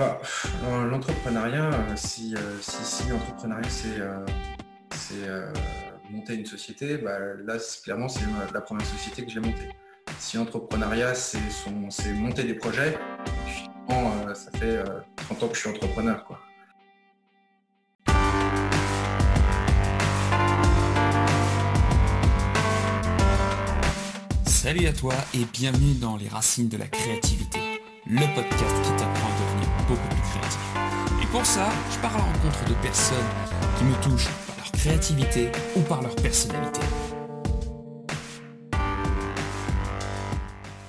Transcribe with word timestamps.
Bah, 0.00 0.18
l'entrepreneuriat, 0.90 1.94
si, 1.94 2.34
si, 2.62 3.08
l'entrepreneuriat 3.10 3.68
c'est 3.68 4.00
monter 6.10 6.36
une 6.36 6.46
société, 6.46 6.96
bah, 6.96 7.18
là 7.44 7.58
clairement 7.84 8.08
c'est 8.08 8.24
la 8.54 8.62
première 8.62 8.86
société 8.86 9.26
que 9.26 9.30
j'ai 9.30 9.40
montée. 9.40 9.68
Si 10.18 10.38
l'entrepreneuriat 10.38 11.14
c'est 11.14 11.38
monter 12.14 12.44
des 12.44 12.54
projets, 12.54 12.98
ça 14.32 14.50
fait 14.58 14.82
30 15.16 15.42
ans 15.42 15.48
que 15.48 15.54
je 15.54 15.60
suis 15.60 15.68
entrepreneur. 15.68 16.24
Quoi. 16.24 16.40
Salut 24.46 24.86
à 24.86 24.94
toi 24.94 25.12
et 25.34 25.44
bienvenue 25.52 25.92
dans 25.92 26.16
Les 26.16 26.28
Racines 26.28 26.70
de 26.70 26.78
la 26.78 26.86
Créativité, 26.86 27.58
le 28.06 28.34
podcast 28.34 28.76
qui 28.82 28.90
t'apprend 28.92 29.28
devenir 29.28 29.49
beaucoup 29.90 30.08
plus 30.08 30.22
créatif. 30.22 30.60
Et 31.20 31.26
pour 31.26 31.44
ça, 31.44 31.68
je 31.90 31.98
pars 31.98 32.14
à 32.14 32.18
la 32.18 32.24
rencontre 32.24 32.64
de 32.68 32.74
personnes 32.80 33.30
qui 33.76 33.84
me 33.84 33.94
touchent 34.00 34.30
par 34.46 34.56
leur 34.58 34.70
créativité 34.70 35.50
ou 35.74 35.80
par 35.80 36.00
leur 36.00 36.14
personnalité. 36.14 36.80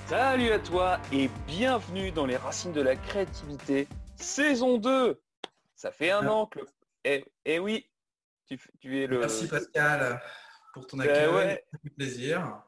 Salut 0.06 0.52
à 0.52 0.58
toi 0.60 1.00
et 1.12 1.28
bienvenue 1.48 2.12
dans 2.12 2.26
Les 2.26 2.36
Racines 2.36 2.72
de 2.72 2.80
la 2.80 2.94
Créativité, 2.94 3.88
saison 4.14 4.78
2 4.78 5.20
Ça 5.74 5.90
fait 5.90 6.12
un 6.12 6.28
an 6.28 6.46
que... 6.46 6.60
Eh, 7.04 7.24
eh 7.44 7.58
oui, 7.58 7.90
tu, 8.46 9.02
es 9.02 9.08
le... 9.08 9.18
Merci 9.18 9.48
Pascal 9.48 10.22
pour 10.74 10.86
ton 10.86 10.98
ben 10.98 11.08
accueil, 11.08 11.60
ça 11.72 11.78
fait 11.82 11.90
plaisir. 11.90 12.62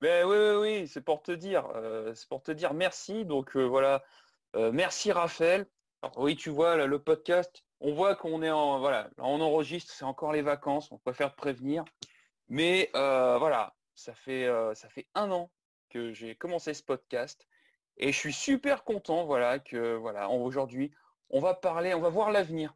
Ben 0.00 0.26
oui, 0.26 0.36
oui, 0.36 0.56
oui, 0.60 0.88
c'est 0.88 1.02
pour 1.02 1.22
te 1.22 1.32
dire, 1.32 1.68
euh, 1.74 2.14
c'est 2.14 2.28
pour 2.28 2.42
te 2.42 2.52
dire 2.52 2.72
merci. 2.72 3.24
Donc 3.24 3.56
euh, 3.56 3.64
voilà, 3.64 4.02
euh, 4.56 4.72
merci 4.72 5.12
Raphaël. 5.12 5.66
oui, 6.16 6.36
tu 6.36 6.50
vois, 6.50 6.86
le 6.86 6.98
podcast, 6.98 7.64
on 7.80 7.94
voit 7.94 8.16
qu'on 8.16 8.42
est 8.42 8.50
en, 8.50 8.80
voilà, 8.80 9.10
on 9.18 9.40
enregistre, 9.40 9.92
c'est 9.92 10.04
encore 10.04 10.32
les 10.32 10.42
vacances, 10.42 10.90
on 10.90 10.98
préfère 10.98 11.32
te 11.32 11.36
prévenir. 11.36 11.84
Mais 12.48 12.90
voilà, 12.92 13.74
ça 13.94 14.14
fait, 14.14 14.48
ça 14.74 14.88
fait 14.88 15.08
un 15.14 15.30
an 15.30 15.50
que 15.90 16.12
j'ai 16.12 16.34
commencé 16.34 16.74
ce 16.74 16.82
podcast 16.82 17.46
et 17.98 18.12
je 18.12 18.18
suis 18.18 18.32
super 18.32 18.84
content, 18.84 19.24
voilà, 19.24 19.58
que 19.58 19.94
voilà, 19.96 20.28
aujourd'hui, 20.28 20.92
on 21.30 21.40
va 21.40 21.54
parler, 21.54 21.94
on 21.94 22.00
va 22.00 22.10
voir 22.10 22.30
l'avenir. 22.30 22.74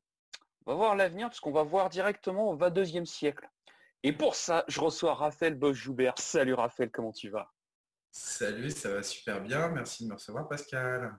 On 0.66 0.72
va 0.72 0.76
voir 0.76 0.96
l'avenir 0.96 1.28
parce 1.28 1.40
qu'on 1.40 1.52
va 1.52 1.62
voir 1.62 1.90
directement 1.90 2.50
au 2.50 2.56
22e 2.56 3.04
siècle. 3.04 3.48
Et 4.02 4.12
pour 4.12 4.34
ça, 4.34 4.64
je 4.68 4.80
reçois 4.80 5.14
Raphaël 5.14 5.54
Bosch-Joubert. 5.54 6.14
Salut 6.18 6.54
Raphaël, 6.54 6.90
comment 6.90 7.12
tu 7.12 7.28
vas? 7.28 7.52
Salut, 8.10 8.70
ça 8.70 8.90
va 8.90 9.02
super 9.02 9.42
bien. 9.42 9.68
Merci 9.68 10.04
de 10.04 10.08
me 10.08 10.14
recevoir, 10.14 10.48
Pascal. 10.48 11.18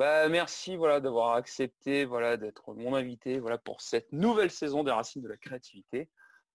Bah, 0.00 0.30
merci 0.30 0.76
voilà, 0.76 0.98
d'avoir 0.98 1.34
accepté 1.34 2.06
voilà, 2.06 2.38
d'être 2.38 2.72
mon 2.72 2.94
invité 2.94 3.38
voilà, 3.38 3.58
pour 3.58 3.82
cette 3.82 4.10
nouvelle 4.12 4.50
saison 4.50 4.82
des 4.82 4.90
Racines 4.90 5.20
de 5.20 5.28
la 5.28 5.36
créativité. 5.36 6.08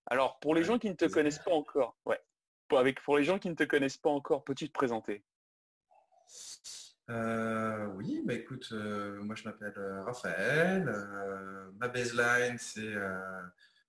Alors, 0.08 0.40
pour 0.40 0.56
les 0.56 0.64
gens 0.64 0.80
qui 0.80 0.90
ne 0.90 0.96
te 0.96 1.06
connaissent 1.06 1.38
pas 1.38 1.54
encore, 1.54 1.96
ouais, 2.08 2.20
pour, 2.68 2.80
avec, 2.80 3.04
pour 3.04 3.20
les 3.20 3.24
gens 3.24 3.38
qui 3.38 3.48
ne 3.48 3.54
te 3.54 3.64
connaissent 3.64 4.00
pas 4.00 4.10
encore, 4.10 4.44
peux-tu 4.46 4.68
te 4.68 4.74
présenter? 4.74 5.24
Euh, 7.12 7.86
oui, 7.94 8.24
bah 8.26 8.34
écoute, 8.34 8.68
euh, 8.72 9.22
moi 9.22 9.36
je 9.36 9.44
m'appelle 9.44 9.76
euh, 9.78 10.02
Raphaël. 10.02 10.92
ma 11.76 11.88
baseline, 11.88 12.58
c'est 12.58 12.96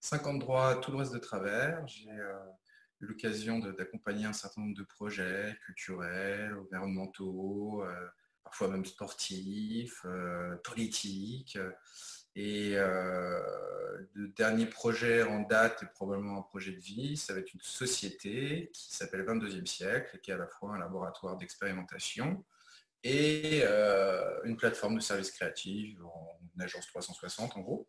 50 0.01 0.39
droits, 0.39 0.75
tout 0.83 0.91
le 0.91 0.99
reste 0.99 1.15
de 1.15 1.19
travers. 1.19 1.87
J'ai 1.87 2.11
eu 2.11 3.07
l'occasion 3.07 3.61
d'accompagner 3.61 4.27
un 4.27 4.35
certain 4.35 4.61
nombre 4.61 4.77
de 4.77 4.85
projets 4.85 5.57
culturels, 5.65 6.55
environnementaux, 6.59 7.83
parfois 8.47 8.69
même 8.69 8.85
sportifs, 8.85 10.03
euh, 10.05 10.57
politiques. 10.65 11.59
Et 12.39 12.75
le 12.75 14.29
dernier 14.37 14.67
projet 14.67 15.23
en 15.23 15.41
date 15.41 15.83
est 15.83 15.93
probablement 15.95 16.39
un 16.41 16.43
projet 16.43 16.73
de 16.73 16.81
vie. 16.81 17.17
Ça 17.17 17.33
va 17.33 17.39
être 17.39 17.55
une 17.55 17.63
société 17.63 18.71
qui 18.75 18.95
s'appelle 18.95 19.25
22e 19.25 19.65
siècle, 19.65 20.19
qui 20.23 20.31
est 20.31 20.35
à 20.35 20.37
la 20.37 20.47
fois 20.47 20.75
un 20.75 20.79
laboratoire 20.79 21.39
d'expérimentation 21.39 22.45
et 23.03 23.65
une 24.45 24.59
plateforme 24.59 24.97
de 24.97 25.01
services 25.01 25.31
créatifs, 25.31 25.97
une 26.57 26.63
agence 26.63 26.87
360 26.89 27.57
en 27.57 27.61
gros. 27.61 27.89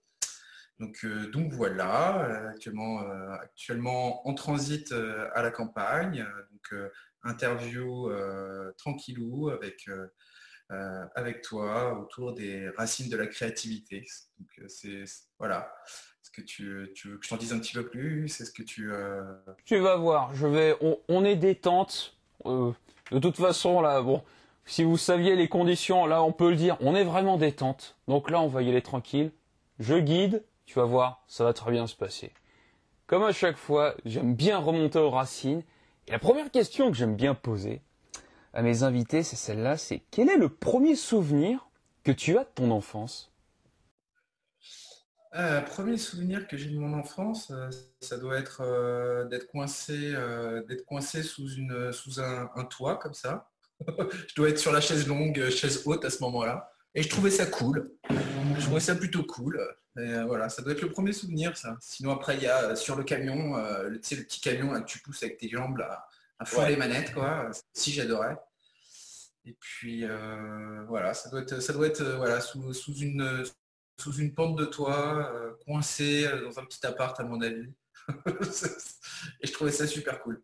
Donc, 0.80 1.00
euh, 1.06 1.28
donc 1.32 1.52
voilà, 1.54 2.24
euh, 2.26 2.50
actuellement, 2.50 3.02
euh, 3.02 3.32
actuellement 3.42 4.28
en 4.28 4.34
transit 4.36 4.92
à 4.92 5.42
la 5.42 5.52
campagne, 5.52 6.26
donc 6.52 6.92
interview 7.24 8.10
tranquillou 8.78 9.50
avec, 9.50 9.90
avec 10.70 11.42
toi 11.42 12.00
autour 12.00 12.34
des 12.34 12.70
racines 12.78 13.10
de 13.10 13.18
la 13.18 13.28
créativité. 13.28 14.06
C'est 14.68 15.04
voilà. 15.40 15.74
Est-ce 16.22 16.32
que 16.32 16.42
tu, 16.42 16.66
veux 16.66 17.18
que 17.18 17.24
je 17.24 17.30
t'en 17.30 17.38
dise 17.38 17.54
un 17.54 17.60
petit 17.60 17.74
peu 17.74 17.88
plus? 17.88 18.28
Ce 18.28 18.52
que 18.52 18.64
tu 18.64 18.92
Tu 19.66 19.78
vas 19.78 19.96
voir, 19.96 20.36
je 20.36 20.46
vais 20.46 20.76
on, 21.08 21.24
est 21.24 21.38
détente. 21.38 22.18
de 22.46 23.20
toute 23.20 23.38
façon 23.38 23.82
là, 23.82 24.02
bon, 24.02 24.24
si 24.66 24.84
vous 24.84 24.98
saviez 24.98 25.36
les 25.36 25.48
conditions, 25.48 26.06
là 26.06 26.22
on 26.22 26.34
peut 26.34 26.50
le 26.50 26.58
dire, 26.58 26.78
on 26.82 26.96
est 26.96 27.06
vraiment 27.06 27.38
détente. 27.38 27.98
Donc 28.08 28.30
là 28.30 28.42
on 28.42 28.48
va 28.48 28.62
y 28.62 28.70
aller 28.70 28.82
tranquille. 28.82 29.32
Je 29.80 29.96
guide, 29.96 30.44
tu 30.66 30.80
vas 30.80 30.86
voir, 30.86 31.24
ça 31.28 31.46
va 31.46 31.54
très 31.54 31.72
bien 31.72 31.88
se 31.88 31.96
passer. 31.96 32.32
Comme 33.08 33.24
à 33.24 33.32
chaque 33.32 33.56
fois, 33.56 33.96
j'aime 34.04 34.36
bien 34.36 34.58
remonter 34.58 35.00
aux 35.00 35.10
racines. 35.10 35.64
Et 36.08 36.12
la 36.12 36.20
première 36.20 36.52
question 36.52 36.92
que 36.92 36.98
j'aime 36.98 37.16
bien 37.16 37.34
poser 37.34 37.82
à 38.58 38.64
mes 38.64 38.82
invités, 38.82 39.22
c'est 39.22 39.36
celle-là, 39.36 39.78
c'est 39.78 40.02
quel 40.10 40.30
est 40.30 40.38
le 40.38 40.50
premier 40.50 40.96
souvenir 40.96 41.70
que 42.04 42.12
tu 42.12 42.40
as 42.40 42.44
de 42.44 42.50
ton 42.56 42.72
enfance? 42.72 43.32
Euh, 45.36 45.62
Premier 45.62 46.00
souvenir 46.00 46.48
que 46.48 46.58
j'ai 46.58 46.72
de 46.72 46.80
mon 46.80 46.98
enfance, 46.98 47.52
euh, 47.52 47.70
ça 48.02 48.18
doit 48.18 48.40
être 48.40 48.62
euh, 48.62 49.26
d'être 49.26 49.46
coincé, 49.46 50.12
d'être 50.68 50.86
coincé 50.86 51.22
sous, 51.22 51.48
une, 51.54 51.94
sous 51.94 52.20
un, 52.20 52.50
un, 52.56 52.64
toit 52.64 52.98
comme 52.98 53.14
ça. 53.14 53.48
je 53.88 54.34
dois 54.36 54.50
être 54.50 54.58
sur 54.58 54.72
la 54.72 54.82
chaise 54.82 55.08
longue, 55.08 55.50
chaise 55.52 55.84
haute 55.86 56.04
à 56.04 56.10
ce 56.10 56.24
moment-là. 56.24 56.72
Et 56.96 57.04
je 57.04 57.10
trouvais 57.10 57.30
ça 57.30 57.46
cool. 57.46 57.92
Je 58.10 58.62
trouvais 58.64 58.80
ça 58.80 58.96
plutôt 58.96 59.24
cool. 59.24 59.62
Voilà, 59.94 60.50
ça 60.50 60.64
doit 60.64 60.72
être 60.72 60.82
le 60.82 60.90
premier 60.90 61.14
souvenir, 61.14 61.56
ça. 61.56 61.78
Sinon, 61.80 62.10
après, 62.12 62.38
il 62.38 62.42
y 62.42 62.48
a 62.48 62.76
sur 62.76 62.96
le 62.96 63.04
camion, 63.04 63.56
euh, 63.56 63.84
le, 63.84 63.90
le 63.90 64.00
petit 64.00 64.42
camion 64.42 64.82
que 64.82 64.86
tu 64.86 64.98
pousses 64.98 65.22
avec 65.22 65.38
tes 65.38 65.48
jambes 65.48 65.78
là, 65.78 66.08
à 66.40 66.46
fond 66.46 66.66
les 66.66 66.76
manettes, 66.76 67.14
quoi. 67.14 67.52
Si 67.74 67.92
j'adorais. 67.92 68.36
Et 69.48 69.58
puis 69.60 70.06
voilà, 70.88 71.14
ça 71.14 71.30
doit 71.30 71.42
être, 71.42 71.62
ça 71.62 71.74
doit 71.74 71.88
être 71.88 72.04
voilà, 72.18 72.42
sous, 72.42 72.72
une, 73.00 73.44
sous 73.98 74.14
une 74.14 74.34
pente 74.34 74.58
de 74.58 74.66
toit, 74.66 75.32
coincé 75.66 76.28
dans 76.44 76.60
un 76.60 76.66
petit 76.66 76.86
appart 76.86 77.20
à 77.20 77.24
mon 77.24 77.42
avis. 77.42 77.74
Et 79.42 79.48
je 79.48 79.54
trouvais 79.54 79.72
ça 79.72 79.88
super 79.88 80.22
cool. 80.22 80.42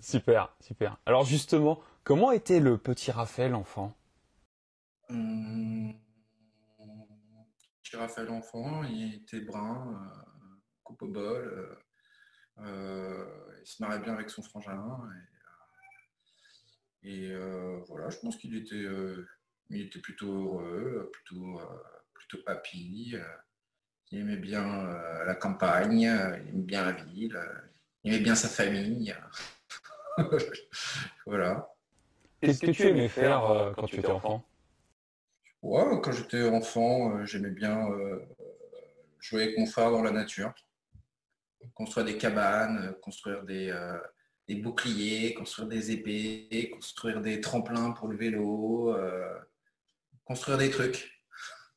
Super, 0.00 0.54
super. 0.60 0.98
Alors 1.06 1.24
justement, 1.24 1.80
comment 2.04 2.32
était 2.32 2.60
le 2.60 2.76
petit 2.76 3.10
Raphaël 3.10 3.54
enfant? 3.54 3.94
Hum, 5.10 5.94
Raphaël 7.96 8.30
Enfant, 8.30 8.84
il 8.84 9.14
était 9.14 9.40
brun, 9.40 9.94
euh, 9.94 10.56
coupe 10.82 11.02
au 11.02 11.08
bol, 11.08 11.46
euh, 11.46 11.74
euh, 12.58 13.56
il 13.60 13.66
se 13.66 13.82
marrait 13.82 14.00
bien 14.00 14.12
avec 14.12 14.30
son 14.30 14.42
frangin. 14.42 14.98
Et, 15.14 15.27
voilà, 17.02 18.10
je 18.10 18.18
pense 18.18 18.36
qu'il 18.36 18.56
était, 18.56 18.84
il 19.70 19.82
était 19.82 20.00
plutôt 20.00 20.32
heureux, 20.32 21.10
plutôt, 21.12 21.60
plutôt 22.14 22.38
papy. 22.44 23.16
il 24.10 24.18
aimait 24.18 24.36
bien 24.36 24.88
la 25.24 25.34
campagne, 25.34 26.00
il 26.00 26.48
aimait 26.48 26.62
bien 26.64 26.84
la 26.84 26.92
ville, 26.92 27.38
il 28.04 28.12
aimait 28.12 28.22
bien 28.22 28.34
sa 28.34 28.48
famille. 28.48 29.14
voilà. 31.26 31.68
Qu'est-ce 32.40 32.60
que 32.60 32.70
tu 32.70 32.82
aimais 32.82 33.08
faire 33.08 33.72
quand 33.76 33.86
tu 33.86 33.96
étais 33.96 34.08
enfant 34.08 34.44
Ouais, 35.62 36.00
quand 36.02 36.12
j'étais 36.12 36.48
enfant, 36.48 37.16
euh, 37.16 37.24
j'aimais 37.24 37.50
bien 37.50 37.90
euh, 37.90 38.24
jouer 39.18 39.42
avec 39.44 39.58
mon 39.58 39.66
frère 39.66 39.90
dans 39.90 40.02
la 40.02 40.12
nature. 40.12 40.54
Construire 41.74 42.06
des 42.06 42.16
cabanes, 42.16 42.78
euh, 42.78 42.92
construire 43.02 43.42
des, 43.42 43.72
boucliers, 44.56 45.34
construire 45.34 45.68
des 45.68 45.90
épées, 45.90 46.70
construire 46.72 47.20
des 47.20 47.40
tremplins 47.40 47.92
pour 47.92 48.08
le 48.08 48.16
vélo, 48.16 48.96
construire 50.24 50.58
des 50.58 50.70
trucs. 50.70 51.22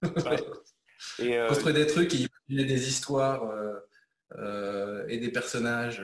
construire 0.01 1.73
des 1.73 1.87
trucs 1.87 2.13
et 2.15 2.27
imaginer 2.49 2.65
des 2.65 2.87
histoires 2.87 3.51
et 5.07 5.17
des 5.17 5.31
personnages. 5.31 6.03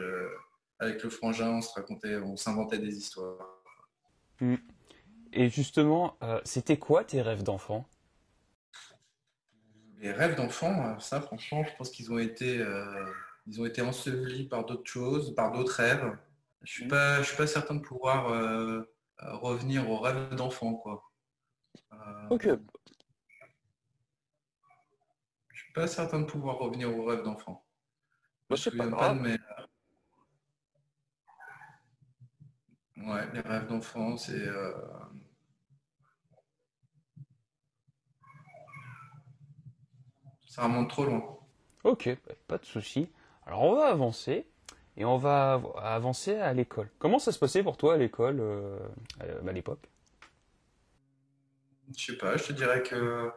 avec 0.79 1.01
le 1.03 1.09
frangin, 1.09 1.51
on 1.53 1.61
se 1.61 1.73
racontait, 1.73 2.17
on 2.17 2.35
s'inventait 2.35 2.77
des 2.77 2.95
histoires. 2.95 3.57
Mm. 4.41 4.55
Et 5.33 5.49
justement, 5.49 6.17
euh, 6.23 6.39
c'était 6.45 6.77
quoi 6.77 7.03
tes 7.03 7.21
rêves 7.21 7.43
d'enfant? 7.43 7.85
Les 9.99 10.11
rêves 10.11 10.35
d'enfant, 10.35 10.85
euh, 10.85 10.99
ça 10.99 11.21
franchement, 11.21 11.63
je 11.63 11.75
pense 11.75 11.89
qu'ils 11.89 12.11
ont 12.11 12.19
été, 12.19 12.59
euh, 12.59 13.05
ils 13.47 13.59
ont 13.61 13.65
été 13.65 13.81
ensevelis 13.81 14.45
par 14.45 14.65
d'autres 14.65 14.89
choses, 14.89 15.35
par 15.35 15.51
d'autres 15.51 15.73
rêves. 15.73 16.17
Je 16.67 16.73
suis 16.73 16.87
pas, 16.89 17.21
je 17.21 17.27
suis 17.29 17.37
pas 17.37 17.47
certain 17.47 17.75
de 17.75 17.79
pouvoir 17.79 18.27
revenir 19.39 19.89
aux 19.89 19.99
rêves 19.99 20.35
d'enfant, 20.35 20.73
quoi. 20.73 21.01
ok. 22.29 22.49
pas 25.73 25.87
certain 25.87 26.19
de 26.19 26.25
pouvoir 26.25 26.57
revenir 26.57 26.93
au 26.93 27.05
rêve 27.05 27.23
d'enfant. 27.23 27.65
Bah, 28.49 28.57
c'est 28.57 28.75
pas 28.75 28.87
grave. 28.87 29.21
Ouais, 32.97 33.31
les 33.31 33.39
rêves 33.39 33.67
d'enfant, 33.67 34.17
c'est... 34.17 34.33
Euh, 34.33 34.73
ça 40.47 40.63
remonte 40.63 40.89
trop 40.89 41.05
loin. 41.05 41.37
Ok, 41.85 42.09
bah, 42.27 42.33
pas 42.47 42.57
de 42.57 42.65
souci. 42.65 43.09
Alors 43.45 43.61
on 43.61 43.75
va 43.75 43.87
avancer 43.87 44.45
et 44.97 45.05
on 45.05 45.17
va 45.17 45.61
avancer 45.77 46.35
à 46.35 46.53
l'école. 46.53 46.89
Comment 46.97 47.19
ça 47.19 47.31
se 47.31 47.37
passait 47.37 47.61
pour 47.61 47.77
toi 47.77 47.93
à 47.93 47.97
l'école 47.97 48.39
euh, 48.39 48.79
à 49.21 49.51
l'époque? 49.51 49.87
Je 51.95 52.05
sais 52.05 52.17
pas, 52.17 52.35
je 52.35 52.43
te 52.45 52.53
dirais 52.53 52.81
que 52.81 53.31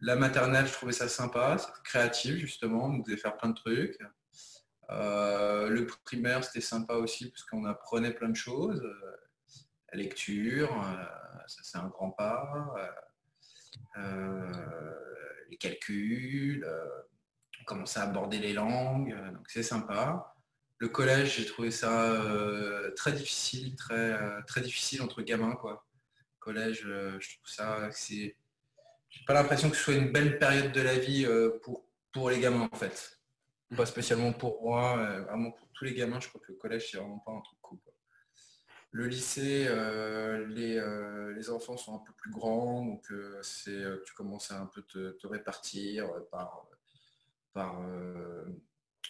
la 0.00 0.16
maternelle, 0.16 0.66
je 0.66 0.72
trouvais 0.72 0.92
ça 0.92 1.08
sympa, 1.08 1.58
c'était 1.58 1.72
créatif 1.82 2.36
justement, 2.36 2.86
on 2.86 3.04
faisait 3.04 3.16
faire 3.16 3.36
plein 3.36 3.50
de 3.50 3.54
trucs. 3.54 3.98
Euh, 4.90 5.68
le 5.68 5.86
primaire, 6.04 6.44
c'était 6.44 6.60
sympa 6.60 6.94
aussi 6.94 7.30
parce 7.30 7.42
qu'on 7.42 7.64
apprenait 7.64 8.12
plein 8.12 8.28
de 8.28 8.36
choses. 8.36 8.82
La 9.92 9.98
lecture, 9.98 10.70
euh, 10.72 11.04
ça 11.48 11.60
c'est 11.62 11.78
un 11.78 11.88
grand 11.88 12.12
pas. 12.12 12.72
les 15.50 15.56
calculs, 15.56 16.64
on 17.60 17.64
commençait 17.64 17.98
à 17.98 18.04
aborder 18.04 18.38
les 18.38 18.52
langues, 18.52 19.14
donc 19.32 19.50
c'est 19.50 19.62
sympa. 19.64 20.33
Le 20.84 20.90
collège, 20.90 21.36
j'ai 21.38 21.46
trouvé 21.46 21.70
ça 21.70 22.12
euh, 22.12 22.90
très 22.90 23.12
difficile, 23.12 23.74
très, 23.74 23.94
euh, 23.94 24.42
très 24.46 24.60
difficile 24.60 25.00
entre 25.00 25.22
gamins. 25.22 25.54
Quoi. 25.54 25.86
Collège, 26.40 26.84
euh, 26.84 27.18
je 27.20 27.36
trouve 27.36 27.48
ça 27.48 27.88
c'est. 27.90 28.36
J'ai 29.08 29.24
pas 29.26 29.32
l'impression 29.32 29.70
que 29.70 29.76
ce 29.76 29.82
soit 29.82 29.94
une 29.94 30.12
belle 30.12 30.38
période 30.38 30.72
de 30.72 30.82
la 30.82 30.98
vie 30.98 31.26
pour, 31.62 31.86
pour 32.12 32.28
les 32.28 32.38
gamins 32.38 32.68
en 32.70 32.76
fait. 32.76 33.18
Pas 33.74 33.86
spécialement 33.86 34.34
pour 34.34 34.60
moi, 34.62 35.22
vraiment 35.22 35.52
pour 35.52 35.66
tous 35.72 35.86
les 35.86 35.94
gamins, 35.94 36.20
je 36.20 36.28
crois 36.28 36.42
que 36.42 36.52
le 36.52 36.58
collège, 36.58 36.90
c'est 36.90 36.98
vraiment 36.98 37.20
pas 37.20 37.32
un 37.32 37.40
truc 37.40 37.58
cool. 37.62 37.78
Le 38.90 39.06
lycée, 39.06 39.66
les, 40.48 40.82
les, 41.34 41.50
enfants 41.50 41.78
sont 41.78 41.94
un 41.94 42.04
peu 42.04 42.12
plus 42.12 42.30
grands, 42.30 42.84
donc 42.84 43.10
c'est 43.40 43.82
tu 44.04 44.12
commences 44.12 44.50
à 44.50 44.60
un 44.60 44.66
peu 44.66 44.82
te, 44.82 45.12
te 45.12 45.26
répartir 45.26 46.10
par, 46.30 46.66
par 47.54 47.80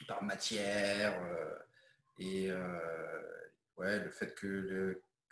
par 0.03 0.23
matière. 0.23 1.23
Euh, 1.23 1.59
et 2.19 2.51
euh, 2.51 3.23
ouais, 3.77 4.01
le 4.01 4.11
fait 4.11 4.35
que, 4.35 4.47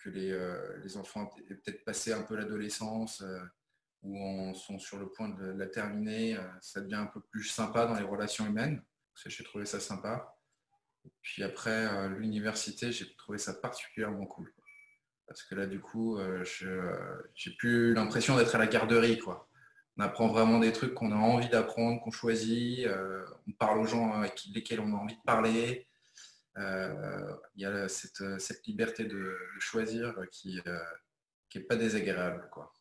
euh, 0.07 0.79
les, 0.83 0.97
enfants 0.97 1.31
aient 1.51 1.55
peut-être 1.55 1.85
passé 1.85 2.13
un 2.13 2.23
peu 2.23 2.37
l'adolescence 2.37 3.25
ou 4.03 4.19
on, 4.19 4.53
sont 4.55 4.79
sur 4.79 4.99
le 4.99 5.09
point 5.09 5.29
de 5.29 5.47
la 5.53 5.67
terminer, 5.67 6.37
ça 6.61 6.81
devient 6.81 6.97
un 6.97 7.07
peu 7.07 7.21
plus 7.21 7.45
sympa 7.45 7.87
dans 7.87 7.95
les 7.95 8.03
relations 8.03 8.47
humaines. 8.47 8.83
J'ai 9.27 9.45
trouvé 9.45 9.65
ça 9.65 9.79
sympa. 9.79 10.37
puis 11.21 11.45
après, 11.45 12.09
l'université, 12.09 12.91
j'ai 12.91 13.15
trouvé 13.15 13.39
ça 13.39 13.55
particulièrement 13.55 14.27
cool. 14.27 14.53
Parce 15.29 15.45
que 15.45 15.55
là, 15.55 15.67
du 15.67 15.79
coup, 15.79 16.19
j'ai 16.43 17.53
plus 17.59 17.95
l'impression 17.95 18.37
d'être 18.37 18.57
à 18.57 18.59
la 18.59 18.67
garderie. 18.67 19.21
Quoi 19.21 19.52
on 19.97 20.03
apprend 20.03 20.29
vraiment 20.29 20.59
des 20.59 20.73
trucs 20.73 20.95
qu'on 20.95 21.13
a 21.13 21.17
envie 21.17 21.49
d'apprendre, 21.49 22.01
qu'on 22.01 22.11
choisit. 22.11 22.87
Euh, 22.87 23.25
on 23.49 23.53
parle 23.53 23.79
aux 23.79 23.87
gens 23.87 24.13
avec 24.13 24.43
lesquels 24.55 24.81
on 24.81 24.95
a 24.95 24.97
envie 24.97 25.17
de 25.17 25.23
parler. 25.23 25.87
Euh, 26.59 27.35
il 27.57 27.63
y 27.63 27.67
a 27.67 27.89
cette, 27.89 28.67
liberté 28.67 29.05
de, 29.05 29.37
choisir 29.59 30.15
qui 30.31 30.61
n'est 31.55 31.63
pas 31.63 31.77
désagréable. 31.77 32.49
Quoi. 32.51 32.73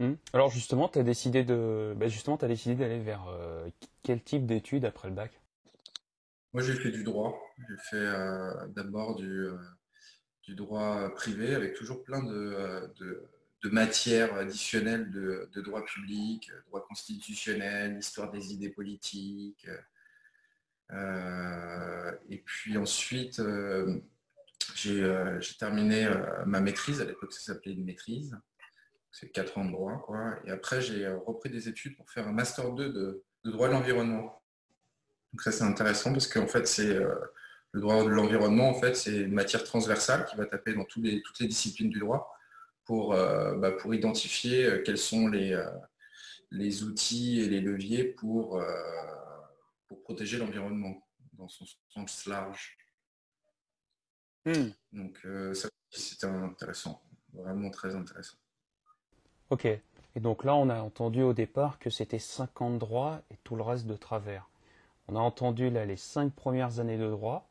Hmm. 0.00 0.14
Alors 0.32 0.50
justement, 0.50 0.88
tu 0.88 0.98
as 0.98 1.04
décidé 1.04 1.44
de, 1.44 1.94
bah, 1.96 2.08
justement, 2.08 2.36
as 2.36 2.48
décidé 2.48 2.74
d'aller 2.74 3.00
vers 3.00 3.28
euh, 3.28 3.68
quel 4.02 4.22
type 4.22 4.46
d'études 4.46 4.84
après 4.84 5.08
le 5.08 5.14
bac? 5.14 5.40
Moi, 6.52 6.62
j'ai 6.62 6.74
fait 6.74 6.90
du 6.90 7.04
droit. 7.04 7.38
J'ai 7.68 7.76
fait 7.90 8.06
d'abord 8.74 9.14
du, 9.14 9.48
du, 10.44 10.54
droit 10.54 11.10
privé 11.14 11.54
avec 11.54 11.74
toujours 11.74 12.02
plein 12.02 12.22
de 12.22 12.90
de 12.98 13.28
matières 13.64 14.34
additionnelles 14.34 15.10
de, 15.10 15.60
droit 15.60 15.84
public, 15.84 16.50
euh, 16.50 16.60
droit 16.68 16.86
constitutionnel, 16.86 17.98
histoire 17.98 18.30
des 18.30 18.52
idées 18.52 18.70
politiques. 18.70 19.66
Euh, 20.92 22.12
et 22.30 22.38
puis 22.38 22.78
ensuite, 22.78 23.40
euh, 23.40 24.00
j'ai 24.74 25.56
terminé 25.58 26.08
ma 26.46 26.60
maîtrise, 26.60 27.00
à 27.00 27.04
l'époque 27.04 27.32
ça 27.32 27.52
s'appelait 27.52 27.72
une 27.72 27.84
maîtrise, 27.84 28.38
c'est 29.10 29.30
4 29.30 29.58
ans 29.58 29.64
de 29.64 29.72
droit. 29.72 30.04
Et 30.44 30.50
après, 30.50 30.80
j'ai 30.80 31.08
repris 31.08 31.50
des 31.50 31.68
études 31.68 31.96
pour 31.96 32.08
faire 32.10 32.28
un 32.28 32.32
Master 32.32 32.72
2 32.72 32.90
de, 32.90 33.24
droit 33.44 33.68
de 33.68 33.72
l'environnement. 33.72 34.42
Donc 35.32 35.42
ça 35.42 35.52
c'est 35.52 35.64
intéressant 35.64 36.12
parce 36.12 36.26
qu'en 36.26 36.46
fait 36.46 36.66
c'est 36.66 36.94
le 37.72 37.80
droit 37.80 38.02
de 38.02 38.08
l'environnement, 38.08 38.70
en 38.70 38.74
fait, 38.74 38.94
c'est 38.94 39.16
une 39.16 39.34
matière 39.34 39.62
transversale 39.64 40.24
qui 40.26 40.36
va 40.36 40.46
taper 40.46 40.72
dans 40.74 40.84
toutes 40.84 41.04
les 41.04 41.46
disciplines 41.46 41.90
du 41.90 41.98
droit 41.98 42.37
pour, 42.88 43.12
euh, 43.12 43.54
bah, 43.58 43.70
pour 43.70 43.94
identifier 43.94 44.64
euh, 44.64 44.82
quels 44.82 44.96
sont 44.96 45.28
les, 45.28 45.52
euh, 45.52 45.68
les 46.50 46.84
outils 46.84 47.38
et 47.38 47.46
les 47.46 47.60
leviers 47.60 48.02
pour, 48.02 48.64
pour 49.86 50.02
protéger 50.02 50.38
l'environnement 50.38 51.06
dans 51.34 51.48
son 51.48 51.66
sens 51.90 52.24
large. 52.24 52.78
Hmm. 54.46 54.70
Donc 54.94 55.20
ça, 55.52 55.68
c'était 55.90 56.26
intéressant, 56.28 57.02
vraiment 57.34 57.70
très 57.70 57.94
intéressant. 57.94 58.38
Ok, 59.50 59.66
et 59.66 59.80
donc 60.16 60.44
là 60.44 60.54
on 60.54 60.70
a 60.70 60.80
entendu 60.80 61.20
au 61.22 61.34
départ 61.34 61.78
que 61.78 61.90
c'était 61.90 62.18
50 62.18 62.78
droits 62.78 63.20
et 63.30 63.36
tout 63.44 63.54
le 63.54 63.62
reste 63.62 63.84
de 63.84 63.96
travers. 63.96 64.48
On 65.08 65.16
a 65.16 65.20
entendu 65.20 65.68
là 65.68 65.84
les 65.84 65.98
5 65.98 66.32
premières 66.32 66.80
années 66.80 66.96
de 66.96 67.10
droit. 67.10 67.46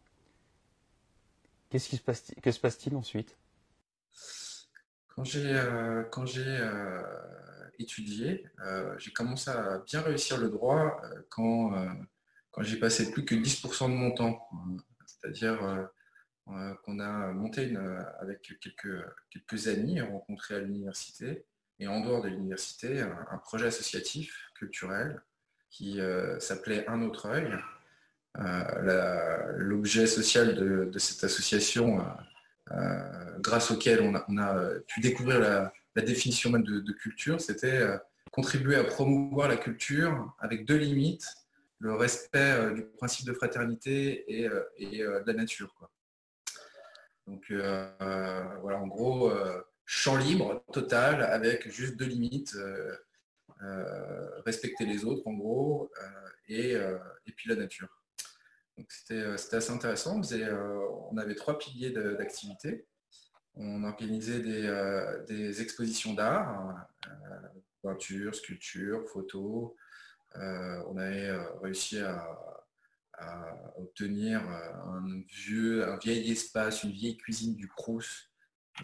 Qu'est-ce 1.70 1.90
qui 1.90 1.98
se 1.98 2.02
passe-t-il 2.02 2.54
se 2.54 2.60
passe 2.60 2.88
ensuite? 2.96 3.38
Quand 5.18 5.24
j'ai 5.24 5.48
euh, 5.48 6.04
euh, 6.16 7.02
étudié, 7.80 8.46
euh, 8.62 8.94
j'ai 9.00 9.12
commencé 9.12 9.50
à 9.50 9.80
bien 9.80 10.02
réussir 10.02 10.38
le 10.38 10.50
droit 10.50 11.02
quand, 11.30 11.74
quand 12.52 12.62
j'ai 12.62 12.78
passé 12.78 13.12
plus 13.12 13.26
que 13.26 13.34
10% 13.34 13.90
de 13.90 13.96
mon 13.96 14.12
temps. 14.12 14.48
C'est-à-dire 15.08 15.90
qu'on 16.46 17.00
a 17.00 17.32
monté 17.32 17.76
avec 18.20 18.54
quelques, 18.62 19.04
quelques 19.32 19.68
amis 19.68 20.00
rencontrés 20.02 20.56
à 20.56 20.60
l'université 20.60 21.46
et 21.80 21.88
en 21.88 22.02
dehors 22.02 22.22
de 22.22 22.30
l'université 22.30 23.02
un, 23.02 23.38
projet 23.40 23.68
associatif 23.68 24.52
culturel 24.54 25.20
qui 25.72 26.00
s'appelait 26.40 26.88
Un 26.88 27.02
autre 27.02 27.28
œil. 27.28 27.58
L'objet 29.58 30.06
social 30.06 30.54
de, 30.54 31.00
cette 31.00 31.24
association 31.24 32.06
grâce 33.40 33.72
auquel 33.72 34.02
on 34.02 34.38
a, 34.38 34.80
pu 34.88 35.00
découvrir 35.02 35.40
la, 35.40 35.72
définition 36.02 36.52
même 36.52 36.64
de, 36.64 36.92
culture, 36.94 37.42
c'était 37.42 37.80
euh, 37.80 37.98
contribuer 38.32 38.76
à 38.76 38.84
promouvoir 38.84 39.48
la 39.48 39.58
culture 39.58 40.32
avec 40.38 40.66
deux 40.66 40.78
limites, 40.78 41.26
le 41.80 41.96
respect 41.96 42.38
euh, 42.38 42.74
du 42.74 42.84
principe 42.84 43.26
de 43.26 43.34
fraternité 43.34 44.24
et, 44.28 44.48
de 44.48 45.24
la 45.26 45.34
nature. 45.34 45.74
Donc 47.26 47.52
voilà, 47.52 48.78
en 48.80 48.88
gros, 48.88 49.32
champ 49.86 50.18
libre 50.18 50.64
total 50.72 51.24
avec 51.24 51.70
juste 51.70 51.96
deux 51.98 52.06
limites, 52.06 52.56
respecter 54.46 54.86
les 54.86 55.04
autres 55.04 55.28
en 55.28 55.34
gros, 55.34 55.92
et 56.48 56.78
puis 57.36 57.50
la 57.50 57.56
nature. 57.56 57.97
Euh, 58.80 59.38
c'était 59.38 59.58
assez 59.58 59.72
intéressant. 59.72 60.22
Euh, 60.32 60.88
on, 61.12 61.18
avait 61.18 61.36
trois 61.36 61.58
piliers 61.58 61.92
d'activité. 61.92 62.86
On 63.56 63.84
organisait 63.84 64.40
des, 64.40 64.66
euh, 64.66 65.54
expositions 65.60 66.14
d'art, 66.14 66.88
peinture, 67.82 68.36
sculpture, 68.36 69.08
photo. 69.10 69.76
on 70.36 70.98
avait 70.98 71.32
réussi 71.62 72.00
à, 72.00 72.24
obtenir 73.78 74.48
un, 74.48 75.24
vieux, 75.28 75.88
un 75.88 75.98
vieil 75.98 76.32
espace, 76.32 76.84
une 76.84 76.92
vieille 76.92 77.18
cuisine 77.18 77.56
du 77.56 77.68
Crous, 77.68 78.30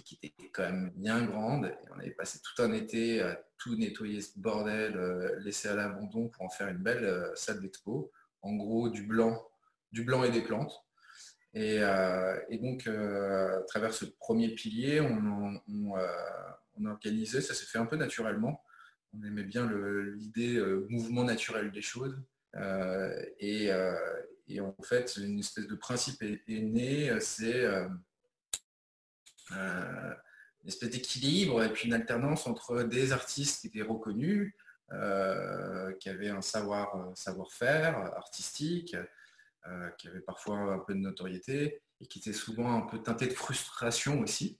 qui 0.06 0.18
était 0.24 0.50
quand 0.52 0.64
même 0.64 0.90
bien 0.96 1.24
grande. 1.24 1.72
On 1.92 2.00
avait 2.00 2.12
passé 2.12 2.40
tout 2.42 2.64
un 2.64 2.74
été 2.74 3.22
à 3.22 3.40
tout 3.60 3.76
nettoyer 3.76 4.22
ce 4.22 4.40
bordel, 4.40 4.98
laisser 5.44 5.68
à 5.68 5.76
l'abandon 5.76 6.30
pour 6.30 6.46
en 6.46 6.50
faire 6.50 6.70
une 6.70 6.82
belle 6.82 7.32
salle 7.36 7.62
d'expo. 7.62 8.12
En 8.42 8.56
gros, 8.56 8.90
du 8.90 9.04
blanc 9.04 9.40
du 9.94 10.04
blanc 10.04 10.24
et 10.24 10.32
des 10.32 10.42
plantes. 10.42 10.84
Et, 11.54 11.78
euh, 11.80 12.36
donc, 12.62 12.88
euh, 12.88 13.60
à 13.60 13.62
travers 13.64 13.94
ce 13.94 14.06
premier 14.06 14.50
pilier, 14.50 15.00
on, 15.00 15.62
on, 15.68 15.98
euh, 15.98 16.88
organisait, 16.88 17.42
ça 17.42 17.54
s'est 17.54 17.68
fait 17.68 17.78
un 17.78 17.86
peu 17.86 17.96
naturellement. 17.96 18.64
On 19.14 19.24
aimait 19.24 19.44
bien 19.44 19.70
l'idée 20.16 20.60
mouvement 20.90 21.24
naturel 21.24 21.72
des 21.72 21.84
choses. 21.84 22.20
Et, 23.40 23.72
en 23.72 24.76
fait, 24.84 25.16
une 25.18 25.40
espèce 25.40 25.68
de 25.68 25.76
principe 25.76 26.24
est, 26.24 26.42
né, 26.48 27.16
c'est 27.20 27.64
une 29.52 30.68
espèce 30.68 30.90
d'équilibre 30.90 31.64
et 31.64 31.72
puis 31.72 31.88
une 31.88 31.94
alternance 31.94 32.48
entre 32.48 32.82
des 32.82 33.12
artistes 33.12 33.62
qui 33.62 33.68
étaient 33.68 33.88
reconnus, 33.88 34.56
qui 34.90 36.10
avait 36.10 36.30
un 36.30 36.42
savoir, 36.42 37.12
savoir-faire 37.16 37.96
artistique, 38.16 38.96
qui 39.98 40.08
avait 40.08 40.22
parfois 40.22 40.58
un 40.58 40.80
peu 40.80 40.94
de 40.94 41.00
notoriété 41.00 41.82
et 42.02 42.08
qui 42.08 42.20
était 42.20 42.34
souvent 42.34 42.76
un 42.76 42.82
peu 42.82 43.02
teinté 43.02 43.28
de 43.28 43.34
frustration 43.34 44.20
aussi. 44.20 44.60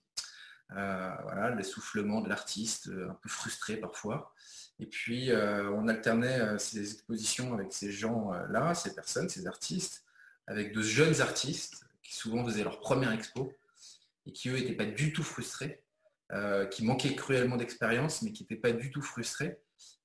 voilà, 0.70 1.54
l'essoufflement 1.54 2.20
de 2.20 2.28
l'artiste, 2.28 2.88
un 2.88 3.14
peu 3.22 3.28
frustré 3.28 3.76
parfois. 3.76 4.32
Et 4.78 4.86
puis, 4.86 5.30
on 5.32 5.88
alternait 5.88 6.58
ces 6.58 6.92
expositions 6.92 7.54
avec 7.54 7.72
ces 7.72 7.92
gens-là, 7.92 8.74
ces 8.74 8.94
personnes, 8.94 9.28
ces 9.28 9.46
artistes, 9.46 10.04
avec 10.46 10.72
de 10.72 10.82
jeunes 10.82 11.20
artistes 11.20 11.84
qui 12.02 12.14
souvent 12.14 12.44
faisaient 12.44 12.64
leur 12.64 12.80
première 12.80 13.12
expo 13.12 13.52
et 14.26 14.32
qui, 14.32 14.48
eux, 14.48 14.56
n'étaient 14.56 14.74
pas 14.74 14.86
du 14.86 15.12
tout 15.12 15.22
frustrés, 15.22 15.82
qui 16.70 16.84
manquaient 16.84 17.14
cruellement 17.14 17.56
d'expérience, 17.56 18.22
mais 18.22 18.32
qui 18.32 18.42
n'étaient 18.42 18.56
pas 18.56 18.72
du 18.72 18.90
tout 18.90 19.02
frustrés. 19.02 19.58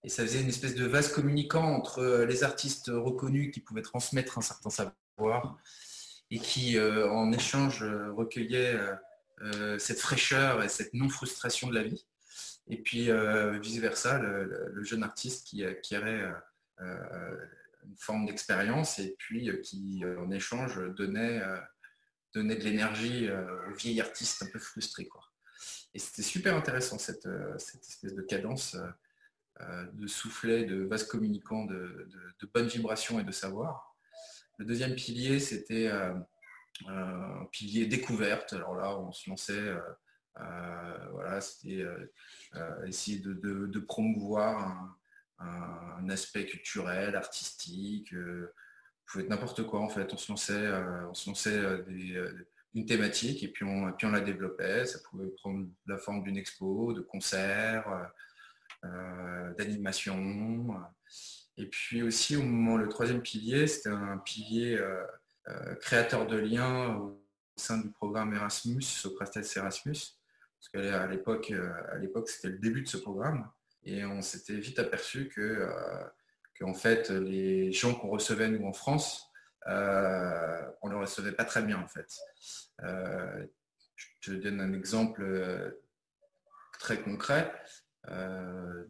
Et 0.04 0.10
ça 0.10 0.24
faisait 0.24 0.42
une 0.42 0.50
espèce 0.50 0.76
de 0.76 0.86
vase 0.86 1.12
communicant 1.12 1.66
entre 1.66 2.26
les 2.28 2.44
artistes 2.44 2.90
reconnus 2.94 3.52
qui 3.54 3.60
pouvaient 3.60 3.82
transmettre 3.82 4.38
un 4.38 4.42
certain 4.42 4.70
savoir 4.70 5.58
et 6.32 6.40
qui, 6.40 6.80
en 6.80 7.32
échange, 7.34 7.84
recueillaient 8.16 8.80
cette 9.78 10.00
fraîcheur 10.00 10.64
et 10.64 10.70
cette 10.70 10.94
non-frustration 10.94 11.68
de 11.68 11.76
la 11.76 11.84
vie 11.84 12.06
et 12.70 12.78
puis 12.78 13.10
euh, 13.10 13.60
vice-versa, 13.60 14.20
le, 14.20 14.84
jeune 14.84 15.04
artiste 15.04 15.48
qui 15.48 15.66
acquérait 15.66 16.22
euh, 16.22 16.32
euh, 16.82 17.46
une 17.84 17.98
forme 17.98 18.26
d'expérience 18.28 19.00
et 19.00 19.16
puis 19.18 19.50
qui, 19.64 20.04
en 20.20 20.30
échange, 20.32 20.80
donnait, 20.96 21.42
donnait 22.34 22.56
de 22.56 22.64
l'énergie 22.64 23.30
au 23.32 23.74
vieil 23.74 24.00
artiste 24.02 24.44
un 24.44 24.48
peu 24.48 24.60
frustré. 24.60 25.08
Quoi. 25.08 25.24
Et 25.94 26.00
c'était 26.00 26.22
super 26.22 26.56
intéressant, 26.56 27.00
cette, 27.00 27.28
espèce 27.56 28.14
de 28.14 28.22
cadence 28.22 28.78
de 29.94 30.08
soufflet, 30.08 30.64
de 30.64 30.84
vase 30.84 31.04
communicant, 31.04 31.66
de, 31.66 32.08
de, 32.40 32.50
bonnes 32.54 32.68
vibrations 32.68 33.20
et 33.20 33.24
de 33.24 33.32
savoir. 33.32 33.96
Le 34.58 34.66
deuxième 34.66 34.96
pilier, 34.96 35.40
c'était 35.40 35.90
un 36.88 37.46
pilier 37.52 37.86
découverte. 37.86 38.54
Alors 38.54 38.76
là, 38.76 38.98
on 38.98 39.12
se 39.12 39.30
lançait 39.30 39.76
euh, 40.42 41.10
voilà, 41.12 41.42
c'était 41.42 41.82
euh, 41.82 42.12
euh, 42.56 42.86
essayer 42.86 43.20
de, 43.20 43.80
promouvoir 43.80 44.98
un, 45.40 46.10
aspect 46.10 46.46
culturel, 46.46 47.16
artistique, 47.16 48.14
pouvait 49.06 49.24
être 49.26 49.30
n'importe 49.30 49.64
quoi 49.64 49.82
en 49.82 49.90
fait. 49.90 50.14
On 50.14 50.18
se 50.18 50.32
lançait, 50.32 50.72
on 51.10 51.14
se 51.14 51.30
lançait 51.30 51.62
une 52.74 52.86
thématique 52.86 53.44
et 53.44 53.48
puis 53.50 53.64
on, 53.64 53.92
puis 53.94 54.08
on 54.08 54.12
la 54.12 54.22
développait. 54.22 54.86
Ça 54.86 55.00
pouvait 55.10 55.28
prendre 55.28 55.68
la 55.86 55.98
forme 55.98 56.24
d'une 56.24 56.38
expo, 56.38 56.94
de 56.94 57.02
concerts, 57.02 58.12
d'animation. 59.58 60.76
Et 61.58 61.66
puis 61.66 62.02
aussi 62.02 62.38
au 62.38 62.44
moment, 62.44 62.78
le 62.78 62.88
troisième 62.88 63.22
pilier, 63.22 63.68
c'était 63.68 63.90
un 63.90 64.18
pilier 64.18 64.80
créateur 65.82 66.28
de 66.28 66.38
liens 66.38 66.96
au 66.96 67.22
sein 67.60 67.78
du 67.78 67.92
programme 67.92 68.34
Erasmus, 68.34 68.82
Socrates 68.82 69.56
Erasmus. 69.56 70.20
Parce 70.60 70.70
qu'à 70.70 71.08
l'époque, 71.08 71.52
euh, 71.52 71.72
à 71.92 71.98
l'époque, 71.98 72.30
c'était 72.30 72.50
le 72.50 72.58
début 72.58 72.82
de 72.82 72.88
ce 72.88 72.98
programme. 72.98 73.50
Et 73.84 74.04
on 74.04 74.22
s'était 74.22 74.58
vite 74.58 74.80
aperçu 74.80 75.30
que, 75.30 75.42
euh, 75.42 76.04
en 76.62 76.74
fait, 76.74 77.10
les 77.10 77.72
gens 77.72 77.96
qu'on 77.96 78.10
recevait, 78.10 78.50
nous, 78.50 78.66
en 78.66 78.74
France, 78.74 79.32
euh, 79.68 80.62
on 80.82 80.90
ne 80.90 80.94
les 80.96 81.00
recevait 81.00 81.32
pas 81.32 81.46
très 81.46 81.62
bien, 81.62 81.80
en 81.80 81.88
fait. 81.88 82.14
je 82.82 84.08
te 84.22 84.32
donne 84.32 84.60
un 84.60 84.74
exemple 84.74 85.24
très 86.80 87.02
concret. 87.02 87.54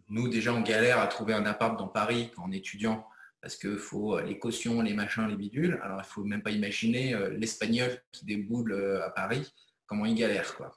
Nous, 0.10 0.28
déjà, 0.30 0.54
on 0.54 0.62
galère 0.62 1.00
à 1.00 1.08
trouver 1.08 1.34
un 1.34 1.46
appart 1.46 1.78
dans 1.78 1.88
Paris 1.88 2.32
est 2.52 2.58
étudiant 2.58 3.06
parce 3.42 3.56
qu'il 3.56 3.78
faut 3.78 4.20
les 4.20 4.38
cautions, 4.38 4.82
les 4.82 4.94
machins, 4.94 5.28
les 5.28 5.36
bidules. 5.36 5.80
Alors, 5.84 5.98
il 5.98 6.02
ne 6.02 6.08
faut 6.08 6.24
même 6.24 6.42
pas 6.42 6.52
imaginer 6.52 7.18
l'Espagnol 7.32 8.02
qui 8.12 8.26
déboule 8.26 9.02
à 9.04 9.10
Paris, 9.10 9.54
comment 9.88 10.06
il 10.06 10.16
galère. 10.16 10.56
Quoi. 10.56 10.72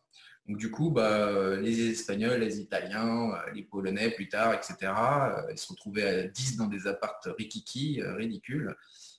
Donc 0.49 0.59
du 0.59 0.71
coup, 0.71 0.91
bah, 0.91 1.57
les 1.57 1.91
Espagnols, 1.91 2.41
les 2.41 2.61
Italiens, 2.61 3.31
euh, 3.31 3.53
les 3.55 3.63
Polonais 3.63 4.11
plus 4.11 4.29
tard, 4.29 4.55
etc., 4.55 4.77
euh, 4.83 5.53
ils 5.53 5.59
se 5.59 5.69
retrouvaient 5.69 6.03
à 6.05 6.23
10 6.25 6.57
dans 6.57 6.67
des 6.67 6.87
appartes 6.87 7.29
rikiki, 7.39 8.01
euh, 8.03 8.15
ridicules. 8.17 8.75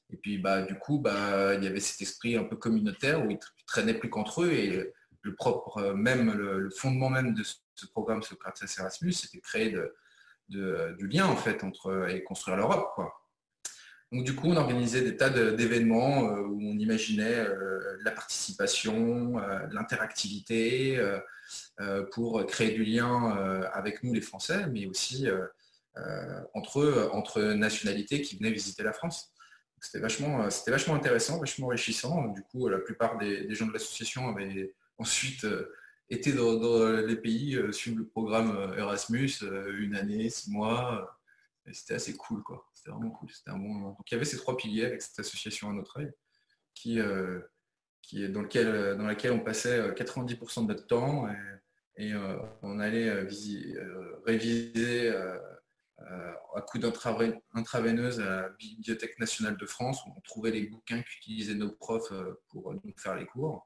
Et 0.09 0.17
puis 0.17 0.37
bah, 0.37 0.63
du 0.63 0.75
coup, 0.75 0.99
bah, 0.99 1.55
il 1.55 1.63
y 1.63 1.67
avait 1.67 1.79
cet 1.79 2.01
esprit 2.01 2.35
un 2.35 2.43
peu 2.43 2.57
communautaire 2.57 3.25
où 3.25 3.31
ils 3.31 3.39
traînaient 3.65 3.93
plus 3.93 4.09
qu'entre 4.09 4.43
eux 4.43 4.51
et 4.51 4.93
le 5.23 5.35
propre 5.35 5.93
même, 5.93 6.31
le, 6.33 6.69
fondement 6.69 7.09
même 7.09 7.33
de 7.33 7.43
ce 7.43 7.85
programme 7.87 8.21
Socrates 8.21 8.63
Erasmus, 8.77 9.13
c'était 9.13 9.39
créer 9.39 9.75
du 10.49 11.07
lien 11.07 11.25
en 11.25 11.35
fait 11.35 11.63
entre 11.63 12.07
et 12.09 12.23
construire 12.23 12.57
l'Europe. 12.57 12.91
Quoi. 12.95 13.13
Donc 14.13 14.25
du 14.25 14.35
coup, 14.35 14.49
on 14.49 14.55
organisait 14.57 15.01
des 15.01 15.17
tas 15.17 15.31
d'événements 15.31 16.29
euh, 16.29 16.41
où 16.41 16.59
on 16.61 16.77
imaginait 16.77 17.39
euh, 17.39 17.97
la 18.03 18.11
participation, 18.11 19.39
euh, 19.39 19.65
l'interactivité 19.71 21.01
pour 22.11 22.45
créer 22.45 22.71
du 22.71 22.83
lien 22.83 23.67
avec 23.73 24.03
nous 24.03 24.13
les 24.13 24.21
Français, 24.21 24.65
mais 24.71 24.85
aussi 24.85 25.27
entre, 26.53 27.09
entre 27.11 27.41
nationalités 27.41 28.21
qui 28.21 28.37
venaient 28.37 28.51
visiter 28.51 28.81
la 28.81 28.93
France. 28.93 29.33
C'était 29.81 29.99
vachement, 29.99 30.47
vachement 30.67 30.95
intéressant, 30.95 31.39
vachement 31.39 31.67
enrichissant. 31.67 32.27
Du 32.27 32.41
coup, 32.43 32.69
la 32.69 32.79
plupart 32.79 33.17
des, 33.17 33.53
gens 33.53 33.67
de 33.67 33.73
l'association 33.73 34.29
avaient 34.29 34.73
ensuite 35.03 35.45
été 36.09 36.33
dans, 36.33 37.01
les 37.05 37.15
pays 37.15 37.59
suivre 37.71 37.99
le 37.99 38.07
programme 38.07 38.73
Erasmus, 38.77 39.31
une 39.77 39.95
année, 39.95 40.29
six 40.29 40.51
mois. 40.51 41.19
c'était 41.71 41.95
assez 41.95 42.15
cool, 42.15 42.41
quoi. 42.43 42.69
C'était 42.73 42.91
vraiment 42.91 43.11
cool. 43.11 43.29
C'était 43.31 43.51
un 43.51 43.57
bon 43.57 43.69
moment. 43.69 43.89
Donc 43.91 44.11
il 44.11 44.13
y 44.13 44.17
avait 44.17 44.25
ces 44.25 44.37
trois 44.37 44.57
piliers 44.57 44.85
avec 44.85 45.01
cette 45.01 45.19
association 45.19 45.69
à 45.69 45.73
notre 45.73 45.99
œil, 45.99 46.11
qui, 46.73 46.99
euh, 46.99 47.39
dans, 48.11 48.45
euh, 48.55 48.95
dans 48.95 49.05
laquelle 49.05 49.31
on 49.31 49.39
passait 49.39 49.93
90% 49.93 50.59
euh, 50.59 50.63
de 50.63 50.67
notre 50.67 50.87
temps 50.87 51.27
et, 51.95 52.13
on 52.61 52.79
allait 52.79 53.09
réviser 54.25 55.15
à 56.55 56.61
coup 56.61 56.79
d'intraveineuse 56.79 58.19
à 58.19 58.25
la 58.25 58.49
Bibliothèque 58.49 59.19
nationale 59.19 59.55
de 59.57 59.65
France 59.65 60.03
où 60.05 60.09
on 60.17 60.21
trouvait 60.21 60.51
les 60.51 60.63
bouquins 60.63 61.01
qu'utilisaient 61.01 61.55
nos 61.55 61.71
profs 61.71 62.11
pour 62.49 62.73
faire 62.97 63.15
les 63.15 63.27
cours. 63.27 63.65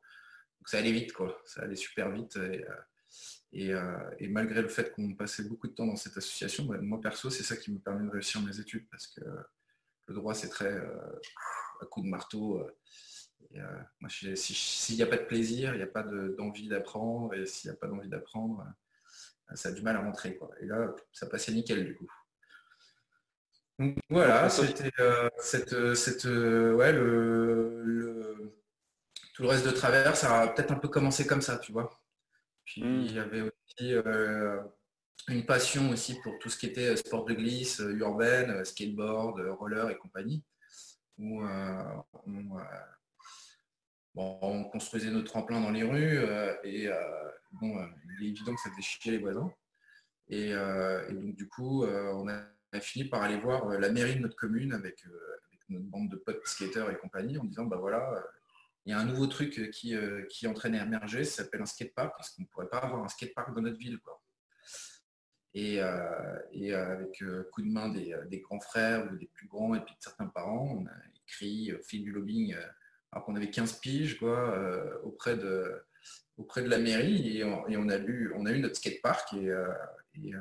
Donc 0.68 0.72
ça 0.72 0.80
allait 0.80 0.92
vite, 0.92 1.14
quoi. 1.14 1.42
Ça 1.46 1.62
allait 1.62 1.78
super 1.78 2.12
vite. 2.12 2.36
Euh, 2.36 4.10
et, 4.20 4.28
malgré 4.28 4.62
le 4.62 4.68
fait 4.68 4.92
qu'on 4.92 5.16
passait 5.16 5.44
beaucoup 5.44 5.70
de 5.70 5.74
temps 5.74 5.86
dans 5.86 5.96
cette 5.96 6.18
association, 6.18 6.66
bah, 6.66 6.78
moi 6.82 7.00
perso, 7.00 7.30
c'est 7.30 7.44
ça 7.44 7.56
qui 7.56 7.72
me 7.72 7.80
permet 7.80 8.06
de 8.06 8.12
réussir 8.12 8.42
mes 8.42 8.60
études 8.60 8.86
parce 8.90 9.08
que 9.08 9.22
le 10.08 10.14
droit, 10.14 10.34
c'est 10.34 10.50
très 10.50 10.74
euh, 10.74 11.20
à 11.82 11.86
coup 11.86 12.02
de 12.02 12.08
marteau. 12.08 12.60
Euh, 12.60 14.36
s'il 14.36 14.96
n'y 14.98 15.02
a 15.02 15.08
pas 15.08 15.16
de 15.16 15.24
plaisir, 15.24 15.74
il 15.74 15.78
n'y 15.78 15.84
a 15.84 15.88
pas 15.88 16.04
d'envie 16.04 16.68
d'apprendre, 16.68 17.34
et 17.34 17.46
s'il 17.46 17.72
n'y 17.72 17.78
a 17.78 17.80
pas 17.80 17.88
d'envie 17.88 18.10
d'apprendre, 18.10 18.66
ça 19.56 19.70
a 19.70 19.72
du 19.72 19.82
mal 19.84 19.96
à 19.96 20.02
rentrer. 20.02 20.38
Et 20.60 20.66
là, 20.66 20.94
ça 21.14 21.28
passait 21.28 21.54
nickel 21.54 21.86
du 21.86 21.96
coup. 21.96 22.12
Donc 23.80 23.98
voilà, 24.10 24.50
c'était 24.50 24.92
cette, 25.40 25.96
cette 25.96 26.26
ouais, 26.26 26.92
le, 26.92 28.58
tout 29.38 29.44
le 29.44 29.50
reste 29.50 29.68
de 29.68 29.72
travers, 29.72 30.18
ça 30.18 30.42
a 30.42 30.48
peut-être 30.48 30.72
un 30.72 30.80
peu 30.80 30.88
commencé 30.88 31.28
comme 31.28 31.44
ça, 31.44 31.60
tu 31.60 31.72
vois. 31.72 32.02
Puis 32.66 32.84
hmm. 32.84 33.02
il 33.02 33.14
y 33.14 33.20
avait 33.20 33.42
aussi 33.42 33.94
euh, 33.94 34.60
une 35.28 35.46
passion 35.46 35.92
aussi 35.92 36.20
pour 36.24 36.40
tout 36.40 36.50
ce 36.50 36.58
qui 36.58 36.66
était 36.66 36.88
euh, 36.88 36.96
sport 36.96 37.24
de 37.24 37.36
glisse, 37.36 37.80
euh, 37.80 37.96
urbaine, 37.98 38.66
skateboard, 38.66 39.40
roller 39.60 39.92
et 39.92 39.98
compagnie. 39.98 40.44
Où 41.20 41.44
on, 44.16 44.64
construisait 44.72 45.12
nos 45.12 45.22
tremplins 45.22 45.62
dans 45.62 45.70
les 45.70 45.84
rues 45.84 46.20
et 46.64 46.90
bon, 47.54 47.88
il 48.20 48.26
est 48.26 48.30
évident 48.30 48.54
que 48.54 48.62
ça 48.62 48.70
faisait 48.72 48.82
chier 48.82 49.12
les 49.12 49.18
voisins. 49.18 49.52
Et, 50.30 50.54
donc 50.54 51.36
du 51.36 51.48
coup, 51.48 51.86
on 51.86 52.28
a, 52.28 52.44
fini 52.82 53.06
par 53.06 53.24
aller 53.24 53.40
voir 53.40 53.68
la 53.68 53.90
mairie 53.90 54.16
de 54.16 54.22
notre 54.22 54.36
commune 54.36 54.74
avec, 54.74 55.04
avec 55.48 55.60
notre 55.70 55.86
bande 55.86 56.10
de 56.10 56.18
potes 56.18 56.46
skateurs 56.46 56.92
et 56.92 56.98
compagnie 56.98 57.40
en 57.40 57.44
disant 57.46 57.66
bah 57.66 57.78
voilà, 57.78 58.24
il 58.88 58.92
y 58.92 58.94
a 58.94 59.00
un 59.00 59.06
nouveau 59.06 59.28
truc 59.28 59.60
euh, 59.60 59.68
qui, 59.68 59.94
euh, 59.94 60.24
qui 60.30 60.46
est 60.46 60.48
en 60.48 60.54
train 60.54 60.70
d'émerger, 60.70 61.26
ça 61.26 61.44
s'appelle 61.44 61.62
un 61.62 61.66
skatepark, 61.66 62.14
parce 62.16 62.30
qu'on 62.30 62.44
ne 62.44 62.48
pourrait 62.48 62.70
pas 62.70 62.78
avoir 62.78 63.04
un 63.04 63.10
skatepark 63.10 63.54
dans 63.54 63.62
notre 63.62 63.78
ville. 63.78 64.00
Quoi. 64.00 64.24
Et, 65.54 65.82
euh, 65.82 66.94
avec 66.94 67.22
coup 67.52 67.62
de 67.64 67.68
main 67.68 67.90
des, 67.90 68.40
grands 68.40 68.62
frères 68.62 69.12
ou 69.12 69.18
des 69.18 69.26
plus 69.26 69.48
grands 69.48 69.76
et 69.76 69.82
puis 69.82 69.94
de 69.94 70.02
certains 70.02 70.28
parents, 70.28 70.78
on 70.80 70.86
a 70.86 70.94
écrit, 71.26 71.74
fait 71.84 71.98
du 71.98 72.12
lobbying, 72.12 72.56
alors 73.12 73.26
qu'on 73.26 73.36
avait 73.36 73.50
15 73.50 73.80
piges 73.80 74.20
quoi, 74.20 75.02
auprès, 75.04 75.36
de, 75.36 75.84
auprès 76.38 76.62
de 76.62 76.70
la 76.70 76.78
mairie 76.78 77.40
et 77.40 77.44
on, 77.44 77.90
a, 77.90 77.98
lu, 77.98 78.32
on 78.36 78.46
a 78.46 78.52
eu 78.52 78.60
notre 78.60 78.76
skatepark 78.76 79.34
et, 79.34 79.54
et 80.16 80.32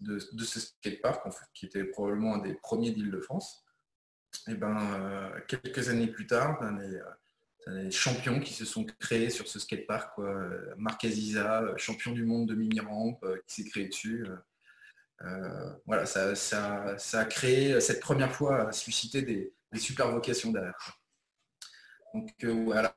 de, 0.00 0.18
ce 0.18 0.60
skatepark, 0.60 1.26
en 1.26 1.30
fait, 1.32 1.46
qui 1.54 1.66
était 1.66 1.84
probablement 1.84 2.34
un 2.34 2.42
des 2.42 2.54
premiers 2.54 2.92
d'Île-de-France, 2.92 3.64
et 4.48 4.54
ben, 4.54 5.32
quelques 5.48 5.88
années 5.88 6.08
plus 6.08 6.26
tard, 6.26 6.60
ben, 6.60 6.78
des 7.66 7.90
champions 7.90 8.38
qui 8.40 8.52
se 8.52 8.64
sont 8.64 8.84
créés 8.84 9.30
sur 9.30 9.48
ce 9.48 9.58
skatepark. 9.58 10.18
Marc 10.76 11.04
Aziza, 11.04 11.76
champion 11.76 12.12
du 12.12 12.24
monde 12.24 12.48
de 12.48 12.54
mini-rampe, 12.54 13.22
euh, 13.24 13.38
qui 13.46 13.62
s'est 13.62 13.68
créé 13.68 13.88
dessus. 13.88 14.26
Euh. 15.22 15.72
voilà, 15.86 16.06
ça, 16.06 16.96
a 17.12 17.24
créé 17.24 17.80
cette 17.80 18.00
première 18.00 18.32
fois, 18.32 18.68
a 18.68 18.72
suscité 18.72 19.22
des, 19.22 19.52
super 19.74 20.10
vocations 20.10 20.52
derrière. 20.52 21.00
Donc 22.14 22.44
voilà, 22.44 22.96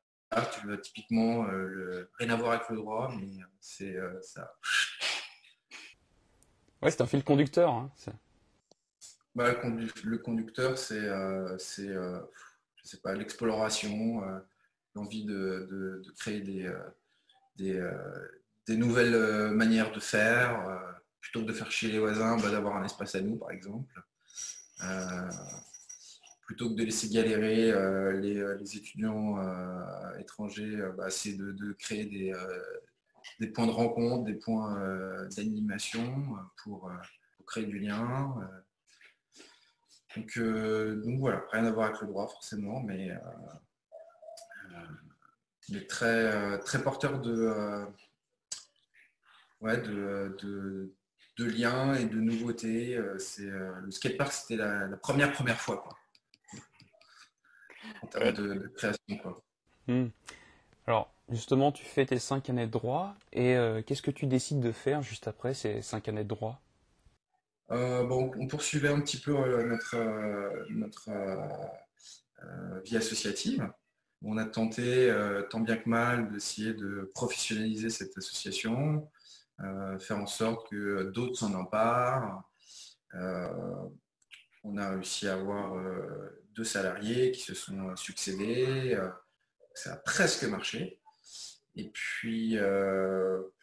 tu 0.53 0.67
veux 0.67 0.79
typiquement 0.79 1.45
rien 2.19 2.29
à 2.29 2.35
voir 2.35 2.51
avec 2.51 2.69
le 2.69 2.77
droit, 2.77 3.11
mais 3.19 3.27
c'est 3.59 3.97
ça. 4.21 4.53
Ouais, 6.81 6.91
c'est 6.91 7.01
un 7.01 7.07
fil 7.07 7.23
conducteur. 7.23 7.69
Hein, 7.73 7.91
bah, 9.35 9.53
le 10.03 10.17
conducteur, 10.17 10.77
c'est, 10.77 11.09
c'est 11.57 11.89
je 11.89 12.87
sais 12.87 12.97
pas, 12.97 13.13
l'exploration, 13.13 14.23
de, 15.05 16.01
créer 16.19 16.41
des, 16.41 16.71
des, 17.57 18.77
nouvelles 18.77 19.51
manières 19.51 19.91
de 19.91 19.99
faire 19.99 20.89
plutôt 21.21 21.41
que 21.41 21.47
de 21.47 21.53
faire 21.53 21.71
chier 21.71 21.91
les 21.91 21.99
voisins, 21.99 22.37
bah, 22.37 22.49
d'avoir 22.51 22.77
un 22.77 22.83
espace 22.83 23.15
à 23.15 23.21
nous, 23.21 23.35
par 23.35 23.51
exemple. 23.51 24.01
Euh, 24.83 25.29
plutôt 26.45 26.69
que 26.69 26.75
de 26.75 26.83
laisser 26.83 27.09
galérer 27.09 27.71
euh, 27.71 28.13
euh, 28.13 28.57
les, 28.57 28.77
étudiants 28.77 29.37
étrangers, 30.19 30.77
bah, 30.97 31.09
c'est 31.09 31.33
de, 31.33 31.73
créer 31.73 32.05
des, 32.05 33.47
points 33.47 33.67
de 33.67 33.71
rencontre, 33.71 34.25
des 34.25 34.35
points 34.35 35.27
d'animation 35.35 36.25
pour, 36.63 36.91
créer 37.45 37.65
du 37.65 37.79
lien. 37.79 38.35
Donc, 40.15 40.39
donc, 40.39 41.19
voilà, 41.19 41.43
rien 41.51 41.65
à 41.65 41.71
voir 41.71 41.89
avec 41.89 42.01
le 42.01 42.07
droit 42.07 42.27
forcément, 42.27 42.81
mais, 42.81 43.11
très, 45.87 46.59
très 46.59 46.81
porteur 46.83 47.19
de, 47.19 47.85
ouais, 49.61 49.77
de, 49.77 50.35
de 51.39 51.45
liens 51.45 51.95
et 51.95 52.05
de 52.05 52.19
nouveautés. 52.19 52.95
Euh, 52.95 53.17
c'est 53.17 53.49
euh, 53.49 53.71
le 53.81 53.91
skatepark, 53.91 54.31
c'était 54.31 54.57
la, 54.57 54.89
première 54.97 55.31
première 55.31 55.59
fois 55.59 55.77
quoi. 55.77 55.97
En 58.03 58.07
termes 58.07 58.33
de, 58.33 58.71
création 58.75 59.41
hmm. 59.87 60.07
Alors 60.85 61.13
justement, 61.29 61.71
tu 61.71 61.85
fais 61.85 62.05
tes 62.05 62.19
cinq 62.19 62.49
années 62.49 62.67
de 62.67 62.71
droit 62.71 63.15
et 63.31 63.55
euh, 63.55 63.81
qu'est-ce 63.81 64.01
que 64.01 64.11
tu 64.11 64.27
décides 64.27 64.59
de 64.59 64.71
faire 64.71 65.01
juste 65.01 65.27
après 65.27 65.53
ces 65.53 65.81
cinq 65.81 66.09
années 66.09 66.23
de 66.23 66.29
droit? 66.29 66.61
Bon, 67.69 68.31
on 68.39 68.47
poursuivait 68.47 68.89
un 68.89 68.99
petit 68.99 69.19
peu 69.19 69.31
notre, 69.63 69.95
notre 70.71 71.11
vie 72.83 72.97
associative. 72.97 73.71
On 74.21 74.37
a 74.37 74.45
tenté, 74.45 75.13
tant 75.49 75.61
bien 75.61 75.77
que 75.77 75.87
mal, 75.87 76.29
d'essayer 76.29 76.73
de 76.73 77.09
professionnaliser 77.13 77.89
cette 77.89 78.17
association, 78.17 79.09
euh, 79.61 79.99
faire 79.99 80.17
en 80.17 80.25
sorte 80.25 80.69
que 80.69 81.03
d'autres 81.03 81.37
s'en 81.37 81.53
emparent. 81.53 82.43
Euh, 83.15 83.49
on 84.63 84.77
a 84.77 84.91
réussi 84.91 85.27
à 85.27 85.33
avoir 85.33 85.75
euh, 85.75 86.43
deux 86.55 86.63
salariés 86.63 87.31
qui 87.31 87.41
se 87.41 87.53
sont 87.53 87.95
succédés. 87.95 88.97
ça 89.73 89.93
a 89.93 89.97
presque 89.97 90.43
marché. 90.43 90.99
Et 91.75 91.89
puis, 91.89 92.57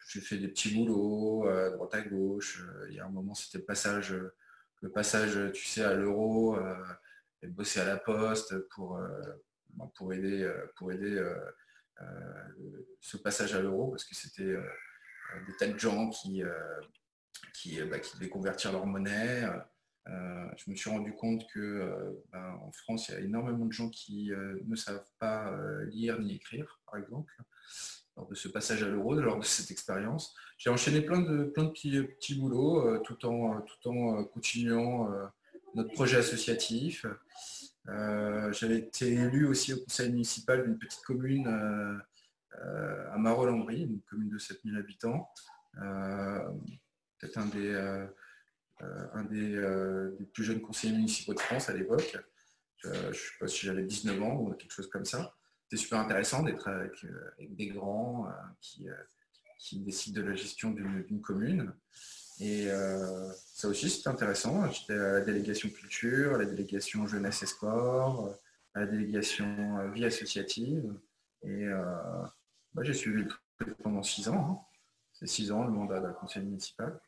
j'ai 0.09 0.21
fait 0.21 0.37
des 0.37 0.47
petits 0.47 0.73
boulots 0.73 1.47
à 1.47 1.69
droite 1.71 1.93
à 1.93 2.01
gauche. 2.01 2.63
Il 2.89 2.95
y 2.95 2.99
a 2.99 3.05
un 3.05 3.09
moment, 3.09 3.35
c'était 3.35 3.59
le 3.59 3.65
passage, 3.65 4.15
le 4.81 4.91
passage, 4.91 5.51
tu 5.53 5.65
sais, 5.65 5.83
à 5.83 5.93
l'euro, 5.93 6.57
et 7.43 7.47
bosser 7.47 7.79
à 7.79 7.85
la 7.85 7.97
poste 7.97 8.57
pour, 8.69 8.99
pour 9.95 10.13
aider, 10.13 10.51
pour 10.75 10.91
aider 10.91 11.23
ce 13.01 13.17
passage 13.17 13.53
à 13.53 13.61
l'euro, 13.61 13.91
parce 13.91 14.05
que 14.05 14.15
c'était 14.15 14.55
euh, 15.35 15.45
des 15.45 15.55
tas 15.57 15.67
de 15.67 15.77
gens 15.77 16.09
qui, 16.09 16.43
euh, 16.43 16.49
euh, 16.49 17.85
bah, 17.85 17.99
qui, 17.99 18.15
devaient 18.15 18.29
convertir 18.29 18.71
leur 18.71 18.85
monnaie. 18.85 19.43
je 20.05 20.71
me 20.71 20.75
suis 20.75 20.89
rendu 20.89 21.13
compte 21.13 21.45
que 21.53 22.23
bah, 22.31 22.57
en 22.61 22.71
France, 22.71 23.09
il 23.09 23.11
y 23.13 23.17
a 23.17 23.21
énormément 23.21 23.65
de 23.65 23.71
gens 23.71 23.89
qui 23.89 24.31
ne 24.31 24.75
savent 24.75 25.05
pas 25.19 25.53
lire 25.87 26.19
ni 26.19 26.35
écrire, 26.35 26.79
par 26.85 26.97
exemple 26.99 27.33
lors 28.15 28.27
de 28.27 28.33
ce 28.33 28.47
passage 28.47 28.81
à 28.81 28.87
l'euro, 28.87 29.13
lors 29.13 29.37
de 29.37 29.45
cette 29.45 29.69
expérience. 29.69 30.35
J'ai 30.57 30.71
enchaîné 30.71 31.01
plein 31.01 31.21
de, 31.21 31.43
plein 31.43 31.65
de 31.65 31.69
petits, 31.69 32.01
petits 32.01 32.33
boulots 32.33 32.97
tout, 33.01 33.23
en, 33.27 33.61
tout 33.61 33.89
en 33.89 34.23
continuant 34.23 35.07
notre 35.75 35.91
projet 35.93 36.17
associatif. 36.17 37.05
J'avais 37.87 38.79
été 38.79 39.13
élu 39.13 39.47
aussi 39.47 39.73
au 39.73 39.77
conseil 39.77 40.09
municipal 40.11 40.63
d'une 40.63 40.77
petite 40.77 41.03
commune 41.03 41.47
euh, 42.61 43.11
à 43.11 43.17
Marolles-en-Brie, 43.17 43.83
une 43.83 44.01
commune 44.01 44.29
de 44.29 44.37
7000 44.37 44.77
habitants. 44.77 45.29
Euh, 45.81 46.49
peut-être 47.19 47.37
un 47.37 47.45
des, 47.47 47.71
euh, 49.55 50.11
plus 50.33 50.43
jeunes 50.43 50.61
conseillers 50.61 50.95
municipaux 50.95 51.33
de 51.33 51.39
France 51.39 51.69
à 51.69 51.73
l'époque. 51.73 52.17
je 52.83 52.89
ne 52.89 53.13
sais 53.13 53.31
pas 53.39 53.47
si 53.47 53.65
j'avais 53.65 53.83
19 53.83 54.21
ans 54.21 54.35
ou 54.35 54.53
quelque 54.53 54.71
chose 54.71 54.89
comme 54.89 55.05
ça. 55.05 55.35
C'était 55.63 55.81
super 55.81 55.99
intéressant 55.99 56.43
d'être 56.43 56.67
avec, 56.67 57.05
des 57.39 57.67
grands 57.67 58.27
qui, 58.61 58.87
décident 59.79 60.21
de 60.21 60.27
la 60.27 60.35
gestion 60.35 60.71
d'une 60.71 61.21
commune. 61.21 61.73
Et 62.39 62.67
ça 63.53 63.67
aussi, 63.67 63.89
c'était 63.89 64.09
intéressant. 64.09 64.69
J'étais 64.71 64.93
à 64.93 65.13
la 65.13 65.21
délégation 65.21 65.69
culture, 65.69 66.35
à 66.35 66.37
la 66.37 66.45
délégation 66.45 67.07
jeunesse 67.07 67.41
et 67.41 67.47
sport, 67.47 68.35
à 68.75 68.81
la 68.81 68.85
délégation 68.85 69.89
vie 69.89 70.05
associative. 70.05 70.93
Et 71.43 71.67
j'ai 72.81 72.93
suivi 72.93 73.23
le 73.23 73.27
truc 73.27 73.75
pendant 73.77 74.03
six 74.03 74.29
ans. 74.29 74.51
Hein. 74.51 74.59
C'est 75.13 75.27
six 75.27 75.51
ans 75.51 75.63
le 75.63 75.71
mandat 75.71 75.99
d'un 75.99 76.13
conseil 76.13 76.43
municipal. 76.43 76.99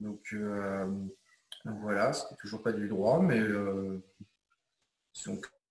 Donc, 0.00 0.20
euh, 0.34 0.86
voilà, 1.64 2.12
c'était 2.12 2.36
toujours 2.36 2.62
pas 2.62 2.72
du 2.72 2.88
droit, 2.88 3.20
mais 3.22 3.40
euh, 3.40 4.02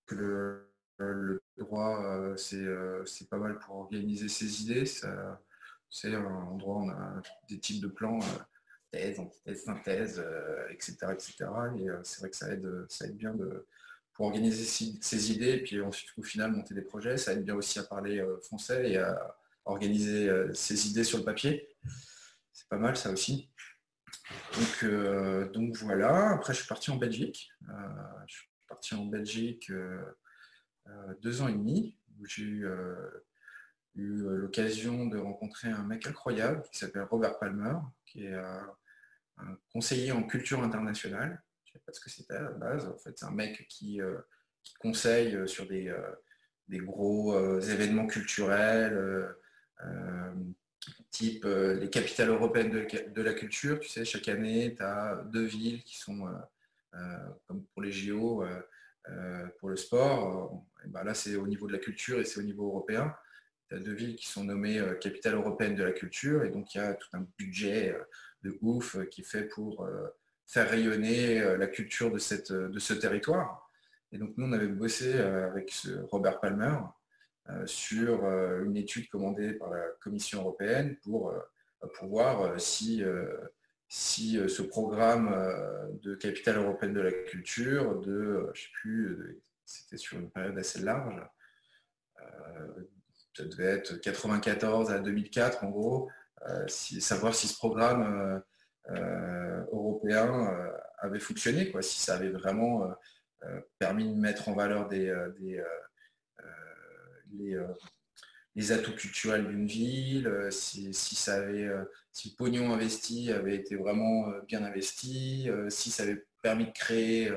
le, 0.08 1.40
droit, 1.56 2.02
euh, 2.02 2.36
c'est 2.36 3.28
pas 3.28 3.38
mal 3.38 3.58
pour 3.60 3.76
organiser 3.76 4.28
ses 4.28 4.62
idées. 4.62 4.86
C'est 5.90 6.16
en 6.16 6.56
droit, 6.56 6.82
on 6.82 6.88
a 6.90 7.22
des 7.48 7.60
types 7.60 7.82
de 7.82 7.88
plans, 7.88 8.18
thèse, 8.94 9.18
antithèse, 9.18 9.64
synthèse, 9.64 10.24
etc., 10.70 10.96
etc. 11.12 11.34
Et 11.78 11.86
c'est 12.02 12.20
vrai 12.20 12.30
que 12.30 12.36
ça 12.36 12.52
aide, 12.52 12.86
ça 12.88 13.06
aide 13.06 13.16
bien 13.16 13.34
de, 13.34 13.66
pour 14.14 14.26
organiser 14.26 14.64
ses 15.00 15.32
idées 15.32 15.50
et 15.50 15.62
puis 15.62 15.80
ensuite 15.82 16.10
au 16.16 16.22
final 16.22 16.52
monter 16.52 16.72
des 16.72 16.82
projets. 16.82 17.16
Ça 17.16 17.32
aide 17.32 17.44
bien 17.44 17.56
aussi 17.56 17.78
à 17.78 17.82
parler 17.82 18.20
euh, 18.20 18.40
français 18.40 18.92
et 18.92 18.96
à 18.96 19.36
organiser 19.64 20.28
euh, 20.28 20.54
ses 20.54 20.88
idées 20.88 21.04
sur 21.04 21.18
le 21.18 21.24
papier. 21.24 21.68
C'est 22.52 22.68
pas 22.68 22.78
mal 22.78 22.96
ça 22.96 23.10
aussi. 23.10 23.50
Donc, 24.56 24.84
euh, 24.84 25.50
donc 25.50 25.76
voilà, 25.78 26.30
après 26.30 26.54
je 26.54 26.60
suis 26.60 26.68
parti 26.68 26.90
en 26.90 26.96
Belgique. 26.96 27.50
je 28.26 28.34
suis 28.34 28.48
parti 28.68 28.94
en 28.94 29.04
Belgique 29.04 29.70
deux 31.20 31.42
ans 31.42 31.48
et 31.48 31.52
demi, 31.52 31.98
où 32.18 32.26
j'ai 32.26 32.42
eu, 32.42 32.66
eu 33.96 34.22
l'occasion 34.22 35.06
de 35.06 35.18
rencontrer 35.18 35.68
un 35.68 35.82
mec 35.82 36.06
incroyable 36.06 36.62
qui 36.72 36.78
s'appelle 36.78 37.02
Robert 37.02 37.38
Palmer, 37.38 37.74
qui 38.06 38.24
est 38.24 38.38
un 39.38 39.56
conseiller 39.72 40.12
en 40.12 40.22
culture 40.22 40.62
internationale 40.62 41.42
parce 41.86 41.98
que 41.98 42.10
c'était 42.10 42.34
à 42.34 42.42
la 42.42 42.50
base. 42.50 42.86
En 42.86 42.98
fait, 42.98 43.12
c'est 43.16 43.24
un 43.24 43.30
mec 43.30 43.66
qui, 43.68 44.00
euh, 44.00 44.18
conseille 44.80 45.34
euh, 45.36 45.46
sur 45.46 45.66
des, 45.66 45.88
euh, 45.88 46.10
gros 46.68 47.60
événements 47.60 48.06
culturels, 48.06 49.28
type 51.10 51.44
les 51.44 51.90
capitales 51.90 52.30
européennes 52.30 52.70
de, 52.70 53.22
la 53.22 53.34
culture. 53.34 53.78
Tu 53.80 53.88
sais, 53.88 54.04
chaque 54.04 54.28
année, 54.28 54.74
tu 54.74 54.82
as 54.82 55.22
deux 55.26 55.44
villes 55.44 55.84
qui 55.84 55.98
sont, 55.98 56.26
comme 57.46 57.64
pour 57.66 57.82
les 57.82 57.92
JO, 57.92 58.44
pour 59.58 59.68
le 59.68 59.76
sport. 59.76 60.64
Ben 60.86 61.04
là, 61.04 61.12
c'est 61.12 61.36
au 61.36 61.46
niveau 61.46 61.66
de 61.66 61.72
la 61.74 61.78
culture 61.78 62.18
et 62.18 62.24
c'est 62.24 62.40
au 62.40 62.44
niveau 62.44 62.66
européen. 62.66 63.14
Tu 63.68 63.74
as 63.76 63.78
deux 63.78 63.94
villes 63.94 64.16
qui 64.16 64.26
sont 64.26 64.44
nommées 64.44 64.82
capitales 65.02 65.34
européennes 65.34 65.76
de 65.76 65.84
la 65.84 65.92
culture 65.92 66.44
et 66.44 66.50
donc 66.50 66.74
il 66.74 66.78
y 66.78 66.80
a 66.80 66.94
tout 66.94 67.08
un 67.12 67.26
budget 67.38 67.94
de 68.44 68.56
ouf 68.62 68.96
qui 69.10 69.22
est 69.22 69.24
fait 69.24 69.44
pour 69.44 69.88
faire 70.46 70.70
rayonner 70.70 71.40
euh, 71.40 71.56
la 71.56 71.66
culture 71.66 72.10
de, 72.10 72.18
cette, 72.18 72.50
euh, 72.50 72.68
de 72.68 72.78
ce 72.78 72.94
territoire. 72.94 73.70
Et 74.12 74.18
donc 74.18 74.34
nous, 74.36 74.46
on 74.46 74.52
avait 74.52 74.68
bossé 74.68 75.14
euh, 75.14 75.48
avec 75.48 75.70
ce 75.70 76.00
Robert 76.10 76.40
Palmer 76.40 76.76
sur 77.66 78.24
une 78.24 78.78
étude 78.78 79.10
commandée 79.10 79.52
par 79.52 79.68
la 79.68 79.82
Commission 80.00 80.40
européenne 80.40 80.96
pour, 81.02 81.30
pour 81.92 82.08
voir 82.08 82.58
si, 82.58 83.04
si 83.86 84.38
ce 84.48 84.62
programme 84.62 85.28
de 86.02 86.14
capitale 86.14 86.56
européenne 86.56 86.94
de 86.94 87.02
la 87.02 87.12
culture, 87.12 88.00
de, 88.00 88.50
je 88.54 88.62
sais 88.62 88.68
plus, 88.80 89.42
c'était 89.66 89.98
sur 89.98 90.18
une 90.18 90.30
période 90.30 90.56
assez 90.56 90.80
large, 90.80 91.20
ça 93.36 93.44
devait 93.44 93.64
être 93.64 94.00
94 94.00 94.90
à 94.90 95.00
2004 95.00 95.64
en 95.64 95.68
gros, 95.68 96.08
savoir 96.66 97.34
si 97.34 97.48
ce 97.48 97.56
programme 97.56 98.42
euh, 98.90 99.64
européen 99.72 100.52
euh, 100.52 100.70
avait 100.98 101.18
fonctionné, 101.18 101.70
quoi, 101.70 101.80
si 101.80 102.00
ça 102.00 102.16
avait 102.16 102.28
vraiment 102.28 102.94
euh, 103.44 103.60
permis 103.78 104.06
de 104.14 104.20
mettre 104.20 104.50
en 104.50 104.54
valeur 104.54 104.88
des, 104.88 105.14
les, 108.54 108.72
atouts 108.72 108.94
culturels 108.94 109.46
d'une 109.48 109.66
ville, 109.66 110.48
si, 110.50 110.92
ça 110.92 111.36
avait, 111.36 111.68
si 112.12 112.30
le 112.30 112.36
pognon 112.36 112.72
investi 112.72 113.32
avait 113.32 113.56
été 113.56 113.76
vraiment 113.76 114.30
bien 114.46 114.62
investi, 114.64 115.48
si 115.68 115.90
ça 115.90 116.04
avait 116.04 116.24
permis 116.42 116.66
de 116.66 116.72
créer 116.72 117.32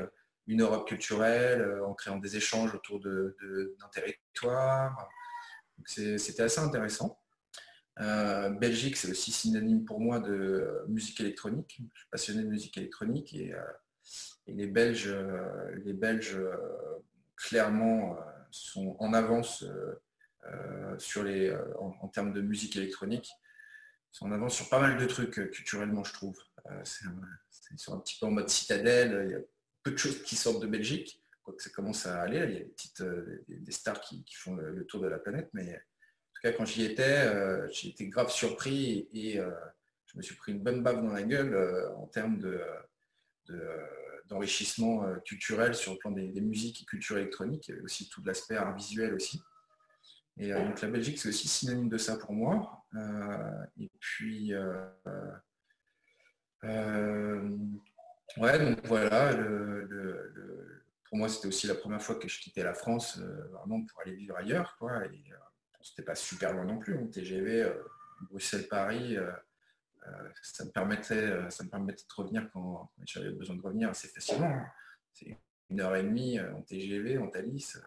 une 0.47 0.62
Europe 0.62 0.88
culturelle 0.88 1.81
en 1.81 1.93
créant 1.93 2.17
des 2.17 2.38
échanges 2.38 2.73
autour 2.75 2.99
d'un 3.01 3.88
territoire. 3.91 5.10
C'était 5.86 6.43
assez 6.43 6.60
intéressant. 6.60 7.19
Belgique, 7.99 8.95
c'est 8.95 9.10
aussi 9.10 9.31
synonyme 9.31 9.83
pour 9.83 9.99
moi 9.99 10.19
de 10.19 10.83
musique 10.88 11.19
électronique. 11.19 11.81
Je 11.93 11.99
suis 11.99 12.10
passionné 12.12 12.43
de 12.43 12.47
musique 12.47 12.77
électronique 12.77 13.33
et, 13.33 13.53
les 14.47 14.67
Belges, 14.67 15.13
les 15.83 15.93
Belges 15.93 16.39
clairement 17.36 18.17
sont 18.51 18.95
en 18.99 19.13
avance 19.13 19.65
euh, 20.53 20.97
sur 20.97 21.23
les, 21.23 21.49
euh, 21.49 21.77
en, 21.79 22.07
termes 22.07 22.31
de 22.31 22.41
musique 22.41 22.75
électronique. 22.77 23.29
Ils 24.13 24.17
sont 24.17 24.27
en 24.27 24.31
avance 24.31 24.55
sur 24.55 24.69
pas 24.69 24.79
mal 24.79 24.97
de 24.97 25.05
trucs 25.05 25.39
euh, 25.39 25.47
culturellement, 25.47 26.03
je 26.03 26.13
trouve. 26.13 26.38
ils 26.83 27.79
sont 27.79 27.93
un 27.93 27.99
petit 27.99 28.17
peu 28.19 28.27
en 28.27 28.31
mode 28.31 28.49
citadelle. 28.49 29.25
Il 29.25 29.31
y 29.31 29.36
a 29.36 29.39
peu 29.83 29.91
de 29.91 29.97
choses 29.97 30.23
qui 30.23 30.36
sortent 30.36 30.62
de 30.62 30.67
Belgique, 30.67 31.21
quoique 31.43 31.62
ça 31.62 31.69
commence 31.69 32.05
à 32.05 32.21
aller. 32.21 32.38
Il 32.38 32.41
y 32.41 32.43
a 32.43 32.60
des, 32.60 32.65
petites, 32.65 33.73
stars 33.73 33.99
qui, 33.99 34.23
font 34.36 34.55
le, 34.55 34.86
tour 34.86 35.01
de 35.01 35.07
la 35.07 35.19
planète. 35.19 35.49
Mais 35.53 35.81
quand 36.55 36.65
j'y 36.65 36.86
étais, 36.86 37.27
j'ai 37.71 37.89
été 37.89 38.07
grave 38.07 38.29
surpris 38.29 39.07
et, 39.13 39.39
je 40.05 40.17
me 40.17 40.21
suis 40.21 40.36
pris 40.36 40.53
une 40.53 40.63
bonne 40.63 40.81
bave 40.81 41.03
dans 41.03 41.12
la 41.12 41.23
gueule 41.23 41.55
en 41.97 42.07
termes 42.07 42.39
de, 42.39 42.62
d'enrichissement 44.27 45.05
culturel 45.25 45.75
sur 45.75 45.93
le 45.93 45.97
plan 45.97 46.12
des, 46.12 46.41
musiques 46.41 46.81
et 46.81 46.86
culture 46.86 47.17
électronique, 47.17 47.69
et 47.69 47.79
aussi 47.81 48.10
tout 48.10 48.23
l'aspect 48.23 48.55
art 48.55 48.75
visuel 48.75 49.13
aussi. 49.13 49.41
Et 50.39 50.53
euh, 50.53 50.63
donc 50.63 50.81
la 50.81 50.88
Belgique, 50.88 51.17
c'est 51.17 51.29
aussi 51.29 51.47
synonyme 51.47 51.89
de 51.89 51.97
ça 51.97 52.17
pour 52.17 52.33
moi. 52.33 52.86
Euh, 52.95 53.65
et 53.79 53.89
puis, 53.99 54.53
euh, 54.53 54.86
ouais, 58.38 58.60
donc 58.60 58.86
voilà, 58.86 59.36
pour 61.05 61.17
moi, 61.17 61.29
c'était 61.29 61.47
aussi 61.47 61.67
la 61.67 61.75
première 61.75 62.01
fois 62.01 62.15
que 62.15 62.27
je 62.27 62.39
quittais 62.39 62.63
la 62.63 62.73
France, 62.73 63.19
vraiment 63.19 63.83
pour 63.86 64.01
aller 64.01 64.15
vivre 64.15 64.36
ailleurs. 64.38 64.75
Quoi, 64.77 65.05
et 65.05 65.23
c'était 65.89 66.04
pas 66.04 66.15
super 66.15 66.54
loin 66.54 66.65
non 66.65 66.78
plus. 66.78 67.10
TGV, 67.10 67.71
Bruxelles-Paris, 68.30 69.17
ça 70.41 70.65
me 70.65 70.71
permettait, 70.71 71.50
ça 71.50 71.63
me 71.63 71.69
permettait 71.69 72.04
de 72.04 72.13
revenir 72.15 72.50
quand, 72.54 72.91
j'avais 73.06 73.32
besoin 73.32 73.56
de 73.56 73.62
revenir 73.62 73.89
assez 73.89 74.08
facilement. 74.08 74.47
Hein. 74.47 74.67
C'est 75.13 75.38
une 75.69 75.82
heure 75.82 75.95
et 75.95 76.04
demie 76.04 76.39
en 76.39 76.62
TGV, 76.62 77.17
en 77.17 77.28
Thalys. 77.28 77.78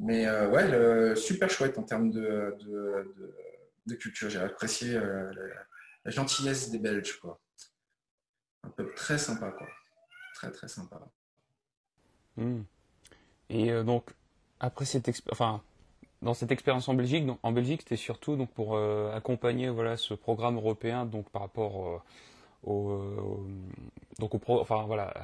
Mais 0.00 0.26
euh, 0.26 0.48
ouais, 0.48 1.14
super 1.14 1.50
chouette 1.50 1.76
en 1.78 1.82
termes 1.82 2.10
de, 2.10 3.06
culture. 3.98 4.30
J'ai 4.30 4.38
apprécié 4.38 4.96
euh, 4.96 5.30
la, 6.04 6.10
gentillesse 6.10 6.70
des 6.70 6.78
Belges. 6.78 7.20
Un 8.62 8.70
peu 8.70 8.92
très 8.94 9.18
sympa, 9.18 9.50
quoi. 9.50 9.68
Très 10.34 10.50
très 10.50 10.68
sympa. 10.68 11.00
Hmm. 12.36 12.62
Et 13.50 13.70
euh, 13.70 13.82
donc, 13.82 14.10
après 14.58 14.86
cette 14.86 15.08
expérience, 15.08 15.60
dans 16.22 16.34
cette 16.34 16.52
expérience 16.52 16.88
en 16.88 16.94
Belgique, 16.94 17.26
donc, 17.26 17.38
en 17.42 17.52
Belgique, 17.52 17.82
c'était 17.82 17.96
surtout 17.96 18.36
donc 18.36 18.50
pour 18.50 18.78
accompagner 18.78 19.70
voilà 19.70 19.96
ce 19.96 20.14
programme 20.14 20.56
européen 20.56 21.06
donc 21.06 21.28
par 21.30 21.42
rapport 21.42 22.02
au, 22.62 23.46
donc 24.18 24.34
au 24.34 24.40
enfin 24.60 24.84
voilà 24.86 25.14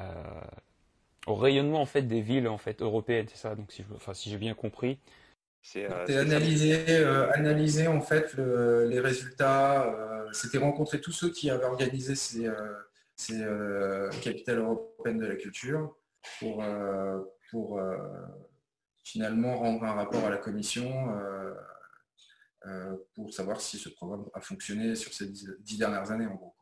au 1.27 1.35
rayonnement 1.35 1.83
en 1.83 1.87
fait 1.87 2.03
des 2.03 2.21
villes 2.21 2.49
en 2.49 2.59
fait 2.59 2.81
européennes, 2.81 3.27
c'est 3.29 3.37
ça. 3.37 3.55
Donc 3.55 3.73
si 3.73 3.85
enfin, 3.95 4.15
si 4.15 4.31
j'ai 4.31 4.39
bien 4.39 4.55
compris. 4.55 4.99
C'est 5.63 5.91
euh, 5.91 6.21
analyser, 6.21 6.85
euh, 6.91 7.29
analyser 7.33 7.89
en 7.89 8.01
fait 8.01 8.35
les 8.35 9.01
résultats. 9.01 9.93
Euh, 9.93 10.29
c'était 10.33 10.59
rencontrer 10.59 11.01
tous 11.01 11.13
ceux 11.13 11.31
qui 11.31 11.51
avaient 11.51 11.65
organisé 11.65 12.15
ces, 12.15 12.49
ces 13.17 13.45
capitales 14.23 14.59
européennes 14.59 15.19
de 15.19 15.27
la 15.27 15.35
culture 15.35 15.97
pour, 16.39 16.65
pour 17.51 17.81
finalement 19.07 19.57
rendre 19.57 19.85
un 19.85 19.93
rapport 19.93 20.25
à 20.25 20.31
la 20.31 20.37
commission 20.37 21.09
pour 23.15 23.33
savoir 23.33 23.61
si 23.61 23.79
ce 23.79 23.89
programme 23.89 24.27
a 24.35 24.41
fonctionné 24.41 24.97
sur 24.97 25.13
ces 25.13 25.29
dix, 25.29 25.79
dernières 25.79 26.11
années 26.11 26.27
en 26.27 26.35
gros. 26.35 26.55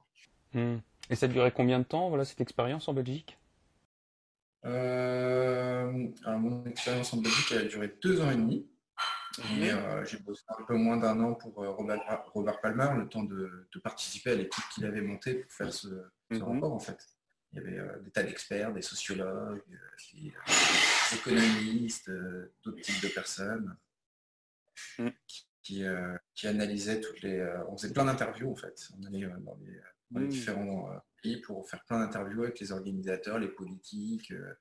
Hmm. 0.52 0.76
Et 1.08 1.16
ça 1.16 1.26
durait 1.26 1.52
combien 1.52 1.78
de 1.78 1.84
temps 1.84 2.10
voilà 2.10 2.24
cette 2.24 2.42
expérience 2.42 2.86
en 2.88 2.92
Belgique? 2.92 3.38
Euh, 4.66 6.08
alors 6.24 6.40
mon 6.40 6.64
expérience 6.66 7.12
en 7.12 7.18
Belgique 7.18 7.52
a 7.52 7.62
duré 7.64 7.94
deux 8.02 8.20
ans 8.20 8.30
et 8.30 8.36
demi. 8.36 8.68
Et 9.58 9.72
euh, 9.72 10.04
j'ai 10.04 10.18
bossé 10.18 10.44
un 10.48 10.62
peu 10.62 10.74
moins 10.74 10.96
d'un 10.96 11.18
an 11.20 11.34
pour 11.34 11.60
euh, 11.64 11.70
Robert, 11.70 12.60
Palmer, 12.60 12.88
le 12.96 13.08
temps 13.08 13.24
de, 13.24 13.66
participer 13.82 14.30
à 14.30 14.34
l'équipe 14.36 14.64
qu'il 14.72 14.84
avait 14.84 15.00
montée 15.00 15.34
pour 15.34 15.52
faire 15.52 15.72
ce, 15.72 15.88
mhm. 16.30 16.42
rapport 16.42 16.72
en 16.72 16.78
fait. 16.78 16.98
Il 17.52 17.58
y 17.58 17.60
avait 17.60 18.02
des 18.02 18.10
tas 18.10 18.22
d'experts, 18.22 18.72
des 18.72 18.82
sociologues, 18.82 19.62
des, 19.68 20.32
économistes, 21.12 22.10
d'autres 22.62 22.80
types 22.80 23.02
de 23.02 23.08
personnes 23.08 23.76
mm. 24.98 25.08
qui, 25.62 25.84
analysaient 26.44 27.00
toutes 27.00 27.22
les. 27.22 27.44
on 27.68 27.76
faisait 27.76 27.92
plein 27.92 28.04
d'interviews 28.04 28.50
en 28.50 28.56
fait. 28.56 28.88
On 28.98 29.04
allait 29.04 29.26
dans 29.40 29.58
les, 29.60 30.20
mm. 30.20 30.28
différents 30.28 30.90
pour 31.44 31.68
faire 31.68 31.82
plein 31.84 32.00
d'interviews 32.00 32.42
avec 32.42 32.60
les 32.60 32.72
organisateurs, 32.72 33.38
les 33.38 33.48
politiques, 33.48 34.30
euh, 34.32 34.54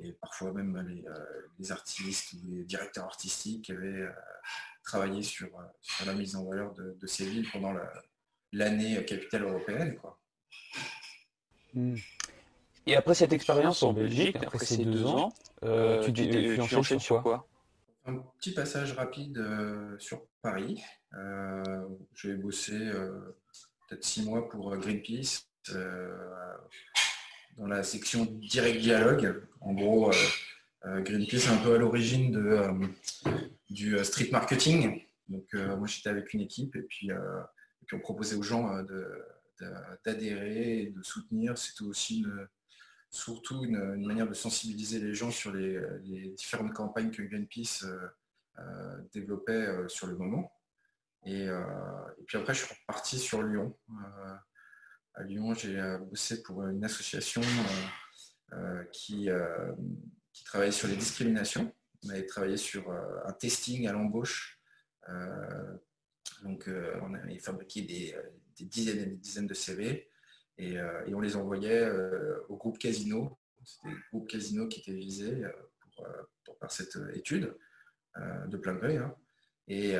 et 0.00 0.12
parfois 0.12 0.52
même 0.52 0.76
euh, 0.76 1.48
les, 1.58 1.72
artistes 1.72 2.32
ou 2.34 2.54
les 2.54 2.64
directeurs 2.64 3.04
artistiques 3.04 3.66
qui 3.66 3.72
avaient 3.72 4.02
euh, 4.02 4.12
travaillé 4.84 5.22
sur, 5.22 5.48
la 6.06 6.14
mise 6.14 6.36
en 6.36 6.44
valeur 6.44 6.72
de, 6.74 7.06
ces 7.06 7.28
villes 7.28 7.48
pendant 7.52 7.74
l'année 8.52 9.04
capitale 9.04 9.42
européenne. 9.42 9.98
Hmm. 11.74 11.96
Et 12.86 12.96
après 12.96 13.14
cette 13.14 13.32
expérience 13.32 13.82
en 13.82 13.92
Belgique, 13.92 14.36
après, 14.36 14.64
ces 14.64 14.84
deux, 14.84 15.04
ans, 15.04 15.32
tu, 16.04 16.12
tu, 16.12 16.60
enchaînes 16.60 16.98
sur 16.98 17.22
quoi? 17.22 17.46
Un 18.06 18.16
petit 18.38 18.52
passage 18.52 18.92
rapide 18.92 19.42
sur 19.98 20.22
Paris. 20.42 20.82
J'ai 22.14 22.34
bossé 22.34 22.74
peut-être 23.88 24.04
six 24.04 24.24
mois 24.24 24.48
pour 24.48 24.74
Greenpeace 24.76 25.50
euh, 25.74 26.16
dans 27.58 27.66
la 27.66 27.82
section 27.82 28.24
direct 28.24 28.80
dialogue. 28.80 29.42
En 29.60 29.74
gros, 29.74 30.10
euh, 30.10 30.14
euh, 30.86 31.00
Greenpeace 31.02 31.46
est 31.46 31.48
un 31.48 31.58
peu 31.58 31.74
à 31.74 31.78
l'origine 31.78 32.30
de, 32.30 32.62
du 33.68 34.02
street 34.04 34.28
marketing. 34.32 35.02
Donc 35.28 35.52
moi 35.52 35.86
j'étais 35.86 36.08
avec 36.08 36.32
une 36.34 36.40
équipe 36.40 36.74
et 36.76 36.82
puis, 36.82 37.10
on 37.92 37.98
proposait 37.98 38.36
aux 38.36 38.42
gens 38.42 38.68
d'adhérer 40.04 40.82
et 40.82 40.86
de 40.90 41.02
soutenir. 41.02 41.58
C'était 41.58 41.84
aussi 41.84 42.24
surtout 43.10 43.64
une, 43.64 44.06
manière 44.06 44.28
de 44.28 44.34
sensibiliser 44.34 45.00
les 45.00 45.14
gens 45.14 45.30
sur 45.30 45.52
les, 45.52 45.80
différentes 46.36 46.72
campagnes 46.72 47.10
que 47.10 47.22
Greenpeace 47.22 47.84
développait 49.12 49.68
sur 49.88 50.06
le 50.06 50.16
moment. 50.16 50.52
Et, 51.24 51.48
puis 52.26 52.38
après, 52.38 52.54
je 52.54 52.64
suis 52.64 52.74
reparti 52.74 53.18
sur 53.18 53.42
Lyon 53.42 53.76
à 55.14 55.22
Lyon, 55.22 55.54
j'ai 55.54 55.78
euh, 55.78 55.98
bossé 55.98 56.42
pour 56.42 56.62
une 56.66 56.84
association 56.84 57.42
euh, 57.42 58.56
euh, 58.56 58.84
qui, 58.92 59.28
qui 60.32 60.44
travaille 60.44 60.72
sur 60.72 60.88
les 60.88 60.96
discriminations. 60.96 61.72
On 62.04 62.10
avait 62.10 62.26
travaillé 62.26 62.56
sur 62.56 62.90
un 62.90 63.32
testing 63.32 63.86
à 63.86 63.92
l'embauche. 63.92 64.58
donc, 66.42 66.68
on 67.02 67.14
avait 67.14 67.38
fabriqué 67.38 67.82
des, 67.82 68.16
dizaines 68.64 68.98
et 69.00 69.06
des 69.06 69.16
dizaines 69.16 69.46
de 69.46 69.54
CV 69.54 70.09
et, 70.60 71.14
on 71.14 71.20
les 71.20 71.36
envoyait 71.36 71.88
au 72.48 72.56
groupe 72.56 72.78
Casino. 72.78 73.38
C'était 73.64 73.94
le 73.94 74.00
groupe 74.12 74.28
Casino 74.28 74.68
qui 74.68 74.80
était 74.80 74.92
visé 74.92 75.44
pour, 76.44 76.56
par 76.58 76.70
cette 76.70 76.96
étude 77.14 77.54
de 78.46 78.56
plein 78.56 78.74
gré. 78.74 78.96
Hein. 78.96 79.14
Et, 79.68 79.94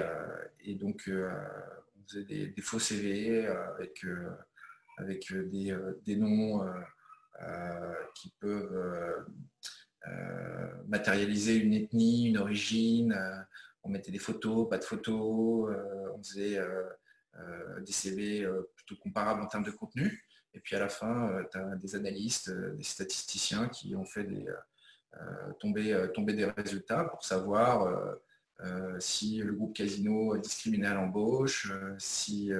donc, 0.74 1.08
on 1.08 2.08
faisait 2.08 2.24
des, 2.24 2.62
faux 2.62 2.78
CV 2.78 3.46
avec 3.46 4.04
avec 5.00 5.32
euh, 5.32 5.44
des, 5.48 5.72
euh, 5.72 6.00
des 6.04 6.16
noms 6.16 6.62
euh, 6.62 7.94
qui 8.14 8.32
peuvent 8.38 9.26
matérialiser 10.88 11.56
une 11.56 11.74
ethnie, 11.74 12.28
une 12.28 12.38
origine. 12.38 13.16
on 13.82 13.90
mettait 13.90 14.10
des 14.10 14.18
photos, 14.18 14.68
pas 14.68 14.78
de 14.78 14.84
photos. 14.84 15.74
on 16.14 16.22
faisait 16.22 16.58
des 17.80 17.92
CV 17.92 18.46
plutôt 18.74 18.96
comparables 18.96 19.42
en 19.42 19.46
termes 19.46 19.64
de 19.64 19.70
contenu. 19.70 20.22
Et 20.54 20.60
puis 20.60 20.76
à 20.76 20.80
la 20.80 20.88
fin, 20.88 21.44
tu 21.50 21.58
as 21.58 21.76
des 21.76 21.94
analystes, 21.94 22.50
des 22.50 22.82
statisticiens 22.82 23.68
qui 23.68 23.94
ont 23.94 24.04
fait 24.04 24.24
des, 24.24 24.46
tomber, 25.58 26.08
tomber, 26.14 26.32
des 26.32 26.46
résultats 26.46 27.04
pour 27.04 27.24
savoir 27.24 28.18
si 28.98 29.38
le 29.38 29.52
groupe 29.52 29.74
Casino 29.74 30.36
discriminait 30.38 30.88
à 30.88 30.94
l'embauche, 30.94 31.72
si 31.98 32.52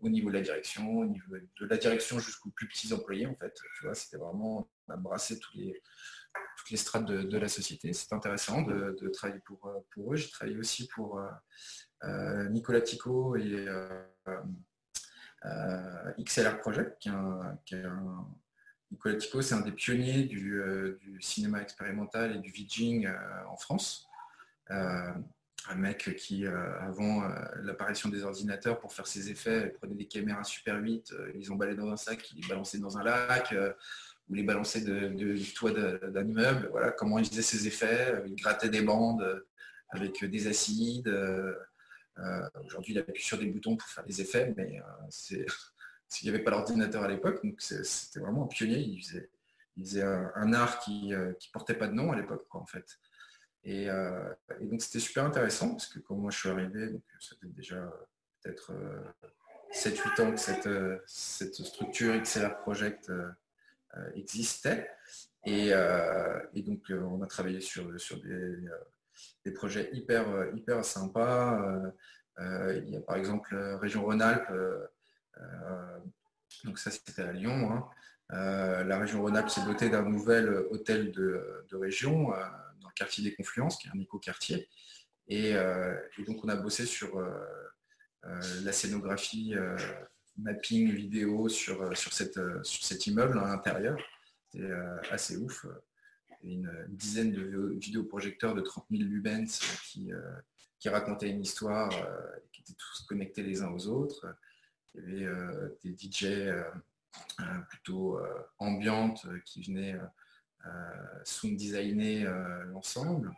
au 0.00 0.08
niveau 0.08 0.28
de 0.28 0.34
la 0.34 0.40
direction, 0.40 1.04
de 1.04 1.66
la 1.66 1.76
direction 1.76 2.18
jusqu'aux 2.18 2.50
plus 2.50 2.68
petits 2.68 2.92
employés 2.92 3.26
en 3.26 3.34
fait. 3.34 3.54
Tu 3.78 3.84
vois, 3.84 3.94
c'était 3.94 4.18
vraiment 4.18 4.68
on 4.88 4.96
brassé 4.98 5.38
tous 5.38 5.56
les, 5.56 5.82
toutes 6.56 6.70
les 6.70 6.76
strates 6.76 7.06
de, 7.06 7.38
la 7.38 7.48
société. 7.48 7.92
C'est 7.92 8.12
intéressant 8.12 8.62
de, 8.62 9.08
travailler 9.08 9.40
pour, 9.40 9.68
eux. 10.12 10.16
J'ai 10.16 10.30
travaillé 10.30 10.58
aussi 10.58 10.86
pour 10.88 11.20
Nicolas 12.50 12.80
Tico 12.80 13.36
et 13.36 13.66
XLR 16.18 16.58
Project, 16.58 16.98
qui 16.98 17.08
est 17.08 17.84
un, 17.84 18.26
Nicolas 18.90 19.16
Tico, 19.16 19.42
c'est 19.42 19.54
un 19.54 19.60
des 19.60 19.72
pionniers 19.72 20.24
du, 20.24 20.62
cinéma 21.20 21.60
expérimental 21.60 22.36
et 22.36 22.38
du 22.38 22.50
vidging 22.50 23.08
en 23.48 23.56
France 23.56 24.08
un 25.68 25.74
mec 25.74 26.14
qui, 26.16 26.46
euh, 26.46 26.78
avant 26.80 27.24
euh, 27.24 27.28
l'apparition 27.62 28.08
des 28.08 28.22
ordinateurs, 28.22 28.78
pour 28.78 28.92
faire 28.92 29.06
ses 29.06 29.30
effets, 29.30 29.74
prenait 29.80 29.94
des 29.94 30.06
caméras 30.06 30.44
Super 30.44 30.76
8, 30.76 31.12
euh, 31.12 31.32
ils 31.34 31.50
emballait 31.52 31.74
dans 31.74 31.90
un 31.90 31.96
sac, 31.96 32.30
il 32.32 32.42
les 32.42 32.48
balançait 32.48 32.78
dans 32.78 32.98
un 32.98 33.04
lac, 33.04 33.54
ou 34.28 34.34
les 34.34 34.42
balançait 34.42 34.80
du 34.80 35.52
toit 35.54 35.70
d'un 35.70 36.26
immeuble. 36.26 36.68
Voilà 36.72 36.90
comment 36.90 37.18
il 37.18 37.26
faisait 37.26 37.42
ses 37.42 37.68
effets. 37.68 38.22
Il 38.26 38.34
grattait 38.34 38.68
des 38.68 38.82
bandes 38.82 39.44
avec 39.90 40.24
des 40.24 40.46
acides. 40.48 41.08
Aujourd'hui, 42.64 42.94
il 42.94 42.98
appuie 42.98 43.22
sur 43.22 43.38
des 43.38 43.46
boutons 43.46 43.76
pour 43.76 43.88
faire 43.88 44.04
des 44.04 44.20
effets, 44.20 44.54
mais 44.56 44.80
c'est 45.10 45.46
s'il 46.08 46.28
n'y 46.28 46.34
avait 46.34 46.44
pas 46.44 46.50
l'ordinateur 46.50 47.02
à 47.02 47.08
l'époque, 47.08 47.44
donc 47.44 47.60
c'était 47.60 48.20
vraiment 48.20 48.44
un 48.44 48.48
pionnier. 48.48 48.78
Il 48.78 49.02
faisait, 49.82 50.02
un, 50.02 50.52
art 50.54 50.78
qui 50.80 51.08
ne 51.08 51.34
portait 51.52 51.74
pas 51.74 51.88
de 51.88 51.92
nom 51.92 52.12
à 52.12 52.16
l'époque, 52.16 52.46
en 52.54 52.64
fait. 52.64 52.98
Euh, 53.68 54.32
et, 54.60 54.66
donc 54.66 54.80
c'était 54.80 55.00
super 55.00 55.24
intéressant 55.24 55.70
parce 55.70 55.86
que 55.86 55.98
quand 55.98 56.14
moi 56.14 56.30
je 56.30 56.38
suis 56.38 56.48
arrivé, 56.48 56.88
donc 56.88 57.02
ça 57.18 57.34
fait 57.40 57.48
déjà 57.48 57.92
peut-être 58.42 58.72
7-8 59.72 60.20
euh, 60.20 60.24
ans 60.24 60.32
que 60.32 60.38
cette, 60.38 60.66
euh, 60.66 60.98
structure 61.06 62.20
XLR 62.20 62.58
Project 62.58 63.10
existait. 64.14 64.90
Et, 65.44 65.70
donc 66.62 66.84
on 66.90 67.22
a 67.22 67.26
travaillé 67.26 67.60
sur 67.60 67.90
des, 67.90 67.98
projets 69.54 69.90
hyper, 69.92 70.26
hyper 70.54 70.84
sympas. 70.84 71.60
il 72.38 72.90
y 72.90 72.96
a 72.96 73.00
par 73.00 73.16
exemple 73.16 73.56
Région 73.80 74.04
Rhône-Alpes, 74.04 74.52
donc 76.64 76.78
ça 76.78 76.90
c'était 76.90 77.22
à 77.22 77.32
Lyon. 77.32 77.72
Hein. 77.72 78.84
la 78.84 78.98
région 78.98 79.22
Rhône-Alpes 79.22 79.50
s'est 79.50 79.64
dotée 79.64 79.88
d'un 79.88 80.08
nouvel 80.08 80.48
hôtel 80.70 81.12
de, 81.12 81.62
région 81.72 82.32
quartier 82.96 83.22
des 83.22 83.34
Confluences, 83.34 83.76
qui 83.76 83.86
est 83.86 83.90
un 83.94 84.00
éco-quartier. 84.00 84.68
Et, 85.28 85.54
euh, 85.54 85.94
donc 86.26 86.44
on 86.44 86.48
a 86.48 86.56
bossé 86.56 86.86
sur 86.86 87.16
euh, 87.18 87.30
euh, 88.24 88.40
la 88.64 88.72
scénographie, 88.72 89.54
mapping 90.36 90.90
vidéo 90.90 91.48
sur, 91.48 91.96
sur, 91.96 92.12
cette, 92.12 92.40
sur 92.64 92.84
cet 92.84 93.06
immeuble 93.06 93.38
à 93.38 93.46
l'intérieur. 93.46 93.96
C'était 94.50 94.72
assez 95.10 95.36
ouf. 95.36 95.66
Une, 96.46 96.70
dizaine 96.88 97.32
de 97.32 97.76
vidéoprojecteurs 97.78 98.54
de 98.54 98.60
30 98.60 98.86
000 98.90 99.02
Lubens 99.02 99.46
qui, 99.90 100.10
qui 100.78 100.88
racontaient 100.88 101.28
une 101.28 101.42
histoire, 101.42 101.90
qui 102.52 102.62
étaient 102.62 102.74
tous 102.78 103.04
connectés 103.06 103.42
les 103.42 103.62
uns 103.62 103.70
aux 103.70 103.88
autres. 103.88 104.26
Il 104.94 105.18
y 105.18 105.26
avait 105.26 105.76
des 105.82 105.96
DJ 105.98 106.52
plutôt 107.68 108.18
ambiantes 108.58 109.26
qui 109.44 109.62
venaient 109.62 109.98
euh, 110.66 111.20
sound 111.24 111.56
designer 111.56 112.26
euh, 112.26 112.64
l'ensemble. 112.64 113.32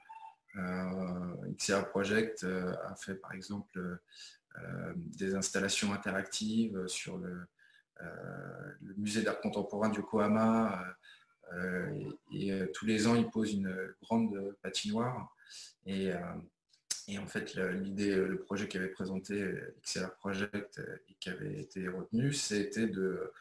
Euh, 0.57 1.53
XR 1.57 1.88
Project 1.90 2.44
a 2.44 2.94
fait 2.97 3.14
par 3.14 3.33
exemple 3.33 4.01
des 4.97 5.37
installations 5.37 5.92
interactives 5.92 6.88
sur 6.88 7.16
le, 7.18 7.47
musée 8.97 9.23
d'art 9.23 9.40
contemporain 9.40 9.88
du 9.88 9.99
Yokohama. 9.99 10.85
Et, 12.32 12.52
tous 12.74 12.87
les 12.87 13.06
ans, 13.06 13.14
il 13.14 13.28
pose 13.28 13.52
une 13.52 13.74
grande 14.02 14.54
patinoire. 14.62 15.34
Et, 15.87 16.11
et 17.08 17.18
en 17.18 17.26
fait, 17.26 17.54
l'idée, 17.54 18.14
le 18.14 18.38
projet 18.38 18.68
qu'avait 18.68 18.88
présenté 18.88 19.54
XR 19.82 20.14
Project 20.18 20.80
et 21.08 21.14
qui 21.20 21.30
avait 21.30 21.61
été 21.61 21.88
retenu, 21.88 22.32
c'était 22.32 22.87
de 22.87 23.32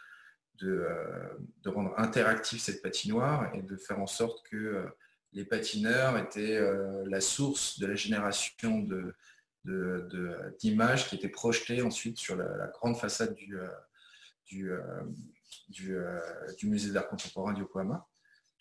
euh, 0.63 1.27
de, 1.63 1.69
rendre 1.69 1.93
interactive 1.97 2.59
cette 2.59 2.81
patinoire 2.81 3.53
et 3.53 3.61
de 3.61 3.75
faire 3.75 3.99
en 3.99 4.07
sorte 4.07 4.47
que 4.47 4.55
euh, 4.55 4.83
les 5.33 5.45
patineurs 5.45 6.17
étaient 6.17 6.55
euh, 6.55 7.03
la 7.07 7.21
source 7.21 7.77
de 7.79 7.85
la 7.85 7.95
génération 7.95 8.79
de, 8.79 9.13
d'images 10.59 11.09
qui 11.09 11.15
étaient 11.15 11.27
projetées 11.27 11.81
ensuite 11.81 12.17
sur 12.17 12.37
la, 12.37 12.67
grande 12.67 12.97
façade 12.97 13.35
du, 13.35 14.71
du, 15.67 15.97
musée 16.63 16.91
d'art 16.91 17.07
contemporain 17.07 17.53
du 17.53 17.61
Yokohama. 17.61 18.07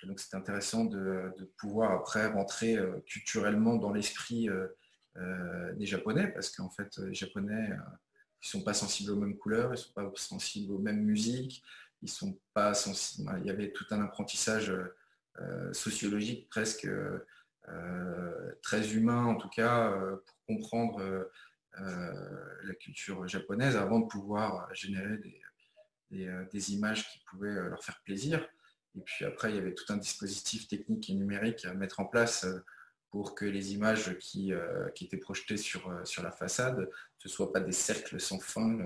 donc 0.05 0.21
c'est 0.21 0.37
intéressant 0.37 0.85
de, 0.85 1.33
pouvoir 1.59 1.93
après 1.93 2.27
rentrer 2.27 2.79
culturellement 3.07 3.77
dans 3.77 3.93
l'esprit 3.93 4.49
des 5.17 5.87
Japonais, 5.87 6.29
parce 6.29 6.51
qu'en 6.51 6.71
fait 6.71 6.99
les 6.99 7.15
Japonais 7.15 7.71
ils 8.43 8.47
ne 8.47 8.61
sont 8.61 8.63
pas 8.63 8.75
sensibles 8.75 9.13
aux 9.13 9.17
mêmes 9.17 9.37
couleurs, 9.37 9.69
ils 9.69 9.73
ne 9.73 9.77
sont 9.77 9.93
pas 9.93 10.13
sensibles 10.15 10.73
aux 10.73 10.79
mêmes 10.79 11.03
musiques, 11.03 11.63
ils 12.03 12.11
sont 12.11 12.39
pas 12.53 12.75
sensibles. 12.75 13.33
Il 13.41 13.47
y 13.47 13.51
avait 13.51 13.73
tout 13.73 13.87
un 13.91 14.03
apprentissage 14.03 14.73
euh, 15.41 15.73
sociologique 15.73 16.49
presque 16.51 16.87
euh, 16.87 18.53
très 18.63 18.95
humain 18.95 19.25
en 19.25 19.37
tout 19.37 19.49
cas 19.49 19.91
pour 20.25 20.37
comprendre 20.47 21.29
la 21.79 22.75
culture 22.75 23.27
japonaise 23.29 23.77
avant 23.77 24.01
de 24.01 24.07
pouvoir 24.07 24.73
générer 24.75 25.19
des, 25.19 25.41
images 26.11 27.09
qui 27.11 27.19
pouvaient 27.31 27.55
leur 27.55 27.83
faire 27.85 28.01
plaisir. 28.05 28.47
Et 28.97 29.01
puis 29.01 29.25
après, 29.25 29.51
il 29.51 29.57
y 29.57 29.59
avait 29.59 29.75
tout 29.75 29.93
un 29.93 29.97
dispositif 29.97 30.69
technique 30.69 31.11
et 31.11 31.15
numérique 31.15 31.65
à 31.65 31.75
mettre 31.75 32.01
en 32.01 32.07
place 32.07 32.47
pour 33.11 33.35
que 33.35 33.45
les 33.45 33.75
images 33.75 34.17
qui, 34.19 34.53
étaient 35.01 35.17
projetées 35.17 35.57
sur, 35.57 36.01
sur 36.05 36.23
la 36.23 36.31
façade, 36.31 36.89
ne 37.25 37.29
soient 37.29 37.53
pas 37.53 37.61
des 37.61 37.73
cercles 37.73 38.21
sans 38.21 38.41
fin 38.41 38.79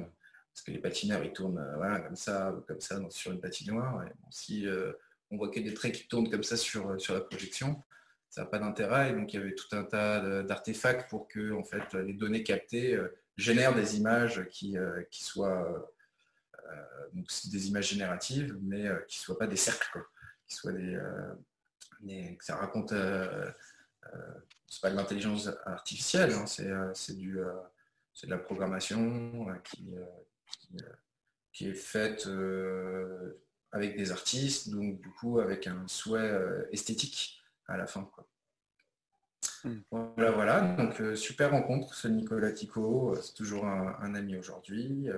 parce 0.52 0.62
que 0.62 0.72
les 0.72 0.78
patineurs, 0.78 1.24
ils 1.24 1.32
tournent 1.32 1.58
euh, 1.58 1.98
comme 2.00 2.16
ça, 2.16 2.54
comme 2.66 2.80
ça 2.80 3.00
sur 3.10 3.32
une 3.32 3.40
patinoire. 3.40 4.04
Si 4.30 4.66
euh, 4.66 4.92
on 5.30 5.36
voit 5.36 5.48
que 5.48 5.60
des 5.60 5.74
traits 5.74 5.94
qui 5.94 6.08
tournent 6.08 6.28
comme 6.28 6.42
ça 6.42 6.56
sur, 6.56 6.90
euh, 6.90 6.98
sur 6.98 7.14
la 7.14 7.20
projection, 7.20 7.82
ça 8.28 8.42
n'a 8.42 8.46
pas 8.46 8.58
d'intérêt. 8.58 9.10
Et 9.10 9.12
donc, 9.12 9.32
il 9.32 9.36
y 9.36 9.42
avait 9.42 9.54
tout 9.54 9.74
un 9.74 9.84
tas 9.84 10.42
d'artefacts 10.42 11.08
pour 11.08 11.28
que 11.28 11.52
en 11.52 11.64
fait, 11.64 11.94
les 11.94 12.12
données 12.12 12.42
captées 12.42 12.98
génèrent 13.36 13.74
des 13.74 13.96
images 13.96 14.46
qui, 14.50 14.76
qui 15.10 15.24
soient 15.24 15.90
des 17.12 17.68
images 17.68 17.88
génératives, 17.88 18.56
mais 18.62 18.84
qui 19.08 19.18
ne 19.18 19.22
soient 19.22 19.38
pas 19.38 19.46
des 19.46 19.56
cercles, 19.56 20.04
qui 20.46 20.54
soient 20.54 20.72
des, 20.72 20.98
ça 22.40 22.56
raconte 22.56 22.94
c'est 24.68 24.80
pas 24.82 24.90
de 24.90 24.96
l'intelligence 24.96 25.50
artificielle, 25.66 26.32
hein, 26.32 26.46
c'est 26.94 27.16
du 27.16 27.38
c'est 28.12 28.26
de 28.26 28.32
la 28.32 28.38
programmation 28.38 29.46
qui, 29.64 29.94
qui 31.52 31.68
est 31.68 31.74
faite 31.74 32.26
euh, 32.26 33.40
avec 33.72 33.96
des 33.96 34.12
artistes, 34.12 34.70
donc 34.70 35.00
du 35.00 35.10
coup 35.10 35.40
avec 35.40 35.66
un 35.66 35.86
souhait 35.88 36.20
euh, 36.20 36.64
esthétique 36.72 37.40
à 37.66 37.76
la 37.76 37.86
fin. 37.86 38.10
Hmm. 39.64 39.80
Voilà, 39.90 40.30
voilà, 40.30 40.60
donc 40.76 41.00
euh, 41.00 41.14
super 41.14 41.50
rencontre, 41.50 41.94
ce 41.94 42.08
Nicolas 42.08 42.52
Tico, 42.52 43.14
c'est 43.16 43.34
toujours 43.34 43.66
un, 43.66 44.14
ami 44.14 44.36
aujourd'hui. 44.36 45.08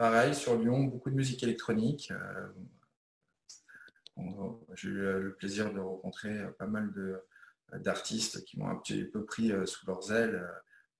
Pareil, 0.00 0.34
sur 0.34 0.56
Lyon, 0.56 0.84
beaucoup 0.84 1.10
de 1.10 1.14
musique 1.14 1.42
électronique. 1.42 2.10
J'ai 4.74 4.88
eu 4.88 4.94
le 4.94 5.34
plaisir 5.38 5.74
de 5.74 5.78
rencontrer 5.78 6.42
pas 6.58 6.66
mal 6.66 6.90
d'artistes 7.74 8.42
qui 8.46 8.58
m'ont 8.58 8.68
un 8.68 8.76
petit 8.76 9.04
peu 9.04 9.26
pris 9.26 9.52
sous 9.66 9.86
leurs 9.86 10.10
ailes 10.10 10.42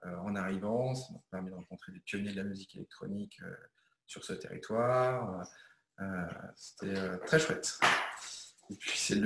en 0.04 0.36
arrivant. 0.36 0.94
Ça 0.94 1.14
m'a 1.14 1.20
permis 1.30 1.48
de 1.48 1.54
rencontrer 1.54 1.92
des 1.92 2.00
pionniers 2.00 2.32
de 2.32 2.36
la 2.36 2.44
musique 2.44 2.76
électronique 2.76 3.40
sur 4.06 4.22
ce 4.22 4.34
territoire. 4.34 5.46
Euh, 6.02 6.26
c'était 6.54 6.98
euh, 6.98 7.16
très 7.26 7.38
chouette. 7.38 7.78
Et 8.68 8.74
puis 8.74 8.98
c'est 8.98 9.18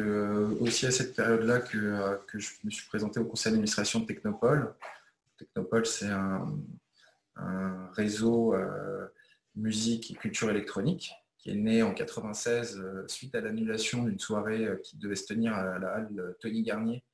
aussi 0.60 0.86
à 0.86 0.92
cette 0.92 1.16
période-là 1.16 1.60
euh, 1.74 2.18
que, 2.28 2.38
je 2.38 2.52
me 2.62 2.70
suis 2.70 2.86
présenté 2.86 3.18
au 3.18 3.24
conseil 3.24 3.50
d'administration 3.50 3.98
de 3.98 4.06
Technopole. 4.06 4.72
Technopole, 5.36 5.84
c'est 5.84 6.10
un, 6.10 6.46
réseau 7.92 8.54
musique 9.56 10.10
et 10.10 10.14
culture 10.14 10.50
électronique 10.50 11.12
qui 11.38 11.50
est 11.50 11.54
né 11.54 11.82
en 11.82 11.92
96 11.92 12.82
suite 13.06 13.34
à 13.34 13.40
l'annulation 13.40 14.04
d'une 14.04 14.18
soirée 14.18 14.66
qui 14.82 14.96
devait 14.96 15.16
se 15.16 15.26
tenir 15.26 15.52
à 15.54 15.78
la 15.78 15.92
halle 15.92 16.36
Tony 16.40 16.62
Garnier 16.62 17.04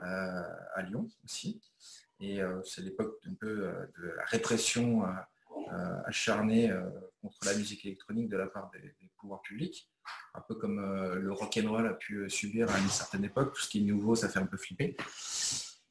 à 0.00 0.82
Lyon 0.82 1.08
aussi. 1.24 1.60
Et 2.20 2.40
c'est 2.64 2.82
l'époque 2.82 3.18
un 3.28 3.34
peu 3.34 3.56
de 3.98 4.06
la 4.16 4.24
répression 4.26 5.04
euh, 5.72 6.02
acharné 6.04 6.68
euh, 6.68 6.82
contre 7.20 7.36
la 7.44 7.54
musique 7.54 7.84
électronique 7.86 8.28
de 8.28 8.36
la 8.36 8.48
part 8.48 8.72
des, 8.72 8.92
pouvoirs 9.18 9.40
publics, 9.42 9.88
un 10.34 10.40
peu 10.40 10.56
comme 10.56 10.80
euh, 10.80 11.14
le 11.14 11.32
rock 11.32 11.60
and 11.62 11.70
roll 11.70 11.86
a 11.86 11.92
pu 11.92 12.28
subir 12.28 12.68
à 12.70 12.78
une 12.78 12.88
certaine 12.88 13.24
époque. 13.24 13.54
Tout 13.54 13.60
ce 13.60 13.68
qui 13.68 13.78
est 13.78 13.82
nouveau, 13.82 14.16
ça 14.16 14.28
fait 14.28 14.40
un 14.40 14.46
peu 14.46 14.56
flipper. 14.56 14.96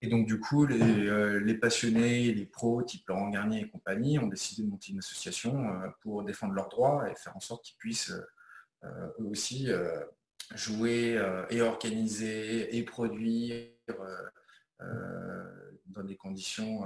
Et 0.01 0.07
donc, 0.07 0.27
du 0.27 0.39
coup, 0.39 0.65
les, 0.65 1.53
passionnés, 1.55 2.33
les 2.33 2.45
pros, 2.45 2.81
type 2.83 3.07
Laurent 3.07 3.29
Garnier 3.29 3.62
et 3.62 3.69
compagnie, 3.69 4.17
ont 4.17 4.27
décidé 4.27 4.63
de 4.63 4.69
monter 4.69 4.91
une 4.93 4.99
association 4.99 5.81
pour 6.01 6.23
défendre 6.23 6.53
leurs 6.53 6.69
droits 6.69 7.09
et 7.09 7.15
faire 7.15 7.35
en 7.35 7.41
sorte 7.41 7.65
qu'ils 7.65 7.77
puissent 7.77 8.13
eux 8.83 9.25
aussi 9.25 9.67
jouer 10.55 11.21
et 11.49 11.62
organiser 11.62 12.77
et 12.77 12.83
produire 12.83 13.67
dans 15.88 16.03
des 16.03 16.15
conditions 16.15 16.85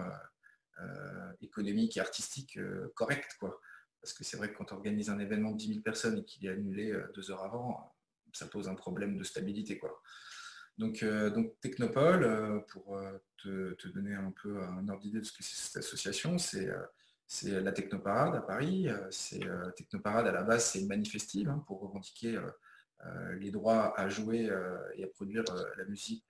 économiques 1.42 1.98
et 1.98 2.00
artistiques 2.00 2.58
correctes. 2.96 3.36
Quoi. 3.40 3.62
Parce 4.02 4.14
que 4.14 4.24
c'est 4.24 4.38
vrai 4.38 4.52
que 4.52 4.58
quand 4.58 4.72
on 4.72 4.78
organise 4.78 5.12
un 5.12 5.20
événement 5.20 5.52
de 5.52 5.58
10 5.58 5.68
000 5.68 5.82
personnes 5.82 6.18
et 6.18 6.24
qu'il 6.26 6.48
est 6.48 6.50
annulé 6.50 7.00
deux 7.14 7.30
heures 7.30 7.44
avant, 7.44 7.96
ça 8.34 8.48
pose 8.48 8.68
un 8.68 8.76
problème 8.76 9.18
de 9.18 9.24
stabilité. 9.24 9.78
Quoi. 9.78 10.02
Donc, 10.78 11.04
donc 11.04 11.60
Technopole, 11.62 12.66
pour 12.68 13.00
te, 13.38 13.88
donner 13.90 14.16
un 14.16 14.32
peu 14.32 14.62
un 14.62 14.88
ordre 14.90 15.02
d'idée 15.02 15.20
de 15.20 15.26
ce 15.26 15.32
que 15.32 15.44
c'est 15.44 15.56
cette 15.56 15.78
association, 15.78 16.38
c'est 16.38 17.62
la 17.62 17.72
Technoparade 17.72 18.36
à 18.36 18.42
Paris. 18.42 18.88
C'est 19.12 19.42
Technoparade 19.76 20.28
à 20.28 20.32
la 20.32 20.44
base, 20.44 20.66
c'est 20.66 20.80
une 20.80 20.88
manifestive 20.88 21.50
hein, 21.50 21.64
pour 21.68 21.82
revendiquer 21.82 22.40
les 23.40 23.52
droits 23.52 23.98
à 24.00 24.10
jouer 24.10 24.50
et 24.96 25.04
à 25.04 25.08
produire 25.08 25.44
la 25.78 25.86
musique 25.86 26.26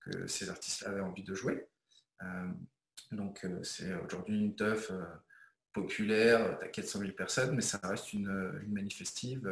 que 0.00 0.26
ces 0.26 0.48
artistes 0.48 0.86
avaient 0.86 1.00
envie 1.00 1.24
de 1.24 1.34
jouer. 1.34 1.68
donc 3.12 3.46
c'est 3.62 3.94
aujourd'hui 3.94 4.40
une 4.40 4.56
teuf 4.56 4.90
populaire, 5.72 6.58
tu 6.60 6.70
400 6.70 7.00
000 7.00 7.12
personnes, 7.12 7.54
mais 7.54 7.62
ça 7.62 7.78
reste 7.82 8.12
une, 8.12 8.62
manifestive 8.68 9.48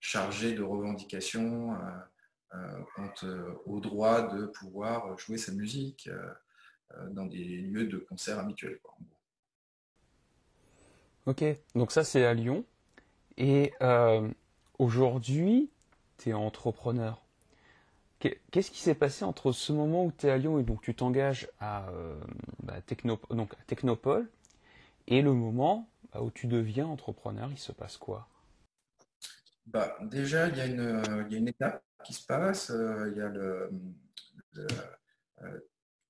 chargée 0.00 0.54
de 0.54 0.62
revendications 0.62 1.76
quant 2.94 3.12
au 3.66 3.80
droit 3.80 4.34
de 4.34 4.46
pouvoir 4.46 5.18
jouer 5.18 5.38
sa 5.38 5.52
musique 5.52 6.08
dans 7.10 7.26
des 7.26 7.44
lieux 7.44 7.86
de 7.86 7.98
concert 7.98 8.38
habituels. 8.38 8.78
Ok, 11.26 11.44
donc 11.74 11.92
ça 11.92 12.04
c'est 12.04 12.24
à 12.24 12.32
Lyon. 12.32 12.64
Et 13.36 13.72
aujourd'hui, 14.78 15.70
tu 16.18 16.30
es 16.30 16.32
entrepreneur. 16.32 17.20
Qu'est-ce 18.18 18.70
qui 18.70 18.80
s'est 18.80 18.94
passé 18.94 19.24
entre 19.24 19.52
ce 19.52 19.72
moment 19.72 20.04
où 20.04 20.12
tu 20.16 20.26
es 20.26 20.30
à 20.30 20.38
Lyon 20.38 20.58
et 20.58 20.62
donc 20.62 20.80
tu 20.82 20.94
t'engages 20.94 21.48
à, 21.60 21.88
bah, 22.62 22.80
Technopole 23.66 24.28
et 25.06 25.22
le 25.22 25.32
moment 25.32 25.88
bah, 26.12 26.22
où 26.22 26.30
tu 26.30 26.46
deviens 26.46 26.86
entrepreneur, 26.86 27.48
il 27.50 27.58
se 27.58 27.72
passe 27.72 27.96
quoi? 27.96 28.26
Bah, 29.68 29.96
Déjà, 30.02 30.48
il 30.48 30.56
y, 30.56 30.60
a 30.60 30.66
une, 30.66 31.48
étape 31.48 31.82
qui 32.04 32.12
se 32.12 32.24
passe. 32.26 32.70
il 32.70 33.16
y 33.16 33.20
a 33.20 33.28
le, 33.28 33.70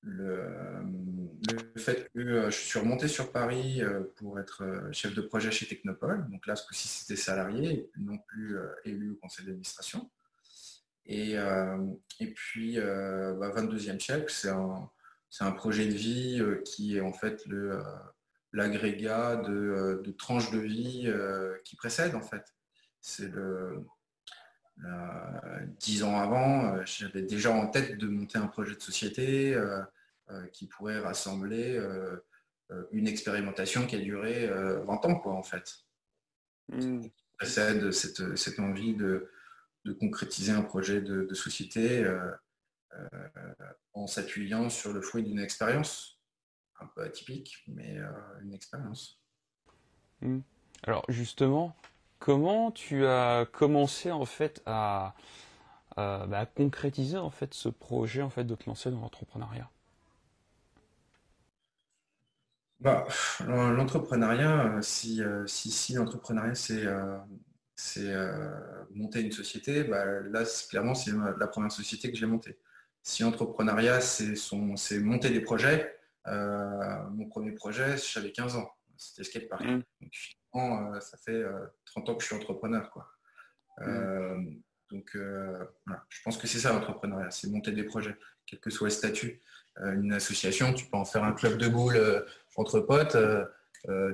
le, 0.02 0.48
fait 1.76 2.10
que 2.14 2.50
je 2.50 2.56
suis 2.56 2.78
remonté 2.78 3.08
sur 3.08 3.30
Paris 3.32 3.82
pour 4.16 4.38
être 4.40 4.88
chef 4.92 5.14
de 5.14 5.20
projet 5.20 5.50
chez 5.50 5.66
Technopole. 5.66 6.28
Donc 6.30 6.46
là, 6.46 6.56
ce 6.56 6.66
coup-ci, 6.66 6.88
c'était 6.88 7.20
salarié, 7.20 7.90
non 7.98 8.18
plus 8.18 8.56
élu 8.84 9.12
au 9.12 9.16
conseil 9.16 9.46
d'administration. 9.46 10.10
Et, 11.08 11.38
euh, 11.38 11.78
et 12.20 12.32
puis, 12.32 12.78
euh, 12.78 13.34
bah, 13.34 13.50
22e 13.50 13.98
siècle, 13.98 14.30
c'est 14.30 14.50
un, 14.50 14.90
un, 15.40 15.52
projet 15.52 15.86
de 15.86 15.94
vie 15.94 16.38
euh, 16.40 16.62
qui 16.64 16.98
est 16.98 17.00
en 17.00 17.14
fait 17.14 17.44
l'agrégat 18.52 19.36
de, 19.36 20.02
de, 20.04 20.12
tranches 20.12 20.50
de 20.50 20.58
vie 20.58 21.10
qui 21.64 21.76
précèdent 21.76 22.14
en 22.14 22.20
fait. 22.20 22.44
C'est 23.08 23.28
le, 23.28 23.84
dix 25.80 26.04
ans 26.04 26.18
avant, 26.18 26.84
j'avais 26.84 27.22
déjà 27.22 27.50
en 27.50 27.66
tête 27.66 27.98
de 27.98 28.06
monter 28.06 28.38
un 28.38 28.46
projet 28.46 28.74
de 28.74 28.80
société 28.80 29.58
qui 30.52 30.66
pourrait 30.66 31.00
rassembler 31.00 31.82
une 32.92 33.08
expérimentation 33.08 33.86
qui 33.86 33.96
a 33.96 33.98
duré 33.98 34.46
20 34.46 35.04
ans, 35.06 35.16
quoi, 35.16 35.32
en 35.32 35.42
fait. 35.42 35.78
Mmh. 36.68 37.06
Précède 37.38 37.90
cette, 37.92 38.36
cette, 38.36 38.60
envie 38.60 38.94
de, 38.94 39.30
de 39.88 39.92
concrétiser 39.92 40.52
un 40.52 40.62
projet 40.62 41.00
de, 41.00 41.32
société 41.34 42.04
euh, 42.04 42.30
euh, 42.94 43.08
en 43.94 44.06
s'appuyant 44.06 44.68
sur 44.68 44.92
le 44.92 45.00
fruit 45.00 45.22
d'une 45.22 45.38
expérience, 45.38 46.20
un 46.80 46.86
peu 46.86 47.02
atypique, 47.02 47.64
mais 47.66 47.98
euh, 47.98 48.10
une 48.42 48.52
expérience. 48.52 49.20
Hmm. 50.20 50.40
Alors 50.82 51.04
justement, 51.08 51.76
comment 52.18 52.70
tu 52.72 53.06
as 53.06 53.46
commencé 53.52 54.10
en 54.12 54.24
fait 54.26 54.62
à, 54.66 55.14
bah, 55.96 56.46
concrétiser 56.46 57.18
en 57.18 57.30
fait 57.30 57.54
ce 57.54 57.68
projet 57.68 58.22
en 58.22 58.30
fait 58.30 58.44
de 58.44 58.54
te 58.54 58.66
lancer 58.66 58.90
dans 58.90 59.00
l'entrepreneuriat? 59.00 59.70
Bah, 62.80 63.06
L'entrepreneuriat, 63.46 64.80
si, 64.82 65.20
si, 65.46 65.70
si 65.70 65.94
l'entrepreneuriat 65.94 66.54
c'est 66.54 66.86
euh, 66.86 68.60
monter 68.94 69.20
une 69.22 69.32
société, 69.32 69.84
bah, 69.84 70.04
là, 70.22 70.44
clairement, 70.68 70.94
c'est 70.94 71.12
la 71.38 71.46
première 71.46 71.72
société 71.72 72.10
que 72.10 72.16
j'ai 72.18 72.26
montée. 72.26 72.58
Si 73.02 73.24
entrepreneuriat, 73.24 74.00
c'est 74.00 74.34
monter 75.00 75.30
des 75.30 75.40
projets, 75.40 75.96
euh, 76.26 77.02
mon 77.10 77.26
premier 77.28 77.52
projet, 77.52 77.96
j'avais 77.98 78.32
15 78.32 78.56
ans. 78.56 78.70
C'était 78.98 79.24
Skatepark. 79.24 79.64
Mmh. 79.64 79.82
Donc, 80.00 80.12
finalement, 80.12 80.92
euh, 80.92 81.00
ça 81.00 81.16
fait 81.18 81.42
30 81.86 82.08
ans 82.08 82.14
que 82.16 82.22
je 82.22 82.26
suis 82.26 82.36
entrepreneur. 82.36 82.90
Quoi. 82.90 83.08
Mmh. 83.80 84.60
donc, 84.90 85.10
je 85.14 86.22
pense 86.24 86.36
que 86.36 86.46
c'est 86.46 86.58
ça 86.58 86.72
l'entrepreneuriat, 86.72 87.30
c'est 87.30 87.48
monter 87.48 87.72
des 87.72 87.84
projets, 87.84 88.16
quel 88.44 88.58
que 88.58 88.70
soit 88.70 88.88
le 88.88 88.92
statut. 88.92 89.40
une 89.76 90.12
association, 90.12 90.74
tu 90.74 90.86
peux 90.86 90.96
en 90.96 91.04
faire 91.04 91.22
un 91.22 91.32
club 91.32 91.58
de 91.58 91.68
boules 91.68 92.26
entre 92.56 92.80
potes. 92.80 93.16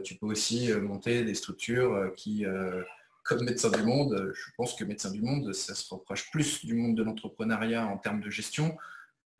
tu 0.04 0.16
peux 0.16 0.26
aussi 0.26 0.70
monter 0.74 1.24
des 1.24 1.34
structures 1.34 2.12
qui 2.14 2.44
comme 3.22 3.42
médecin 3.44 3.70
du 3.70 3.82
monde, 3.82 4.32
je 4.34 4.50
pense 4.54 4.74
que 4.74 4.84
médecin 4.84 5.10
du 5.10 5.22
monde, 5.22 5.50
ça 5.54 5.74
se 5.74 5.88
rapproche 5.94 6.30
plus 6.30 6.62
du 6.62 6.74
monde 6.74 6.94
de 6.94 7.02
l'entrepreneuriat 7.02 7.86
en 7.86 7.96
termes 7.96 8.20
de 8.20 8.28
gestion 8.28 8.76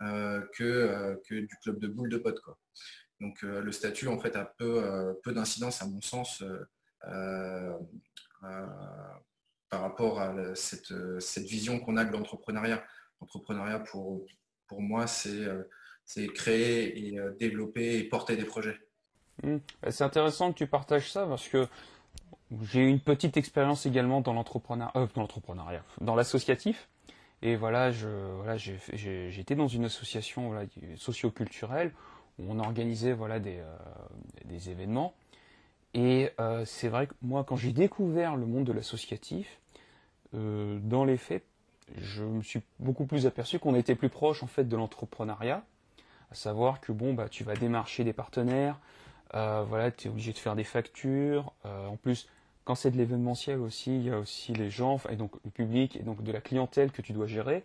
euh, 0.03 0.43
euh, 0.61 1.17
que, 1.29 1.35
du 1.41 1.57
club 1.63 1.79
de 1.79 1.89
boules 1.89 2.09
de 2.09 2.19
potes. 2.19 2.41
Quoi. 2.41 2.59
Donc 3.21 3.45
euh, 3.45 3.61
le 3.61 3.73
statut 3.73 4.09
en 4.09 4.19
fait 4.19 4.37
a 4.37 4.45
peu, 4.45 5.15
peu 5.23 5.33
d'incidence 5.33 5.83
à 5.83 5.87
mon 5.87 6.01
sens 6.01 6.43
par 9.71 9.81
rapport 9.81 10.21
à 10.21 10.55
cette, 10.55 10.93
vision 11.39 11.81
qu'on 11.81 11.97
a 11.97 12.05
de 12.05 12.13
l'entrepreneuriat. 12.13 12.85
L'entrepreneuriat 13.21 13.81
pour, 13.81 14.27
moi 14.71 15.07
c'est 15.07 16.29
créer 16.35 16.99
et 16.99 17.19
développer 17.39 17.99
et 17.99 18.05
porter 18.05 18.37
des 18.37 18.45
projets. 18.45 18.79
Mmh. 19.43 19.57
C'est 19.91 20.05
intéressant 20.05 20.53
que 20.53 20.59
tu 20.59 20.67
partages 20.67 21.11
ça 21.11 21.27
parce 21.27 21.49
que 21.49 21.67
j'ai 22.63 22.83
une 22.83 23.01
petite 23.01 23.37
expérience 23.37 23.87
également 23.87 24.21
dans 24.21 24.33
l'entrepreneuriat, 24.33 24.93
euh, 24.97 25.87
dans 26.01 26.15
l'associatif. 26.15 26.89
Et 27.43 27.57
voilà, 27.57 27.91
été 27.91 29.55
dans 29.55 29.69
une 29.69 29.85
association 29.85 30.55
socio-culturelle 30.97 31.93
où 32.39 32.45
on 32.49 32.59
organisait 32.59 33.13
voilà, 33.13 33.39
des, 33.39 33.59
euh, 33.59 33.77
des 34.45 34.71
événements. 34.71 35.15
Et 35.95 36.31
euh, 36.41 36.65
c'est 36.65 36.89
vrai 36.89 37.07
que 37.07 37.15
moi, 37.23 37.45
quand 37.45 37.57
j'ai 37.57 37.73
découvert 37.73 38.37
le 38.37 38.47
monde 38.47 38.65
de 38.65 38.73
l'associatif, 38.73 39.61
dans 40.33 41.05
les 41.05 41.17
faits, 41.17 41.45
je 41.97 42.25
me 42.25 42.43
suis 42.43 42.61
beaucoup 42.81 43.07
plus 43.07 43.25
aperçu 43.25 43.61
qu'on 43.61 43.77
était 43.77 43.95
plus 43.95 44.09
proche 44.09 44.43
en 44.43 44.49
fait 44.49 44.65
de 44.65 44.77
l'entrepreneuriat, 44.77 45.63
à 46.33 46.35
savoir 46.35 46.81
que 46.81 46.91
bon, 46.91 47.15
bah, 47.15 47.29
tu 47.29 47.45
vas 47.45 47.55
démarcher 47.55 48.03
des 48.03 48.13
partenaires, 48.13 48.81
voilà, 49.33 49.93
tu 49.93 50.09
es 50.09 50.11
obligé 50.11 50.33
de 50.33 50.39
faire 50.39 50.57
des 50.57 50.65
factures. 50.65 51.53
en 51.63 51.95
plus, 51.95 52.27
quand 52.65 52.75
c'est 52.75 52.91
de 52.91 52.97
l'événementiel 52.97 53.61
aussi, 53.61 53.97
il 53.97 54.05
y 54.07 54.11
a 54.11 54.19
aussi 54.19 54.55
les 54.55 54.71
gens, 54.71 54.99
et 55.11 55.17
donc 55.17 55.33
le 55.45 55.51
public, 55.51 55.97
et 55.97 56.03
donc 56.03 56.23
de 56.23 56.33
la 56.33 56.41
clientèle 56.41 56.91
que 56.91 57.03
tu 57.03 57.13
dois 57.13 57.27
gérer. 57.27 57.63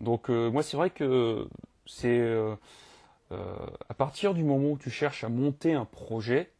Donc 0.00 0.30
euh, 0.30 0.50
moi, 0.50 0.62
c'est 0.62 0.76
vrai 0.76 0.90
que 0.90 1.48
c'est 1.86 2.20
euh, 3.32 3.34
euh, 3.36 3.66
à 3.88 3.94
partir 3.94 4.34
du 4.34 4.42
moment 4.42 4.72
où 4.72 4.78
tu 4.78 4.90
cherches 4.90 5.24
à 5.24 5.28
monter 5.28 5.72
un 5.74 5.84
projet, 5.84 6.52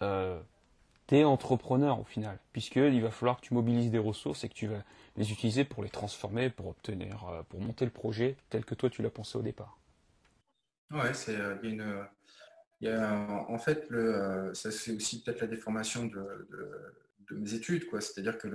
tu 0.00 1.16
es 1.16 1.24
entrepreneur 1.24 2.00
au 2.00 2.04
final, 2.04 2.38
puisqu'il 2.52 3.02
va 3.02 3.10
falloir 3.10 3.40
que 3.40 3.46
tu 3.46 3.54
mobilises 3.54 3.90
des 3.90 3.98
ressources 3.98 4.44
et 4.44 4.48
que 4.48 4.54
tu 4.54 4.66
vas 4.66 4.82
les 5.16 5.32
utiliser 5.32 5.64
pour 5.64 5.82
les 5.82 5.90
transformer, 5.90 6.50
pour 6.50 6.68
obtenir, 6.68 7.44
pour 7.48 7.60
monter 7.60 7.84
le 7.84 7.90
projet 7.90 8.36
tel 8.48 8.64
que 8.64 8.74
toi 8.74 8.88
tu 8.88 9.02
l'as 9.02 9.10
pensé 9.10 9.36
au 9.36 9.42
départ. 9.42 9.78
Ouais, 10.90 11.12
c'est 11.14 11.36
une 11.62 12.06
en 12.88 13.58
fait, 13.58 13.88
le, 13.90 14.14
euh, 14.14 14.54
ça 14.54 14.70
c'est 14.70 14.92
aussi 14.92 15.22
peut-être 15.22 15.40
la 15.40 15.46
déformation 15.46 16.06
de, 16.06 16.46
mes 17.32 17.54
études. 17.54 17.84
C'est-à-dire 18.00 18.38
que 18.38 18.48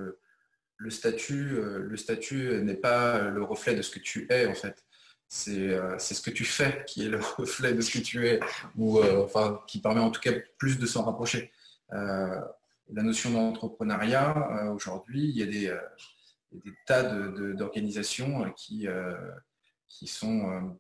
le, 0.78 0.90
statut, 0.90 1.54
euh, 1.54 1.80
le 1.80 1.98
statut 1.98 2.62
n'est 2.64 2.76
pas 2.76 3.30
le 3.30 3.44
reflet 3.44 3.76
de 3.76 3.82
ce 3.82 3.92
que 3.92 4.00
tu 4.00 4.28
es, 4.30 4.48
en 4.48 4.56
fait. 4.56 4.85
C'est 5.28 5.70
euh, 5.70 5.98
ce 5.98 6.22
que 6.22 6.30
tu 6.30 6.46
fais 6.46 6.84
qui 6.88 7.06
est 7.06 7.10
le 7.10 7.20
reflet 7.38 7.74
de 7.74 7.82
ce 7.82 7.92
que 7.92 8.04
tu 8.04 8.28
es, 8.28 8.40
ou 8.78 9.02
enfin, 9.04 9.62
qui 9.68 9.80
permet 9.80 10.02
en 10.02 10.12
tout 10.12 10.22
cas 10.22 10.32
plus 10.58 10.78
de 10.78 10.86
s'en 10.86 11.04
rapprocher. 11.04 11.52
la 11.92 13.04
notion 13.04 13.32
d'entrepreneuriat, 13.32 14.72
aujourd'hui, 14.72 15.30
il 15.30 15.38
y 15.38 15.44
a 15.44 15.46
des, 15.46 15.76
tas 16.86 17.04
d'organisations 17.04 18.52
qui, 18.52 18.88
qui 19.88 20.08
sont, 20.08 20.78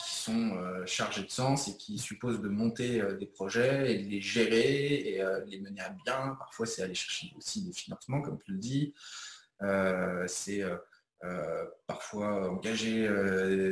qui 0.00 0.14
sont 0.14 0.84
chargés 0.84 1.22
de 1.22 1.30
sens 1.30 1.68
et 1.68 1.76
qui 1.76 1.98
supposent 1.98 2.40
de 2.40 2.48
monter 2.48 3.02
des 3.18 3.26
projets 3.26 3.94
et 3.94 4.02
de 4.02 4.08
les 4.08 4.20
gérer 4.20 4.94
et 4.94 5.24
les 5.46 5.60
mener 5.60 5.80
à 5.80 5.90
bien. 6.04 6.36
Parfois, 6.38 6.66
c'est 6.66 6.82
aller 6.82 6.94
chercher 6.94 7.32
aussi 7.36 7.64
des 7.64 7.72
financements, 7.72 8.20
comme 8.20 8.38
tu 8.42 8.52
le 8.52 8.58
dis. 8.58 8.94
c'est 10.26 10.64
parfois 11.86 12.50
engager 12.50 13.08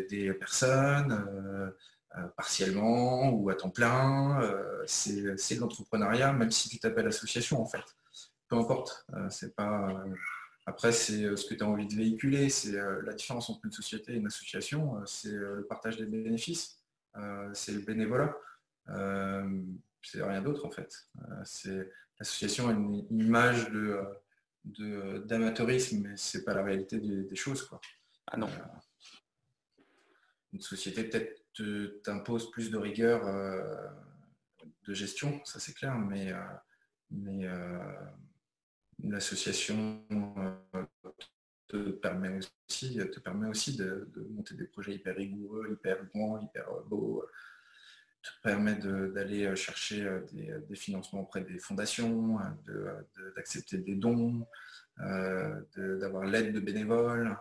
des 0.09 0.33
personnes 0.35 1.73
partiellement 2.37 3.31
ou 3.31 3.51
à 3.51 3.55
temps 3.55 3.71
plein. 3.71 4.41
c'est 4.87 5.23
de 5.23 5.61
l'entrepreneuriat, 5.61 6.33
même 6.33 6.51
si 6.51 6.69
tu 6.69 6.79
t'appelles 6.79 7.07
association 7.07 7.61
en 7.61 7.67
fait 7.67 7.85
peu 8.49 8.57
importe. 8.57 9.07
Euh, 9.15 9.29
c'est 9.31 9.55
pas. 9.55 9.91
Euh, 9.91 10.15
après, 10.67 10.93
c'est 10.93 11.25
euh, 11.25 11.37
ce 11.37 11.47
que 11.47 11.55
tu 11.55 11.63
as 11.63 11.67
envie 11.67 11.87
de 11.87 11.95
véhiculer. 11.95 12.49
C'est 12.49 12.73
la 12.73 13.13
différence 13.13 13.51
entre 13.51 13.65
une 13.65 13.73
société 13.73 14.13
et 14.13 14.17
une 14.17 14.27
association, 14.27 15.05
c'est 15.07 15.33
le 15.33 15.67
partage 15.69 15.97
des 15.97 16.07
bénéfices, 16.07 16.83
c'est 17.53 17.73
le 17.73 17.81
bénévolat. 17.81 18.37
c'est 20.03 20.23
rien 20.23 20.43
d'autre 20.43 20.67
en 20.67 20.71
fait. 20.71 21.09
c'est 21.45 21.91
l'association 22.19 22.69
a 22.69 22.73
une, 22.73 23.05
image 23.11 23.71
de 23.71 24.01
d'amateurisme, 24.67 26.03
mais 26.03 26.17
c'est 26.17 26.45
pas 26.45 26.55
la 26.55 26.65
réalité 26.65 26.99
des, 26.99 27.37
choses. 27.37 27.63
Quoi. 27.63 27.81
Ah 28.27 28.37
non. 28.37 28.49
une 30.53 30.61
société 30.61 31.05
peut-être 31.05 32.03
t'impose 32.03 32.51
plus 32.51 32.71
de 32.71 32.77
rigueur 32.77 33.25
de 34.85 34.95
gestion, 34.95 35.41
ça 35.45 35.61
c'est 35.61 35.73
clair, 35.73 35.97
mais, 35.97 36.33
mais 37.11 37.47
l'association 39.03 40.03
euh, 40.75 40.83
te 41.69 41.91
permet 41.91 42.39
aussi, 42.39 42.97
te 42.97 43.21
permet 43.21 43.49
aussi 43.49 43.77
de, 43.77 44.09
monter 44.31 44.55
des 44.55 44.67
projets 44.67 44.95
hyper 44.95 45.17
rigoureux, 45.17 45.73
hyper 45.73 46.05
grands, 46.07 46.41
hyper 46.41 46.67
beaux, 46.87 47.25
permet 48.43 48.75
d'aller 48.77 49.55
chercher 49.57 50.21
des, 50.33 50.77
financements 50.77 51.21
auprès 51.21 51.43
des 51.43 51.59
fondations, 51.59 52.39
d'accepter 53.37 53.79
des 53.79 53.95
dons, 53.95 54.47
euh, 55.01 55.61
d'avoir 55.77 56.25
l'aide 56.25 56.53
de 56.53 56.61
bénévoles. 56.61 57.37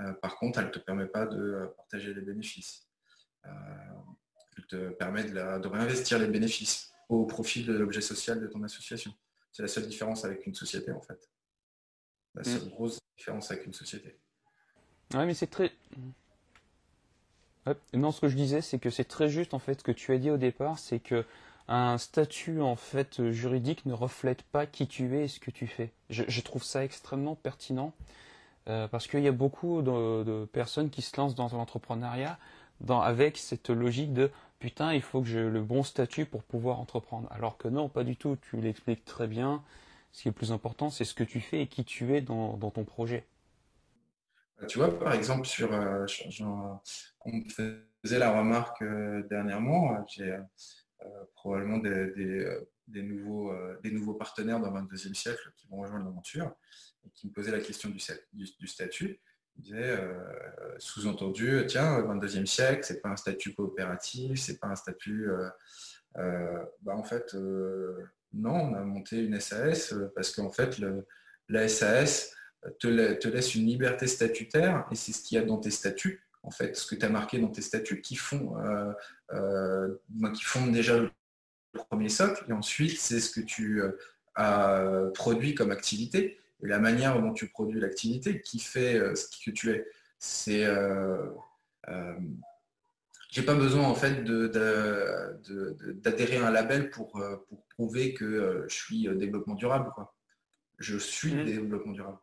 Euh, 0.00 0.12
par 0.14 0.36
contre, 0.36 0.58
elle 0.58 0.66
ne 0.66 0.70
te 0.70 0.78
permet 0.78 1.06
pas 1.06 1.26
de 1.26 1.72
partager 1.76 2.14
les 2.14 2.22
bénéfices. 2.22 2.88
Elle 3.44 4.66
te 4.66 4.90
permet 4.90 5.24
de, 5.24 5.60
de 5.60 5.68
réinvestir 5.68 6.18
les 6.18 6.26
bénéfices 6.26 6.92
au 7.08 7.24
profit 7.24 7.64
de 7.64 7.72
l'objet 7.72 8.00
social 8.00 8.40
de 8.40 8.46
ton 8.46 8.62
association. 8.62 9.14
C'est 9.52 9.62
la 9.62 9.68
seule 9.68 9.86
différence 9.86 10.24
avec 10.24 10.46
une 10.46 10.54
société, 10.54 10.92
en 10.92 11.00
fait. 11.00 11.30
La 12.34 12.44
seule 12.44 12.66
mm. 12.66 12.70
grosse 12.70 12.98
différence 13.16 13.50
avec 13.50 13.66
une 13.66 13.72
société. 13.72 14.18
Oui, 15.14 15.24
mais 15.24 15.34
c'est 15.34 15.46
très. 15.46 15.72
Non, 17.94 18.12
ce 18.12 18.20
que 18.20 18.28
je 18.28 18.36
disais, 18.36 18.60
c'est 18.60 18.78
que 18.78 18.90
c'est 18.90 19.04
très 19.04 19.28
juste, 19.28 19.54
en 19.54 19.58
fait, 19.58 19.80
ce 19.80 19.84
que 19.84 19.92
tu 19.92 20.12
as 20.12 20.18
dit 20.18 20.30
au 20.30 20.36
départ, 20.36 20.78
c'est 20.78 21.00
que 21.00 21.24
un 21.68 21.98
statut, 21.98 22.62
en 22.62 22.76
fait, 22.76 23.30
juridique 23.30 23.84
ne 23.84 23.92
reflète 23.92 24.42
pas 24.42 24.66
qui 24.66 24.86
tu 24.86 25.16
es 25.16 25.24
et 25.24 25.28
ce 25.28 25.38
que 25.38 25.50
tu 25.50 25.66
fais. 25.66 25.92
Je, 26.08 26.40
trouve 26.40 26.64
ça 26.64 26.84
extrêmement 26.84 27.34
pertinent. 27.34 27.92
Euh, 28.68 28.88
parce 28.88 29.06
qu'il 29.06 29.20
y 29.20 29.28
a 29.28 29.32
beaucoup 29.32 29.82
de, 29.82 30.44
personnes 30.46 30.90
qui 30.90 31.02
se 31.02 31.16
lancent 31.16 31.34
dans 31.34 31.48
l'entrepreneuriat 31.48 32.38
avec 32.88 33.38
cette 33.38 33.70
logique 33.70 34.12
de 34.12 34.30
putain, 34.60 34.92
il 34.94 35.02
faut 35.02 35.20
que 35.20 35.26
j'ai 35.26 35.42
le 35.42 35.62
bon 35.62 35.82
statut 35.82 36.26
pour 36.26 36.42
pouvoir 36.42 36.80
entreprendre. 36.80 37.28
Alors 37.30 37.56
que 37.56 37.68
non, 37.68 37.88
pas 37.88 38.04
du 38.04 38.16
tout. 38.16 38.36
Tu 38.50 38.60
l'expliques 38.60 39.04
très 39.04 39.26
bien. 39.26 39.62
Ce 40.12 40.22
qui 40.22 40.28
est 40.28 40.32
plus 40.32 40.52
important, 40.52 40.90
c'est 40.90 41.04
ce 41.04 41.14
que 41.14 41.24
tu 41.24 41.40
fais 41.40 41.62
et 41.62 41.66
qui 41.66 41.84
tu 41.84 42.14
es 42.14 42.20
dans, 42.20 42.56
ton 42.56 42.84
projet. 42.84 43.24
Tu 44.66 44.78
vois, 44.78 44.98
par 44.98 45.12
exemple, 45.12 45.46
sur, 45.46 45.72
euh, 45.72 46.04
on 47.24 47.32
me 47.32 47.48
faisait 47.48 48.18
la 48.18 48.36
remarque 48.36 48.82
euh, 48.82 49.22
dernièrement, 49.28 49.94
euh, 49.94 49.98
j'ai 50.08 50.36
probablement 51.36 51.78
des, 51.78 53.02
nouveaux, 53.02 53.52
des 53.84 53.92
nouveaux 53.92 54.14
partenaires 54.14 54.58
dans 54.58 54.72
le 54.72 54.80
22e 54.80 55.14
siècle 55.14 55.52
qui 55.56 55.68
vont 55.68 55.76
rejoindre 55.78 56.06
l'aventure 56.06 56.52
et 57.06 57.10
qui 57.10 57.28
me 57.28 57.32
posaient 57.32 57.52
la 57.52 57.60
question 57.60 57.88
du, 57.88 58.66
statut. 58.66 59.20
Il 59.56 59.62
disait, 59.62 59.96
euh, 59.96 60.74
sous-entendu, 60.78 61.62
tiens, 61.68 62.00
22e 62.00 62.46
siècle, 62.46 62.80
c'est 62.82 63.00
pas 63.00 63.10
un 63.10 63.16
statut 63.16 63.54
coopératif, 63.54 64.40
c'est 64.40 64.58
pas 64.58 64.66
un 64.66 64.74
statut. 64.74 65.28
Bah, 66.16 66.96
en 66.96 67.04
fait, 67.04 67.32
non, 68.32 68.54
on 68.54 68.74
a 68.74 68.80
monté 68.80 69.22
une 69.22 69.38
SAS 69.38 69.94
parce 70.16 70.34
qu'en 70.34 70.50
fait, 70.50 70.80
la 71.48 71.68
SAS 71.68 72.34
te, 72.78 73.28
laisse 73.28 73.54
une 73.54 73.66
liberté 73.66 74.06
statutaire 74.06 74.86
et 74.90 74.94
c'est 74.94 75.12
ce 75.12 75.22
qu'il 75.22 75.36
y 75.36 75.40
a 75.40 75.44
dans 75.44 75.58
tes 75.58 75.70
statuts, 75.70 76.22
en 76.42 76.50
fait, 76.50 76.76
ce 76.76 76.86
que 76.86 76.94
tu 76.94 77.04
as 77.04 77.08
marqué 77.08 77.38
dans 77.38 77.48
tes 77.48 77.62
statuts 77.62 78.00
qui 78.00 78.16
font, 78.16 78.56
qui 80.34 80.44
font 80.44 80.66
déjà 80.66 80.98
le 80.98 81.10
premier 81.90 82.08
socle 82.08 82.44
et 82.48 82.52
ensuite 82.52 82.98
c'est 82.98 83.20
ce 83.20 83.30
que 83.30 83.40
tu 83.40 83.82
as 84.34 85.10
produit 85.14 85.54
comme 85.54 85.70
activité 85.70 86.38
et 86.62 86.66
la 86.66 86.78
manière 86.78 87.20
dont 87.20 87.32
tu 87.32 87.48
produis 87.48 87.80
l'activité 87.80 88.40
qui 88.40 88.58
fait 88.58 88.96
euh, 88.96 89.14
ce 89.14 89.26
que 89.44 89.50
tu 89.50 89.70
es. 89.70 89.86
C'est 90.18 90.64
euh, 90.64 91.26
euh, 91.88 92.14
j'ai 93.30 93.42
pas 93.42 93.54
besoin 93.54 93.84
en 93.84 93.94
fait 93.94 94.24
d'adhérer 94.24 96.38
à 96.38 96.48
un 96.48 96.50
label 96.50 96.90
pour, 96.90 97.22
pour 97.48 97.66
prouver 97.68 98.14
que 98.14 98.64
je 98.68 98.74
suis 98.74 99.08
développement 99.16 99.54
durable. 99.54 99.90
Quoi. 99.94 100.16
Je 100.78 100.96
suis 100.96 101.34
mmh. 101.34 101.44
développement 101.44 101.92
durable. 101.92 102.18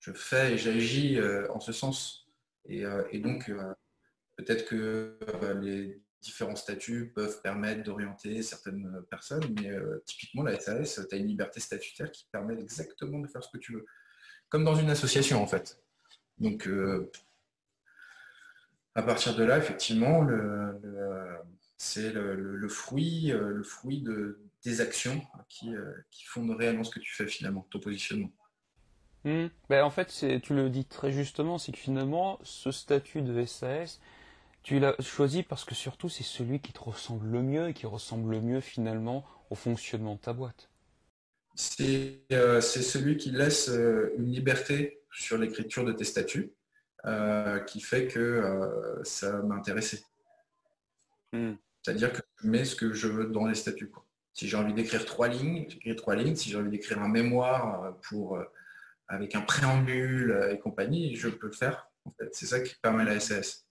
Je 0.00 0.12
fais 0.12 0.54
et 0.54 0.58
j'agis 0.58 1.18
en 1.50 1.60
ce 1.60 1.72
sens. 1.72 2.28
Et, 2.66 2.84
et 3.10 3.18
donc, 3.18 3.50
peut-être 4.36 4.64
que 4.66 5.18
les 5.60 6.02
différents 6.22 6.56
statuts 6.56 7.12
peuvent 7.14 7.42
permettre 7.42 7.82
d'orienter 7.82 8.42
certaines 8.42 9.02
personnes, 9.10 9.44
mais 9.60 9.70
euh, 9.70 10.02
typiquement 10.06 10.44
la 10.44 10.58
SAS, 10.58 11.00
tu 11.08 11.14
as 11.14 11.18
une 11.18 11.26
liberté 11.26 11.60
statutaire 11.60 12.10
qui 12.10 12.26
permet 12.30 12.54
exactement 12.54 13.18
de 13.18 13.26
faire 13.26 13.42
ce 13.42 13.50
que 13.50 13.58
tu 13.58 13.74
veux. 13.74 13.84
Comme 14.48 14.64
dans 14.64 14.76
une 14.76 14.90
association 14.90 15.42
en 15.42 15.46
fait. 15.46 15.82
Donc 16.38 16.66
euh, 16.66 17.10
à 18.94 19.02
partir 19.02 19.34
de 19.34 19.42
là, 19.42 19.58
effectivement, 19.58 20.26
c'est 21.76 22.12
le, 22.12 22.68
fruit, 22.68 23.32
le 23.32 23.62
fruit 23.62 24.02
de, 24.02 24.40
des 24.62 24.80
actions 24.80 25.20
qui, 25.48 25.74
euh, 25.74 25.92
qui, 26.10 26.24
fondent 26.24 26.54
réellement 26.56 26.84
ce 26.84 26.90
que 26.90 27.00
tu 27.00 27.12
fais 27.12 27.26
finalement, 27.26 27.66
ton 27.70 27.80
positionnement. 27.80 28.30
Mmh. 29.24 29.46
Ben, 29.68 29.84
en 29.84 29.90
fait, 29.90 30.40
tu 30.42 30.54
le 30.54 30.68
dis 30.68 30.84
très 30.84 31.12
justement, 31.12 31.58
c'est 31.58 31.72
que 31.72 31.78
finalement, 31.78 32.38
ce 32.42 32.72
statut 32.72 33.22
de 33.22 33.44
SAS, 33.44 34.00
tu 34.62 34.78
l'as 34.78 34.94
choisi 35.00 35.42
parce 35.42 35.64
que 35.64 35.74
surtout 35.74 36.08
c'est 36.08 36.22
celui 36.22 36.60
qui 36.60 36.72
te 36.72 36.80
ressemble 36.80 37.28
le 37.28 37.42
mieux 37.42 37.68
et 37.68 37.74
qui 37.74 37.86
ressemble 37.86 38.30
le 38.30 38.40
mieux 38.40 38.60
finalement 38.60 39.24
au 39.50 39.54
fonctionnement 39.54 40.14
de 40.14 40.20
ta 40.20 40.32
boîte. 40.32 40.68
C'est 41.54 42.22
euh, 42.32 42.60
celui 42.60 43.16
qui 43.16 43.30
laisse 43.30 43.68
euh, 43.68 44.14
une 44.16 44.30
liberté 44.32 45.02
sur 45.12 45.36
l'écriture 45.36 45.84
de 45.84 45.92
tes 45.92 46.04
statuts 46.04 46.52
euh, 47.04 47.58
qui 47.60 47.80
fait 47.80 48.06
que 48.06 49.00
ça 49.02 49.42
m'a 49.42 49.56
intéressé. 49.56 50.04
Hmm. 51.32 51.54
C'est-à-dire 51.82 52.12
que 52.12 52.22
je 52.42 52.48
mets 52.48 52.64
ce 52.64 52.76
que 52.76 52.92
je 52.92 53.08
veux 53.08 53.26
dans 53.26 53.46
les 53.46 53.54
statuts. 53.54 53.90
Si 54.32 54.48
j'ai 54.48 54.56
envie 54.56 54.72
d'écrire 54.72 55.04
trois 55.04 55.28
lignes, 55.28 55.66
j'écris 55.68 55.96
trois 55.96 56.14
lignes. 56.14 56.36
Si 56.36 56.48
j'ai 56.48 56.56
envie 56.56 56.70
d'écrire 56.70 57.02
un 57.02 57.08
mémoire 57.08 57.98
pour, 58.02 58.38
avec 59.12 59.34
un 59.34 59.42
préambule 59.42 60.48
et 60.50 60.58
compagnie, 60.58 61.14
je 61.14 61.28
peux 61.28 61.48
le 61.48 61.52
faire. 61.52 61.90
C'est 62.32 62.46
ça 62.46 62.60
qui 62.60 62.74
permet 62.82 63.04
la 63.04 63.20
SAS. 63.20 63.66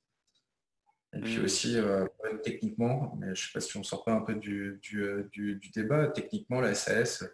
Et 1.13 1.19
puis 1.19 1.39
mm. 1.39 1.43
aussi, 1.43 1.77
euh, 1.77 2.05
techniquement, 2.43 3.15
mais 3.19 3.27
je 3.27 3.31
ne 3.31 3.35
sais 3.35 3.51
pas 3.53 3.59
si 3.59 3.75
on 3.75 3.83
sort 3.83 4.05
pas 4.05 4.13
un 4.13 4.21
peu 4.21 4.35
du, 4.35 4.79
euh, 4.95 5.29
débat, 5.73 6.07
techniquement, 6.07 6.61
la 6.61 6.73
SAS 6.73 7.25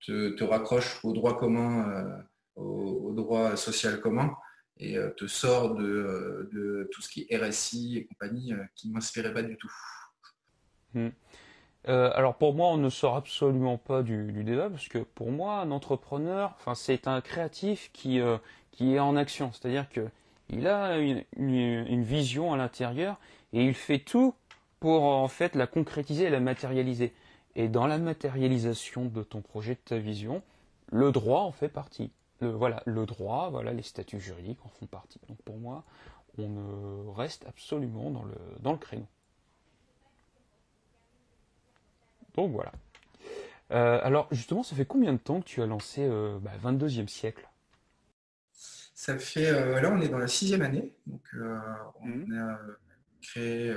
te, 0.00 0.42
raccroche 0.42 1.02
au 1.04 1.12
droit 1.12 1.38
commun, 1.38 1.88
euh, 1.90 2.60
au, 2.60 3.12
droit 3.12 3.56
social 3.56 4.00
commun, 4.00 4.34
et 4.76 4.98
te 5.16 5.28
sort 5.28 5.76
de, 5.76 6.88
tout 6.92 7.00
ce 7.00 7.08
qui 7.08 7.26
est 7.30 7.36
RSI 7.36 7.96
et 7.96 8.06
compagnie, 8.06 8.52
qui 8.74 8.88
ne 8.88 8.94
m'inspirait 8.94 9.32
pas 9.32 9.44
du 9.44 9.56
tout. 9.56 9.72
Mm. 11.86 11.90
alors 11.90 12.34
pour 12.36 12.54
moi, 12.54 12.68
on 12.68 12.76
ne 12.76 12.90
sort 12.90 13.16
absolument 13.16 13.78
pas 13.78 14.02
du, 14.02 14.44
débat, 14.44 14.70
parce 14.70 14.88
que 14.88 14.98
pour 14.98 15.30
moi, 15.30 15.60
un 15.60 15.70
entrepreneur, 15.70 16.56
c'est 16.74 17.08
un 17.08 17.20
créatif 17.20 17.90
qui, 17.92 18.20
qui 18.72 18.94
est 18.94 19.00
en 19.00 19.16
action. 19.16 19.50
C'est-à-dire 19.52 19.88
que 19.88 20.08
il 20.50 20.66
a 20.66 20.98
une, 20.98 22.02
vision 22.02 22.52
à 22.52 22.56
l'intérieur 22.56 23.18
et 23.52 23.64
il 23.64 23.74
fait 23.74 23.98
tout 23.98 24.34
pour 24.80 25.04
en 25.04 25.28
fait 25.28 25.54
la 25.54 25.66
concrétiser 25.66 26.28
la 26.30 26.40
matérialiser. 26.40 27.14
Et 27.56 27.68
dans 27.68 27.86
la 27.86 27.98
matérialisation 27.98 29.06
de 29.06 29.22
ton 29.22 29.40
projet, 29.40 29.74
de 29.74 29.80
ta 29.84 29.98
vision, 29.98 30.42
le 30.90 31.12
droit 31.12 31.40
en 31.40 31.52
fait 31.52 31.68
partie. 31.68 32.10
Voilà, 32.40 32.82
le 32.84 33.06
droit, 33.06 33.48
voilà, 33.50 33.72
les 33.72 33.82
statuts 33.82 34.20
juridiques 34.20 34.58
en 34.64 34.68
font 34.68 34.86
partie. 34.86 35.20
Donc 35.28 35.38
pour 35.42 35.56
moi, 35.56 35.84
on 36.38 37.12
reste 37.12 37.46
absolument 37.46 38.10
dans 38.10 38.24
le, 38.24 38.34
dans 38.60 38.72
le 38.72 38.78
créneau. 38.78 39.06
Donc 42.34 42.52
voilà. 42.52 42.72
Euh, 43.70 43.98
alors 44.02 44.28
justement, 44.30 44.62
ça 44.62 44.76
fait 44.76 44.84
combien 44.84 45.12
de 45.12 45.18
temps 45.18 45.40
que 45.40 45.46
tu 45.46 45.62
as 45.62 45.66
lancé 45.66 46.02
22e 46.02 46.10
euh, 46.10 46.38
bah, 46.38 47.08
siècle? 47.08 47.48
Ça 48.52 49.18
fait, 49.18 49.50
là, 49.82 49.90
on 49.92 50.00
est 50.00 50.08
dans 50.08 50.18
la 50.18 50.28
sixième 50.28 50.62
année. 50.62 50.94
Donc, 51.06 51.22
on 52.00 52.06
mmh. 52.06 52.38
a 52.38 52.58
créé 53.20 53.74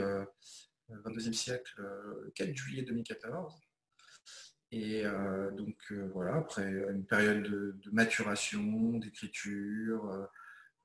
22e 0.90 1.34
siècle 1.34 1.74
le 1.78 2.32
4 2.36 2.56
juillet 2.56 2.84
2014. 2.84 3.60
Et 4.72 5.04
donc 5.58 5.92
voilà, 6.14 6.36
après 6.36 6.70
une 6.70 7.06
période 7.06 7.44
de, 7.44 7.76
maturation, 7.92 9.00
d'écriture, 9.00 10.30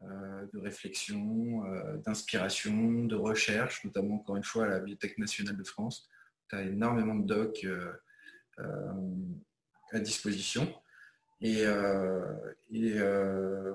de 0.00 0.58
réflexion, 0.58 1.62
d'inspiration, 2.04 3.04
de 3.04 3.16
recherche, 3.16 3.84
notamment 3.84 4.16
encore 4.16 4.36
une 4.36 4.44
fois 4.44 4.64
à 4.64 4.68
la 4.68 4.78
Bibliothèque 4.78 5.18
nationale 5.18 5.56
de 5.56 5.64
France. 5.64 6.08
Tu 6.52 6.58
as 6.58 6.62
énormément 6.62 7.14
de 7.14 7.26
docs 7.26 7.66
à 8.58 9.98
disposition. 9.98 10.72
Et, 11.40 11.64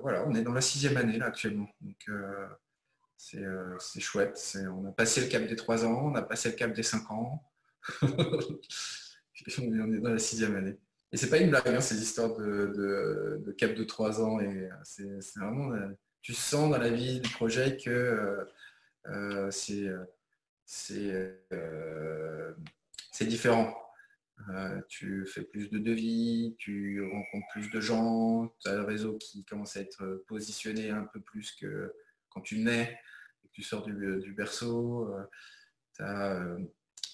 voilà, 0.01 0.25
on 0.27 0.35
est 0.35 0.43
dans 0.43 0.53
la 0.53 0.61
sixième 0.61 0.97
année 0.97 1.17
là 1.17 1.25
actuellement. 1.25 1.69
Donc 1.81 2.09
c'est 3.17 3.99
chouette. 3.99 4.57
On 4.71 4.85
a 4.85 4.91
passé 4.91 5.21
le 5.21 5.27
cap 5.27 5.45
des 5.45 5.55
trois 5.55 5.85
ans, 5.85 6.11
on 6.11 6.15
a 6.15 6.21
passé 6.21 6.49
le 6.49 6.55
cap 6.55 6.71
des 6.71 6.83
cinq 6.83 7.09
ans. 7.11 7.43
on 8.01 9.93
est 9.93 9.99
dans 9.99 10.11
la 10.11 10.19
sixième 10.19 10.55
année. 10.55 10.77
Et 11.11 11.17
c'est 11.17 11.29
pas 11.29 11.37
une 11.37 11.49
blague, 11.49 11.67
hein, 11.67 11.81
ces 11.81 12.01
histoires 12.01 12.35
de, 12.35 13.55
cap 13.57 13.73
de 13.73 13.83
trois 13.83 14.21
ans. 14.21 14.39
Et 14.39 14.69
c'est 14.83 15.19
vraiment, 15.37 15.73
euh, 15.73 15.89
tu 16.21 16.33
sens 16.33 16.69
dans 16.69 16.77
la 16.77 16.89
vie 16.89 17.21
du 17.21 17.29
projet 17.29 17.77
que 17.77 17.89
euh, 17.89 18.45
euh, 19.07 20.05
c'est 20.67 21.47
différent. 23.21 23.75
tu 24.87 25.25
fais 25.25 25.43
plus 25.43 25.69
de 25.69 25.79
devis, 25.79 26.55
tu 26.59 27.01
rencontres 27.01 27.47
plus 27.51 27.71
de 27.71 27.79
gens, 27.79 28.53
tu 28.59 28.69
as 28.69 28.75
le 28.75 28.83
réseau 28.83 29.17
qui 29.17 29.43
commence 29.45 29.75
à 29.77 29.81
être 29.81 30.23
positionné 30.27 30.91
un 30.91 31.05
peu 31.05 31.19
plus 31.21 31.53
que 31.53 31.93
quand 32.29 32.41
tu 32.41 32.59
nais, 32.59 32.99
que 33.43 33.47
tu 33.53 33.63
sors 33.63 33.83
du, 33.83 34.33
berceau. 34.33 35.11
tu 35.95 36.03
as 36.03 36.57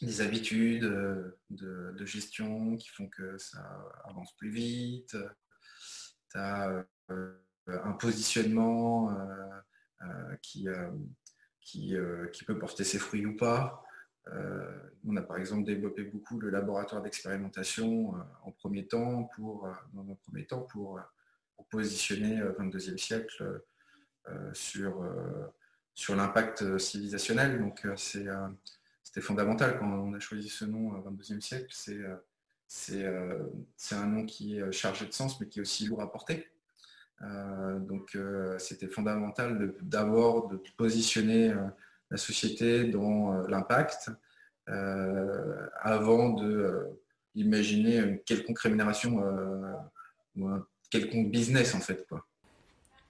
des 0.04 0.22
habitudes 0.22 0.84
euh, 0.84 1.40
de, 1.50 2.06
gestion 2.06 2.76
qui 2.76 2.90
font 2.90 3.08
que 3.08 3.38
ça 3.38 3.64
avance 4.06 4.36
plus 4.36 4.50
vite. 4.50 5.18
Tu 6.30 6.38
as 6.38 6.86
euh, 7.10 7.38
un 7.68 7.94
positionnement 7.94 9.16
euh, 10.02 10.36
qui, 10.42 10.68
qui, 11.64 11.96
qui, 12.32 12.44
peut 12.44 12.60
porter 12.60 12.84
ses 12.84 13.00
fruits 13.00 13.26
ou 13.26 13.36
pas. 13.36 13.84
on 15.06 15.16
a 15.16 15.22
par 15.22 15.38
exemple 15.38 15.64
développé 15.64 16.04
beaucoup 16.04 16.40
le 16.40 16.50
laboratoire 16.50 17.02
d'expérimentation 17.02 18.14
en 18.44 18.52
premier 18.52 18.86
temps 18.86 19.30
pour, 19.36 19.68
dans 19.94 20.10
un 20.10 20.16
premier 20.16 20.46
temps 20.46 20.62
pour, 20.62 21.00
positionner 21.70 22.42
22e 22.42 22.98
siècle 22.98 23.62
sur, 24.54 25.04
sur 25.94 26.16
l'impact 26.16 26.78
civilisationnel. 26.78 27.60
Donc 27.60 27.88
c'est 27.96 28.28
c'était 29.14 29.28
fondamental 29.28 29.78
quand 29.78 29.86
on 29.86 30.12
a 30.14 30.20
choisi 30.20 30.50
ce 30.50 30.66
nom 30.66 30.92
22e 31.00 31.40
siècle. 31.40 31.72
Euh, 31.90 32.16
euh, 32.94 33.48
c'est 33.78 33.94
un 33.94 34.08
nom 34.08 34.26
qui 34.26 34.58
est 34.58 34.72
chargé 34.72 35.06
de 35.06 35.14
sens, 35.14 35.40
mais 35.40 35.48
qui 35.48 35.60
est 35.60 35.62
aussi 35.62 35.86
lourd 35.86 36.02
à 36.02 36.12
porter. 36.12 36.50
Euh, 37.22 37.80
donc 37.80 38.18
c'était 38.58 38.88
fondamental 38.88 39.76
d'abord 39.82 40.50
de, 40.50 40.62
positionner 40.78 41.54
la 42.12 42.18
société 42.18 42.86
dans 42.86 43.34
l'impact 43.48 44.12
avant 44.68 46.30
de 46.30 46.90
imaginer 47.36 47.98
une 47.98 48.20
quelconque 48.20 48.60
rémunération 48.60 49.24
ou 50.36 50.48
un 50.48 50.66
quelconque 50.90 51.32
business 51.32 51.76
en 51.76 51.80
fait. 51.80 52.06
Quoi. 52.08 52.26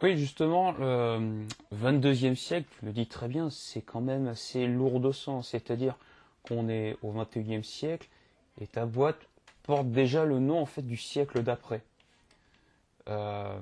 Oui, 0.04 0.18
justement, 0.18 0.74
le 0.74 1.46
22e 1.74 2.36
siècle, 2.36 2.68
le 2.84 2.92
dit 2.92 3.08
très 3.08 3.30
bien, 3.30 3.50
c'est 3.50 3.82
quand 3.82 4.02
même 4.02 4.28
assez 4.28 4.68
lourd 4.68 5.00
de 5.00 5.14
sens. 5.14 5.52
C'est-à-dire 5.52 5.98
qu'on 6.44 6.68
est 6.68 6.98
au 7.02 7.14
21e 7.14 7.64
siècle 7.64 8.10
et 8.60 8.68
ta 8.68 8.86
boîte 8.86 9.30
porte 9.64 9.90
déjà 9.92 10.26
le 10.26 10.40
nom 10.40 10.60
en 10.60 10.66
fait 10.66 10.82
du 10.82 10.98
siècle 10.98 11.42
d'après. 11.42 11.84
Euh, 13.08 13.58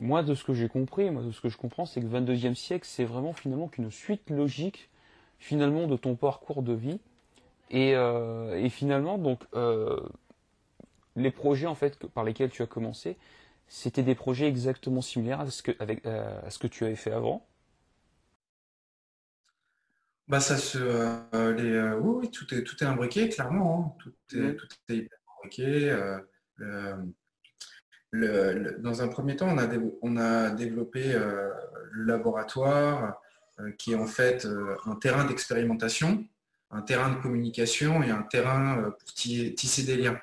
moi, 0.00 0.22
de 0.22 0.34
ce 0.34 0.44
que 0.44 0.54
j'ai 0.54 0.68
compris, 0.68 1.10
moi, 1.10 1.22
de 1.22 1.32
ce 1.32 1.40
que 1.40 1.48
je 1.48 1.56
comprends, 1.56 1.86
c'est 1.86 2.00
que 2.00 2.06
22e 2.06 2.54
siècle, 2.54 2.86
c'est 2.88 3.04
vraiment 3.04 3.32
finalement 3.32 3.68
qu'une 3.68 3.90
suite 3.90 4.30
logique 4.30 4.90
finalement 5.38 5.86
de 5.86 5.96
ton 5.96 6.16
parcours 6.16 6.62
de 6.62 6.72
vie. 6.72 7.00
Et, 7.70 7.94
euh, 7.96 8.68
finalement, 8.70 9.18
donc, 9.18 9.42
euh, 9.54 10.00
les 11.16 11.30
projets 11.30 11.66
en 11.66 11.74
fait 11.74 12.06
par 12.08 12.24
lesquels 12.24 12.50
tu 12.50 12.62
as 12.62 12.66
commencé, 12.66 13.16
c'était 13.68 14.02
des 14.02 14.14
projets 14.14 14.48
exactement 14.48 15.02
similaires 15.02 15.40
à 15.40 15.50
ce 15.50 15.62
que, 15.62 15.72
avec, 15.80 16.06
euh, 16.06 16.40
à 16.46 16.50
ce 16.50 16.58
que 16.58 16.66
tu 16.66 16.84
avais 16.84 16.96
fait 16.96 17.12
avant 17.12 17.44
bah 20.28 20.40
ça 20.40 20.58
se, 20.58 20.78
les, 21.56 21.90
oui, 22.02 22.30
tout 22.30 22.54
est, 22.54 22.62
tout 22.62 22.76
est 22.84 22.86
imbriqué, 22.86 23.30
clairement. 23.30 23.96
Hein. 23.98 24.12
Tout, 24.28 24.36
est, 24.36 24.56
tout 24.56 24.68
est 24.90 25.08
imbriqué. 25.38 26.18
Dans 28.12 29.02
un 29.02 29.08
premier 29.08 29.36
temps, 29.36 29.48
on 29.50 29.58
a, 29.58 29.68
on 30.02 30.16
a 30.16 30.50
développé 30.50 31.12
le 31.12 32.04
laboratoire 32.04 33.20
qui 33.76 33.92
est 33.92 33.96
en 33.96 34.06
fait 34.06 34.46
un 34.86 34.94
terrain 34.94 35.24
d'expérimentation, 35.24 36.24
un 36.70 36.82
terrain 36.82 37.10
de 37.10 37.20
communication 37.20 38.02
et 38.02 38.10
un 38.10 38.22
terrain 38.22 38.90
pour 38.98 39.12
tisser 39.12 39.82
des 39.82 39.96
liens. 39.96 40.18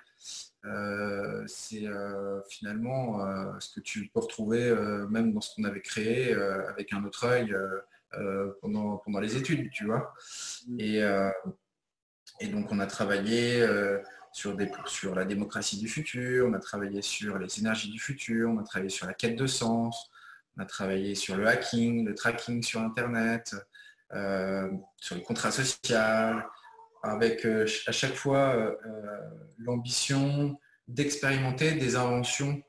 Euh, 0.65 1.43
c'est 1.47 1.86
euh, 1.86 2.41
finalement 2.49 3.23
euh, 3.23 3.51
ce 3.59 3.75
que 3.75 3.79
tu 3.81 4.09
peux 4.11 4.19
retrouver 4.19 4.73
même 5.09 5.31
dans 5.33 5.41
ce 5.41 5.53
qu'on 5.55 5.63
avait 5.63 5.81
créé 5.81 6.33
avec 6.33 6.93
un 6.93 7.03
autre 7.03 7.25
œil 7.25 7.55
pendant, 8.61 8.97
pendant 8.97 9.19
les 9.19 9.36
études, 9.38 9.69
tu 9.71 9.86
vois. 9.86 10.13
Mm. 10.67 10.79
Et, 10.79 11.01
et 12.39 12.47
donc 12.47 12.71
on 12.71 12.79
a 12.79 12.88
travaillé 12.88 13.65
sur, 14.36 15.15
la 15.15 15.25
démocratie 15.25 15.77
du 15.77 15.88
futur, 15.88 16.47
on 16.47 16.53
a 16.53 16.59
travaillé 16.59 17.01
sur 17.01 17.39
les 17.39 17.59
énergies 17.59 17.89
du 17.89 17.99
futur, 17.99 18.49
on 18.49 18.59
a 18.59 18.63
travaillé 18.63 18.89
sur 18.89 19.07
la 19.07 19.13
quête 19.13 19.38
de 19.38 19.47
sens, 19.47 20.11
on 20.57 20.61
a 20.61 20.65
travaillé 20.65 21.15
sur 21.15 21.38
le 21.38 21.47
hacking, 21.47 22.05
le 22.05 22.13
tracking 22.13 22.61
sur 22.61 22.81
Internet, 22.81 23.55
sur 24.11 25.15
le 25.15 25.21
contrat 25.21 25.51
social, 25.51 26.45
avec 27.05 27.45
euh, 27.45 27.65
à 27.88 27.91
chaque 27.91 28.15
fois 28.15 28.55
euh, 28.55 28.75
euh, 28.86 29.19
l'ambition 29.59 30.57
d'expérimenter 30.88 31.73
des 31.73 31.95
inventions 31.95 32.61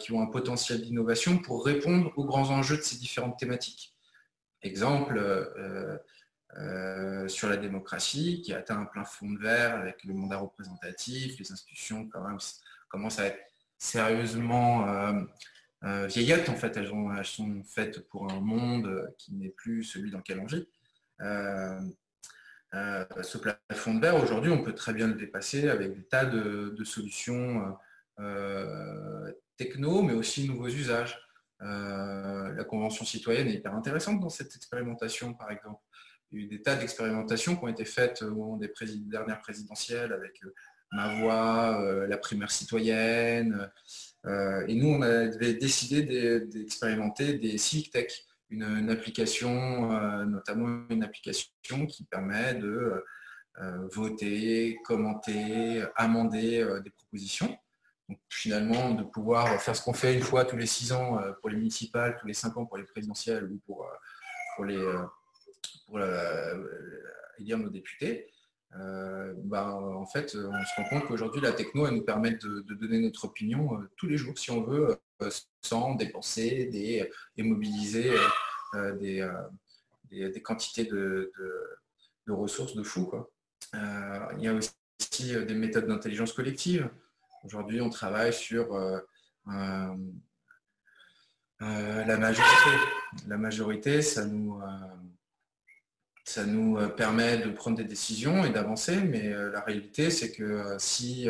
qui 0.00 0.10
ont 0.10 0.20
un 0.20 0.26
potentiel 0.26 0.82
d'innovation 0.82 1.38
pour 1.38 1.64
répondre 1.64 2.12
aux 2.16 2.24
grands 2.24 2.50
enjeux 2.50 2.76
de 2.76 2.82
ces 2.82 2.96
différentes 2.96 3.38
thématiques. 3.38 3.94
Exemple, 4.60 5.22
sur 7.28 7.48
la 7.48 7.56
démocratie, 7.56 8.42
qui 8.42 8.52
atteint 8.52 8.80
un 8.80 8.84
plein 8.84 9.04
fond 9.04 9.30
de 9.30 9.38
verre 9.38 9.76
avec 9.76 10.04
le 10.04 10.14
mandat 10.14 10.38
représentatif, 10.38 11.38
les 11.38 11.50
institutions 11.50 12.08
quand 12.08 12.26
même 12.26 12.38
commencent 12.88 13.18
à 13.18 13.26
être 13.26 13.40
sérieusement 13.78 14.86
vieillottes. 15.82 16.48
En 16.48 16.54
fait, 16.54 16.76
elles, 16.76 16.92
elles, 17.18 17.24
sont 17.24 17.62
faites 17.64 18.08
pour 18.08 18.30
un 18.32 18.40
monde 18.40 19.12
qui 19.18 19.34
n'est 19.34 19.50
plus 19.50 19.82
celui 19.82 20.10
dans 20.10 20.18
lequel 20.18 20.40
on 20.40 20.46
vit. 20.46 20.68
Euh, 22.74 23.04
ce 23.22 23.38
plafond 23.38 23.94
de 23.94 24.00
verre, 24.00 24.20
aujourd'hui, 24.22 24.50
on 24.50 24.62
peut 24.62 24.74
très 24.74 24.92
bien 24.92 25.06
le 25.06 25.14
dépasser 25.14 25.68
avec 25.68 25.94
des 25.94 26.02
tas 26.04 26.24
de, 26.24 26.84
solutions 26.84 27.76
euh, 28.18 29.32
techno, 29.56 30.02
mais 30.02 30.14
aussi 30.14 30.48
nouveaux 30.48 30.68
usages. 30.68 31.18
Euh, 31.62 32.52
la 32.52 32.64
Convention 32.64 33.04
citoyenne 33.04 33.46
est 33.48 33.54
hyper 33.54 33.74
intéressante 33.74 34.20
dans 34.20 34.28
cette 34.28 34.56
expérimentation, 34.56 35.34
par 35.34 35.50
exemple. 35.50 35.80
Il 36.34 36.40
y 36.40 36.42
a 36.42 36.46
eu 36.46 36.48
des 36.48 36.62
tas 36.62 36.76
d'expérimentations 36.76 37.56
qui 37.56 37.64
ont 37.64 37.68
été 37.68 37.84
faites 37.84 38.22
au 38.22 38.34
moment 38.34 38.56
des 38.56 38.70
dernières 39.06 39.40
présidentielles 39.40 40.12
avec 40.12 40.40
ma 40.92 41.20
voix, 41.20 42.06
la 42.08 42.18
primaire 42.18 42.50
citoyenne. 42.50 43.70
et 44.26 44.74
nous, 44.74 44.88
on 44.88 45.02
avait 45.02 45.54
décidé 45.54 46.02
d'expérimenter 46.40 47.34
des 47.38 47.56
civic 47.56 47.90
tech 47.90 48.26
une, 48.54 48.90
application, 48.90 49.92
euh, 49.92 50.24
notamment 50.24 50.86
une 50.90 51.02
application 51.02 51.86
qui 51.86 52.04
permet 52.04 52.54
de 52.54 53.04
euh, 53.60 53.88
voter, 53.92 54.78
commenter, 54.84 55.84
amender 55.96 56.60
euh, 56.60 56.80
des 56.80 56.90
propositions. 56.90 57.56
Donc, 58.08 58.18
finalement, 58.28 58.90
de 58.90 59.02
pouvoir 59.02 59.60
faire 59.62 59.74
ce 59.74 59.82
qu'on 59.82 59.94
fait 59.94 60.14
une 60.14 60.22
fois 60.22 60.44
tous 60.44 60.56
les 60.56 60.66
six 60.66 60.92
ans 60.92 61.18
pour 61.40 61.48
les 61.48 61.56
municipales, 61.56 62.16
tous 62.20 62.26
les 62.26 62.34
cinq 62.34 62.56
ans 62.56 62.66
pour 62.66 62.76
les 62.76 62.84
présidentielles 62.84 63.44
ou 63.44 63.58
pour, 63.64 63.90
pour 64.56 64.66
les 64.66 64.78
pour 65.94 66.00
élire 67.38 67.58
nos 67.58 67.70
députés, 67.70 68.26
bah, 68.72 69.74
en 69.74 70.06
fait, 70.06 70.34
on 70.34 70.64
se 70.64 70.76
rend 70.76 70.88
compte 70.88 71.06
qu'aujourd'hui, 71.06 71.40
la 71.40 71.52
techno, 71.52 71.86
elle 71.86 71.94
nous 71.94 72.04
permet 72.04 72.32
de, 72.32 72.60
donner 72.74 72.98
notre 72.98 73.26
opinion 73.26 73.78
tous 73.96 74.06
les 74.06 74.16
jours, 74.16 74.36
si 74.36 74.50
on 74.50 74.62
veut, 74.62 74.98
sans 75.62 75.94
dépenser 75.94 76.66
des, 76.66 77.10
et 77.36 77.42
mobiliser 77.42 78.10
euh, 78.10 78.28
euh, 78.74 78.92
des, 80.10 80.30
des, 80.30 80.42
quantités 80.42 80.84
de, 80.84 81.32
ressources 82.28 82.74
de 82.74 82.82
fou. 82.82 83.06
Quoi. 83.06 83.30
Euh, 83.74 84.26
il 84.38 84.44
y 84.44 84.48
a 84.48 84.54
aussi 84.54 84.72
des 85.20 85.54
méthodes 85.54 85.86
d'intelligence 85.86 86.32
collective. 86.32 86.90
Aujourd'hui, 87.44 87.80
on 87.80 87.90
travaille 87.90 88.32
sur 88.32 88.76
La 91.60 92.16
majorité. 92.18 92.70
La 93.28 93.38
majorité, 93.38 94.02
ça 94.02 94.26
nous, 94.26 94.60
ça 96.24 96.46
nous 96.46 96.78
permet 96.96 97.38
de 97.38 97.50
prendre 97.50 97.76
des 97.76 97.84
décisions 97.84 98.44
et 98.44 98.50
d'avancer, 98.50 98.96
mais 98.96 99.28
la 99.28 99.60
réalité, 99.60 100.10
c'est 100.10 100.32
que 100.32 100.74
si 100.78 101.28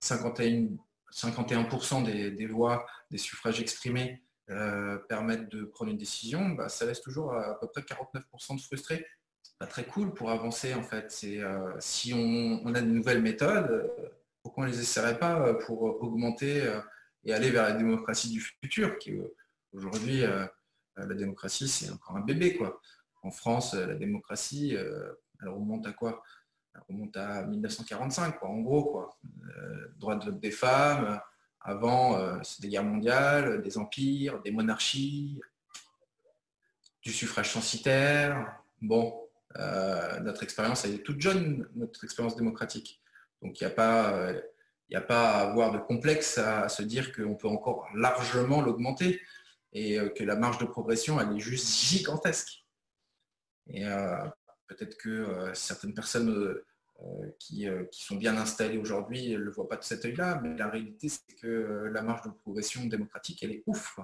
51, 0.00 0.68
51% 1.10 2.04
des, 2.04 2.30
des, 2.30 2.46
voix, 2.46 2.86
des 3.10 3.16
suffrages 3.16 3.60
exprimés 3.60 4.22
permettent 5.08 5.48
de 5.48 5.64
prendre 5.64 5.90
une 5.90 5.96
décision, 5.96 6.50
bah, 6.50 6.68
ça 6.68 6.84
laisse 6.84 7.00
toujours 7.00 7.32
à, 7.34 7.58
peu 7.58 7.68
près 7.68 7.80
49% 7.80 8.56
de 8.56 8.60
frustrés. 8.60 9.06
Pas 9.58 9.66
très 9.66 9.84
cool 9.84 10.12
pour 10.12 10.30
avancer 10.30 10.74
en 10.74 10.82
fait. 10.82 11.10
Si 11.10 12.12
on, 12.12 12.60
on, 12.64 12.74
a 12.74 12.80
de 12.82 12.86
nouvelles 12.86 13.22
méthodes, 13.22 13.90
pourquoi 14.42 14.64
on 14.64 14.66
ne 14.66 14.72
les 14.72 14.80
essaierait 14.80 15.18
pas 15.18 15.54
pour 15.54 15.82
augmenter 15.82 16.70
et 17.24 17.32
aller 17.32 17.50
vers 17.50 17.64
la 17.64 17.72
démocratie 17.72 18.28
du 18.28 18.40
futur, 18.40 18.98
qui 18.98 19.14
aujourd'hui, 19.72 20.22
la 20.96 21.14
démocratie, 21.14 21.68
c'est 21.68 21.90
encore 21.90 22.16
un 22.16 22.20
bébé. 22.20 22.56
Quoi. 22.56 22.80
En 23.28 23.30
France, 23.30 23.74
la 23.74 23.94
démocratie, 23.94 24.74
elle 24.74 25.48
remonte 25.48 25.86
à 25.86 25.92
quoi? 25.92 26.22
Elle 26.74 26.80
remonte 26.88 27.14
à 27.18 27.44
1945, 27.44 28.38
quoi, 28.38 28.48
en 28.48 28.60
gros. 28.60 28.84
Quoi. 28.84 29.18
droit 29.98 30.16
de 30.16 30.24
vote 30.24 30.40
des 30.40 30.50
femmes, 30.50 31.20
avant, 31.60 32.42
c'est 32.42 32.62
des 32.62 32.68
guerres 32.68 32.84
mondiales, 32.84 33.60
des 33.60 33.76
empires, 33.76 34.40
des 34.40 34.50
monarchies, 34.50 35.42
du 37.02 37.12
suffrage 37.12 37.52
censitaire. 37.52 38.62
Bon, 38.80 39.28
notre 40.22 40.42
expérience, 40.42 40.86
est 40.86 41.02
toute 41.02 41.20
jeune, 41.20 41.68
notre 41.74 42.02
expérience 42.04 42.34
démocratique. 42.34 43.02
Donc 43.42 43.60
il 43.60 43.64
n'y 43.64 43.70
a 43.70 43.74
pas 43.74 44.38
à 45.10 45.40
avoir 45.42 45.72
de 45.72 45.78
complexe 45.80 46.38
à 46.38 46.70
se 46.70 46.80
dire 46.82 47.12
qu'on 47.14 47.34
peut 47.34 47.48
encore 47.48 47.88
largement 47.94 48.62
l'augmenter 48.62 49.20
et 49.72 49.98
euh, 49.98 50.08
que 50.08 50.24
la 50.24 50.36
marge 50.36 50.58
de 50.58 50.64
progression, 50.64 51.20
elle 51.20 51.36
est 51.36 51.40
juste 51.40 51.68
gigantesque. 51.84 52.64
Et 53.68 53.86
euh, 53.86 54.24
peut-être 54.66 54.96
que 54.96 55.08
euh, 55.08 55.54
certaines 55.54 55.94
personnes 55.94 56.54
qui, 57.38 57.68
sont 57.92 58.16
bien 58.16 58.36
installées 58.36 58.76
aujourd'hui 58.76 59.30
ne 59.30 59.36
le 59.36 59.52
voient 59.52 59.68
pas 59.68 59.76
de 59.76 59.84
cet 59.84 60.04
œil-là, 60.04 60.40
mais 60.42 60.56
la 60.56 60.68
réalité, 60.68 61.08
c'est 61.08 61.32
que 61.40 61.88
la 61.92 62.02
marge 62.02 62.22
de 62.22 62.30
progression 62.30 62.84
démocratique, 62.86 63.42
elle 63.42 63.52
est 63.52 63.62
ouf. 63.66 64.00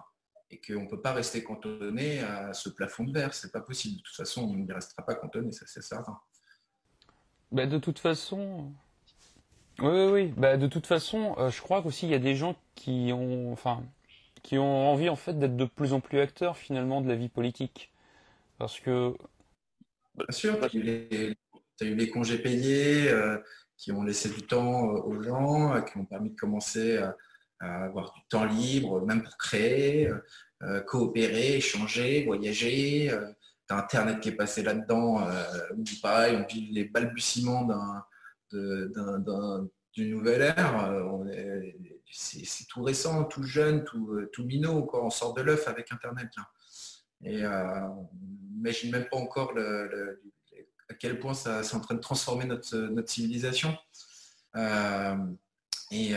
Et 0.50 0.60
qu'on 0.60 0.82
ne 0.82 0.88
peut 0.88 1.00
pas 1.00 1.12
rester 1.12 1.42
cantonné 1.42 2.20
à 2.20 2.52
ce 2.52 2.68
plafond 2.68 3.02
de 3.02 3.12
verre. 3.12 3.34
C'est 3.34 3.50
pas 3.50 3.62
possible. 3.62 3.96
De 3.96 4.02
toute 4.02 4.14
façon, 4.14 4.42
on 4.42 4.54
n'y 4.54 4.70
restera 4.70 5.04
pas 5.04 5.16
cantonné, 5.16 5.50
ça 5.50 5.66
c'est 5.66 5.82
certain. 5.82 6.16
Bah, 7.50 7.66
de 7.66 7.78
toute 7.78 7.98
façon, 7.98 8.72
oui, 9.80 9.88
oui, 9.88 10.10
oui. 10.12 10.34
Bah, 10.36 10.56
de 10.56 10.66
toute 10.66 10.86
façon, 10.86 11.34
euh, 11.38 11.50
je 11.50 11.60
crois 11.60 11.82
qu'aussi 11.82 12.06
il 12.06 12.12
y 12.12 12.14
a 12.14 12.18
des 12.18 12.36
gens 12.36 12.54
qui 12.74 13.10
ont, 13.12 13.52
enfin, 13.52 13.82
qui 14.42 14.56
ont 14.58 14.90
envie 14.90 15.08
en 15.08 15.16
fait 15.16 15.38
d'être 15.38 15.56
de 15.56 15.64
plus 15.64 15.92
en 15.92 16.00
plus 16.00 16.20
acteurs 16.20 16.56
finalement 16.56 17.00
de 17.00 17.08
la 17.08 17.16
vie 17.16 17.28
politique, 17.28 17.92
parce 18.58 18.80
que. 18.80 19.16
Bien 20.14 20.26
sûr, 20.30 20.58
tu 20.70 20.80
as 21.80 21.84
eu 21.84 21.94
les 21.94 22.10
congés 22.10 22.38
payés 22.38 23.10
euh, 23.10 23.38
qui 23.76 23.92
ont 23.92 24.02
laissé 24.02 24.28
du 24.28 24.42
temps 24.42 24.90
euh, 24.90 25.00
aux 25.00 25.22
gens, 25.22 25.82
qui 25.82 25.96
ont 25.98 26.04
permis 26.04 26.30
de 26.30 26.36
commencer 26.36 26.98
à, 26.98 27.16
avoir 27.60 28.12
du 28.12 28.20
temps 28.28 28.44
libre, 28.44 29.00
même 29.06 29.22
pour 29.22 29.38
créer, 29.38 30.10
coopérer, 30.86 31.56
échanger, 31.56 32.24
voyager. 32.26 33.10
tu 33.66 33.74
as 33.74 33.78
Internet 33.78 34.20
qui 34.20 34.28
est 34.30 34.36
passé 34.36 34.62
là-dedans, 34.62 35.26
pareil, 36.02 36.36
on 36.36 36.46
vit 36.46 36.72
les 36.72 36.84
balbutiements 36.84 37.64
d'un 38.52 39.66
d'une 39.94 40.10
nouvelle 40.10 40.42
ère. 40.56 40.90
Euh, 40.90 41.60
c'est 42.10 42.66
tout 42.68 42.82
récent, 42.82 43.24
tout 43.24 43.42
jeune, 43.42 43.84
euh, 43.94 44.30
tout 44.32 44.44
minot. 44.44 44.88
On 44.92 45.10
sort 45.10 45.34
de 45.34 45.42
l'œuf 45.42 45.66
avec 45.68 45.92
Internet. 45.92 46.28
Et 47.24 47.44
euh, 47.44 47.88
on 47.88 48.08
n'imagine 48.54 48.92
même 48.92 49.06
pas 49.10 49.16
encore 49.16 49.54
à 50.88 50.94
quel 50.94 51.18
point 51.18 51.34
ça 51.34 51.62
c'est 51.62 51.74
en 51.74 51.80
train 51.80 51.94
de 51.94 52.00
transformer 52.00 52.44
notre, 52.44 52.76
notre 52.76 53.08
civilisation. 53.10 53.76
et 55.90 56.14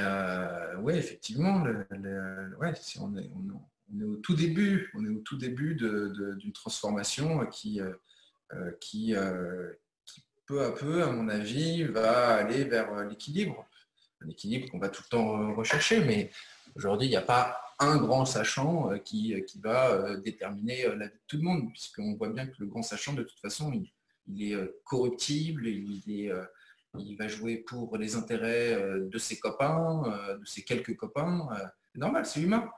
oui, 0.80 0.94
effectivement, 0.94 1.64
on, 1.64 3.16
est, 3.16 4.04
au 4.04 4.16
tout 4.18 4.36
début, 4.36 4.92
on 4.96 5.06
est 5.06 5.10
au 5.10 5.20
tout 5.20 5.38
début 5.38 5.76
d'une 5.76 6.54
transformation 6.54 7.46
qui, 7.48 7.80
qui, 8.80 9.16
peu 10.48 10.64
à 10.64 10.72
peu, 10.72 11.04
à 11.04 11.12
mon 11.12 11.28
avis, 11.28 11.84
va 11.84 12.36
aller 12.36 12.64
vers 12.64 12.92
euh, 12.94 13.08
l'équilibre. 13.08 13.68
Un 14.22 14.30
équilibre 14.30 14.72
qu'on 14.72 14.80
va 14.80 14.90
tout 14.90 15.04
le 15.06 15.10
temps 15.10 15.40
euh, 15.40 15.54
rechercher, 15.54 16.04
mais 16.04 16.32
aujourd'hui, 16.76 17.08
il 17.08 17.12
n'y 17.12 17.18
a 17.18 17.22
pas 17.22 17.62
un 17.80 17.98
grand 17.98 18.26
sachant 18.26 18.92
euh, 18.92 18.98
qui, 18.98 19.42
qui 19.46 19.60
va 19.60 20.16
déterminer 20.18 20.88
la 20.96 21.08
vie 21.08 21.14
de 21.14 21.22
tout 21.28 21.38
le 21.38 21.44
monde, 21.44 21.70
puisqu'on 21.72 22.16
voit 22.16 22.30
bien 22.30 22.48
que 22.48 22.56
le 22.60 22.68
grand 22.68 22.84
sachant, 22.84 23.14
de 23.14 23.24
toute 23.24 23.40
façon, 23.40 23.72
il, 24.28 24.44
est 24.44 24.56
corruptible, 24.84 25.68
il, 25.68 26.04
est, 26.08 26.32
il 26.98 27.16
va 27.18 27.28
jouer 27.28 27.58
pour 27.58 27.98
les 27.98 28.16
intérêts 28.16 29.00
de 29.00 29.18
ses 29.18 29.40
copains, 29.40 30.04
de 30.38 30.46
ses 30.46 30.64
quelques 30.64 30.98
copains. 30.98 31.48
Normal, 31.96 32.26
c'est 32.26 32.42
humain. 32.42 32.70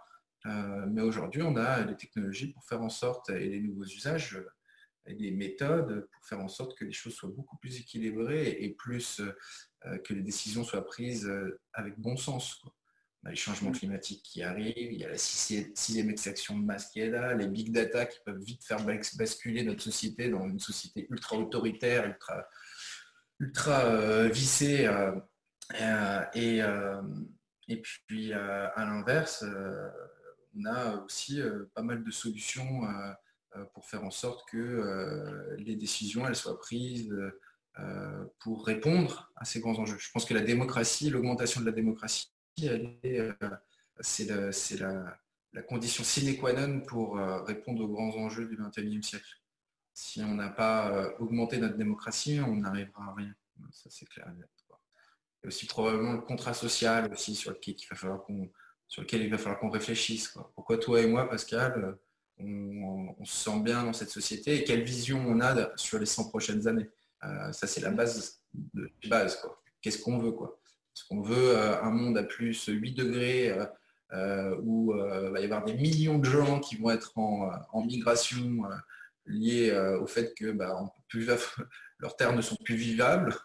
Mais 0.45 1.01
aujourd'hui, 1.01 1.41
on 1.41 1.55
a 1.55 1.83
les 1.85 1.95
technologies 1.97 2.53
pour 2.53 2.63
faire 2.65 2.83
en 2.83 2.89
sorte, 2.89 3.31
et 3.31 3.49
les 3.49 3.61
nouveaux 3.61 3.85
usages, 3.85 4.39
des 5.15 5.31
méthodes 5.31 6.07
pour 6.11 6.25
faire 6.25 6.39
en 6.39 6.47
sorte 6.47 6.77
que 6.77 6.85
les 6.85 6.91
choses 6.91 7.13
soient 7.13 7.29
beaucoup 7.29 7.57
plus 7.57 7.79
équilibrées 7.79 8.57
et 8.59 8.69
plus 8.69 9.21
euh, 9.85 9.97
que 9.99 10.13
les 10.13 10.21
décisions 10.21 10.63
soient 10.63 10.85
prises 10.85 11.25
euh, 11.25 11.59
avec 11.73 11.97
bon 11.99 12.17
sens. 12.17 12.61
A 13.25 13.31
les 13.31 13.35
changements 13.35 13.71
climatiques 13.71 14.23
qui 14.23 14.43
arrivent, 14.43 14.93
il 14.93 14.99
y 14.99 15.03
a 15.03 15.09
la 15.09 15.17
sixième 15.17 16.09
extraction 16.09 16.57
de 16.57 16.63
masse 16.63 16.89
qui 16.89 17.01
est 17.01 17.09
là, 17.09 17.33
les 17.33 17.47
big 17.47 17.71
data 17.71 18.05
qui 18.05 18.19
peuvent 18.25 18.41
vite 18.41 18.63
faire 18.63 18.79
basculer 18.85 19.63
notre 19.63 19.83
société 19.83 20.29
dans 20.29 20.47
une 20.47 20.59
société 20.59 21.05
ultra 21.09 21.37
autoritaire, 21.37 22.05
ultra, 22.05 22.47
ultra 23.39 23.85
euh, 23.85 24.29
vissée. 24.29 24.89
et, 26.33 26.61
et 27.67 27.81
puis 27.81 28.33
à 28.33 28.85
l'inverse, 28.85 29.43
on 30.55 30.65
a 30.65 30.95
aussi 31.03 31.41
pas 31.75 31.81
mal 31.81 32.03
de 32.03 32.11
solutions 32.11 32.83
euh, 33.55 33.63
pour 33.73 33.87
faire 33.87 34.03
en 34.03 34.11
sorte 34.11 34.47
que 34.47 34.57
euh, 34.57 35.55
les 35.57 35.75
décisions 35.75 36.27
elles 36.27 36.35
soient 36.35 36.59
prises 36.59 37.11
euh, 37.79 38.25
pour 38.39 38.63
répondre 38.63 39.31
à 39.35 39.43
ces 39.43 39.59
grands 39.59 39.79
enjeux. 39.79 39.97
Je 39.97 40.11
pense 40.11 40.25
que 40.25 40.35
la 40.35 40.41
démocratie, 40.41 41.09
l'augmentation 41.09 41.61
de 41.61 41.65
la 41.65 41.71
démocratie, 41.71 42.31
c'est 44.01 44.25
la, 44.79 45.19
la, 45.53 45.61
condition 45.63 46.03
sine 46.03 46.37
qua 46.37 46.53
non 46.53 46.81
pour 46.81 47.17
répondre 47.45 47.83
aux 47.83 47.87
grands 47.87 48.15
enjeux 48.15 48.47
du 48.47 48.57
XXIe 48.57 49.03
siècle. 49.03 49.41
Si 49.93 50.21
on 50.21 50.35
n'a 50.35 50.49
pas 50.49 51.11
augmenté 51.19 51.57
notre 51.57 51.77
démocratie, 51.77 52.39
on 52.45 52.55
n'arrivera 52.55 53.03
à 53.03 53.13
rien. 53.15 53.33
Ça, 53.71 53.89
c'est 53.89 54.07
clair 54.07 54.27
aussi 55.45 55.65
probablement 55.65 56.13
le 56.13 56.21
contrat 56.21 56.53
social 56.53 57.11
aussi 57.11 57.35
sur 57.35 57.51
lequel 57.51 57.75
il 57.77 57.87
va 57.89 57.95
falloir 57.95 58.23
qu'on 58.23 58.49
sur 58.87 59.03
lequel 59.03 59.21
il 59.21 59.29
va 59.29 59.37
falloir 59.37 59.59
qu'on 59.59 59.69
réfléchisse. 59.69 60.35
Pourquoi 60.55 60.79
toi 60.79 60.99
et 60.99 61.05
moi, 61.05 61.29
Pascal, 61.29 61.95
on, 62.39 63.23
se 63.23 63.43
sent 63.43 63.59
bien 63.59 63.83
dans 63.83 63.93
cette 63.93 64.09
société 64.09 64.55
et 64.55 64.63
quelle 64.63 64.81
vision 64.81 65.23
on 65.27 65.39
a 65.41 65.77
sur 65.77 65.99
les 65.99 66.07
100 66.07 66.29
prochaines 66.29 66.67
années? 66.67 66.89
Euh, 67.23 67.51
ça, 67.51 67.67
c'est 67.67 67.81
la 67.81 67.91
base 67.91 68.41
de 68.51 68.89
base. 69.07 69.39
Qu'est-ce 69.79 70.01
qu'on 70.01 70.17
veut 70.17 70.31
quoi 70.31 70.58
Est-ce 70.99 71.07
qu'on 71.07 71.21
veut 71.21 71.57
euh, 71.57 71.81
un 71.81 71.91
monde 71.91 72.17
à 72.17 72.23
plus 72.23 72.65
8 72.67 72.93
degrés 72.93 73.55
euh, 74.11 74.55
où 74.63 74.93
il 74.95 75.29
va 75.31 75.39
y 75.39 75.45
avoir 75.45 75.63
des 75.63 75.75
millions 75.75 76.17
de 76.17 76.25
gens 76.25 76.59
qui 76.59 76.75
vont 76.75 76.89
être 76.89 77.17
en, 77.17 77.85
migration 77.85 78.63
liés 79.25 79.71
au 80.01 80.07
fait 80.07 80.33
que 80.35 80.51
bah, 80.51 80.91
leurs 81.99 82.15
terres 82.15 82.35
ne 82.35 82.41
sont 82.41 82.57
plus 82.65 82.75
vivables. 82.75 83.35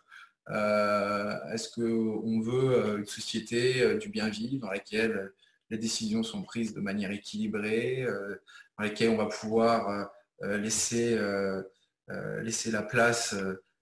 Est-ce 0.49 1.69
qu'on 1.71 2.41
veut 2.41 2.99
une 2.99 3.07
société 3.07 3.99
du 3.99 4.09
bien 4.09 4.29
vivre 4.29 4.63
dans 4.63 4.71
laquelle 4.71 5.33
les 5.71 5.79
décisions 5.79 6.23
sont 6.23 6.43
prises 6.43 6.75
de 6.75 6.81
manière 6.81 7.11
équilibrée, 7.11 8.07
dans 8.79 8.85
lesquels 8.85 9.11
on 9.11 9.17
va 9.17 9.27
pouvoir 9.27 9.89
euh, 9.89 10.05
euh, 10.43 10.59
laisser, 10.59 11.17
euh, 11.17 11.63
laisser 12.43 12.71
la 12.71 12.83
place 12.83 13.35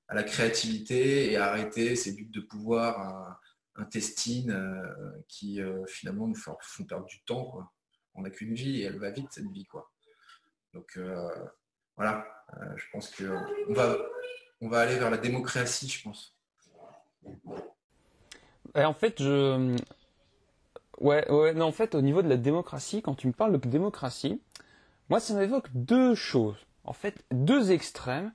à 0.09 0.15
la 0.15 0.23
créativité 0.23 1.33
et 1.33 1.37
arrêter 1.37 1.97
ces 1.97 2.13
buts 2.13 2.29
de 2.31 2.41
pouvoir 2.41 3.41
intestines 3.77 4.55
qui 5.29 5.61
finalement 5.87 6.27
nous 6.27 6.35
font, 6.35 6.57
perdre 6.87 7.07
du 7.07 7.23
temps. 7.23 7.71
On 8.15 8.23
n'a 8.23 8.31
qu'une 8.31 8.55
vie 8.55 8.83
et 8.83 8.85
elle 8.85 8.99
va 8.99 9.11
vite 9.11 9.29
cette 9.31 9.51
vie. 9.51 9.65
Quoi. 9.65 9.91
Donc 10.75 10.99
voilà, 11.97 12.27
je 12.77 12.85
pense 12.93 13.15
qu'on 13.15 13.73
va, 13.73 13.97
on 14.61 14.69
va 14.69 14.81
aller 14.81 14.99
vers 14.99 15.11
la 15.11 15.19
démocratie, 15.19 15.89
je 15.89 16.03
pense. 16.03 16.37
En 18.75 18.95
fait, 18.95 19.23
je. 19.23 19.77
Ouais, 21.01 21.29
ouais, 21.31 21.55
non, 21.55 21.67
en 21.67 21.73
fait, 21.73 21.95
au 21.95 22.01
niveau 22.01 22.23
de 22.23 22.29
la 22.29 22.37
démocratie, 22.37 23.03
quand 23.03 23.15
tu 23.15 23.27
me 23.27 23.33
parles 23.33 23.59
de 23.59 23.69
démocratie, 23.69 24.41
moi, 25.09 25.21
ça 25.21 25.35
m'évoque 25.35 25.69
deux 25.75 26.15
choses. 26.15 26.59
En 26.85 26.93
fait, 26.93 27.25
deux 27.31 27.73
extrêmes, 27.73 28.33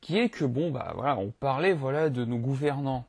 qui 0.00 0.18
est 0.18 0.28
que 0.28 0.44
bon, 0.44 0.70
bah 0.70 0.92
voilà, 0.94 1.16
on 1.18 1.30
parlait 1.30 1.72
voilà 1.72 2.10
de 2.10 2.24
nos 2.24 2.38
gouvernants. 2.38 3.06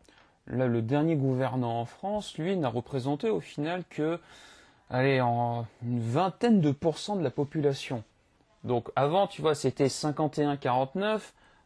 Là, 0.47 0.67
le 0.67 0.81
dernier 0.81 1.15
gouvernant 1.15 1.81
en 1.81 1.85
France, 1.85 2.37
lui, 2.37 2.55
n'a 2.55 2.69
représenté 2.69 3.29
au 3.29 3.39
final 3.39 3.83
que 3.89 4.19
allez, 4.89 5.21
en 5.21 5.65
une 5.83 5.99
vingtaine 5.99 6.61
de 6.61 6.71
pourcents 6.71 7.15
de 7.15 7.23
la 7.23 7.31
population. 7.31 8.03
Donc 8.63 8.89
avant, 8.95 9.27
tu 9.27 9.41
vois, 9.41 9.55
c'était 9.55 9.87
51-49. 9.87 11.21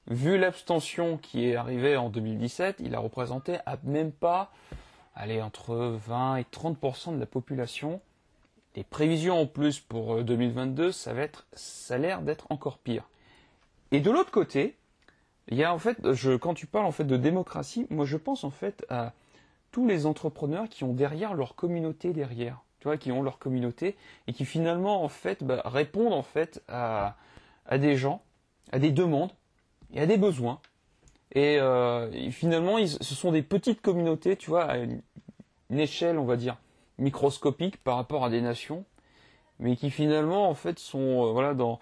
Vu 0.07 0.37
l'abstention 0.37 1.17
qui 1.17 1.45
est 1.45 1.55
arrivée 1.55 1.95
en 1.95 2.09
2017, 2.09 2.77
il 2.79 2.95
a 2.95 2.99
représenté 2.99 3.57
à 3.65 3.77
même 3.83 4.11
pas, 4.11 4.51
allez, 5.15 5.41
entre 5.41 5.75
20 5.75 6.37
et 6.37 6.43
30% 6.43 7.13
de 7.13 7.19
la 7.19 7.25
population. 7.25 8.01
Les 8.75 8.83
prévisions 8.83 9.39
en 9.41 9.45
plus 9.45 9.79
pour 9.79 10.23
2022, 10.23 10.91
ça 10.91 11.13
va 11.13 11.21
être, 11.21 11.45
ça 11.53 11.95
a 11.95 11.97
l'air 11.97 12.21
d'être 12.21 12.47
encore 12.49 12.77
pire. 12.77 13.03
Et 13.91 13.99
de 13.99 14.09
l'autre 14.09 14.31
côté, 14.31 14.75
il 15.47 15.57
y 15.57 15.63
a 15.63 15.73
en 15.73 15.79
fait, 15.79 15.97
quand 16.39 16.53
tu 16.53 16.67
parles 16.67 16.85
en 16.85 16.91
fait 16.91 17.03
de 17.03 17.17
démocratie, 17.17 17.87
moi 17.89 18.05
je 18.05 18.17
pense 18.17 18.43
en 18.43 18.51
fait 18.51 18.85
à 18.89 19.13
tous 19.71 19.87
les 19.87 20.05
entrepreneurs 20.05 20.69
qui 20.69 20.83
ont 20.83 20.93
derrière 20.93 21.33
leur 21.33 21.55
communauté 21.55 22.13
derrière, 22.13 22.61
tu 22.79 22.87
vois, 22.87 22.97
qui 22.97 23.11
ont 23.11 23.23
leur 23.23 23.39
communauté 23.39 23.95
et 24.27 24.33
qui 24.33 24.45
finalement 24.45 25.03
en 25.03 25.09
fait 25.09 25.43
bah, 25.43 25.61
répondent 25.65 26.13
en 26.13 26.23
fait 26.23 26.61
à, 26.67 27.15
à 27.65 27.77
des 27.77 27.95
gens, 27.95 28.21
à 28.71 28.79
des 28.79 28.91
demandes 28.91 29.31
et 29.93 30.01
à 30.01 30.05
des 30.05 30.17
besoins. 30.17 30.59
Et, 31.33 31.59
euh, 31.59 32.11
finalement, 32.31 32.77
ils, 32.77 32.89
ce 32.89 33.15
sont 33.15 33.31
des 33.31 33.41
petites 33.41 33.81
communautés, 33.81 34.35
tu 34.35 34.49
vois, 34.49 34.65
à 34.65 34.77
une, 34.77 35.01
échelle, 35.69 36.19
on 36.19 36.25
va 36.25 36.35
dire, 36.35 36.57
microscopique 36.97 37.81
par 37.81 37.95
rapport 37.95 38.25
à 38.25 38.29
des 38.29 38.41
nations, 38.41 38.83
mais 39.59 39.77
qui 39.77 39.89
finalement 39.89 40.49
en 40.49 40.53
fait 40.53 40.79
sont 40.79 41.25
euh, 41.25 41.31
voilà 41.31 41.53
dans 41.53 41.79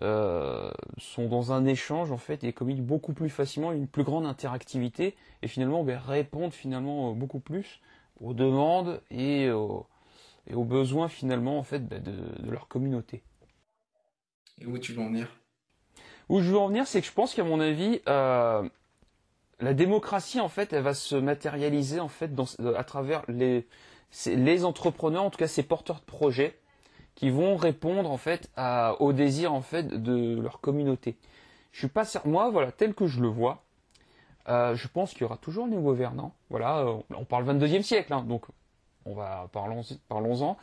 euh, 0.00 0.70
sont 0.96 1.28
dans 1.28 1.52
un 1.52 1.66
échange 1.66 2.12
en 2.12 2.16
fait 2.16 2.44
et 2.44 2.52
communiquent 2.52 2.86
beaucoup 2.86 3.12
plus 3.12 3.28
facilement, 3.28 3.72
une 3.72 3.86
plus 3.86 4.04
grande 4.04 4.24
interactivité 4.24 5.14
et 5.42 5.48
finalement 5.48 5.84
ben, 5.84 5.98
répondent 5.98 6.54
finalement 6.54 7.10
euh, 7.10 7.14
beaucoup 7.14 7.40
plus 7.40 7.80
aux 8.18 8.32
demandes 8.32 9.02
et 9.10 9.50
aux, 9.50 9.86
et 10.46 10.54
aux 10.54 10.64
besoins 10.64 11.08
finalement 11.08 11.58
en 11.58 11.62
fait 11.62 11.80
ben, 11.80 12.02
de, 12.02 12.12
de, 12.42 12.50
leur 12.50 12.68
communauté. 12.68 13.22
Et 14.60 14.66
où 14.66 14.78
tu 14.78 14.92
veux 14.94 15.02
en 15.02 15.08
venir? 15.08 15.28
Où 16.30 16.40
je 16.40 16.50
veux 16.50 16.58
en 16.58 16.68
venir, 16.68 16.86
c'est 16.86 17.00
que 17.02 17.06
je 17.06 17.12
pense 17.12 17.34
qu'à 17.34 17.44
mon 17.44 17.60
avis, 17.60 18.00
euh, 18.08 18.66
la 19.60 19.74
démocratie 19.74 20.40
en 20.40 20.48
fait, 20.48 20.72
elle 20.72 20.82
va 20.82 20.94
se 20.94 21.16
matérialiser 21.16 22.00
en 22.00 22.08
fait 22.08 22.34
dans, 22.34 22.46
à 22.76 22.84
travers 22.84 23.24
les, 23.28 23.66
les 24.26 24.64
entrepreneurs, 24.64 25.24
en 25.24 25.30
tout 25.30 25.38
cas 25.38 25.48
ces 25.48 25.62
porteurs 25.62 26.00
de 26.00 26.06
projets 26.06 26.58
qui 27.14 27.30
vont 27.30 27.56
répondre 27.56 28.10
en 28.10 28.16
fait 28.16 28.50
au 28.98 29.12
désir 29.12 29.52
en 29.52 29.62
fait 29.62 29.86
de 29.88 30.40
leur 30.40 30.60
communauté. 30.60 31.16
Je 31.72 31.78
suis 31.78 31.88
pas 31.88 32.04
certain, 32.04 32.28
moi 32.28 32.50
voilà 32.50 32.72
tel 32.72 32.94
que 32.94 33.06
je 33.06 33.20
le 33.20 33.28
vois, 33.28 33.62
euh, 34.48 34.74
je 34.74 34.88
pense 34.88 35.12
qu'il 35.12 35.22
y 35.22 35.24
aura 35.24 35.36
toujours 35.36 35.66
les 35.66 35.76
gouvernants. 35.76 36.34
Voilà, 36.50 36.78
euh, 36.78 36.96
on 37.16 37.24
parle 37.24 37.44
22e 37.44 37.82
siècle, 37.82 38.12
hein, 38.12 38.24
donc 38.24 38.44
on 39.04 39.14
va 39.14 39.48
parlons 39.52 39.82
parlons-en. 40.08 40.56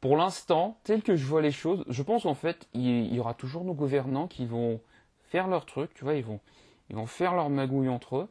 Pour 0.00 0.16
l'instant, 0.16 0.78
tel 0.84 1.02
que 1.02 1.16
je 1.16 1.24
vois 1.24 1.40
les 1.40 1.52
choses, 1.52 1.84
je 1.88 2.02
pense 2.02 2.24
qu'en 2.24 2.34
fait 2.34 2.68
il, 2.74 3.14
y 3.14 3.18
aura 3.18 3.34
toujours 3.34 3.64
nos 3.64 3.74
gouvernants 3.74 4.26
qui 4.26 4.44
vont 4.44 4.80
faire 5.30 5.48
leur 5.48 5.64
truc, 5.64 5.94
tu 5.94 6.04
vois, 6.04 6.14
ils 6.14 6.24
vont 6.24 6.40
ils 6.90 6.96
vont 6.96 7.06
faire 7.06 7.34
leur 7.34 7.48
magouille 7.48 7.88
entre 7.88 8.16
eux, 8.16 8.28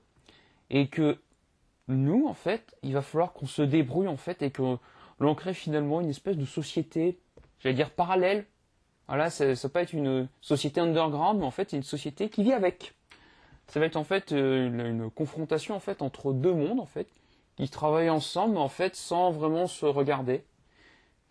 et 0.69 0.87
que 0.87 1.17
nous 1.87 2.27
en 2.27 2.33
fait, 2.33 2.75
il 2.83 2.93
va 2.93 3.01
falloir 3.01 3.33
qu'on 3.33 3.47
se 3.47 3.61
débrouille 3.61 4.07
en 4.07 4.17
fait 4.17 4.41
et 4.41 4.51
que 4.51 4.77
l'on 5.19 5.35
crée 5.35 5.53
finalement 5.53 6.01
une 6.01 6.09
espèce 6.09 6.37
de 6.37 6.45
société, 6.45 7.19
j'allais 7.59 7.75
dire 7.75 7.91
parallèle. 7.91 8.45
Voilà, 9.07 9.29
ça, 9.29 9.53
va 9.53 9.69
pas 9.69 9.81
être 9.81 9.93
une 9.93 10.27
société 10.41 10.79
underground, 10.79 11.39
mais 11.39 11.45
en 11.45 11.51
fait, 11.51 11.73
une 11.73 11.83
société 11.83 12.29
qui 12.29 12.43
vit 12.43 12.53
avec. 12.53 12.95
Ça 13.67 13.79
va 13.79 13.85
être 13.85 13.95
en 13.95 14.03
fait 14.03 14.31
euh, 14.31 14.67
une, 14.67 15.09
confrontation 15.09 15.75
en 15.75 15.79
fait 15.79 16.01
entre 16.01 16.33
deux 16.33 16.53
mondes 16.53 16.79
en 16.79 16.85
fait 16.85 17.07
qui 17.55 17.69
travaillent 17.69 18.09
ensemble, 18.09 18.55
mais 18.55 18.59
en 18.59 18.69
fait 18.69 18.95
sans 18.95 19.31
vraiment 19.31 19.67
se 19.67 19.85
regarder. 19.85 20.43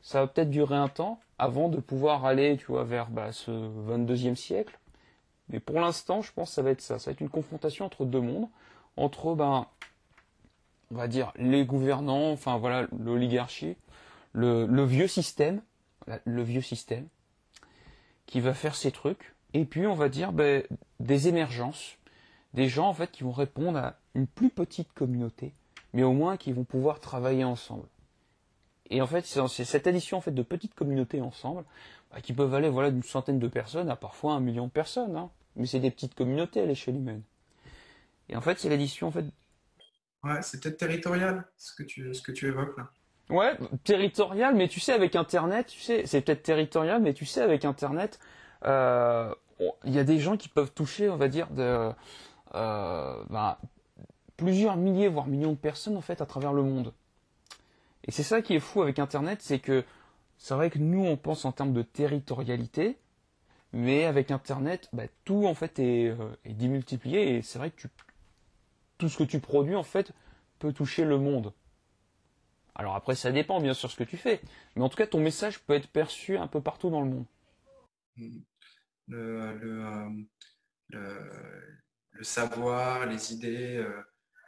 Ça 0.00 0.20
va 0.20 0.26
peut-être 0.26 0.50
durer 0.50 0.76
un 0.76 0.88
temps 0.88 1.20
avant 1.38 1.68
de 1.68 1.78
pouvoir 1.78 2.24
aller, 2.24 2.56
tu 2.56 2.66
vois, 2.66 2.84
vers 2.84 3.10
bah, 3.10 3.32
ce 3.32 3.50
22e 3.50 4.34
siècle. 4.34 4.78
Mais 5.48 5.60
pour 5.60 5.80
l'instant, 5.80 6.22
je 6.22 6.32
pense 6.32 6.50
que 6.50 6.54
ça 6.54 6.62
va 6.62 6.70
être 6.70 6.80
ça. 6.80 6.98
Ça 6.98 7.10
va 7.10 7.12
être 7.12 7.20
une 7.20 7.28
confrontation 7.28 7.84
entre 7.84 8.04
deux 8.04 8.20
mondes, 8.20 8.48
entre 8.96 9.34
ben 9.34 9.66
on 10.92 10.96
va 10.96 11.08
dire, 11.08 11.32
les 11.36 11.64
gouvernants, 11.64 12.32
enfin 12.32 12.58
voilà, 12.58 12.86
l'oligarchie, 12.98 13.76
le, 14.32 14.84
vieux 14.84 15.08
système, 15.08 15.62
le 16.24 16.42
vieux 16.42 16.60
système, 16.60 17.06
qui 18.26 18.40
va 18.40 18.52
faire 18.52 18.74
ces 18.74 18.92
trucs, 18.92 19.34
et 19.54 19.64
puis 19.64 19.86
on 19.86 19.94
va 19.94 20.08
dire 20.08 20.32
ben, 20.32 20.62
des 21.00 21.28
émergences, 21.28 21.96
des 22.52 22.68
gens 22.68 22.94
qui 23.10 23.24
vont 23.24 23.32
répondre 23.32 23.78
à 23.78 23.96
une 24.14 24.26
plus 24.26 24.50
petite 24.50 24.92
communauté, 24.92 25.54
mais 25.94 26.02
au 26.02 26.12
moins 26.12 26.36
qui 26.36 26.52
vont 26.52 26.64
pouvoir 26.64 27.00
travailler 27.00 27.44
ensemble. 27.44 27.86
Et 28.90 29.00
en 29.00 29.06
fait, 29.06 29.24
c'est 29.24 29.64
cette 29.64 29.86
addition 29.86 30.20
fait 30.20 30.32
de 30.32 30.42
petites 30.42 30.74
communautés 30.74 31.22
ensemble, 31.22 31.64
bah, 32.12 32.20
qui 32.20 32.34
peuvent 32.34 32.52
aller 32.52 32.68
voilà 32.68 32.90
d'une 32.90 33.02
centaine 33.02 33.38
de 33.38 33.48
personnes 33.48 33.88
à 33.88 33.96
parfois 33.96 34.34
un 34.34 34.40
million 34.40 34.66
de 34.66 34.72
personnes, 34.72 35.16
hein. 35.16 35.30
mais 35.56 35.64
c'est 35.64 35.80
des 35.80 35.90
petites 35.90 36.14
communautés 36.14 36.60
à 36.60 36.66
l'échelle 36.66 36.96
humaine. 36.96 37.22
Et 38.28 38.36
en 38.36 38.42
fait, 38.42 38.58
c'est 38.58 38.68
l'addition 38.68 39.10
fait 39.10 39.24
Ouais, 40.24 40.40
c'est 40.42 40.62
peut-être 40.62 40.78
territorial, 40.78 41.44
ce 41.56 41.74
que 41.74 41.82
tu, 41.82 42.14
ce 42.14 42.22
que 42.22 42.32
tu 42.32 42.46
évoques 42.46 42.76
là. 42.76 42.90
Ouais, 43.28 43.56
territorial, 43.84 44.54
mais 44.54 44.68
tu 44.68 44.78
sais, 44.78 44.92
avec 44.92 45.16
Internet, 45.16 45.66
tu 45.66 45.80
sais, 45.80 46.06
c'est 46.06 46.20
peut-être 46.20 46.42
territorial, 46.42 47.00
mais 47.00 47.14
tu 47.14 47.24
sais, 47.24 47.40
avec 47.40 47.64
Internet, 47.64 48.20
euh, 48.64 49.34
il 49.84 49.94
y 49.94 49.98
a 49.98 50.04
des 50.04 50.18
gens 50.18 50.36
qui 50.36 50.48
peuvent 50.48 50.72
toucher, 50.72 51.08
on 51.08 51.16
va 51.16 51.28
dire, 51.28 51.48
euh, 51.58 51.92
ben, 53.30 53.56
plusieurs 54.36 54.76
milliers, 54.76 55.08
voire 55.08 55.26
millions 55.26 55.52
de 55.52 55.56
personnes, 55.56 55.96
en 55.96 56.02
fait, 56.02 56.20
à 56.20 56.26
travers 56.26 56.52
le 56.52 56.62
monde. 56.62 56.92
Et 58.04 58.10
c'est 58.10 58.24
ça 58.24 58.42
qui 58.42 58.54
est 58.54 58.60
fou 58.60 58.82
avec 58.82 58.98
Internet, 58.98 59.38
c'est 59.40 59.60
que 59.60 59.84
c'est 60.36 60.54
vrai 60.54 60.70
que 60.70 60.78
nous, 60.78 61.04
on 61.04 61.16
pense 61.16 61.44
en 61.44 61.52
termes 61.52 61.72
de 61.72 61.82
territorialité, 61.82 62.98
mais 63.72 64.04
avec 64.04 64.30
Internet, 64.30 64.88
bah, 64.92 65.04
tout, 65.24 65.46
en 65.46 65.54
fait, 65.54 65.78
est, 65.78 66.08
euh, 66.08 66.16
est 66.44 66.54
démultiplié, 66.54 67.36
et 67.36 67.42
c'est 67.42 67.58
vrai 67.58 67.70
que 67.70 67.80
tu, 67.82 67.88
tout 69.02 69.08
ce 69.08 69.18
que 69.18 69.24
tu 69.24 69.40
produis, 69.40 69.74
en 69.74 69.82
fait, 69.82 70.12
peut 70.60 70.72
toucher 70.72 71.04
le 71.04 71.18
monde. 71.18 71.52
Alors 72.76 72.94
après, 72.94 73.16
ça 73.16 73.32
dépend 73.32 73.60
bien 73.60 73.74
sûr 73.74 73.90
ce 73.90 73.96
que 73.96 74.04
tu 74.04 74.16
fais. 74.16 74.40
Mais 74.76 74.82
en 74.82 74.88
tout 74.88 74.96
cas, 74.96 75.08
ton 75.08 75.18
message 75.18 75.58
peut 75.58 75.72
être 75.72 75.88
perçu 75.88 76.36
un 76.36 76.46
peu 76.46 76.60
partout 76.60 76.88
dans 76.88 77.00
le 77.00 77.10
monde. 77.10 77.26
Le, 79.08 80.28
savoir, 82.20 83.06
les 83.06 83.32
idées, 83.32 83.78
euh, 83.78 83.90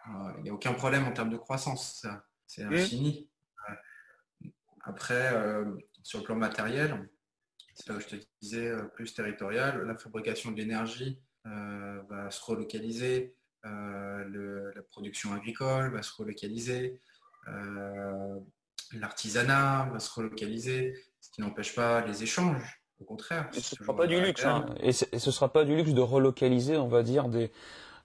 euh, 0.09 0.32
il 0.38 0.44
n'y 0.44 0.50
a 0.50 0.55
aucun 0.55 0.72
problème 0.72 1.05
en 1.05 1.12
termes 1.12 1.30
de 1.30 1.36
croissance. 1.36 2.07
C'est 2.46 2.64
mmh. 2.64 2.74
infini. 2.74 3.28
Après, 4.84 5.34
euh, 5.34 5.64
sur 6.05 6.20
le 6.20 6.24
plan 6.24 6.36
matériel, 6.36 7.11
c'est 7.74 7.88
là 7.88 7.96
où 7.96 8.00
je 8.00 8.07
te 8.07 8.16
disais, 8.40 8.72
plus 8.94 9.14
territorial, 9.14 9.82
la 9.84 9.98
fabrication 9.98 10.52
de 10.52 10.59
l'énergie 10.59 11.20
va 11.44 12.30
se 12.30 12.40
relocaliser, 12.44 13.34
euh, 13.64 14.72
la 14.74 14.82
production 14.82 15.32
agricole 15.32 15.92
va 15.92 16.02
se 16.02 16.12
relocaliser, 16.14 17.00
euh, 17.48 18.38
l'artisanat 18.92 19.88
va 19.92 19.98
se 19.98 20.12
relocaliser, 20.12 20.94
ce 21.20 21.30
qui 21.30 21.40
n'empêche 21.40 21.74
pas 21.74 22.04
les 22.04 22.22
échanges. 22.22 22.80
Au 23.00 23.04
contraire. 23.04 23.48
Et 23.52 23.60
ce 23.60 23.74
ne 23.74 23.84
sera 23.84 23.96
pas 23.96 24.06
du 24.06 24.20
luxe. 24.20 24.44
Hein. 24.44 24.66
Et, 24.80 24.92
ce 24.92 25.30
sera 25.30 25.52
pas 25.52 25.64
du 25.64 25.74
luxe 25.74 25.92
de 25.92 26.00
relocaliser, 26.00 26.76
on 26.76 26.86
va 26.86 27.02
dire, 27.02 27.28
des, 27.28 27.50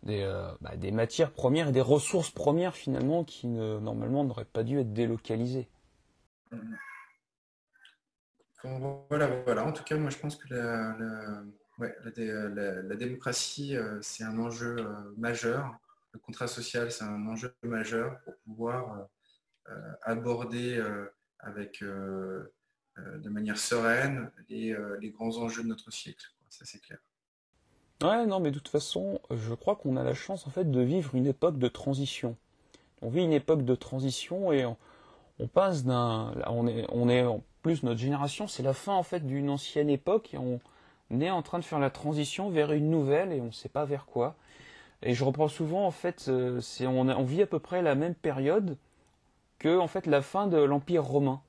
des, 0.01 0.23
euh, 0.23 0.51
bah, 0.61 0.75
des 0.77 0.91
matières 0.91 1.31
premières 1.31 1.69
et 1.69 1.71
des 1.71 1.81
ressources 1.81 2.31
premières 2.31 2.75
finalement 2.75 3.23
qui 3.23 3.47
ne, 3.47 3.79
normalement 3.79 4.23
n'auraient 4.23 4.45
pas 4.45 4.63
dû 4.63 4.79
être 4.79 4.91
délocalisées. 4.91 5.69
Voilà, 8.63 9.27
voilà. 9.45 9.65
En 9.65 9.71
tout 9.71 9.83
cas, 9.83 9.95
moi 9.95 10.09
je 10.09 10.17
pense 10.17 10.35
que 10.35 10.53
la, 10.53 11.43
Ouais, 11.79 11.95
la, 12.03 12.95
démocratie, 12.95 13.77
euh, 13.77 13.99
c'est 14.01 14.25
un 14.25 14.37
enjeu 14.37 14.79
euh, 14.79 15.13
majeur. 15.17 15.79
Le 16.11 16.19
contrat 16.19 16.47
social, 16.47 16.91
c'est 16.91 17.05
un 17.05 17.25
enjeu 17.27 17.55
majeur 17.63 18.19
pour 18.25 18.35
pouvoir 18.39 19.07
euh, 19.69 19.93
aborder 20.01 20.83
avec, 21.39 21.83
de 21.83 23.29
manière 23.29 23.57
sereine 23.57 24.31
les, 24.49 24.75
grands 25.11 25.37
enjeux 25.37 25.63
de 25.63 25.67
notre 25.67 25.91
siècle. 25.91 26.25
Ça, 26.49 26.65
c'est 26.65 26.79
clair. 26.79 26.97
Ouais, 28.01 28.25
non, 28.25 28.39
mais 28.39 28.49
de 28.49 28.57
toute 28.57 28.69
façon, 28.69 29.21
je 29.29 29.53
crois 29.53 29.75
qu'on 29.75 29.95
a 29.97 30.03
la 30.03 30.15
chance 30.15 30.47
en 30.47 30.49
fait 30.49 30.69
de 30.69 30.81
vivre 30.81 31.13
une 31.15 31.27
époque 31.27 31.59
de 31.59 31.67
transition. 31.67 32.35
On 33.01 33.09
vit 33.09 33.23
une 33.23 33.33
époque 33.33 33.63
de 33.63 33.75
transition 33.75 34.51
et 34.51 34.65
on, 34.65 35.47
passe 35.47 35.85
d'un, 35.85 36.33
on 36.47 36.67
est, 36.67 36.85
on 36.89 37.07
est 37.07 37.23
en 37.23 37.43
plus 37.61 37.83
notre 37.83 37.99
génération, 37.99 38.47
c'est 38.47 38.63
la 38.63 38.73
fin 38.73 38.93
en 38.93 39.03
fait 39.03 39.25
d'une 39.25 39.49
ancienne 39.49 39.89
époque 39.89 40.33
et 40.33 40.37
on, 40.37 40.59
on 41.11 41.21
est 41.21 41.29
en 41.29 41.41
train 41.41 41.59
de 41.59 41.65
faire 41.65 41.79
la 41.79 41.89
transition 41.89 42.49
vers 42.49 42.71
une 42.71 42.89
nouvelle 42.89 43.31
et 43.31 43.41
on 43.41 43.45
ne 43.47 43.51
sait 43.51 43.69
pas 43.69 43.85
vers 43.85 44.05
quoi. 44.05 44.35
Et 45.01 45.13
je 45.13 45.23
reprends 45.23 45.47
souvent, 45.47 45.85
en 45.85 45.91
fait, 45.91 46.25
euh, 46.27 46.59
on, 46.81 47.23
vit 47.23 47.41
à 47.41 47.47
peu 47.47 47.59
près 47.59 47.81
la 47.81 47.95
même 47.95 48.15
période 48.15 48.77
que 49.57 49.77
en 49.77 49.87
fait 49.87 50.05
la 50.07 50.21
fin 50.21 50.47
de 50.47 50.57
l'Empire 50.57 51.03
romain 51.03 51.41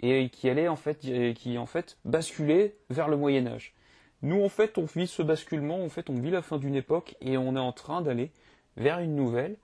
et 0.00 0.28
qui 0.28 0.48
allait 0.48 0.68
en 0.68 0.76
fait, 0.76 1.00
qui 1.34 1.58
en 1.58 1.66
fait 1.66 1.98
basculait 2.04 2.76
vers 2.90 3.08
le 3.08 3.16
Moyen 3.16 3.46
Âge. 3.46 3.74
Nous, 4.22 4.42
en 4.42 4.48
fait, 4.48 4.78
on 4.78 4.84
vit 4.84 5.06
ce 5.06 5.22
basculement, 5.22 5.84
en 5.84 5.88
fait, 5.88 6.08
on 6.08 6.14
vit 6.14 6.30
la 6.30 6.42
fin 6.42 6.58
d'une 6.58 6.74
époque 6.74 7.16
et 7.20 7.36
on 7.36 7.56
est 7.56 7.60
en 7.60 7.72
train 7.72 8.00
d'aller 8.00 8.32
vers 8.76 9.00
une 9.00 9.14
nouvelle 9.14 9.56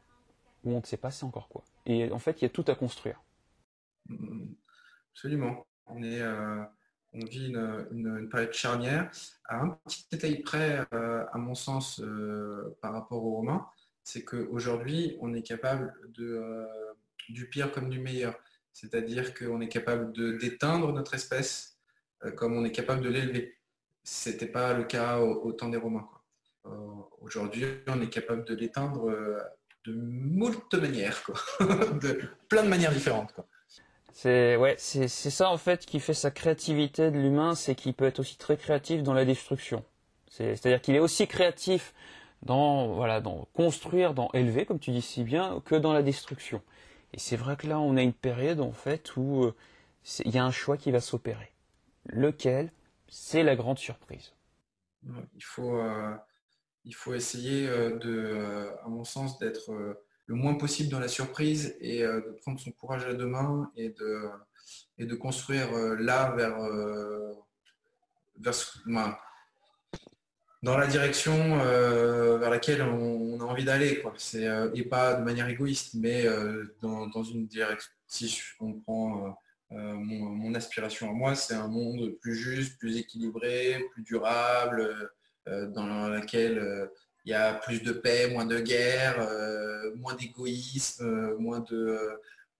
où 0.64 0.72
on 0.72 0.80
ne 0.80 0.84
sait 0.84 0.96
pas 0.96 1.10
c'est 1.10 1.24
encore 1.24 1.48
quoi. 1.48 1.64
Et 1.86 2.12
en 2.12 2.18
fait, 2.18 2.40
il 2.40 2.44
y 2.44 2.46
a 2.46 2.50
tout 2.50 2.64
à 2.68 2.74
construire. 2.74 3.22
absolument. 5.12 5.64
On, 5.86 6.02
est, 6.02 6.20
on 7.12 7.24
vit 7.24 7.48
une, 7.48 7.86
une, 7.92 8.28
période 8.28 8.52
charnière. 8.52 9.10
À 9.46 9.62
un 9.62 9.70
petit 9.84 10.06
détail 10.10 10.40
près, 10.40 10.86
à 10.92 11.38
mon 11.38 11.54
sens, 11.54 12.02
par 12.80 12.92
rapport 12.92 13.24
aux 13.24 13.36
Romains, 13.36 13.66
c'est 14.04 14.24
qu'aujourd'hui, 14.24 15.16
on 15.20 15.34
est 15.34 15.42
capable 15.42 15.92
de, 16.08 16.66
du 17.28 17.48
pire 17.48 17.72
comme 17.72 17.88
du 17.88 18.00
meilleur. 18.00 18.34
C'est-à-dire 18.72 19.34
qu'on 19.34 19.60
est 19.60 19.68
capable 19.68 20.12
d'éteindre 20.38 20.92
notre 20.92 21.14
espèce 21.14 21.78
comme 22.36 22.56
on 22.56 22.64
est 22.64 22.72
capable 22.72 23.02
de 23.02 23.08
l'élever. 23.08 23.56
Ce 24.04 24.30
n'était 24.30 24.46
pas 24.46 24.72
le 24.72 24.84
cas 24.84 25.18
au, 25.18 25.52
temps 25.52 25.68
des 25.68 25.78
Romains. 25.78 26.08
Aujourd'hui, 27.20 27.64
on 27.88 28.00
est 28.00 28.08
capable 28.10 28.44
de 28.44 28.54
l'éteindre 28.54 29.10
de 29.84 29.94
moult 29.94 30.74
manières, 30.74 31.22
de 31.60 32.20
plein 32.48 32.62
de 32.62 32.68
manières 32.68 32.92
différentes. 32.92 33.34
C'est 34.12 34.56
ouais, 34.56 34.74
c'est 34.78 35.08
ça 35.08 35.50
en 35.50 35.56
fait 35.56 35.86
qui 35.86 36.00
fait 36.00 36.14
sa 36.14 36.30
créativité 36.30 37.10
de 37.10 37.18
l'humain, 37.18 37.54
c'est 37.54 37.74
qu'il 37.74 37.94
peut 37.94 38.06
être 38.06 38.18
aussi 38.18 38.36
très 38.36 38.56
créatif 38.56 39.02
dans 39.02 39.14
la 39.14 39.24
destruction. 39.24 39.84
C'est-à-dire 40.30 40.80
qu'il 40.80 40.94
est 40.94 41.00
aussi 41.00 41.26
créatif 41.26 41.94
dans 42.42 42.94
voilà, 42.94 43.20
dans 43.20 43.46
construire, 43.54 44.14
dans 44.14 44.30
élever, 44.32 44.64
comme 44.64 44.78
tu 44.78 44.90
dis 44.90 45.02
si 45.02 45.24
bien, 45.24 45.60
que 45.64 45.74
dans 45.74 45.92
la 45.92 46.02
destruction. 46.02 46.62
Et 47.12 47.18
c'est 47.18 47.36
vrai 47.36 47.56
que 47.56 47.66
là, 47.66 47.80
on 47.80 47.96
a 47.96 48.02
une 48.02 48.12
période 48.12 48.60
en 48.60 48.72
fait 48.72 49.16
où 49.16 49.44
euh, 49.44 49.54
il 50.24 50.32
y 50.32 50.38
a 50.38 50.44
un 50.44 50.52
choix 50.52 50.76
qui 50.76 50.90
va 50.90 51.00
s'opérer. 51.00 51.52
Lequel? 52.06 52.72
C'est 53.08 53.42
la 53.42 53.56
grande 53.56 53.78
surprise. 53.78 54.32
Il 55.02 55.42
faut, 55.42 55.76
euh, 55.76 56.14
il 56.84 56.94
faut 56.94 57.14
essayer 57.14 57.66
euh, 57.68 57.98
de, 57.98 58.70
à 58.84 58.88
mon 58.88 59.04
sens, 59.04 59.38
d'être 59.38 59.72
le 60.30 60.36
moins 60.36 60.54
possible 60.54 60.88
dans 60.90 61.00
la 61.00 61.08
surprise 61.08 61.76
et 61.80 62.02
de 62.02 62.38
prendre 62.42 62.60
son 62.60 62.70
courage 62.70 63.04
à 63.04 63.14
deux 63.14 63.26
mains 63.26 63.68
et 63.76 63.88
de, 63.88 64.28
et 64.96 65.04
de 65.04 65.14
construire 65.16 65.72
là 65.98 66.32
vers, 66.36 66.56
vers 68.36 69.18
dans 70.62 70.78
la 70.78 70.86
direction 70.86 71.58
vers 72.38 72.48
laquelle 72.48 72.82
on, 72.82 73.40
a 73.40 73.44
envie 73.44 73.64
d'aller. 73.64 74.04
et 74.74 74.84
pas 74.84 75.14
de 75.14 75.24
manière 75.24 75.48
égoïste, 75.48 75.94
mais 75.94 76.26
dans, 76.80 77.24
une 77.24 77.48
direction. 77.48 77.90
Si 78.06 78.40
on 78.60 78.74
prend 78.74 79.36
mon, 79.70 80.54
aspiration 80.54 81.10
à 81.10 81.12
moi, 81.12 81.34
c'est 81.34 81.54
un 81.54 81.66
monde 81.66 82.14
plus 82.20 82.36
juste, 82.36 82.78
plus 82.78 82.98
équilibré, 82.98 83.84
plus 83.94 84.04
durable, 84.04 85.10
euh, 85.48 85.66
dans 85.66 85.86
euh, 86.12 86.86
il 87.30 87.34
y 87.34 87.36
a 87.36 87.54
plus 87.54 87.80
de 87.80 87.92
paix, 87.92 88.28
moins 88.28 88.44
de 88.44 88.58
guerre, 88.58 89.20
euh, 89.20 89.94
moins 89.94 90.14
d'égoïsme, 90.14 91.36
moins 91.38 91.60
de 91.60 91.96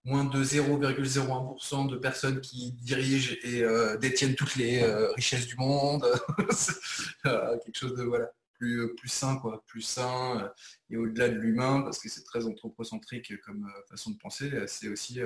moins 0.04 0.24
de 0.24 0.42
0,01% 0.42 1.90
de 1.90 1.96
personnes 1.96 2.40
qui 2.40 2.72
dirigent 2.72 3.34
et 3.42 3.62
détiennent 4.00 4.34
toutes 4.34 4.56
les 4.56 4.82
richesses 5.14 5.46
du 5.46 5.56
monde. 5.56 6.06
quelque 7.22 7.74
chose 7.74 7.94
de 7.96 8.04
voilà, 8.04 8.30
plus, 8.54 8.94
plus 8.94 9.10
sain, 9.10 9.36
quoi, 9.36 9.62
plus 9.66 9.82
sain 9.82 10.50
et 10.88 10.96
au-delà 10.96 11.28
de 11.28 11.34
l'humain, 11.34 11.82
parce 11.82 11.98
que 11.98 12.08
c'est 12.08 12.24
très 12.24 12.46
anthropocentrique 12.46 13.38
comme 13.42 13.70
façon 13.90 14.12
de 14.12 14.16
penser, 14.16 14.50
c'est 14.68 14.88
aussi 14.88 15.20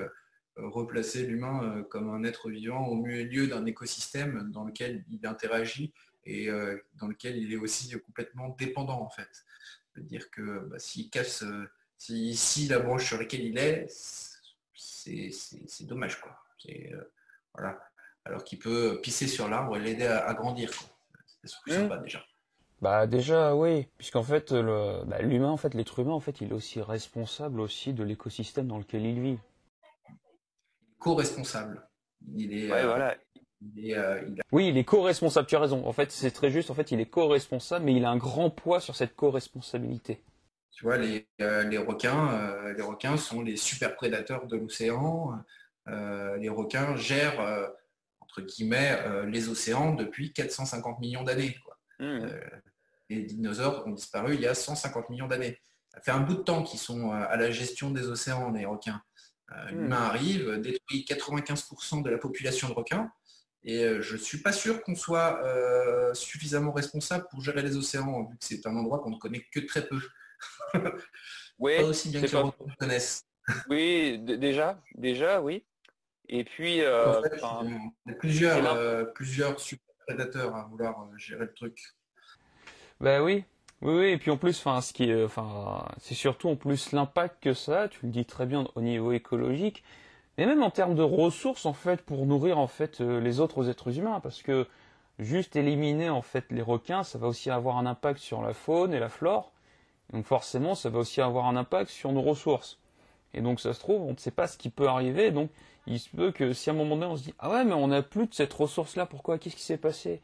replacer 0.56 1.24
l'humain 1.24 1.84
comme 1.88 2.10
un 2.10 2.24
être 2.24 2.50
vivant 2.50 2.88
au 2.88 2.96
milieu 2.96 3.46
d'un 3.46 3.66
écosystème 3.66 4.50
dans 4.50 4.64
lequel 4.64 5.04
il 5.08 5.24
interagit 5.24 5.92
et 6.26 6.48
euh, 6.48 6.78
dans 6.94 7.06
lequel 7.06 7.36
il 7.36 7.52
est 7.52 7.56
aussi 7.56 7.90
complètement 8.00 8.50
dépendant 8.50 9.00
en 9.00 9.10
fait. 9.10 9.28
C'est-à-dire 9.92 10.30
que 10.30 10.60
bah, 10.66 10.78
s'il 10.78 11.10
casse, 11.10 11.42
euh, 11.42 11.68
si, 11.98 12.68
la 12.68 12.78
branche 12.78 13.06
sur 13.06 13.18
laquelle 13.18 13.44
il 13.44 13.58
est, 13.58 13.86
c'est 14.74 15.86
dommage 15.86 16.20
quoi. 16.20 16.36
Euh, 16.68 17.12
voilà. 17.52 17.78
Alors 18.24 18.42
qu'il 18.42 18.58
peut 18.58 19.00
pisser 19.02 19.26
sur 19.26 19.48
l'arbre 19.48 19.76
et 19.76 19.80
l'aider 19.80 20.06
à, 20.06 20.32
grandir. 20.34 20.72
C'est 21.44 21.60
plus 21.62 21.72
sympa 21.72 21.98
déjà. 21.98 22.24
Bah 22.80 23.06
déjà 23.06 23.54
oui, 23.54 23.86
puisqu'en 23.98 24.22
fait 24.22 24.52
bah, 24.52 25.20
l'humain, 25.20 25.50
en 25.50 25.56
fait 25.56 25.74
l'être 25.74 25.98
humain, 25.98 26.12
en 26.12 26.20
fait, 26.20 26.40
il 26.40 26.50
est 26.50 26.54
aussi 26.54 26.80
responsable 26.80 27.60
aussi 27.60 27.92
de 27.92 28.02
l'écosystème 28.02 28.66
dans 28.66 28.78
lequel 28.78 29.04
il 29.04 29.20
vit. 29.20 29.38
Co-responsable. 30.98 31.86
Il 32.34 32.56
est. 32.56 32.70
Ouais, 32.70 32.84
voilà. 32.84 33.14
Euh, 33.78 34.20
oui, 34.52 34.68
il 34.68 34.78
est 34.78 34.84
co-responsable, 34.84 35.46
tu 35.46 35.56
as 35.56 35.60
raison. 35.60 35.86
En 35.86 35.92
fait, 35.92 36.10
c'est 36.12 36.30
très 36.30 36.50
juste. 36.50 36.70
En 36.70 36.74
fait, 36.74 36.90
il 36.92 37.00
est 37.00 37.06
co-responsable, 37.06 37.84
mais 37.84 37.94
il 37.94 38.04
a 38.04 38.10
un 38.10 38.16
grand 38.16 38.50
poids 38.50 38.80
sur 38.80 38.96
cette 38.96 39.14
co-responsabilité. 39.14 40.20
Tu 40.70 40.84
vois, 40.84 40.96
les, 40.96 41.28
euh, 41.40 41.84
requins, 41.86 42.32
euh, 42.32 42.74
les 42.74 42.82
requins 42.82 43.16
sont 43.16 43.42
les 43.42 43.56
super 43.56 43.94
prédateurs 43.94 44.46
de 44.46 44.56
l'océan. 44.56 45.32
les 45.86 46.48
requins 46.48 46.96
gèrent, 46.96 47.70
entre 48.20 48.40
guillemets, 48.40 48.98
les 49.26 49.48
océans 49.48 49.94
depuis 49.94 50.32
450 50.32 50.98
millions 51.00 51.22
d'années. 51.22 51.56
Hmm. 52.00 52.26
les 53.08 53.22
dinosaures 53.22 53.86
ont 53.86 53.92
disparu 53.92 54.34
il 54.34 54.40
y 54.40 54.48
a 54.48 54.54
150 54.54 55.10
millions 55.10 55.28
d'années. 55.28 55.60
Ça 55.90 56.00
fait 56.00 56.10
un 56.10 56.20
bout 56.20 56.34
de 56.34 56.42
temps 56.42 56.64
qu'ils 56.64 56.80
sont 56.80 57.12
à 57.12 57.36
la 57.36 57.52
gestion 57.52 57.90
des 57.90 58.08
océans, 58.08 58.50
les 58.50 58.64
requins. 58.64 59.02
Hmm. 59.50 59.68
L'humain 59.68 60.02
arrive, 60.02 60.58
détruit 60.60 61.04
95% 61.06 62.02
de 62.02 62.10
la 62.10 62.18
population 62.18 62.68
de 62.68 62.72
requins, 62.72 63.12
et 63.64 63.82
euh, 63.82 64.02
je 64.02 64.14
ne 64.14 64.18
suis 64.18 64.38
pas 64.38 64.52
sûr 64.52 64.82
qu'on 64.82 64.94
soit 64.94 65.42
euh, 65.42 66.12
suffisamment 66.12 66.72
responsable 66.72 67.26
pour 67.30 67.40
gérer 67.40 67.62
les 67.62 67.76
océans, 67.76 68.24
vu 68.24 68.36
que 68.36 68.44
c'est 68.44 68.66
un 68.66 68.76
endroit 68.76 68.98
qu'on 69.00 69.10
ne 69.10 69.18
connaît 69.18 69.46
que 69.50 69.60
très 69.60 69.86
peu. 69.86 69.98
oui, 71.58 71.78
pas 71.78 71.84
aussi 71.84 72.10
bien 72.10 72.20
que 72.20 72.30
pas... 72.30 72.54
connaissent. 72.78 73.24
oui, 73.70 74.18
déjà, 74.18 74.80
déjà, 74.94 75.40
oui. 75.40 75.64
Et 76.28 76.44
puis, 76.44 76.82
euh, 76.82 77.20
il 78.06 78.10
y 78.10 78.12
a 78.12 78.14
plusieurs, 78.14 79.12
plusieurs 79.12 79.60
super 79.60 79.94
prédateurs 80.06 80.54
à 80.54 80.64
vouloir 80.64 81.08
gérer 81.16 81.46
le 81.46 81.54
truc. 81.54 81.78
Ben 83.00 83.22
oui, 83.22 83.44
oui, 83.80 83.94
oui, 83.94 84.06
et 84.06 84.18
puis 84.18 84.30
en 84.30 84.36
plus, 84.36 84.58
enfin, 84.58 84.80
ce 84.82 84.92
qui, 84.92 85.12
enfin, 85.14 85.86
c'est 85.98 86.14
surtout 86.14 86.48
en 86.48 86.56
plus 86.56 86.92
l'impact 86.92 87.42
que 87.42 87.54
ça. 87.54 87.88
Tu 87.88 88.00
le 88.06 88.12
dis 88.12 88.24
très 88.26 88.46
bien 88.46 88.66
au 88.74 88.82
niveau 88.82 89.12
écologique 89.12 89.84
mais 90.36 90.46
même 90.46 90.62
en 90.62 90.70
termes 90.70 90.94
de 90.94 91.02
ressources 91.02 91.66
en 91.66 91.72
fait 91.72 92.02
pour 92.02 92.26
nourrir 92.26 92.58
en 92.58 92.66
fait 92.66 93.00
euh, 93.00 93.20
les 93.20 93.40
autres 93.40 93.68
êtres 93.68 93.98
humains 93.98 94.20
parce 94.20 94.42
que 94.42 94.66
juste 95.18 95.56
éliminer 95.56 96.10
en 96.10 96.22
fait 96.22 96.44
les 96.50 96.62
requins 96.62 97.04
ça 97.04 97.18
va 97.18 97.28
aussi 97.28 97.50
avoir 97.50 97.78
un 97.78 97.86
impact 97.86 98.20
sur 98.20 98.42
la 98.42 98.52
faune 98.52 98.92
et 98.92 98.98
la 98.98 99.08
flore. 99.08 99.52
Donc 100.12 100.26
forcément 100.26 100.74
ça 100.74 100.90
va 100.90 100.98
aussi 100.98 101.20
avoir 101.20 101.46
un 101.46 101.56
impact 101.56 101.90
sur 101.90 102.12
nos 102.12 102.22
ressources. 102.22 102.78
Et 103.32 103.40
donc 103.40 103.60
ça 103.60 103.72
se 103.72 103.80
trouve 103.80 104.02
on 104.02 104.12
ne 104.12 104.18
sait 104.18 104.30
pas 104.30 104.46
ce 104.48 104.58
qui 104.58 104.70
peut 104.70 104.88
arriver. 104.88 105.30
Donc 105.30 105.50
il 105.86 106.00
se 106.00 106.08
peut 106.10 106.32
que 106.32 106.52
si 106.52 106.70
à 106.70 106.72
un 106.72 106.76
moment 106.76 106.96
donné 106.96 107.06
on 107.06 107.16
se 107.16 107.24
dit 107.24 107.34
ah 107.38 107.50
ouais 107.50 107.64
mais 107.64 107.74
on 107.74 107.88
n'a 107.88 108.02
plus 108.02 108.26
de 108.26 108.34
cette 108.34 108.52
ressource 108.52 108.96
là 108.96 109.06
pourquoi 109.06 109.38
qu'est-ce 109.38 109.56
qui 109.56 109.62
s'est 109.62 109.78
passé? 109.78 110.20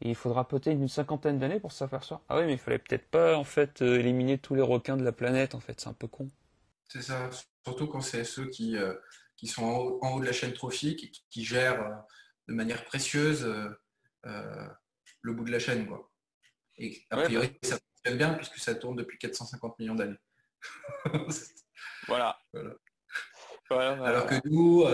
Il 0.00 0.16
faudra 0.16 0.46
peut-être 0.46 0.76
une 0.76 0.88
cinquantaine 0.88 1.38
d'années 1.38 1.60
pour 1.60 1.72
s'apercevoir 1.72 2.20
ah 2.28 2.36
ouais 2.36 2.46
mais 2.46 2.54
il 2.54 2.58
fallait 2.58 2.78
peut-être 2.78 3.06
pas 3.08 3.36
en 3.36 3.44
fait 3.44 3.82
euh, 3.82 4.00
éliminer 4.00 4.38
tous 4.38 4.54
les 4.56 4.62
requins 4.62 4.96
de 4.96 5.04
la 5.04 5.12
planète 5.12 5.54
en 5.54 5.60
fait 5.60 5.80
c'est 5.80 5.88
un 5.88 5.94
peu 5.94 6.08
con 6.08 6.28
c'est 6.88 7.02
ça 7.02 7.30
surtout 7.64 7.86
quand 7.86 8.00
c'est 8.00 8.24
ceux 8.24 8.46
qui 8.48 8.76
euh, 8.76 8.94
qui 9.36 9.46
sont 9.46 9.98
en 10.00 10.12
haut, 10.12 10.20
de 10.20 10.26
la 10.26 10.32
chaîne 10.32 10.52
trophique 10.52 11.04
et 11.04 11.10
qui, 11.30 11.44
gèrent 11.44 11.82
euh, 11.82 11.94
de 12.48 12.54
manière 12.54 12.84
précieuse 12.84 13.44
euh, 13.44 13.68
euh, 14.26 14.68
le 15.22 15.32
bout 15.32 15.44
de 15.44 15.50
la 15.50 15.58
chaîne. 15.58 15.86
Quoi. 15.86 16.10
Et 16.78 17.02
a 17.10 17.16
priori, 17.16 17.48
bah. 17.48 17.68
ça 17.68 17.78
fonctionne 17.78 18.18
bien 18.18 18.34
puisque 18.34 18.58
ça 18.58 18.74
tourne 18.74 18.96
depuis 18.96 19.18
450 19.18 19.78
millions 19.78 19.94
d'années. 19.94 20.18
voilà. 22.08 22.38
Alors 23.70 24.26
que 24.26 24.36
nous, 24.48 24.84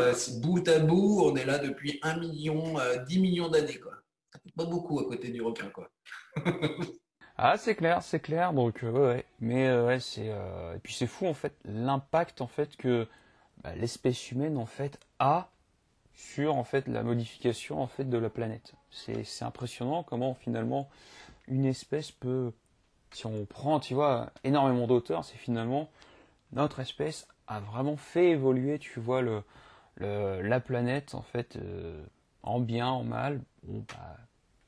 bout 0.41 0.69
à 0.69 0.79
bout, 0.79 1.23
on 1.25 1.37
est 1.37 1.45
là 1.45 1.59
depuis 1.59 1.99
1 2.03 2.19
million, 2.19 2.77
10 3.07 3.19
millions 3.19 3.49
d'années. 3.49 3.79
Quoi. 3.79 3.93
Pas 4.57 4.65
beaucoup 4.65 5.01
à 5.01 5.05
côté 5.05 5.31
du 5.31 5.43
requin. 5.43 5.71
Quoi. 5.71 5.91
ah, 7.37 7.57
c'est 7.59 7.75
clair, 7.75 8.03
c'est 8.03 8.21
clair. 8.21 8.53
Donc, 8.53 8.81
ouais, 8.83 9.27
mais 9.41 9.73
ouais, 9.81 10.01
c'est 10.01 10.27
et 10.27 10.79
puis 10.83 10.95
c'est 10.95 11.07
fou 11.07 11.27
en 11.27 11.35
fait 11.35 11.55
l'impact 11.65 12.41
en 12.41 12.47
fait 12.47 12.77
que 12.77 13.07
bah, 13.63 13.75
l'espèce 13.75 14.31
humaine 14.31 14.57
en 14.57 14.67
fait 14.67 14.99
a 15.19 15.51
sur 16.15 16.57
en 16.57 16.65
fait 16.65 16.87
la 16.89 17.03
modification 17.03 17.81
en 17.81 17.87
fait 17.87 18.05
de 18.05 18.19
la 18.19 18.31
planète. 18.31 18.75
C'est 18.91 19.43
impressionnant 19.43 20.03
comment 20.03 20.35
finalement 20.35 20.89
une 21.49 21.65
espèce 21.65 22.11
peut, 22.11 22.53
si 23.13 23.27
on 23.27 23.45
prend 23.47 23.81
tu 23.81 23.95
vois 23.95 24.31
énormément 24.45 24.87
d'auteurs, 24.87 25.25
c'est 25.25 25.37
finalement 25.37 25.91
notre 26.53 26.81
espèce 26.81 27.27
a 27.47 27.61
vraiment 27.61 27.97
fait 27.97 28.31
évoluer 28.31 28.79
tu 28.79 29.01
vois 29.01 29.23
le, 29.23 29.43
la 29.97 30.61
planète 30.61 31.15
en 31.15 31.23
fait 31.23 31.57
euh, 31.57 32.05
en 32.43 32.61
bien 32.61 32.89
en 32.89 33.05
mal. 33.05 33.41
Bon 33.63 33.85
bah 33.89 34.17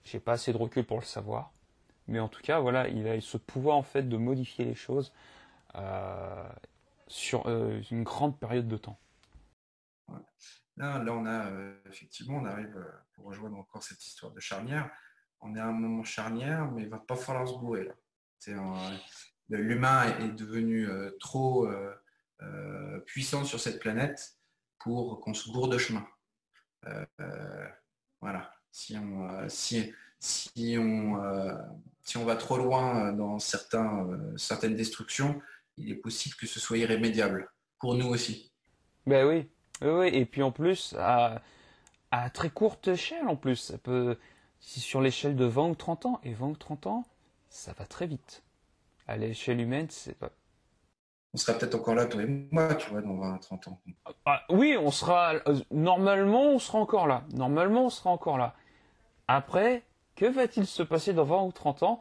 j'ai 0.04 0.20
pas 0.20 0.32
assez 0.32 0.52
de 0.52 0.58
recul 0.58 0.84
pour 0.84 0.98
le 0.98 1.04
savoir, 1.04 1.52
mais 2.08 2.18
en 2.20 2.28
tout 2.28 2.42
cas 2.42 2.60
voilà 2.60 2.88
il 2.88 3.06
a 3.06 3.20
ce 3.20 3.36
pouvoir 3.36 3.76
en 3.76 3.82
fait 3.82 4.08
de 4.08 4.16
modifier 4.16 4.64
les 4.64 4.74
choses. 4.74 5.12
Euh, 5.74 6.48
sur 7.12 7.46
euh, 7.46 7.80
une 7.90 8.04
grande 8.04 8.38
période 8.40 8.66
de 8.66 8.76
temps. 8.78 8.98
Là, 10.78 10.98
là, 10.98 11.12
on 11.12 11.26
a 11.26 11.46
euh, 11.50 11.78
effectivement, 11.90 12.38
on 12.38 12.46
arrive 12.46 12.74
euh, 12.74 12.90
pour 13.12 13.26
rejoindre 13.26 13.58
encore 13.58 13.82
cette 13.82 14.04
histoire 14.04 14.32
de 14.32 14.40
charnière. 14.40 14.90
On 15.40 15.54
est 15.54 15.60
à 15.60 15.66
un 15.66 15.72
moment 15.72 16.04
charnière, 16.04 16.70
mais 16.72 16.82
il 16.82 16.88
va 16.88 16.98
pas 16.98 17.16
falloir 17.16 17.46
se 17.46 17.54
bourrer 17.54 17.90
L'humain 19.48 20.18
est 20.18 20.30
devenu 20.30 20.88
trop 21.20 21.68
puissant 23.06 23.44
sur 23.44 23.60
cette 23.60 23.78
planète 23.80 24.38
pour 24.78 25.20
qu'on 25.20 25.34
se 25.34 25.50
gourde 25.50 25.72
de 25.72 25.78
chemin. 25.78 26.06
voilà. 28.20 28.52
Si 28.70 28.96
on, 28.96 29.48
si, 29.48 29.92
si 30.18 30.76
on, 30.78 31.20
si 32.02 32.16
on 32.16 32.24
va 32.24 32.36
trop 32.36 32.56
loin 32.56 33.12
dans 33.12 33.38
certains, 33.38 34.08
certaines 34.36 34.74
destructions, 34.74 35.40
il 35.76 35.90
est 35.90 35.96
possible 35.96 36.36
que 36.36 36.46
ce 36.46 36.60
soit 36.60 36.78
irrémédiable 36.78 37.48
pour 37.78 37.94
nous 37.94 38.06
aussi. 38.06 38.52
Ben 39.06 39.26
oui, 39.26 39.48
oui, 39.82 40.08
et 40.08 40.24
puis 40.24 40.42
en 40.42 40.52
plus, 40.52 40.94
à, 40.98 41.42
très 42.32 42.50
courte 42.50 42.88
échelle 42.88 43.26
en 43.28 43.36
plus, 43.36 43.56
ça 43.56 43.78
peut, 43.78 44.16
si 44.60 44.80
sur 44.80 45.00
l'échelle 45.00 45.36
de 45.36 45.44
20 45.44 45.70
ou 45.70 45.74
30 45.74 46.06
ans, 46.06 46.20
et 46.22 46.34
20 46.34 46.46
ou 46.46 46.56
30 46.56 46.86
ans, 46.86 47.04
ça 47.48 47.72
va 47.72 47.84
très 47.84 48.06
vite. 48.06 48.42
À 49.08 49.16
l'échelle 49.16 49.60
humaine, 49.60 49.88
c'est 49.90 50.16
pas. 50.16 50.30
On 51.34 51.38
sera 51.38 51.58
peut-être 51.58 51.74
encore 51.74 51.94
là, 51.94 52.06
toi 52.06 52.22
et 52.22 52.26
moi, 52.26 52.74
tu 52.74 52.90
vois, 52.90 53.00
dans 53.00 53.16
20 53.16 53.38
30 53.38 53.68
ans. 53.68 53.80
Ah, 54.26 54.42
oui, 54.50 54.76
on 54.78 54.90
sera. 54.90 55.34
Euh, 55.48 55.58
normalement, 55.70 56.50
on 56.50 56.58
sera 56.58 56.78
encore 56.78 57.06
là. 57.06 57.24
Normalement, 57.32 57.86
on 57.86 57.90
sera 57.90 58.10
encore 58.10 58.38
là. 58.38 58.54
Après, 59.28 59.82
que 60.14 60.26
va-t-il 60.26 60.66
se 60.66 60.82
passer 60.82 61.14
dans 61.14 61.24
20 61.24 61.42
ou 61.42 61.52
30 61.52 61.82
ans? 61.82 62.00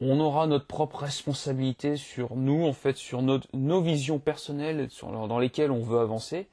On 0.00 0.18
aura 0.20 0.46
notre 0.46 0.66
propre 0.66 1.00
responsabilité 1.00 1.96
sur 1.96 2.36
nous, 2.36 2.64
en 2.66 2.72
fait, 2.72 2.96
sur 2.96 3.22
nos 3.22 3.80
visions 3.82 4.18
personnelles 4.18 4.88
dans 5.02 5.38
lesquelles 5.38 5.70
on 5.70 5.82
veut 5.82 6.00
avancer. 6.00 6.48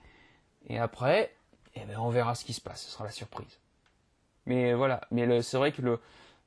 Et 0.68 0.80
après, 0.80 1.34
eh 1.76 1.86
ben, 1.86 1.98
on 2.00 2.10
verra 2.10 2.36
ce 2.36 2.44
qui 2.44 2.54
se 2.54 2.62
passe. 2.62 2.84
Ce 2.84 2.92
sera 2.92 3.06
la 3.06 3.12
surprise. 3.12 3.60
Mais 4.46 4.74
voilà. 4.74 5.02
Mais 5.12 5.42
c'est 5.42 5.58
vrai 5.58 5.72
que 5.72 5.82
le, 5.82 6.00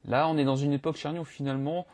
là, 0.04 0.28
on 0.28 0.36
est 0.36 0.44
dans 0.44 0.56
une 0.56 0.72
époque 0.72 0.96
charnière 0.96 1.22
où 1.22 1.26
finalement, 1.26 1.86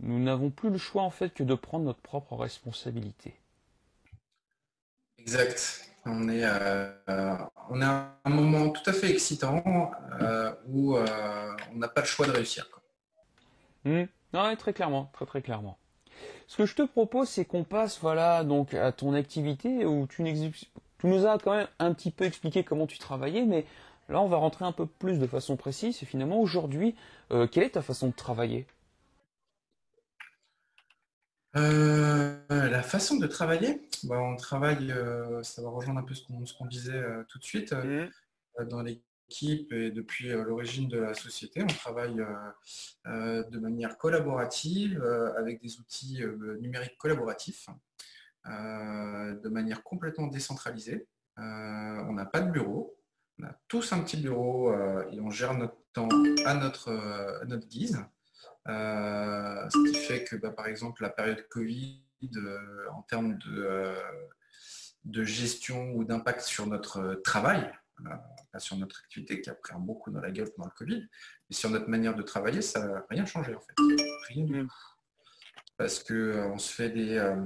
nous 0.00 0.18
n'avons 0.18 0.50
plus 0.50 0.70
le 0.70 0.78
choix 0.78 1.02
en 1.02 1.10
fait 1.10 1.32
que 1.34 1.42
de 1.42 1.54
prendre 1.54 1.84
notre 1.84 2.00
propre 2.00 2.36
responsabilité. 2.36 3.34
Exact. 5.18 5.88
On 6.04 6.28
est, 6.28 6.42
euh, 6.44 6.90
on 7.70 7.80
à 7.80 8.08
un 8.24 8.30
moment 8.30 8.70
tout 8.70 8.88
à 8.90 8.92
fait 8.92 9.10
excitant 9.10 9.92
euh, 10.20 10.52
où 10.66 10.96
euh, 10.96 11.56
on 11.72 11.76
n'a 11.76 11.88
pas 11.88 12.00
le 12.00 12.06
choix 12.08 12.26
de 12.26 12.32
réussir. 12.32 12.68
Mmh. 13.84 14.02
Non, 14.32 14.54
très 14.56 14.72
clairement, 14.72 15.10
très 15.12 15.26
très 15.26 15.42
clairement. 15.42 15.78
Ce 16.46 16.56
que 16.56 16.66
je 16.66 16.74
te 16.74 16.82
propose, 16.82 17.28
c'est 17.28 17.44
qu'on 17.44 17.64
passe, 17.64 17.98
voilà, 18.00 18.44
donc 18.44 18.74
à 18.74 18.92
ton 18.92 19.14
activité 19.14 19.84
où 19.84 20.06
tu, 20.06 20.22
tu 20.98 21.06
nous 21.06 21.26
as 21.26 21.38
quand 21.38 21.56
même 21.56 21.68
un 21.78 21.92
petit 21.94 22.10
peu 22.10 22.24
expliqué 22.24 22.64
comment 22.64 22.86
tu 22.86 22.98
travaillais, 22.98 23.44
mais 23.44 23.66
là, 24.08 24.20
on 24.20 24.28
va 24.28 24.36
rentrer 24.36 24.64
un 24.64 24.72
peu 24.72 24.86
plus 24.86 25.18
de 25.18 25.26
façon 25.26 25.56
précise. 25.56 26.02
Et 26.02 26.06
finalement, 26.06 26.40
aujourd'hui, 26.40 26.94
euh, 27.30 27.46
quelle 27.46 27.64
est 27.64 27.70
ta 27.70 27.82
façon 27.82 28.08
de 28.08 28.14
travailler? 28.14 28.66
Euh, 31.56 32.38
La 32.48 32.82
façon 32.82 33.16
de 33.16 33.26
travailler, 33.26 33.82
bah, 34.04 34.18
on 34.18 34.36
travaille, 34.36 34.90
euh, 34.92 35.42
ça 35.42 35.60
va 35.62 35.68
rejoindre 35.68 36.00
un 36.00 36.04
peu 36.04 36.14
ce 36.14 36.24
qu'on 36.24 36.66
disait 36.66 37.02
tout 37.28 37.38
de 37.38 37.44
suite, 37.44 37.72
mmh. 37.72 38.64
dans 38.68 38.82
les 38.82 39.02
et 39.40 39.90
depuis 39.90 40.30
euh, 40.30 40.44
l'origine 40.44 40.88
de 40.88 40.98
la 40.98 41.14
société, 41.14 41.62
on 41.62 41.66
travaille 41.66 42.20
euh, 42.20 42.26
euh, 43.06 43.42
de 43.44 43.58
manière 43.58 43.96
collaborative 43.96 45.02
avec 45.36 45.60
des 45.62 45.78
outils 45.78 46.22
numériques 46.60 46.98
collaboratifs, 46.98 47.68
de 48.44 49.48
manière 49.48 49.82
complètement 49.82 50.26
décentralisée. 50.26 51.06
on 51.36 52.12
n'a 52.12 52.26
pas 52.26 52.40
de 52.40 52.50
bureau, 52.50 52.96
on 53.38 53.44
a 53.44 53.54
tous 53.68 53.92
un 53.92 54.00
petit 54.00 54.16
bureau 54.16 54.72
et 55.10 55.20
on 55.20 55.30
gère 55.30 55.54
notre 55.54 55.76
temps 55.92 56.08
à 56.44 56.54
notre, 56.54 57.44
notre 57.46 57.66
guise. 57.68 58.04
ce 58.66 59.90
qui 59.90 59.94
fait 59.94 60.24
que, 60.24 60.36
bah, 60.36 60.50
par 60.50 60.66
exemple, 60.66 61.02
la 61.02 61.10
période 61.10 61.46
Covid, 61.48 62.02
en 62.92 63.02
termes 63.02 63.38
de, 63.38 63.94
de 65.04 65.24
gestion 65.24 65.92
ou 65.94 66.04
d'impact 66.04 66.42
sur 66.42 66.66
notre 66.66 67.14
travail, 67.24 67.72
sur 68.58 68.76
notre 68.76 69.00
activité 69.00 69.40
qui 69.40 69.50
a 69.50 69.54
pris 69.54 69.74
un 69.74 69.78
bon 69.78 69.94
coup 69.94 70.10
dans 70.10 70.20
la 70.20 70.30
gueule 70.30 70.50
pendant 70.54 70.68
le 70.68 70.76
Covid, 70.76 71.00
mais 71.50 71.56
sur 71.56 71.70
notre 71.70 71.88
manière 71.88 72.14
de 72.14 72.22
travailler, 72.22 72.62
ça 72.62 72.86
n'a 72.86 73.06
rien 73.10 73.24
changé 73.24 73.54
en 73.54 73.60
fait. 73.60 73.74
Rien 74.28 74.44
du 74.44 74.60
tout. 74.60 74.74
Parce 75.76 76.02
qu'on 76.04 76.14
euh, 76.14 76.58
se 76.58 76.72
fait 76.72 76.90
des, 76.90 77.16
euh, 77.16 77.44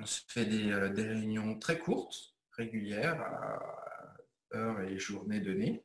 on 0.00 0.06
se 0.06 0.20
fait 0.28 0.46
euh, 0.48 0.88
des, 0.88 1.02
réunions 1.02 1.58
très 1.58 1.78
courtes, 1.78 2.34
régulières, 2.52 3.20
à 3.20 4.16
heures 4.54 4.80
et 4.82 4.98
journées 4.98 5.40
données. 5.40 5.82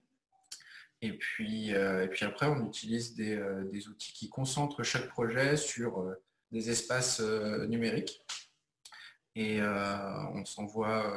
Et 1.02 1.18
puis, 1.18 1.72
et 1.72 2.08
puis 2.12 2.26
après, 2.26 2.46
on 2.46 2.68
utilise 2.68 3.16
des, 3.16 3.88
outils 3.88 4.14
qui 4.14 4.30
concentrent 4.30 4.84
chaque 4.84 5.08
projet 5.08 5.58
sur 5.58 6.16
des 6.52 6.70
espaces 6.70 7.20
numériques. 7.20 8.24
Et 9.34 9.64
on 9.64 10.46
s'envoie 10.46 11.12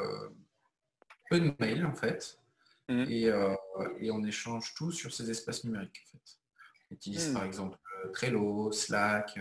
peu 1.29 1.39
de 1.39 1.55
mails 1.59 1.85
en 1.85 1.95
fait, 1.95 2.39
Mmh. 2.89 3.07
Euh, 3.09 3.57
et, 4.01 4.11
on 4.11 4.23
échange 4.25 4.75
tout 4.75 4.93
sur 4.93 5.13
ces 5.13 5.31
espaces 5.31 5.65
numériques. 5.65 6.03
En 6.07 6.19
fait. 6.19 6.39
On 6.91 6.95
utilise 6.95 7.31
mmh. 7.31 7.35
par 7.35 7.45
exemple 7.45 7.79
euh, 8.05 8.11
Trello, 8.11 8.73
Slack, 8.73 9.39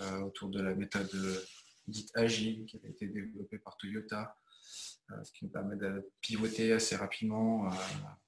euh, 0.00 0.20
autour 0.20 0.50
de 0.50 0.60
la 0.60 0.74
méthode 0.74 1.10
dite 1.86 2.10
agile 2.14 2.66
qui 2.66 2.78
a 2.84 2.88
été 2.88 3.06
développée 3.06 3.58
par 3.58 3.76
Toyota, 3.78 4.36
ce 5.22 5.32
qui 5.32 5.46
nous 5.46 5.50
permet 5.50 5.76
de 5.76 6.06
pivoter 6.20 6.72
assez 6.74 6.94
rapidement 6.96 7.70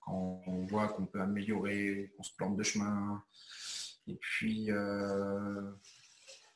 quand 0.00 0.42
on 0.46 0.64
voit 0.64 0.88
qu'on 0.88 1.04
peut 1.04 1.20
améliorer, 1.20 2.10
qu'on 2.16 2.22
se 2.22 2.34
plante 2.34 2.56
de 2.56 2.62
chemin. 2.62 3.22
Et 4.08 4.16
puis 4.16 4.70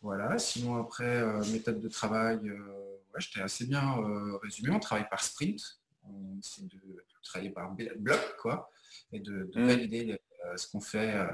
voilà, 0.01 0.39
sinon 0.39 0.77
après, 0.77 1.23
méthode 1.53 1.81
de 1.81 1.89
travail, 1.89 2.39
ouais, 2.51 3.21
j'étais 3.21 3.43
assez 3.43 3.67
bien 3.67 3.95
résumé. 4.43 4.71
On 4.71 4.81
travaille 4.81 5.09
par 5.09 5.23
sprint 5.23 5.61
on 6.09 6.39
essaie 6.39 6.63
de 6.63 7.05
travailler 7.23 7.51
par 7.51 7.75
bloc, 7.97 8.37
quoi, 8.39 8.71
et 9.13 9.21
de, 9.21 9.51
mm. 9.55 9.67
valider 9.67 10.21
euh, 10.45 10.57
ce 10.57 10.69
qu'on 10.69 10.81
fait. 10.81 11.15
Euh, 11.15 11.27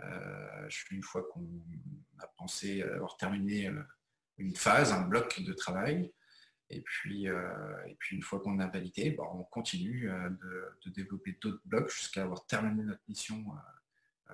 euh, 0.00 0.68
une 0.90 1.02
fois 1.02 1.22
qu'on 1.32 1.46
a 2.18 2.26
pensé 2.36 2.82
avoir 2.82 3.16
terminé 3.16 3.70
une 4.38 4.56
phase, 4.56 4.92
un 4.92 5.02
bloc 5.02 5.40
de 5.42 5.52
travail, 5.52 6.12
et 6.70 6.80
puis, 6.80 7.26
et 7.26 7.94
puis 7.98 8.16
une 8.16 8.22
fois 8.22 8.40
qu'on 8.40 8.58
a 8.58 8.66
validé, 8.66 9.12
bah, 9.12 9.24
on 9.32 9.44
continue 9.44 10.10
de, 10.40 10.90
développer 10.90 11.38
d'autres 11.40 11.60
blocs 11.66 11.90
jusqu'à 11.90 12.22
avoir 12.22 12.46
terminé 12.46 12.82
notre 12.82 13.02
mission 13.06 13.44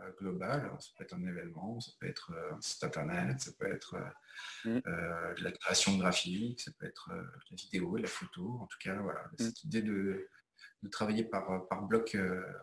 euh, 0.04 0.10
global. 0.18 0.70
ça 0.80 0.90
peut 0.96 1.04
être 1.04 1.14
un 1.14 1.22
événement, 1.22 1.80
ça 1.80 1.92
peut 1.98 2.08
être 2.08 2.32
euh, 2.34 2.54
un 2.54 2.60
site 2.60 2.84
internet, 2.84 3.40
ça 3.40 3.50
peut 3.58 3.70
être 3.70 3.96
euh, 4.66 4.80
mm. 4.80 5.42
la 5.42 5.52
création 5.52 5.96
graphique, 5.96 6.60
ça 6.60 6.70
peut 6.78 6.86
être 6.86 7.10
la 7.10 7.56
vidéo, 7.56 7.96
la 7.96 8.08
photo. 8.08 8.58
En 8.60 8.66
tout 8.66 8.78
cas, 8.80 8.96
voilà, 8.96 9.20
mm. 9.20 9.36
cette 9.38 9.64
idée 9.64 9.82
de, 9.82 10.28
travailler 10.90 11.24
par, 11.24 11.66
par 11.68 11.82
bloc 11.82 12.16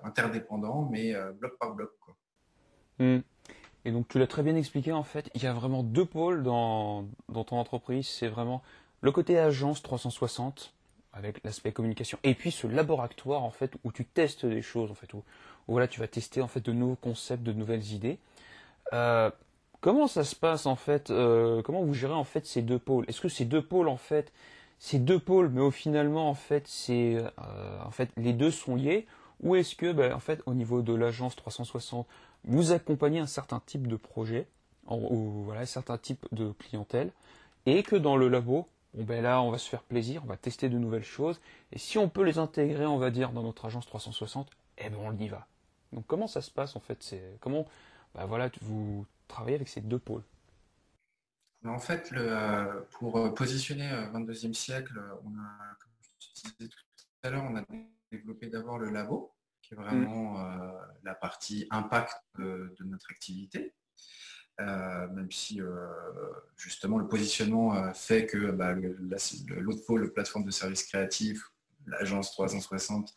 interdépendant, 0.03 0.89
mais 0.89 1.13
bloc 1.33 1.57
par 1.59 1.75
bloc. 1.75 1.91
Quoi. 1.99 2.15
Mm. 2.99 3.19
Et 3.85 3.91
donc 3.91 4.07
tu 4.07 4.17
l'as 4.17 4.27
très 4.27 4.41
bien 4.41 4.55
expliqué 4.55 4.91
en 4.91 5.03
fait, 5.03 5.29
il 5.35 5.43
y 5.43 5.47
a 5.47 5.53
vraiment 5.53 5.83
deux 5.83 6.05
pôles 6.05 6.41
dans, 6.43 7.07
dans 7.29 7.43
ton 7.43 7.57
entreprise. 7.57 8.07
C'est 8.07 8.27
vraiment 8.27 8.63
le 9.01 9.11
côté 9.11 9.37
agence 9.37 9.83
360 9.83 10.73
avec 11.15 11.43
l'aspect 11.43 11.71
communication 11.71 12.19
et 12.23 12.35
puis 12.35 12.51
ce 12.51 12.67
laboratoire 12.67 13.43
en 13.43 13.49
fait 13.49 13.73
où 13.83 13.91
tu 13.91 14.05
testes 14.05 14.45
des 14.45 14.61
choses 14.61 14.91
en 14.91 14.95
fait 14.95 15.13
où, 15.13 15.23
voilà, 15.67 15.87
tu 15.87 15.99
vas 15.99 16.07
tester 16.07 16.41
en 16.41 16.47
fait 16.47 16.61
de 16.61 16.71
nouveaux 16.71 16.95
concepts, 16.95 17.43
de 17.43 17.53
nouvelles 17.53 17.91
idées. 17.93 18.19
Euh, 18.93 19.31
comment 19.81 20.07
ça 20.07 20.23
se 20.23 20.35
passe 20.35 20.65
en 20.65 20.75
fait 20.75 21.09
euh, 21.09 21.61
Comment 21.63 21.83
vous 21.83 21.93
gérez 21.93 22.13
en 22.13 22.23
fait 22.23 22.45
ces 22.45 22.61
deux 22.61 22.79
pôles? 22.79 23.05
Est-ce 23.07 23.21
que 23.21 23.29
ces 23.29 23.45
deux 23.45 23.61
pôles 23.61 23.87
en 23.87 23.97
fait, 23.97 24.31
ces 24.79 24.99
deux 24.99 25.19
pôles, 25.19 25.49
mais 25.49 25.61
au 25.61 25.71
finalement 25.71 26.29
en 26.29 26.35
fait, 26.35 26.67
c'est 26.67 27.17
euh, 27.17 27.79
en 27.83 27.91
les 28.17 28.33
deux 28.33 28.51
sont 28.51 28.75
liés? 28.75 29.07
Ou 29.43 29.55
est-ce 29.55 29.75
que 29.75 29.91
ben, 29.91 30.13
en 30.13 30.19
fait 30.19 30.41
au 30.45 30.53
niveau 30.53 30.81
de 30.81 30.93
l'agence 30.93 31.35
360, 31.35 32.07
vous 32.45 32.71
accompagnez 32.71 33.19
un 33.19 33.27
certain 33.27 33.61
type 33.65 33.87
de 33.87 33.95
projet 33.95 34.47
ou 34.87 35.43
voilà 35.45 35.61
un 35.61 35.65
certain 35.65 35.97
type 35.97 36.27
de 36.31 36.51
clientèle 36.59 37.11
et 37.65 37.81
que 37.81 37.95
dans 37.95 38.17
le 38.17 38.29
labo 38.29 38.67
ben 39.03 39.21
là, 39.21 39.41
on 39.41 39.51
va 39.51 39.57
se 39.57 39.69
faire 39.69 39.83
plaisir, 39.83 40.21
on 40.23 40.27
va 40.27 40.37
tester 40.37 40.69
de 40.69 40.77
nouvelles 40.77 41.03
choses, 41.03 41.41
et 41.71 41.77
si 41.77 41.97
on 41.97 42.07
peut 42.07 42.23
les 42.23 42.37
intégrer, 42.37 42.85
on 42.85 42.97
va 42.97 43.11
dire, 43.11 43.31
dans 43.31 43.43
notre 43.43 43.65
agence 43.65 43.85
360, 43.85 44.49
eh 44.77 44.89
ben 44.89 44.97
on 45.01 45.17
y 45.17 45.27
va. 45.27 45.47
Donc 45.95 46.05
comment 46.07 46.27
ça 46.27 46.41
se 46.41 46.51
passe 46.51 46.75
en 46.75 46.81
fait 46.81 47.01
C'est 47.01 47.37
comment 47.39 47.65
bah, 48.13 48.25
voilà, 48.25 48.51
vous 48.61 49.05
travaillez 49.27 49.55
avec 49.55 49.69
ces 49.69 49.81
deux 49.81 49.99
pôles? 49.99 50.23
En 51.65 51.79
fait, 51.79 52.11
le, 52.11 52.85
pour 52.91 53.17
euh, 53.17 53.33
positionner 53.33 53.89
22e 54.13 54.49
euh, 54.49 54.53
siècle, 54.53 55.01
on 55.23 55.29
a, 55.39 55.75
comme 55.79 55.91
je 56.19 56.27
disais 56.33 56.69
tout 56.69 56.77
à 57.23 57.29
l'heure, 57.31 57.43
on 57.43 57.55
a 57.55 57.63
développé 58.11 58.47
d'abord 58.47 58.77
le 58.77 58.91
labo, 58.91 59.33
qui 59.61 59.73
est 59.73 59.77
vraiment 59.77 60.33
mm. 60.33 60.61
euh, 60.61 60.71
la 61.03 61.15
partie 61.15 61.67
impact 61.71 62.17
de, 62.37 62.75
notre 62.81 63.09
activité. 63.09 63.73
même 64.59 65.31
si 65.31 65.59
justement 66.55 66.99
le 66.99 67.07
positionnement 67.07 67.93
fait 67.93 68.27
que 68.27 68.51
bah, 68.51 68.75
l'autre 68.75 69.85
pôle, 69.87 70.01
le 70.01 70.13
plateforme 70.13 70.45
de 70.45 70.51
services 70.51 70.83
créatifs, 70.83 71.51
l'agence 71.87 72.31
360, 72.31 73.13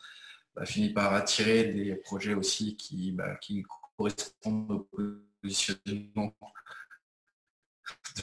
bah, 0.59 0.65
finit 0.65 0.89
par 0.89 1.13
attirer 1.13 1.71
des 1.71 1.95
projets 1.95 2.33
aussi 2.33 2.75
qui, 2.75 3.13
bah, 3.13 3.37
qui 3.37 3.63
correspondent 3.95 4.85
au 4.91 5.15
positionnement 5.41 6.35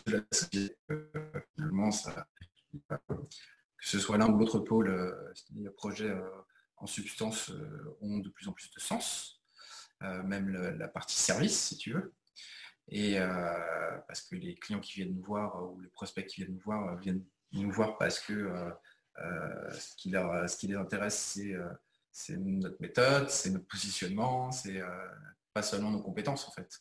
de 0.04 0.12
la 0.12 0.20
société. 0.30 0.76
Finalement, 1.54 1.90
ça, 1.90 2.28
que 2.90 3.14
ce 3.80 3.98
soit 3.98 4.18
l'un 4.18 4.30
ou 4.30 4.36
l'autre 4.36 4.58
pôle, 4.58 4.88
euh, 4.88 5.32
c'est-à-dire 5.34 5.72
projet 5.72 6.10
euh, 6.10 6.28
en 6.76 6.86
substance 6.86 7.50
ont 8.02 8.18
de 8.18 8.28
plus 8.28 8.48
en 8.48 8.52
plus 8.52 8.70
de 8.70 8.80
sens, 8.80 9.42
même 10.02 10.50
la 10.50 10.88
partie 10.88 11.16
service, 11.16 11.58
si 11.58 11.78
tu 11.78 11.94
veux. 11.94 12.12
Et 12.88 13.16
parce 14.06 14.20
que 14.20 14.36
les 14.36 14.56
clients 14.56 14.80
qui 14.80 15.00
viennent 15.00 15.14
nous 15.14 15.24
voir 15.24 15.72
ou 15.72 15.80
les 15.80 15.88
prospects 15.88 16.26
qui 16.26 16.42
viennent 16.42 16.52
nous 16.52 16.60
voir 16.60 16.98
viennent 16.98 17.24
nous 17.52 17.72
voir 17.72 17.96
parce 17.96 18.20
que 18.20 18.52
ce, 19.16 19.96
qui 19.96 20.10
ce 20.10 20.56
qui 20.58 20.66
les 20.66 20.76
intéresse, 20.76 21.18
c'est 21.18 21.56
notre 22.38 22.80
méthode, 22.80 23.30
c'est 23.30 23.50
notre 23.50 23.66
positionnement, 23.66 24.50
c'est 24.50 24.80
pas 25.52 25.62
seulement 25.62 25.90
nos 25.90 26.02
compétences 26.02 26.48
en 26.48 26.52
fait. 26.52 26.80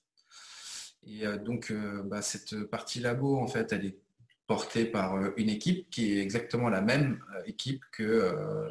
Et 1.03 1.25
donc 1.39 1.73
bah, 2.05 2.21
cette 2.21 2.63
partie 2.65 2.99
labo, 2.99 3.37
en 3.37 3.47
fait, 3.47 3.71
elle 3.73 3.85
est 3.85 3.99
portée 4.47 4.85
par 4.85 5.17
une 5.37 5.49
équipe 5.49 5.89
qui 5.89 6.17
est 6.17 6.21
exactement 6.21 6.69
la 6.69 6.81
même 6.81 7.23
équipe 7.45 7.83
que 7.91 8.69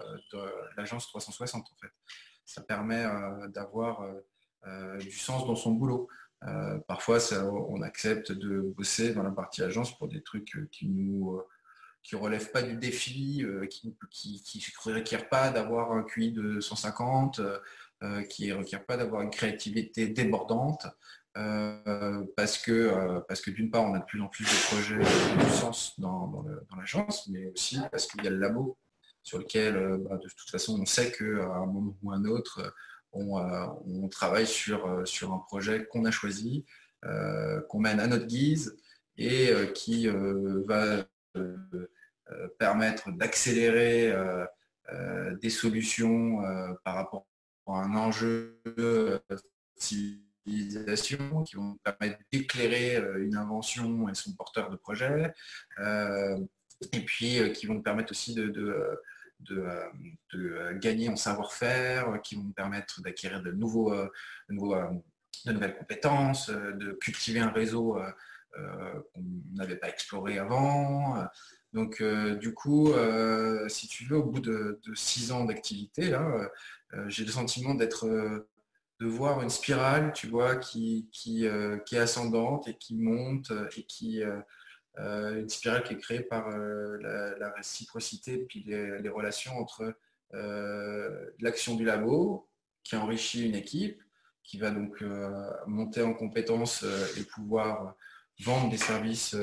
l'agence 0.77 1.07
360 1.09 1.67
en 1.71 1.77
fait. 1.77 1.93
Ça 2.45 2.62
permet 2.62 3.07
d'avoir 3.49 4.07
du 4.99 5.11
sens 5.11 5.47
dans 5.47 5.57
son 5.57 5.73
boulot. 5.73 6.09
parfois, 6.89 7.19
on 7.69 7.83
accepte 7.83 8.33
de 8.33 8.61
bosser 8.61 9.15
dans 9.15 9.23
la 9.23 9.31
partie 9.31 9.62
agence 9.62 9.97
pour 9.97 10.09
des 10.09 10.23
trucs 10.23 10.69
qui 10.71 10.89
nous 10.89 11.41
qui 12.05 12.15
relèvent 12.15 12.53
pas 12.53 12.63
du 12.63 12.77
défi, 12.77 13.45
qui 13.69 13.89
ne 13.89 14.95
requièrent 14.95 15.29
pas 15.29 15.51
d'avoir 15.51 15.91
un 15.93 16.05
QI 16.05 16.31
de 16.31 16.61
150, 16.61 17.41
qui 18.31 18.49
ne 18.49 18.55
requièrent 18.55 18.87
pas 18.87 18.97
d'avoir 18.97 19.23
une 19.23 19.31
créativité 19.31 20.07
débordante. 20.07 20.87
Euh, 21.37 22.25
parce 22.37 22.59
que, 22.59 22.71
euh, 22.71 23.21
que 23.21 23.51
d'une 23.51 23.71
part, 23.71 23.83
on 23.83 23.95
a 23.95 23.99
de 23.99 24.05
plus 24.05 24.21
en 24.23 24.29
plus 24.29 24.45
de 24.45 24.67
projets 24.69 24.99
de 24.99 25.51
sens 25.51 25.99
dans, 25.99 26.29
dans 26.71 26.77
l'agence, 26.77 27.29
mais 27.29 27.47
aussi 27.47 27.81
parce 27.91 28.07
qu'il 28.07 28.23
y 28.23 28.29
a 28.29 28.31
le 28.31 28.39
labo 28.39 28.79
sur 29.23 29.39
lequel, 29.39 29.77
euh, 29.77 29.99
bah, 29.99 30.17
de 30.17 30.29
toute 30.29 30.51
façon, 30.51 30.81
on 30.81 30.87
sait 30.87 31.11
qu'à 31.11 31.25
un 31.25 31.67
moment 31.67 31.97
ou 32.03 32.13
un 32.13 32.25
autre, 32.25 32.73
on, 33.13 34.09
travaille 34.09 34.47
sur, 34.47 35.07
sur 35.07 35.33
un 35.33 35.39
projet 35.39 35.87
qu'on 35.87 36.05
a 36.05 36.11
choisi, 36.11 36.65
qu'on 37.69 37.79
mène 37.79 38.01
à 38.01 38.09
notre 38.09 38.27
guise 38.27 38.77
et 39.17 39.53
qui 39.73 40.09
va 40.09 41.05
permettre 42.59 43.11
d'accélérer 43.12 44.12
des 45.41 45.51
solutions 45.51 46.43
par 46.85 46.95
rapport 46.95 47.27
à 47.66 47.72
un 47.72 47.95
enjeu 47.95 48.61
qui 49.79 50.25
vont 51.55 51.77
permettre 51.83 52.18
d'éclairer 52.33 52.97
euh, 52.97 53.25
une 53.25 53.37
invention 53.37 54.09
et 54.09 54.14
son 54.14 54.35
porteur 54.35 54.70
de 54.70 54.77
projet, 54.77 55.33
euh, 55.79 56.39
et 56.93 57.01
puis 57.01 57.39
euh, 57.39 57.51
qui 57.51 57.66
vont 57.66 57.81
permettre 57.81 58.12
aussi 58.12 58.35
de, 58.35 58.49
de, 58.49 58.99
gagner 60.79 61.09
en 61.09 61.16
savoir-faire, 61.16 62.20
qui 62.22 62.35
vont 62.37 62.53
permettre 62.53 63.01
d'acquérir 63.03 63.43
de, 63.43 63.53
nouveaux, 63.53 63.95
de 64.49 65.53
nouvelles 65.53 65.77
compétences, 65.77 66.51
de 66.51 66.93
cultiver 67.01 67.41
un 67.41 67.51
réseau 67.51 67.99
qu'on 68.55 69.25
n'avait 69.53 69.77
pas 69.77 69.89
exploré 69.89 70.39
avant. 70.39 71.27
Donc 71.75 72.03
du 72.41 72.55
coup, 72.55 72.95
si 73.68 73.89
tu 73.89 74.05
veux, 74.05 74.16
au 74.16 74.25
bout 74.25 74.41
de, 74.41 74.81
six 74.95 75.33
ans 75.33 75.45
d'activité, 75.45 76.16
j'ai 77.09 77.25
le 77.25 77.31
sentiment 77.31 77.75
d'être 77.75 78.09
de 79.01 79.07
voir 79.07 79.43
une 79.43 79.51
spirale, 79.51 80.12
tu 80.12 80.29
vois, 80.29 80.57
qui, 80.57 81.09
qui, 81.12 81.47
euh, 81.47 81.79
qui, 81.79 81.97
est 81.97 82.01
ascendante 82.01 82.68
et 82.68 82.75
qui 82.75 82.95
monte 82.97 83.53
et 83.77 83.83
qui 83.85 84.22
euh, 84.22 84.41
euh, 84.99 85.41
une 85.41 85.49
spirale 85.49 85.83
qui 85.83 85.95
est 85.95 85.99
créée 85.99 86.20
par 86.20 86.49
la, 86.49 87.53
réciprocité 87.57 88.35
et 88.35 88.45
puis 88.45 88.64
les, 88.66 89.09
relations 89.09 89.59
entre 89.59 89.95
l'action 91.41 91.75
du 91.77 91.85
labo 91.85 92.49
qui 92.83 92.97
enrichit 92.97 93.47
une 93.47 93.55
équipe, 93.55 94.01
qui 94.43 94.59
va 94.59 94.70
donc 94.70 95.03
monter 95.66 96.03
en 96.03 96.12
compétences 96.12 96.85
et 97.16 97.25
pouvoir 97.25 97.95
vendre 98.43 98.70
des 98.70 98.78
services 98.78 99.37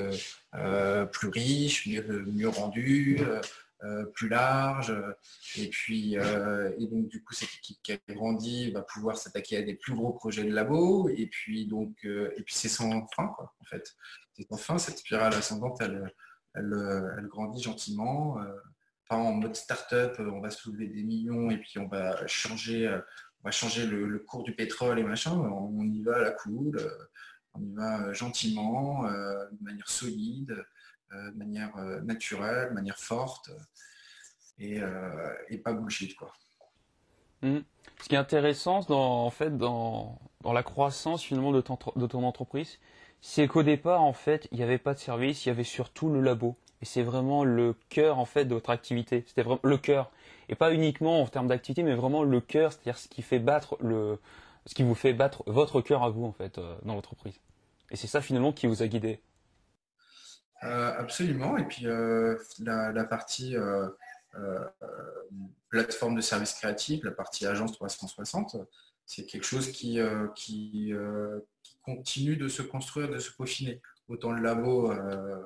plus 1.11 1.29
riches, 1.29 1.87
mieux, 1.87 2.49
rendus, 2.49 3.19
euh, 3.83 4.05
plus 4.05 4.29
large. 4.29 4.93
Et 5.57 5.67
puis, 5.69 6.15
euh, 6.15 6.71
et 6.77 6.85
donc 6.85 7.07
du 7.07 7.23
coup, 7.23 7.33
cette 7.33 7.49
équipe 7.55 7.79
qui 7.81 7.93
a 7.93 7.97
grandi 8.09 8.69
va 8.69 8.83
pouvoir 8.83 9.17
s'attaquer 9.17 9.57
à 9.57 9.63
des 9.63 9.73
plus 9.73 9.95
gros 9.95 10.13
projets 10.13 10.43
de 10.43 10.53
labo. 10.53 11.09
Et 11.09 11.25
puis 11.25 11.65
donc, 11.65 11.95
euh, 12.05 12.31
et 12.37 12.43
puis 12.43 12.53
c'est 12.53 12.69
sans 12.69 13.07
fin, 13.15 13.27
quoi, 13.29 13.55
en 13.59 13.65
fait. 13.65 13.95
C'est 14.33 14.47
sans 14.47 14.57
fin, 14.57 14.77
cette 14.77 14.99
spirale 14.99 15.33
ascendante, 15.33 15.81
elle, 15.81 16.13
grandit 17.27 17.63
gentiment. 17.63 18.37
Pas 19.09 19.15
en 19.15 19.33
mode 19.33 19.55
start-up, 19.55 20.15
on 20.19 20.41
va 20.41 20.51
soulever 20.51 20.87
des 20.87 21.01
millions 21.01 21.49
et 21.49 21.57
puis 21.57 21.79
on 21.79 21.87
va 21.87 22.27
changer, 22.27 22.87
on 22.87 23.45
va 23.45 23.51
changer 23.51 23.87
le, 23.87 24.19
cours 24.19 24.43
du 24.43 24.53
pétrole 24.53 24.99
et 24.99 25.03
machin. 25.03 25.31
On, 25.31 25.81
y 25.81 26.03
va 26.03 26.17
à 26.17 26.19
la 26.19 26.31
cool, 26.31 26.77
on 27.53 27.61
y 27.61 27.73
va 27.73 28.13
gentiment, 28.13 29.03
de 29.03 29.63
manière 29.63 29.89
solide. 29.89 30.63
Euh, 31.13 31.31
de 31.31 31.37
manière 31.37 31.75
euh, 31.75 31.99
naturelle, 32.01 32.69
de 32.69 32.73
manière 32.73 32.97
forte 32.97 33.49
euh, 34.61 35.33
et, 35.49 35.57
pas 35.57 35.73
bullshit 35.73 36.15
quoi. 36.15 36.31
Hmm. 37.41 37.59
Ce 38.01 38.07
qui 38.07 38.15
est 38.15 38.17
intéressant 38.17 38.79
dans, 38.87 39.25
en 39.25 39.29
fait, 39.29 39.57
dans, 39.57 40.19
la 40.45 40.63
croissance 40.63 41.21
finalement 41.21 41.51
de 41.51 41.59
ton, 41.59 41.77
de 41.97 42.07
ton 42.07 42.23
entreprise, 42.23 42.79
c'est 43.19 43.47
qu'au 43.49 43.61
départ, 43.61 44.01
en 44.01 44.13
fait, 44.13 44.47
il 44.51 44.59
n'y 44.59 44.63
avait 44.63 44.77
pas 44.77 44.93
de 44.93 44.99
service, 44.99 45.45
il 45.45 45.49
y 45.49 45.51
avait 45.51 45.65
surtout 45.65 46.07
le 46.09 46.21
labo. 46.21 46.55
Et 46.81 46.85
c'est 46.85 47.03
vraiment 47.03 47.43
le 47.43 47.75
cœur, 47.89 48.17
en 48.17 48.25
fait, 48.25 48.45
de 48.45 48.53
votre 48.53 48.69
activité. 48.69 49.25
C'était 49.27 49.43
vraiment 49.43 49.59
le 49.63 49.77
cœur. 49.77 50.11
Et 50.47 50.55
pas 50.55 50.73
uniquement 50.73 51.21
en 51.21 51.27
termes 51.27 51.47
d'activité, 51.47 51.83
mais 51.83 51.93
vraiment 51.93 52.23
le 52.23 52.39
cœur, 52.39 52.71
c'est-à-dire 52.71 52.97
ce 52.97 53.09
qui 53.09 53.21
fait 53.21 53.39
battre 53.39 53.77
le, 53.81 54.17
ce 54.65 54.75
qui 54.75 54.83
vous 54.83 54.95
fait 54.95 55.13
battre 55.13 55.43
votre 55.47 55.81
cœur 55.81 56.03
à 56.03 56.09
vous, 56.09 56.25
en 56.25 56.31
fait, 56.31 56.59
dans 56.83 56.95
l'entreprise. 56.95 57.39
Et 57.89 57.95
c'est 57.95 58.07
ça, 58.07 58.21
finalement, 58.21 58.53
qui 58.53 58.67
vous 58.67 58.83
a 58.83 58.87
guidé. 58.87 59.21
Euh, 60.63 60.93
absolument. 60.97 61.57
Et 61.57 61.65
puis 61.65 61.87
euh, 61.87 62.37
la, 62.59 63.03
partie 63.03 63.55
euh, 63.55 63.87
plateforme 65.69 66.15
de 66.15 66.21
services 66.21 66.53
créatifs, 66.53 67.03
la 67.03 67.11
partie 67.11 67.45
agence 67.45 67.73
360, 67.73 68.57
c'est 69.05 69.25
quelque 69.25 69.45
chose 69.45 69.71
qui, 69.71 69.99
qui, 70.35 70.93
continue 71.83 72.37
de 72.37 72.47
se 72.47 72.61
construire, 72.61 73.09
de 73.09 73.17
se 73.17 73.31
peaufiner. 73.31 73.81
Autant 74.07 74.31
le 74.31 74.41
labo, 74.41 74.93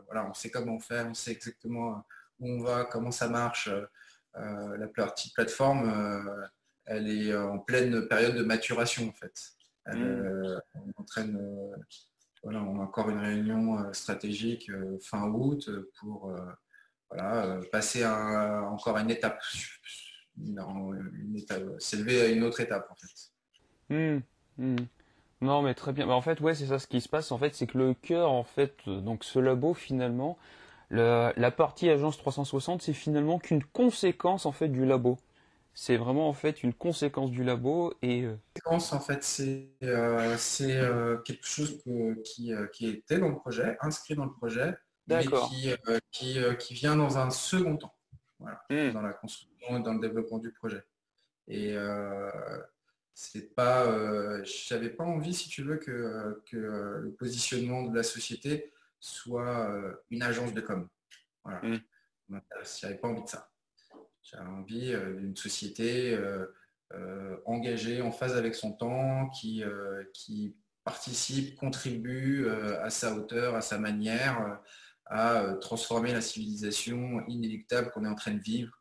voilà, 0.08 0.28
on 0.30 0.34
sait 0.34 0.50
comment 0.50 0.80
faire, 0.80 1.08
on 1.08 1.14
sait 1.14 1.32
exactement 1.32 2.04
où 2.40 2.50
on 2.50 2.62
va, 2.62 2.84
comment 2.84 3.12
ça 3.12 3.30
marche. 3.30 3.70
la 4.34 4.88
partie 4.94 5.32
plateforme, 5.32 6.50
elle 6.86 7.10
est 7.10 7.36
en 7.36 7.60
pleine 7.60 8.08
période 8.08 8.36
de 8.36 8.44
maturation 8.44 9.10
en 9.10 9.14
fait. 9.14 9.52
Elle, 9.86 10.00
mmh. 10.00 10.92
entraîne 10.98 11.40
voilà, 12.46 12.62
on 12.62 12.80
a 12.80 12.84
encore 12.84 13.10
une 13.10 13.18
réunion 13.18 13.80
euh, 13.80 13.92
stratégique 13.92 14.70
euh, 14.70 15.00
fin 15.02 15.28
août 15.30 15.68
euh, 15.68 15.92
pour 16.00 16.32
passer 17.72 18.04
à, 18.04 18.70
encore 18.72 18.98
une 18.98 19.10
étape, 19.10 19.42
s'élever 21.80 22.22
à 22.22 22.28
une 22.28 22.44
autre 22.44 22.62
étape 22.62 22.88
en 22.92 22.96
fait. 22.96 23.32
Hmm, 23.90 24.20
hmm. 24.58 24.86
Non 25.42 25.64
mais 25.64 25.74
très 25.74 25.92
bien. 25.92 26.06
Bah, 26.06 26.14
en 26.14 26.22
fait 26.22 26.40
ouais 26.40 26.54
c'est 26.54 26.68
ça 26.68 26.78
ce 26.78 26.86
qui 26.88 27.02
se 27.02 27.10
passe 27.10 27.32
en 27.32 27.40
fait 27.40 27.56
c'est 27.56 27.68
que 27.68 27.78
le 27.80 27.94
cœur 27.96 28.32
en 28.32 28.44
fait 28.44 28.88
donc 28.88 29.24
ce 29.24 29.40
labo 29.40 29.74
finalement 29.74 30.38
la 30.92 31.52
partie 31.52 31.90
agence 31.90 32.18
360 32.18 32.82
c'est 32.84 32.94
finalement 32.94 33.40
qu'une 33.40 33.64
conséquence 33.64 34.46
en 34.46 34.52
fait 34.52 34.68
du 34.68 34.86
labo 34.86 35.18
c'est 35.78 35.98
vraiment 35.98 36.30
en 36.30 36.34
fait 36.34 36.64
une 36.64 36.74
conséquence 36.74 37.32
du 37.32 37.44
labo 37.44 37.94
et 38.02 38.24
euh, 38.24 38.38
conséquence 38.54 38.94
en 38.94 39.02
fait 39.02 39.24
c'est 39.24 39.70
euh, 39.84 40.38
euh, 40.62 41.18
quelque 41.18 41.46
chose 41.46 41.84
qui, 42.24 42.54
était 42.82 43.20
dans 43.20 43.28
le 43.28 43.36
projet 43.36 43.78
inscrit 43.82 44.16
dans 44.16 44.24
le 44.24 44.32
projet 44.32 44.74
mais 45.08 45.26
qui, 46.12 46.40
qui, 46.60 46.74
vient 46.74 46.96
dans 46.96 47.18
un 47.18 47.30
second 47.30 47.78
temps. 47.78 47.94
Hmm. 48.40 48.92
dans 48.92 49.02
la 49.02 49.14
construction 49.14 49.78
et 49.78 49.82
dans 49.82 49.94
le 49.94 50.00
développement 50.00 50.40
du 50.40 50.52
projet. 50.52 50.84
Et 51.48 51.76
c'est 53.14 53.54
pas 53.54 54.44
j'avais 54.44 54.90
pas 54.90 55.04
envie 55.04 55.34
si 55.34 55.50
tu 55.50 55.62
veux 55.64 55.78
que, 55.78 56.42
que 56.50 56.58
le 56.58 57.16
positionnement 57.20 57.84
de 57.84 57.96
la 57.96 58.04
société 58.04 58.74
soit 59.00 59.70
une 60.10 60.24
agence 60.24 60.54
de 60.54 60.62
com. 60.62 60.88
Voilà. 61.44 61.62
Mmh. 61.62 62.40
j'avais 62.82 62.96
pas 62.96 63.10
envie 63.10 63.24
de 63.24 63.30
ça 63.30 63.50
j'ai 64.26 64.40
envie 64.40 64.92
euh, 64.92 65.14
d'une 65.14 65.36
société 65.36 66.16
euh, 66.16 66.48
euh, 66.94 67.38
engagée, 67.46 68.02
en 68.02 68.12
phase 68.12 68.36
avec 68.36 68.56
son 68.56 68.74
temps, 68.74 69.30
qui, 69.30 69.64
qui 70.14 70.56
participe, 70.84 71.56
contribue 71.56 72.48
à 72.48 72.90
sa 72.92 73.16
hauteur, 73.16 73.56
à 73.56 73.62
sa 73.62 73.80
manière, 73.80 74.60
à 75.08 75.56
transformer 75.62 76.14
la 76.14 76.22
civilisation 76.22 77.26
inéluctable 77.28 77.90
qu'on 77.90 78.06
est 78.06 78.10
en 78.10 78.16
train 78.16 78.34
de 78.34 78.40
vivre. 78.40 78.80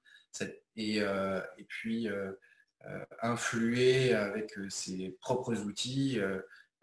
Et, 0.76 0.98
et 0.98 1.64
puis 1.66 2.08
influer 3.22 4.12
avec 4.12 4.52
ses 4.68 5.16
propres 5.22 5.62
outils 5.62 6.20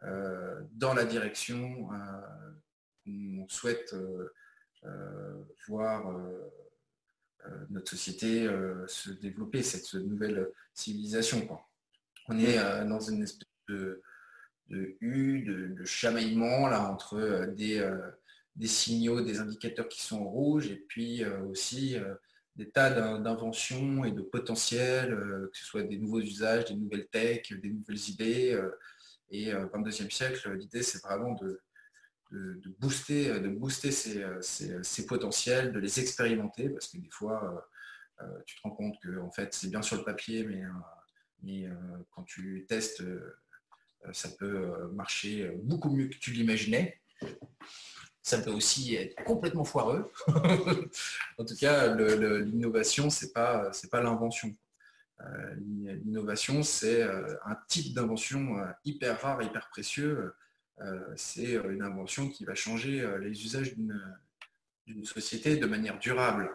dans 0.02 0.94
la 0.96 1.06
direction 1.06 1.88
qu'on 3.06 3.48
souhaite 3.48 3.96
voir 5.68 6.16
notre 7.70 7.92
société 7.92 8.48
se 8.88 9.12
développer, 9.12 9.64
cette 9.64 9.94
nouvelle 9.94 10.50
civilisation. 10.74 11.48
On 12.28 12.40
est 12.40 12.58
dans 12.86 13.00
une 13.00 13.24
espèce 13.24 13.48
de, 13.68 14.02
U, 14.70 15.42
de, 15.42 15.84
chamaillement 15.86 16.68
là, 16.68 16.90
entre 16.90 17.48
des, 17.56 18.68
signaux, 18.68 19.22
des 19.22 19.40
indicateurs 19.40 19.88
qui 19.88 20.02
sont 20.02 20.24
rouges 20.24 20.68
et 20.68 20.78
puis 20.88 21.26
aussi 21.50 21.98
des 22.56 22.70
tas 22.70 23.18
d'inventions 23.20 24.06
et 24.06 24.12
de 24.12 24.22
potentiels, 24.22 25.10
que 25.12 25.58
ce 25.58 25.66
soit 25.66 25.84
des 25.84 25.98
nouveaux 25.98 26.22
usages, 26.22 26.66
des 26.66 26.76
nouvelles 26.76 27.08
techs, 27.08 27.54
des 27.60 27.70
nouvelles 27.70 28.10
idées. 28.10 28.62
Et 29.30 29.54
au 29.56 29.68
22e 29.68 30.12
siècle, 30.12 30.54
l'idée 30.54 30.84
c'est 30.84 31.02
vraiment 31.02 31.34
de, 31.36 31.62
de, 32.32 32.76
booster, 32.80 33.40
de 33.40 33.50
booster 33.50 33.92
ces, 33.92 35.06
potentiels, 35.06 35.72
de 35.72 35.80
les 35.80 36.00
expérimenter, 36.00 36.70
parce 36.70 36.88
que 36.88 36.98
des 36.98 37.10
fois, 37.10 37.66
euh, 38.22 38.26
euh, 38.26 38.42
tu 38.46 38.56
te 38.56 38.62
rends 38.64 38.72
compte 38.72 39.00
que 39.02 39.20
en 39.20 39.32
fait, 39.32 39.54
c'est 39.54 39.70
bien 39.70 39.82
sur 39.82 39.98
le 39.98 40.04
papier, 40.04 40.46
mais, 41.44 41.66
euh, 41.66 41.74
quand 42.12 42.24
tu 42.24 42.66
testes, 42.68 43.04
ça 44.14 44.30
peut 44.30 44.90
marcher 44.94 45.52
beaucoup 45.64 45.90
mieux 45.90 46.08
que 46.08 46.18
tu 46.18 46.32
l'imaginais. 46.32 47.00
Ça 48.24 48.40
peut 48.40 48.52
aussi 48.52 48.96
être 48.96 49.24
complètement 49.24 49.64
foireux. 49.64 50.12
en 51.38 51.46
tout 51.46 51.56
cas, 51.60 51.96
l'innovation, 51.96 53.10
ce 53.10 53.26
n'est 53.26 53.32
pas, 53.32 53.72
pas 53.92 54.02
l'invention. 54.02 54.56
L'innovation, 55.58 56.64
c'est 56.64 57.04
un 57.04 57.58
type 57.68 57.94
d'invention 57.94 58.58
hyper 58.86 59.22
rare, 59.22 59.42
hyper 59.42 59.70
précieux, 59.70 60.18
euh, 60.18 60.36
c'est 61.16 61.56
euh, 61.56 61.72
une 61.72 61.82
invention 61.82 62.30
qui 62.30 62.46
va 62.46 62.56
changer 62.56 63.02
euh, 63.02 63.18
les 63.20 63.44
usages 63.44 63.76
d'une 63.76 65.06
société 65.06 65.58
de 65.58 65.66
manière 65.66 66.00
durable. 66.00 66.50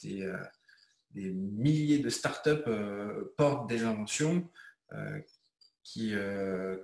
Des, 0.00 0.26
milliers 1.14 1.98
de 1.98 2.08
startups 2.08 2.70
portent 3.36 3.68
des 3.68 3.82
inventions 3.84 4.48
qui, 5.82 6.14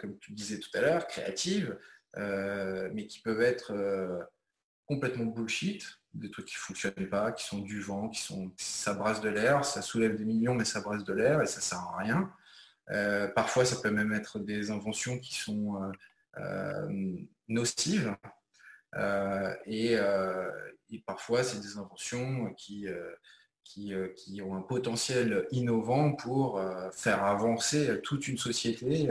comme 0.00 0.18
tu 0.18 0.32
disais 0.32 0.58
tout 0.58 0.70
à 0.74 0.80
l'heure, 0.80 1.06
créatives, 1.06 1.78
mais 2.16 3.06
qui 3.06 3.20
peuvent 3.20 3.42
être 3.42 3.72
complètement 4.86 5.24
bullshit, 5.24 5.84
des 6.12 6.30
trucs 6.30 6.46
qui 6.46 6.54
ne 6.54 6.60
fonctionnent 6.60 7.08
pas, 7.08 7.32
qui 7.32 7.44
sont 7.44 7.58
du 7.58 7.80
vent, 7.80 8.08
qui 8.08 8.22
sont, 8.22 8.52
ça 8.56 8.94
brasse 8.94 9.20
de 9.20 9.28
l'air, 9.28 9.64
ça 9.64 9.82
soulève 9.82 10.16
des 10.16 10.24
millions, 10.24 10.54
mais 10.54 10.64
ça 10.64 10.80
brasse 10.80 11.04
de 11.04 11.12
l'air 11.12 11.42
et 11.42 11.46
ça 11.46 11.60
sert 11.60 11.78
à 11.78 11.98
rien. 11.98 12.32
Euh, 12.90 13.28
parfois, 13.28 13.64
ça 13.64 13.76
peut 13.76 13.90
même 13.90 14.12
être 14.12 14.38
des 14.38 14.70
inventions 14.70 15.18
qui 15.18 15.34
sont 15.34 15.82
euh, 15.82 15.92
euh, 16.38 17.16
nocives. 17.48 18.14
Et, 19.66 19.98
parfois, 21.06 21.42
c'est 21.42 21.60
des 21.60 21.78
inventions 21.78 22.54
qui, 22.54 22.86
qui, 23.64 24.42
ont 24.42 24.54
un 24.54 24.62
potentiel 24.62 25.46
innovant 25.50 26.12
pour 26.12 26.62
faire 26.92 27.24
avancer 27.24 28.00
toute 28.02 28.28
une 28.28 28.38
société. 28.38 29.08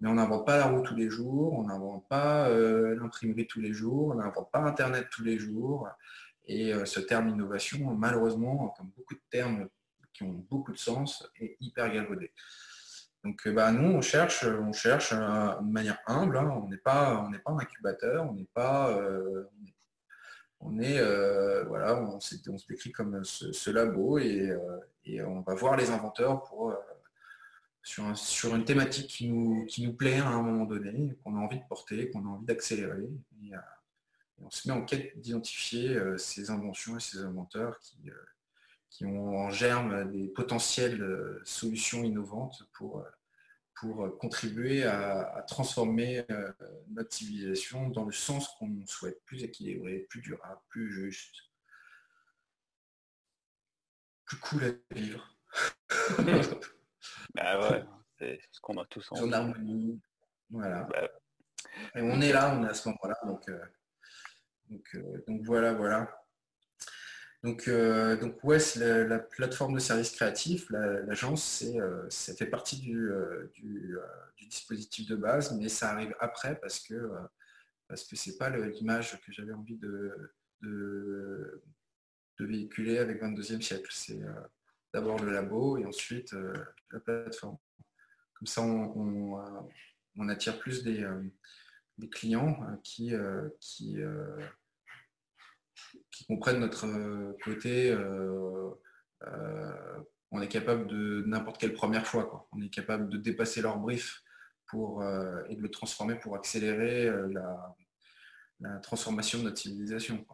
mais 0.00 0.08
on 0.08 0.14
n'invente 0.14 0.46
pas 0.46 0.58
la 0.58 0.66
roue 0.66 0.82
tous 0.82 0.94
les 0.94 1.10
jours, 1.10 1.54
on 1.58 1.64
n'invente 1.64 2.06
pas 2.08 2.48
l'imprimerie 2.50 3.48
tous 3.48 3.60
les 3.60 3.72
jours, 3.72 4.08
on 4.08 4.14
n'invente 4.14 4.50
pas 4.52 4.60
Internet 4.60 5.08
tous 5.10 5.24
les 5.24 5.38
jours. 5.38 5.88
Et 6.46 6.72
ce 6.84 7.00
terme 7.00 7.28
innovation, 7.28 7.94
malheureusement, 7.96 8.72
comme 8.76 8.90
beaucoup 8.96 9.14
de 9.14 9.20
termes 9.30 9.68
qui 10.12 10.22
ont 10.22 10.46
beaucoup 10.48 10.72
de 10.72 10.78
sens, 10.78 11.28
est 11.40 11.56
hyper 11.60 11.92
galvaudé. 11.92 12.30
Donc 13.24 13.46
euh, 13.46 13.52
bah, 13.52 13.72
nous, 13.72 13.90
on 13.90 14.00
cherche, 14.00 14.44
on 14.44 14.72
cherche 14.72 15.12
euh, 15.12 15.54
de 15.60 15.70
manière 15.70 15.98
humble, 16.06 16.38
hein. 16.38 16.60
on 16.62 16.68
n'est 16.68 16.76
pas, 16.76 17.26
on 17.28 17.30
pas 17.32 17.52
un 17.52 17.58
incubateur, 17.58 18.28
on 18.28 18.34
n'est 18.34 18.48
pas. 18.54 18.90
Euh, 18.96 19.44
on 20.60 20.80
est 20.80 21.00
voilà, 21.66 22.02
on, 22.02 22.18
se 22.18 22.34
décrit 22.68 22.90
comme 22.90 23.22
ce, 23.22 23.70
labo 23.70 24.18
et, 24.18 24.52
on 25.24 25.40
va 25.42 25.54
voir 25.54 25.76
les 25.76 25.90
inventeurs 25.90 26.42
pour 26.42 26.74
sur, 27.84 28.56
une 28.56 28.64
thématique 28.64 29.06
qui 29.06 29.28
nous, 29.28 29.66
qui 29.66 29.86
nous 29.86 29.92
plaît 29.92 30.18
à 30.18 30.26
un 30.26 30.42
moment 30.42 30.64
donné, 30.64 31.16
qu'on 31.22 31.36
a 31.36 31.38
envie 31.38 31.60
de 31.60 31.64
porter, 31.68 32.10
qu'on 32.10 32.24
a 32.26 32.28
envie 32.28 32.44
d'accélérer. 32.44 33.08
Et, 33.44 33.52
on 34.38 34.50
se 34.50 34.66
met 34.66 34.74
en 34.74 34.84
quête 34.84 35.16
d'identifier 35.20 35.96
ces 36.16 36.50
inventions 36.50 36.96
et 36.96 37.00
ces 37.00 37.18
inventeurs 37.18 37.78
qui, 37.78 38.10
qui 38.90 39.04
ont 39.04 39.36
en 39.38 39.50
germe 39.50 40.10
des 40.10 40.28
potentielles 40.28 41.02
euh, 41.02 41.40
solutions 41.44 42.04
innovantes 42.04 42.64
pour, 42.72 43.00
euh, 43.00 43.08
pour 43.74 44.04
euh, 44.04 44.10
contribuer 44.10 44.84
à, 44.84 45.44
transformer 45.46 46.24
notre 46.90 47.12
civilisation 47.12 47.88
dans 47.90 48.04
le 48.04 48.12
sens 48.12 48.48
qu'on 48.58 48.84
souhaite, 48.86 49.22
plus 49.24 49.42
équilibré, 49.44 50.06
plus 50.10 50.20
durable, 50.20 50.60
plus 50.68 50.90
juste, 50.90 51.36
plus 54.24 54.38
cool 54.38 54.64
à 54.64 54.94
vivre. 54.94 55.36
bah 57.34 57.70
ouais, 57.70 57.84
c'est 58.18 58.40
ce 58.50 58.60
qu'on 58.60 58.78
a 58.78 58.84
tous 58.86 59.10
en 59.12 59.32
harmonie. 59.32 60.00
Voilà. 60.50 60.82
Bah 60.84 61.08
Et 61.94 62.02
on 62.02 62.20
est 62.20 62.32
là, 62.32 62.54
on 62.54 62.64
est 62.64 62.68
à 62.68 62.74
ce 62.74 62.88
moment-là, 62.88 63.18
donc, 63.24 63.50
donc, 64.68 65.24
donc 65.26 65.42
voilà, 65.42 65.72
voilà. 65.72 66.27
Donc, 67.44 67.68
euh, 67.68 68.16
donc 68.16 68.42
ouais, 68.42 68.58
la, 68.76 69.04
la, 69.04 69.18
plateforme 69.20 69.74
de 69.74 69.78
services 69.78 70.10
créatifs, 70.10 70.68
l'agence, 70.70 71.62
euh, 71.62 72.04
ça 72.10 72.34
fait 72.34 72.46
partie 72.46 72.80
du, 72.80 73.10
euh, 73.12 73.48
du, 73.54 73.96
dispositif 74.48 75.06
de 75.06 75.14
base, 75.14 75.56
mais 75.56 75.68
ça 75.68 75.90
arrive 75.90 76.14
après 76.20 76.58
parce 76.58 76.80
que 76.80 76.94
parce 77.86 78.04
que 78.04 78.16
c'est 78.16 78.38
pas 78.38 78.48
l'image 78.50 79.20
que 79.20 79.30
j'avais 79.30 79.52
envie 79.52 79.76
de, 79.76 80.32
de, 80.62 81.62
véhiculer 82.40 82.98
avec 82.98 83.22
22e 83.22 83.60
siècle. 83.60 83.88
C'est 83.90 84.20
d'abord 84.94 85.22
le 85.22 85.30
labo 85.30 85.76
et 85.76 85.84
ensuite 85.84 86.34
la 86.90 87.00
plateforme. 87.00 87.58
Comme 88.34 88.46
ça, 88.46 88.62
on, 88.62 89.38
attire 90.28 90.58
plus 90.58 90.82
des, 90.82 91.06
des 91.98 92.08
clients 92.08 92.58
qui, 92.82 93.12
qui 93.60 93.98
qui 96.18 96.26
comprennent 96.26 96.58
notre 96.58 96.86
euh, 96.86 97.36
côté, 97.44 97.92
euh, 97.92 98.70
euh, 99.22 100.00
on 100.32 100.42
est 100.42 100.48
capable 100.48 100.88
de 100.88 101.22
n'importe 101.26 101.58
quelle 101.60 101.74
première 101.74 102.08
fois. 102.08 102.24
Quoi. 102.24 102.48
On 102.50 102.60
est 102.60 102.70
capable 102.70 103.08
de 103.08 103.16
dépasser 103.16 103.62
leur 103.62 103.78
brief 103.78 104.24
pour, 104.66 105.02
et 105.48 105.56
de 105.56 105.62
le 105.62 105.70
transformer 105.70 106.16
pour 106.16 106.36
accélérer 106.36 107.10
la, 108.60 108.78
transformation 108.82 109.38
de 109.38 109.44
notre 109.44 109.56
civilisation. 109.56 110.26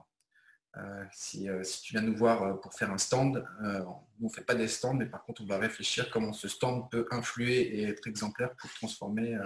si, 1.12 1.48
tu 1.85 1.93
viens 1.93 2.02
nous 2.02 2.16
voir 2.16 2.61
pour 2.61 2.74
faire 2.74 2.90
un 2.90 2.98
stand, 2.98 3.47
on 4.20 4.28
fait 4.28 4.43
pas 4.43 4.56
des 4.56 4.66
stands, 4.66 4.94
mais 4.94 5.06
par 5.06 5.23
contre 5.23 5.43
on 5.43 5.47
va 5.47 5.59
réfléchir 5.59 6.11
comment 6.11 6.32
ce 6.32 6.48
stand 6.48 6.90
peut 6.90 7.06
influer 7.12 7.61
et 7.78 7.85
être 7.85 8.09
exemplaire 8.09 8.56
pour 8.56 8.73
transformer 8.73 9.39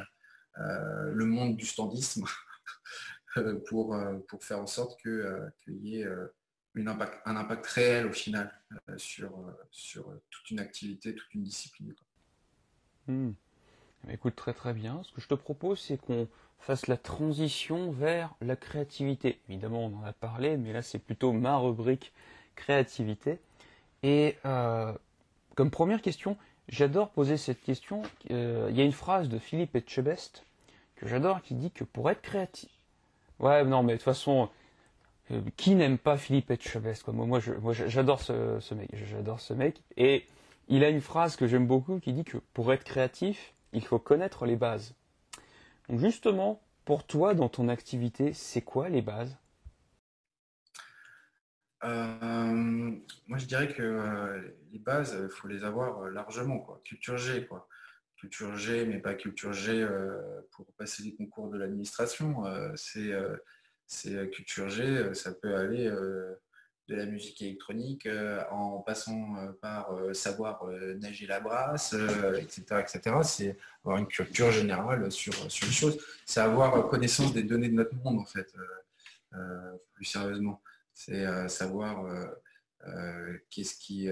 le 0.57 1.25
monde 1.27 1.59
du 1.59 1.67
standisme 1.67 2.25
pour, 3.67 3.95
euh, 3.95 4.19
pour 4.29 4.43
faire 4.43 4.61
en 4.61 4.67
sorte 4.67 4.99
euh, 5.07 5.49
qu'il 5.63 5.87
y 5.87 6.01
ait 6.01 6.07
un 6.77 7.37
impact 7.37 7.67
réel 7.67 8.07
au 8.07 8.13
final 8.13 8.53
sur, 8.97 9.33
toute 10.31 10.51
une 10.51 10.61
activité, 10.61 11.15
toute 11.15 11.35
une 11.35 11.43
discipline. 11.43 11.95
Hmm. 13.07 13.33
Écoute, 14.11 14.37
très 14.37 14.55
très 14.55 14.75
bien. 14.75 15.03
Ce 15.03 15.13
que 15.13 15.21
je 15.21 15.29
te 15.29 15.35
propose, 15.35 15.81
c'est 15.81 15.99
qu'on 15.99 16.29
fasse 16.61 16.87
la 16.87 16.97
transition 16.97 17.91
vers 17.91 18.35
la 18.41 18.57
créativité. 18.57 19.41
Évidemment, 19.49 19.87
on 19.87 19.97
en 19.99 20.05
a 20.05 20.13
parlé, 20.13 20.57
mais 20.57 20.73
là, 20.73 20.83
c'est 20.83 20.99
plutôt 20.99 21.33
ma 21.33 21.57
rubrique 21.57 22.13
créativité. 22.55 23.39
Et 24.05 24.37
comme 25.57 25.71
première 25.73 26.01
question, 26.01 26.37
j'adore 26.69 27.11
poser 27.11 27.37
cette 27.37 27.61
question. 27.61 28.03
Il 28.31 28.37
y 28.37 28.81
a 28.81 28.85
une 28.85 28.93
phrase 28.93 29.29
de 29.29 29.39
Philippe 29.39 29.75
Etchebest 29.75 30.45
que 30.95 31.09
j'adore 31.09 31.43
qui 31.43 31.55
dit 31.55 31.71
que 31.73 31.85
pour 31.85 32.11
être 32.11 32.23
créatif, 32.23 32.71
Ouais, 33.41 33.65
non, 33.65 33.83
mais 33.83 33.93
de 33.95 33.99
toute 33.99 34.05
façon, 34.05 34.49
euh, 35.31 35.41
qui 35.57 35.75
n'aime 35.75 35.99
pas 35.99 36.17
Philippe 36.17 36.51
Etchebest 36.51 37.05
quoi? 37.05 37.13
Moi, 37.15 37.27
moi, 37.27 37.73
j'adore 37.73 38.21
ce, 38.21 38.59
ce, 38.61 38.75
mec. 38.75 38.91
J'adore 38.95 39.41
ce 39.41 39.55
mec. 39.55 39.83
Et 39.97 40.27
il 40.69 40.85
a 40.85 40.89
une 40.89 41.01
phrase 41.01 41.37
que 41.37 41.47
j'aime 41.47 41.67
beaucoup 41.67 42.01
qui 42.01 42.13
dit 42.13 42.25
que 42.25 42.39
pour 42.55 42.73
être 42.73 42.85
créatif, 42.85 43.55
il 43.73 43.85
faut 43.85 43.99
connaître 43.99 44.47
les 44.47 44.57
bases. 44.57 44.95
Donc 45.89 46.01
justement, 46.01 46.61
pour 46.85 47.05
toi, 47.05 47.35
dans 47.35 47.49
ton 47.49 47.69
activité, 47.69 48.33
c'est 48.33 48.63
quoi 48.63 48.89
les 48.89 49.03
bases? 49.03 49.37
Euh, 51.85 52.93
Moi, 53.29 53.39
je 53.39 53.47
dirais 53.47 53.69
que 53.69 53.83
euh, 53.83 54.41
les 54.73 54.79
bases, 54.79 55.17
il 55.23 55.29
faut 55.31 55.47
les 55.49 55.65
avoir 55.65 56.09
largement, 56.11 56.59
quoi. 56.59 56.81
Culture 56.85 57.17
G, 57.17 57.47
quoi 57.47 57.69
culture 58.19 58.57
G, 58.57 58.85
mais 58.85 58.99
pas 58.99 59.15
culture 59.15 59.53
G 59.53 59.83
euh, 59.83 60.41
pour 60.51 60.67
passer 60.77 61.03
les 61.03 61.15
concours 61.15 61.49
de 61.51 61.59
l'administration. 61.59 62.47
Euh, 62.47 62.75
euh, 62.97 63.37
c'est 63.87 64.31
culture 64.31 64.69
G, 64.69 65.15
ça 65.15 65.33
peut 65.33 65.57
aller 65.57 65.89
de 65.89 66.95
la 66.95 67.07
musique 67.07 67.41
électronique 67.41 68.07
en 68.51 68.81
passant 68.81 69.55
par 69.63 69.99
savoir 70.15 70.67
nager 71.01 71.27
la 71.27 71.41
brasse, 71.41 71.95
etc. 72.39 72.63
etc. 72.81 73.17
C'est 73.23 73.57
avoir 73.83 73.97
une 73.97 74.07
culture 74.07 74.51
générale 74.51 75.11
sur, 75.11 75.33
sur 75.51 75.67
les 75.67 75.73
choses. 75.73 75.99
C'est 76.27 76.41
avoir 76.41 76.87
connaissance 76.91 77.33
des 77.33 77.45
données 77.45 77.71
de 77.71 77.75
notre 77.75 77.95
monde, 77.95 78.19
en 78.19 78.27
fait, 78.27 78.53
plus 79.95 80.05
sérieusement. 80.05 80.61
C'est 80.93 81.49
savoir 81.49 82.05
qu'est-ce 83.49 83.77
qui 83.77 84.11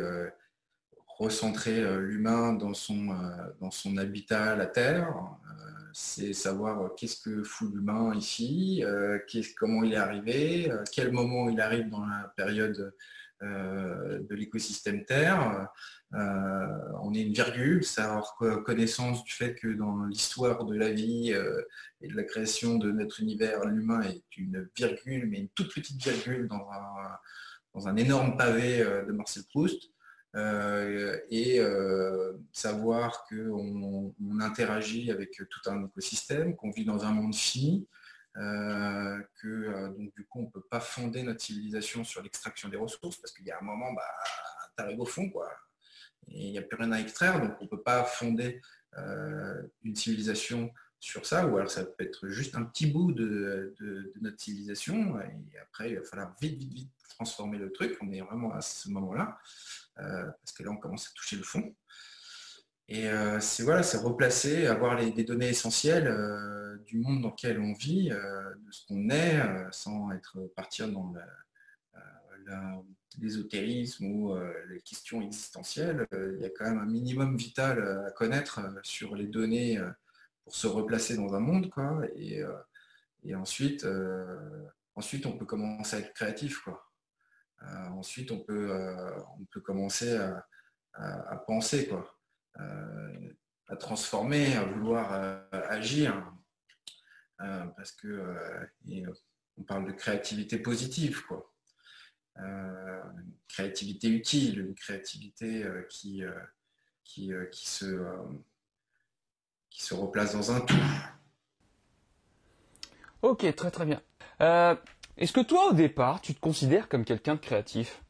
recentrer 1.19 1.83
l'humain 1.99 2.53
dans 2.53 2.75
son, 2.75 3.09
dans 3.61 3.71
son 3.71 3.97
habitat, 3.97 4.55
la 4.57 4.67
Terre. 4.67 5.15
c'est 5.93 6.35
savoir 6.35 6.95
qu'est-ce 6.95 7.21
que 7.23 7.43
fout 7.43 7.73
l'humain 7.73 8.15
ici, 8.15 8.85
comment 9.59 9.83
il 9.83 9.95
est 9.95 9.97
arrivé, 9.97 10.71
quel 10.93 11.13
moment 11.13 11.49
il 11.49 11.61
arrive 11.61 11.89
dans 11.89 12.05
la 12.05 12.33
période 12.37 12.95
de 13.43 14.35
l'écosystème 14.35 15.05
Terre. 15.05 15.69
on 16.13 17.15
est 17.15 17.23
une 17.23 17.33
virgule, 17.33 17.83
c'est 17.83 18.03
avoir 18.03 18.37
connaissance 18.65 19.25
du 19.25 19.33
fait 19.33 19.55
que 19.55 19.69
dans 19.69 20.05
l'histoire 20.05 20.65
de 20.67 20.77
la 20.77 20.91
vie 20.91 21.31
et 22.03 22.09
de 22.09 22.15
la 22.15 22.25
création 22.25 22.77
de 22.77 22.91
notre 22.91 23.21
univers, 23.21 23.65
l'humain 23.65 24.03
est 24.03 24.23
une 24.37 24.69
virgule, 24.77 25.27
mais 25.31 25.39
une 25.39 25.49
toute 25.51 25.73
petite 25.75 26.03
virgule 26.03 26.47
dans 26.47 26.69
un, 26.71 27.19
dans 27.75 27.89
un 27.89 27.97
énorme 27.97 28.37
pavé 28.37 28.81
de 28.81 29.13
Marcel 29.13 29.45
Proust. 29.51 29.91
Et 31.31 31.61
savoir 32.53 33.25
qu'on 33.29 34.15
on 34.21 34.41
interagit 34.41 35.11
avec 35.11 35.33
tout 35.33 35.71
un 35.71 35.87
écosystème, 35.87 36.57
qu'on 36.57 36.71
vit 36.71 36.85
dans 36.85 37.05
un 37.05 37.13
monde 37.13 37.35
fini, 37.35 37.89
euh, 38.39 39.19
que 39.41 39.49
euh, 39.49 39.89
donc 39.89 40.15
du 40.15 40.27
coup 40.27 40.41
on 40.41 40.43
ne 40.43 40.51
peut 40.51 40.65
pas 40.71 40.81
fonder 40.81 41.23
notre 41.23 41.41
civilisation 41.41 42.05
sur 42.05 42.23
l'extraction 42.23 42.69
des 42.69 42.77
ressources 42.77 43.17
parce 43.17 43.33
qu'il 43.33 43.47
y 43.47 43.51
a 43.51 43.57
un 43.59 43.65
moment, 43.65 43.95
bah, 43.95 44.03
tu 44.77 44.85
arrives 44.85 45.01
au 45.01 45.07
fond, 45.07 45.31
quoi. 45.31 45.51
Il 46.29 46.51
n'y 46.51 46.59
a 46.59 46.63
plus 46.63 46.77
rien 46.77 46.93
à 46.93 47.01
extraire, 47.01 47.41
donc 47.41 47.57
on 47.61 47.65
ne 47.65 47.69
peut 47.69 47.83
pas 47.83 48.05
fonder 48.05 48.61
euh, 48.99 49.63
une 49.85 49.95
civilisation 49.95 50.71
sur 51.07 51.25
ça, 51.25 51.47
ou 51.47 51.57
alors 51.57 51.71
ça 51.71 51.85
peut 51.85 52.05
être 52.05 52.29
juste 52.29 52.57
un 52.57 52.65
petit 52.65 52.87
bout 52.87 53.13
de, 53.13 53.75
notre 54.21 54.41
civilisation, 54.41 55.21
et 55.21 55.59
après 55.59 55.91
il 55.91 55.99
va 55.99 56.05
falloir 56.05 56.35
vite, 56.41 56.59
vite, 56.59 56.73
vite 56.73 56.91
transformer 57.11 57.59
le 57.59 57.73
truc, 57.73 57.97
on 58.01 58.11
est 58.13 58.21
vraiment 58.21 58.53
à 58.53 58.61
ce 58.61 58.91
moment-là, 58.91 59.39
parce 59.97 60.53
que 60.57 60.63
là 60.63 60.71
on 60.71 60.77
commence 60.77 61.07
à 61.07 61.11
toucher 61.15 61.37
le 61.37 61.43
fond. 61.43 61.75
Et 62.89 63.09
euh, 63.09 63.41
c'est 63.41 63.65
voilà, 63.65 63.83
c'est 63.83 63.99
replacer, 63.99 64.67
avoir 64.67 64.97
les, 64.97 65.25
données 65.25 65.49
essentielles 65.49 66.07
euh, 66.07 66.77
du 66.87 66.99
monde 66.99 67.21
dans 67.21 67.31
lequel 67.31 67.59
on 67.61 67.73
vit, 67.73 68.13
euh, 68.13 68.55
de 68.65 68.73
ce 68.73 68.87
qu'on 68.87 69.11
est, 69.11 69.43
sans 69.73 70.13
être 70.13 70.39
partir 70.55 70.89
dans 70.89 71.13
l'ésotérisme 73.19 74.07
ou 74.07 74.37
les 74.69 74.81
questions 74.83 75.23
existentielles. 75.23 76.07
il 76.13 76.43
y 76.43 76.45
a 76.45 76.51
quand 76.51 76.67
même 76.67 76.79
un 76.79 76.87
minimum 76.87 77.37
vital 77.37 78.05
à 78.07 78.11
connaître 78.11 78.61
sur 78.83 79.17
les 79.17 79.27
données 79.27 79.81
se 80.49 80.67
replacer 80.67 81.17
dans 81.17 81.35
un 81.35 81.41
monde. 81.41 81.71
Quoi, 81.71 82.03
et, 82.15 83.35
ensuite, 83.35 83.87
ensuite, 84.95 85.27
on 85.27 85.37
peut 85.37 85.47
commencer 85.47 85.97
à 85.97 85.99
être 86.01 86.15
créatif. 86.15 86.61
Quoi. 86.61 86.85
ensuite, 87.91 88.31
on 88.31 88.41
peut, 88.41 88.73
on 89.39 89.45
peut 89.47 89.61
commencer 89.61 90.17
à, 90.95 91.37
penser. 91.47 91.89
Quoi. 91.89 92.17
Euh, 92.61 93.33
à 93.69 93.77
transformer, 93.77 94.55
à 94.55 94.65
vouloir 94.65 95.13
euh, 95.13 95.41
agir. 95.53 96.33
Euh, 97.41 97.67
parce 97.77 97.93
que 97.93 98.23
on 99.59 99.63
parle 99.63 99.87
de 99.87 99.93
créativité 99.93 100.59
positive, 100.59 101.23
quoi. 101.27 101.53
créativité 103.49 104.09
utile, 104.09 104.61
une 104.61 104.75
créativité 104.75 105.67
qui, 105.89 106.23
qui, 107.05 107.33
qui, 107.51 107.69
se, 107.69 108.09
qui 109.71 109.83
se 109.83 109.95
replace 109.95 110.35
dans 110.35 110.53
un 110.53 110.61
tout. 110.61 110.75
Ok, 113.23 113.55
très 113.55 113.71
très 113.71 113.87
bien. 113.87 114.01
Est-ce 115.17 115.33
que 115.33 115.41
toi, 115.41 115.71
au 115.71 115.73
départ, 115.73 116.21
tu 116.21 116.35
te 116.35 116.41
considères 116.41 116.89
comme 116.89 117.05
quelqu'un 117.05 117.37
de 117.37 117.41
créatif? 117.41 118.03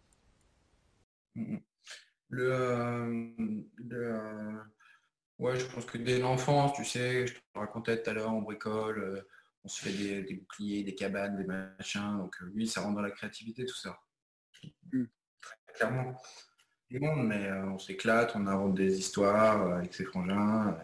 Le, 2.29 2.53
euh, 2.53 3.33
euh, 3.93 4.59
ouais, 5.39 5.57
je 5.57 5.67
pense 5.67 5.85
que 5.85 5.99
dès 5.99 6.19
l'enfance, 6.19 6.73
tu 6.75 6.85
sais, 6.85 7.29
je 7.29 7.35
te 7.35 7.41
racontais 7.55 8.03
tout 8.03 8.11
à 8.11 8.13
l'heure, 8.13 8.35
on 8.35 8.43
bricole, 8.43 8.99
euh, 8.99 9.29
on 9.63 9.69
se 9.69 9.83
fait 9.83 10.23
des, 10.23 10.35
boucliers, 10.35 10.83
des 10.83 10.97
cabanes, 10.97 11.37
des 11.37 11.45
machins. 11.45 12.19
Donc 12.19 12.37
oui, 12.55 12.67
ça 12.67 12.81
rentre 12.81 12.97
dans 12.97 13.03
la 13.03 13.13
créativité, 13.13 13.65
tout 13.65 13.77
ça. 13.77 14.01
Mmh. 14.93 15.05
Clairement. 15.75 16.21
mais 16.91 17.53
on 17.53 17.79
s'éclate, 17.79 18.35
on 18.35 18.47
invente 18.49 18.75
des 18.75 18.99
histoires 18.99 19.77
avec 19.77 19.95
ses 19.95 20.05
frangins. 20.05 20.77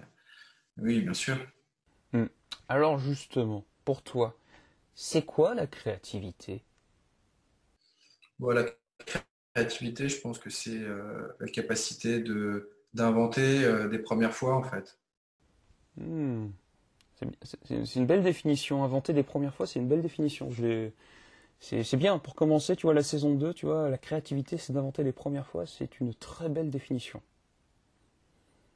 Oui, 0.79 1.01
bien 1.01 1.15
sûr. 1.15 1.37
Mmh. 2.13 2.25
Alors 2.69 2.99
justement, 2.99 3.65
pour 3.85 4.03
toi, 4.03 4.37
c'est 4.95 5.25
quoi 5.25 5.55
la 5.55 5.67
créativité? 5.67 6.63
Voilà, 8.39 8.65
créativité, 9.55 10.09
je 10.09 10.21
pense 10.21 10.39
que 10.39 10.51
c'est 10.51 10.79
euh, 10.79 11.29
la 11.41 11.49
capacité 11.49 12.21
de 12.21 12.71
d'inventer 12.95 13.65
euh, 13.65 13.89
des 13.89 13.99
premières 13.99 14.35
fois 14.35 14.55
en 14.57 14.63
fait. 14.63 14.99
Hmm. 15.97 16.49
C'est 17.65 17.97
une 17.97 18.07
belle 18.07 18.23
définition. 18.23 18.83
Inventer 18.85 19.13
des 19.13 19.23
premières 19.23 19.55
fois, 19.55 19.67
c'est 19.67 19.79
une 19.79 19.89
belle 19.89 20.03
définition. 20.03 20.51
C'est 21.61 21.97
bien 21.97 22.19
pour 22.19 22.35
commencer, 22.35 22.75
tu 22.75 22.87
vois, 22.87 22.95
la 22.95 23.03
saison 23.05 23.35
2, 23.35 23.55
tu 23.55 23.67
vois, 23.67 23.89
la 23.89 23.99
créativité, 23.99 24.59
c'est 24.59 24.73
d'inventer 24.73 25.05
les 25.05 25.13
premières 25.13 25.47
fois, 25.47 25.67
c'est 25.67 26.01
une 26.01 26.15
très 26.15 26.49
belle 26.49 26.71
définition. 26.71 27.23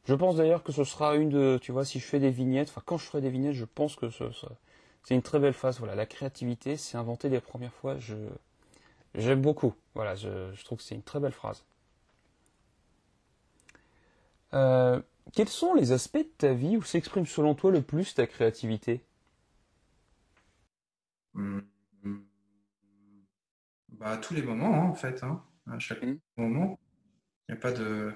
Je 0.06 0.14
pense 0.14 0.36
d'ailleurs 0.36 0.62
que 0.62 0.72
ce 0.72 0.84
sera 0.84 1.16
une 1.16 1.28
de, 1.30 1.58
tu 1.60 1.72
vois, 1.72 1.84
si 1.84 1.98
je 1.98 2.04
fais 2.04 2.20
des 2.20 2.30
vignettes, 2.30 2.68
enfin 2.68 2.82
quand 2.84 2.96
je 2.96 3.04
ferai 3.04 3.20
des 3.20 3.30
vignettes, 3.30 3.54
je 3.54 3.64
pense 3.64 3.96
que 3.96 4.08
c'est 4.10 5.14
une 5.14 5.22
très 5.22 5.38
belle 5.38 5.52
phase. 5.52 5.78
Voilà, 5.78 5.94
la 5.94 6.06
créativité, 6.06 6.76
c'est 6.76 6.96
inventer 6.96 7.28
des 7.28 7.40
premières 7.40 7.74
fois. 7.74 7.98
Je, 7.98 8.14
J'aime 9.16 9.40
beaucoup. 9.40 9.74
Voilà, 9.94 10.14
je, 10.14 10.62
trouve 10.64 10.78
que 10.78 10.84
c'est 10.84 10.94
une 10.94 11.02
très 11.02 11.20
belle 11.20 11.32
phrase. 11.32 11.64
Euh, 14.52 15.00
quels 15.32 15.48
sont 15.48 15.74
les 15.74 15.92
aspects 15.92 16.18
de 16.18 16.32
ta 16.38 16.52
vie 16.52 16.76
où 16.76 16.82
s'exprime 16.82 17.26
selon 17.26 17.54
toi 17.54 17.70
le 17.70 17.82
plus 17.82 18.14
ta 18.14 18.26
créativité? 18.26 19.02
Hmm. 21.32 21.60
bah, 23.88 24.10
À 24.10 24.16
tous 24.18 24.34
les 24.34 24.42
moments, 24.42 24.74
hein, 24.74 24.86
en 24.86 24.94
fait. 24.94 25.22
Hein. 25.22 25.42
À 25.70 25.78
chaque 25.78 26.02
hmm. 26.02 26.18
moment. 26.36 26.78
Il 27.48 27.52
n'y 27.52 27.58
a 27.58 27.60
pas 27.60 27.72
de. 27.72 28.12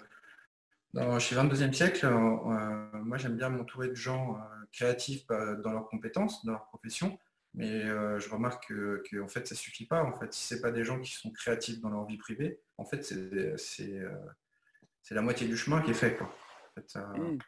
Dans, 0.93 1.19
chez 1.19 1.37
22e 1.37 1.73
siècle, 1.73 2.07
euh, 2.07 2.11
euh, 2.11 2.99
moi 3.05 3.17
j'aime 3.17 3.37
bien 3.37 3.49
m'entourer 3.49 3.89
de 3.89 3.95
gens 3.95 4.37
créatifs 4.73 5.27
bah, 5.27 5.55
dans 5.57 5.73
leurs 5.73 5.89
compétences, 5.89 6.45
dans 6.45 6.53
leur 6.53 6.67
profession, 6.67 7.19
mais 7.55 7.85
euh, 7.85 8.19
je 8.21 8.29
remarque 8.29 8.69
que, 8.69 9.21
en 9.21 9.29
fait, 9.29 9.47
ça 9.47 9.55
suffit 9.55 9.87
pas. 9.87 10.05
En 10.05 10.13
fait, 10.19 10.33
si 10.33 10.47
c'est 10.47 10.61
pas 10.61 10.71
des 10.71 10.85
gens 10.85 11.01
qui 11.01 11.13
sont 11.13 11.31
créatifs 11.31 11.81
dans 11.81 11.91
leur 11.91 12.07
vie 12.07 12.19
privée, 12.19 12.61
en 12.77 12.85
fait, 12.85 13.03
c'est 13.03 13.93
euh, 13.93 14.17
la 15.11 15.23
moitié 15.23 15.49
du 15.49 15.57
chemin 15.57 15.83
qui 15.83 15.91
est 15.91 15.95
fait. 15.95 16.17
Quoi. 16.17 16.33
En 16.95 17.19
mm. 17.19 17.39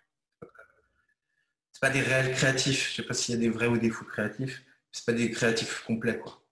C'est 1.72 1.80
pas 1.80 1.90
des 1.90 2.00
réels 2.00 2.34
créatifs. 2.34 2.90
Je 2.90 2.96
sais 2.96 3.06
pas 3.06 3.14
s'il 3.14 3.34
y 3.34 3.38
a 3.38 3.40
des 3.40 3.48
vrais 3.48 3.68
ou 3.68 3.78
des 3.78 3.90
fous 3.90 4.04
créatifs. 4.04 4.64
C'est 4.90 5.06
pas 5.06 5.12
des 5.12 5.30
créatifs 5.30 5.84
complets. 5.84 6.18
Quoi. 6.18 6.44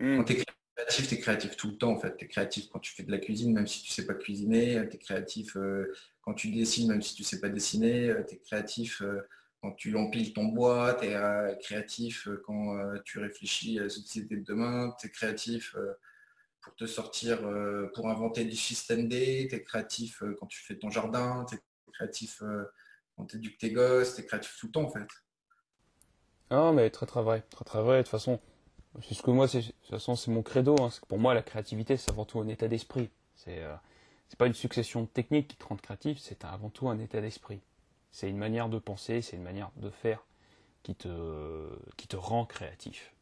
Mm. 0.00 0.16
Quand 0.16 0.24
tu 0.24 0.32
es 0.32 0.44
créatif, 0.84 1.08
tu 1.08 1.14
es 1.14 1.18
créatif 1.18 1.56
tout 1.56 1.68
le 1.68 1.76
temps. 1.76 1.92
En 1.92 1.98
fait. 1.98 2.16
Tu 2.16 2.24
es 2.24 2.28
créatif 2.28 2.68
quand 2.70 2.78
tu 2.78 2.92
fais 2.92 3.02
de 3.02 3.10
la 3.10 3.18
cuisine, 3.18 3.52
même 3.52 3.66
si 3.66 3.82
tu 3.82 3.90
sais 3.90 4.06
pas 4.06 4.14
cuisiner. 4.14 4.88
Tu 4.88 4.96
es 4.96 4.98
créatif 4.98 5.56
euh, 5.56 5.92
quand 6.22 6.34
tu 6.34 6.50
dessines, 6.50 6.88
même 6.88 7.02
si 7.02 7.14
tu 7.14 7.24
sais 7.24 7.40
pas 7.40 7.48
dessiner. 7.48 8.14
Tu 8.28 8.34
es 8.34 8.38
créatif 8.38 9.02
quand 9.60 9.72
tu 9.72 9.96
empiles 9.96 10.32
ton 10.32 10.44
bois, 10.46 10.94
tu 10.94 11.06
es 11.06 11.14
euh, 11.14 11.54
créatif 11.56 12.28
euh, 12.28 12.42
quand 12.46 12.76
euh, 12.76 12.98
tu 13.04 13.18
réfléchis 13.18 13.78
à 13.78 13.84
la 13.84 13.88
société 13.88 14.36
de 14.36 14.44
demain, 14.44 14.94
tu 15.00 15.06
es 15.06 15.10
créatif 15.10 15.76
pour 16.60 16.74
te 16.76 16.86
sortir, 16.86 17.38
pour 17.94 18.08
inventer 18.08 18.44
du 18.44 18.56
système 18.56 19.08
D, 19.08 19.46
tu 19.48 19.56
es 19.56 19.62
créatif 19.62 20.22
quand 20.38 20.46
tu 20.46 20.60
fais 20.60 20.76
ton 20.76 20.90
jardin, 20.90 21.46
tu 21.48 21.56
es 21.56 21.60
créatif 21.92 22.42
quand 23.16 23.24
tu 23.26 23.36
éduques 23.36 23.58
tes 23.58 23.72
gosses, 23.72 24.14
tu 24.14 24.20
es 24.20 24.26
créatif 24.26 24.56
tout 24.60 24.66
le 24.66 24.72
temps 24.72 24.82
en 24.82 24.90
fait. 24.90 25.08
Ah 26.50 26.72
mais 26.74 26.90
très 26.90 27.06
très 27.06 27.22
vrai, 27.22 27.42
très 27.48 27.64
très 27.64 27.82
vrai, 27.82 27.98
de 27.98 28.02
toute 28.02 28.10
façon, 28.10 28.40
c'est 29.02 29.14
ce 29.14 29.22
que 29.22 29.30
moi, 29.30 29.46
de 29.46 29.60
toute 29.60 29.74
façon 29.90 30.16
c'est 30.16 30.30
mon 30.30 30.42
credo, 30.42 30.76
hein. 30.80 30.90
pour 31.08 31.18
moi 31.18 31.34
la 31.34 31.42
créativité 31.42 31.96
c'est 31.96 32.10
avant 32.10 32.24
tout 32.24 32.40
un 32.40 32.48
état 32.48 32.68
d'esprit, 32.68 33.10
c'est 33.36 33.62
pas 34.36 34.46
une 34.46 34.54
succession 34.54 35.02
de 35.02 35.06
techniques 35.06 35.48
qui 35.48 35.56
te 35.56 35.64
rendent 35.64 35.80
créatif, 35.80 36.18
c'est 36.20 36.44
avant 36.44 36.70
tout 36.70 36.88
un 36.88 36.98
état 36.98 37.20
d'esprit. 37.20 37.60
C'est 38.10 38.28
une 38.28 38.38
manière 38.38 38.68
de 38.68 38.78
penser, 38.78 39.22
c'est 39.22 39.36
une 39.36 39.42
manière 39.42 39.70
de 39.76 39.90
faire 39.90 40.24
qui 40.82 40.94
te, 40.94 42.16
rend 42.16 42.46
créatif. 42.46 43.12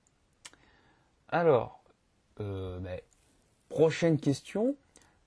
Alors, 1.28 1.82
euh, 2.40 2.78
ben, 2.78 3.00
prochaine 3.68 4.18
question. 4.18 4.76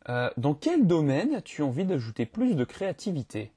Euh, 0.08 0.30
dans 0.38 0.54
quel 0.54 0.88
domaine 0.88 1.36
as-tu 1.36 1.62
envie 1.62 1.86
d'ajouter 1.86 2.26
plus 2.26 2.56
de 2.56 2.64
créativité? 2.64 3.52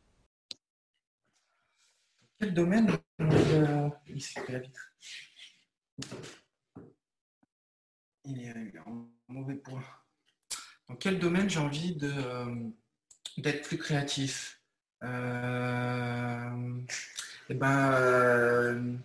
Quel 2.41 2.53
domaine? 2.53 2.91
Euh, 3.21 3.89
Il 8.25 8.41
est 8.41 8.79
en 8.87 9.09
mauvais 9.29 9.57
point. 9.57 9.83
Dans 10.89 10.97
quel 10.97 11.19
domaine 11.19 11.49
j'ai 11.51 11.59
envie 11.59 11.97
d'être 13.37 13.67
plus 13.67 13.79
créatif? 13.79 14.61
Euh, 15.03 16.77
et 17.49 17.53
eh 17.53 17.55
ben, 17.55 17.93
euh, 17.93 18.97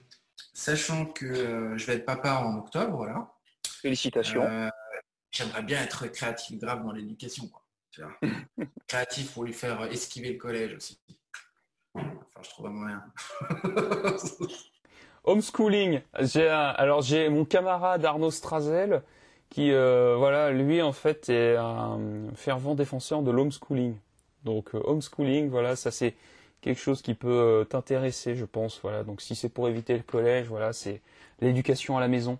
sachant 0.53 1.07
que 1.07 1.75
je 1.75 1.85
vais 1.85 1.95
être 1.95 2.05
papa 2.05 2.35
en 2.35 2.59
octobre, 2.59 2.95
voilà. 2.95 3.33
Félicitations. 3.81 4.43
Euh, 4.43 4.69
j'aimerais 5.31 5.63
bien 5.63 5.81
être 5.81 6.07
créatif 6.07 6.59
grave 6.59 6.83
dans 6.83 6.91
l'éducation. 6.91 7.49
créatif 8.87 9.33
pour 9.33 9.43
lui 9.43 9.53
faire 9.53 9.83
esquiver 9.85 10.33
le 10.33 10.37
collège 10.37 10.75
aussi. 10.75 10.99
Enfin, 11.95 12.41
je 12.43 12.49
trouve 12.49 12.67
un 12.67 12.71
moyen. 12.71 13.03
Homeschooling. 15.23 16.01
J'ai 16.21 16.47
alors 16.47 17.01
j'ai 17.01 17.29
mon 17.29 17.45
camarade 17.45 18.03
Arnaud 18.05 18.31
Strazel 18.31 19.01
qui, 19.49 19.71
euh, 19.71 20.15
voilà, 20.17 20.51
lui 20.51 20.81
en 20.81 20.91
fait 20.91 21.29
est 21.29 21.55
un 21.55 21.99
fervent 22.35 22.75
défenseur 22.75 23.21
de 23.21 23.31
l'homeschooling. 23.31 23.95
Donc 24.43 24.75
euh, 24.75 24.81
homeschooling, 24.83 25.49
voilà, 25.49 25.75
ça 25.75 25.91
c'est 25.91 26.15
quelque 26.61 26.79
chose 26.79 27.01
qui 27.01 27.13
peut 27.13 27.29
euh, 27.29 27.63
t'intéresser, 27.63 28.35
je 28.35 28.45
pense. 28.45 28.79
Voilà, 28.81 29.03
donc 29.03 29.21
si 29.21 29.35
c'est 29.35 29.49
pour 29.49 29.67
éviter 29.67 29.95
le 29.95 30.03
collège, 30.03 30.47
voilà, 30.47 30.73
c'est 30.73 31.01
l'éducation 31.39 31.97
à 31.97 32.01
la 32.01 32.07
maison. 32.07 32.39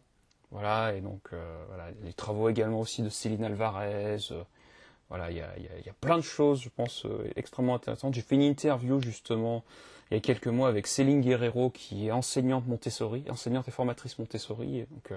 Voilà, 0.52 0.94
et 0.94 1.02
donc 1.02 1.32
voilà, 1.68 1.90
les 2.04 2.14
travaux 2.14 2.48
également 2.48 2.80
aussi 2.80 3.02
de 3.02 3.10
Céline 3.10 3.44
Alvarez. 3.44 4.18
voilà, 5.10 5.30
il 5.30 5.38
y 5.38 5.42
a, 5.42 5.94
plein 6.00 6.16
de 6.16 6.22
choses, 6.22 6.62
je 6.62 6.70
pense, 6.70 7.06
extrêmement 7.36 7.76
intéressantes. 7.76 8.14
J'ai 8.14 8.22
fait 8.22 8.36
une 8.36 8.44
interview 8.44 9.02
justement 9.02 9.66
il 10.10 10.16
y 10.16 10.18
a 10.18 10.22
quelques 10.22 10.48
mois 10.48 10.70
avec 10.70 10.88
Céline 10.88 11.22
Guerrero, 11.22 11.70
qui 11.70 12.08
est 12.08 12.12
enseignante 12.12 12.68
Montessori, 12.68 13.26
enseignante 13.30 13.68
et 13.68 13.72
formatrice 13.72 14.18
Montessori. 14.20 14.80
Et 14.80 14.88
donc, 14.90 15.12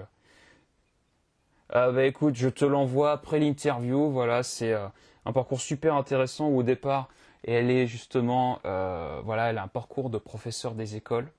euh, 1.75 1.91
bah 1.91 2.05
écoute, 2.05 2.35
je 2.35 2.49
te 2.49 2.65
l'envoie 2.65 3.11
après 3.11 3.39
l'interview. 3.39 4.11
Voilà, 4.11 4.43
c'est 4.43 4.73
euh, 4.73 4.87
un 5.25 5.31
parcours 5.31 5.61
super 5.61 5.95
intéressant 5.95 6.49
où 6.49 6.59
au 6.59 6.63
départ, 6.63 7.09
elle 7.43 7.71
est 7.71 7.87
justement, 7.87 8.59
euh, 8.65 9.21
voilà, 9.23 9.49
elle 9.49 9.57
a 9.57 9.63
un 9.63 9.67
parcours 9.69 10.09
de 10.09 10.17
professeur 10.17 10.75
des 10.75 10.95
écoles. 10.95 11.31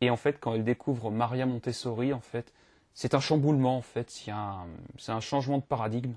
Et 0.00 0.10
en 0.10 0.16
fait, 0.16 0.38
quand 0.40 0.54
elle 0.54 0.64
découvre 0.64 1.10
Maria 1.10 1.46
Montessori, 1.46 2.12
en 2.12 2.20
fait, 2.20 2.52
c'est 2.94 3.14
un 3.14 3.20
chamboulement. 3.20 3.76
En 3.78 3.82
fait, 3.82 4.10
c'est 4.10 4.32
un, 4.32 5.20
changement 5.20 5.58
de 5.58 5.62
paradigme 5.62 6.14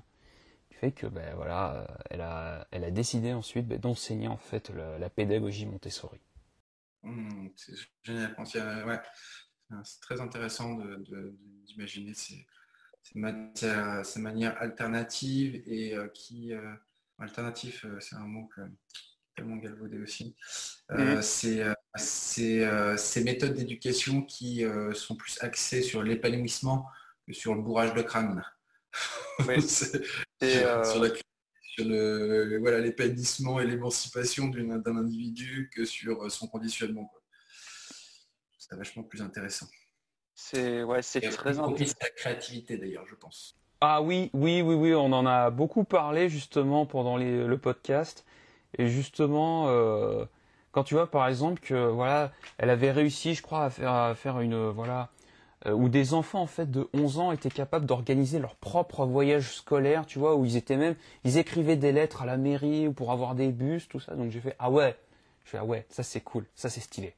fait 0.72 0.92
que, 0.92 1.06
ben 1.06 1.34
voilà, 1.36 1.86
elle 2.10 2.20
a, 2.20 2.66
elle 2.70 2.84
a 2.84 2.90
décidé 2.90 3.32
ensuite 3.32 3.66
ben, 3.66 3.78
d'enseigner 3.78 4.28
en 4.28 4.36
fait 4.36 4.70
la, 5.00 5.08
pédagogie 5.08 5.64
Montessori. 5.64 6.20
Mmh, 7.02 7.48
c'est 7.56 7.74
génial. 8.02 8.34
Ouais, 8.38 9.00
c'est 9.84 10.00
très 10.00 10.20
intéressant 10.20 10.78
d'imaginer 11.66 12.14
ces 12.14 12.46
ces, 13.06 14.20
manières 14.20 14.60
alternatives 14.60 15.62
et 15.66 15.94
euh, 15.94 16.08
qui 16.08 16.52
euh, 16.52 16.72
alternatif 17.18 17.84
euh, 17.84 17.98
c'est 18.00 18.16
un 18.16 18.26
mot 18.26 18.48
que 18.54 18.60
tellement 19.36 19.56
galvaudé 19.56 19.98
aussi. 19.98 20.34
C'est 21.20 21.62
ces 21.96 23.24
méthodes 23.24 23.54
d'éducation 23.54 24.22
qui 24.22 24.64
sont 24.94 25.14
plus 25.14 25.38
axées 25.42 25.82
sur 25.82 26.02
l'épanouissement 26.02 26.86
que 27.26 27.34
sur 27.34 27.54
le 27.54 27.60
bourrage 27.60 27.92
de 27.92 28.00
crâne. 28.02 28.42
Sur, 30.40 31.02
le 31.84 32.58
voilà 32.58 32.80
l'épanouissement 32.80 33.60
et 33.60 33.66
l'émancipation 33.66 34.48
d'un 34.48 34.96
individu 34.96 35.70
que 35.74 35.84
sur 35.84 36.30
son 36.30 36.46
conditionnement 36.48 37.12
c'est 38.58 38.76
vachement 38.76 39.02
plus 39.02 39.22
intéressant 39.22 39.68
c'est 40.36 40.82
ouais, 40.82 41.00
c'est 41.00 41.20
très 41.22 41.58
intéressant. 41.58 41.96
la 42.02 42.10
créativité 42.10 42.76
d'ailleurs, 42.76 43.06
je 43.06 43.14
pense. 43.14 43.56
Ah 43.80 44.02
oui, 44.02 44.30
oui, 44.34 44.60
oui, 44.60 44.74
oui, 44.74 44.94
on 44.94 45.12
en 45.12 45.26
a 45.26 45.50
beaucoup 45.50 45.84
parlé 45.84 46.28
justement 46.28 46.86
pendant 46.86 47.16
le 47.16 47.56
podcast. 47.56 48.26
Et 48.78 48.88
justement, 48.88 49.68
euh, 49.68 50.26
quand 50.72 50.84
tu 50.84 50.94
vois 50.94 51.10
par 51.10 51.26
exemple 51.26 51.60
que 51.60 51.88
voilà, 51.88 52.32
elle 52.58 52.68
avait 52.68 52.92
réussi, 52.92 53.34
je 53.34 53.42
crois, 53.42 53.64
à 53.64 53.70
faire, 53.70 53.92
à 53.92 54.14
faire 54.14 54.40
une 54.40 54.68
voilà, 54.68 55.00
euh, 55.00 55.15
où 55.74 55.88
des 55.88 56.14
enfants 56.14 56.40
en 56.40 56.46
fait 56.46 56.70
de 56.70 56.88
11 56.94 57.18
ans 57.18 57.32
étaient 57.32 57.50
capables 57.50 57.86
d'organiser 57.86 58.38
leur 58.38 58.54
propre 58.56 59.04
voyage 59.06 59.54
scolaire, 59.54 60.06
tu 60.06 60.18
vois, 60.18 60.36
où 60.36 60.44
ils 60.44 60.56
étaient 60.56 60.76
même, 60.76 60.94
ils 61.24 61.38
écrivaient 61.38 61.76
des 61.76 61.92
lettres 61.92 62.22
à 62.22 62.26
la 62.26 62.36
mairie 62.36 62.88
pour 62.90 63.12
avoir 63.12 63.34
des 63.34 63.48
bus, 63.48 63.88
tout 63.88 64.00
ça. 64.00 64.14
Donc 64.14 64.30
j'ai 64.30 64.40
fait 64.40 64.54
ah 64.58 64.70
ouais, 64.70 64.96
je 65.44 65.50
fais 65.50 65.58
ah 65.58 65.64
ouais, 65.64 65.86
ça 65.88 66.02
c'est 66.02 66.20
cool, 66.20 66.44
ça 66.54 66.68
c'est 66.68 66.80
stylé. 66.80 67.14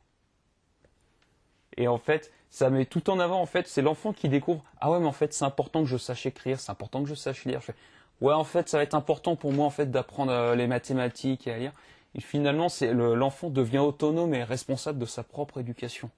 Et 1.77 1.89
en 1.89 1.99
fait, 1.99 2.33
ça 2.51 2.71
met 2.71 2.87
tout 2.87 3.09
en 3.09 3.21
avant. 3.21 3.41
En 3.41 3.47
fait, 3.47 3.69
c'est 3.69 3.83
l'enfant 3.83 4.13
qui 4.13 4.29
découvre 4.29 4.65
ah 4.81 4.91
ouais, 4.91 4.99
mais 5.01 5.07
en 5.07 5.13
fait, 5.13 5.33
c'est 5.33 5.45
important 5.45 5.83
que 5.83 5.89
je 5.89 5.97
sache 5.97 6.27
écrire, 6.27 6.61
c'est 6.61 6.71
important 6.71 7.03
que 7.03 7.09
je 7.09 7.15
sache 7.15 7.45
lire. 7.45 7.61
Je 7.61 7.73
ouais, 8.21 8.35
en 8.35 8.45
fait, 8.45 8.69
ça 8.69 8.79
va 8.79 8.83
être 8.83 8.95
important 8.95 9.37
pour 9.37 9.53
moi 9.53 9.67
en 9.67 9.71
fait 9.71 9.91
d'apprendre 9.91 10.33
euh, 10.33 10.55
les 10.55 10.67
mathématiques 10.67 11.47
et 11.47 11.53
à 11.53 11.59
lire. 11.59 11.73
Et 12.15 12.21
finalement, 12.21 12.69
c'est 12.69 12.93
l'enfant 12.93 13.51
devient 13.51 13.79
autonome 13.79 14.35
et 14.35 14.43
responsable 14.43 14.99
de 14.99 15.07
sa 15.07 15.23
propre 15.23 15.61
éducation. 15.61 16.11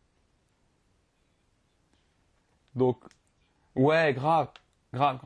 Donc, 2.81 2.97
ouais, 3.77 4.15
grave, 4.15 4.49
grave. 4.95 5.21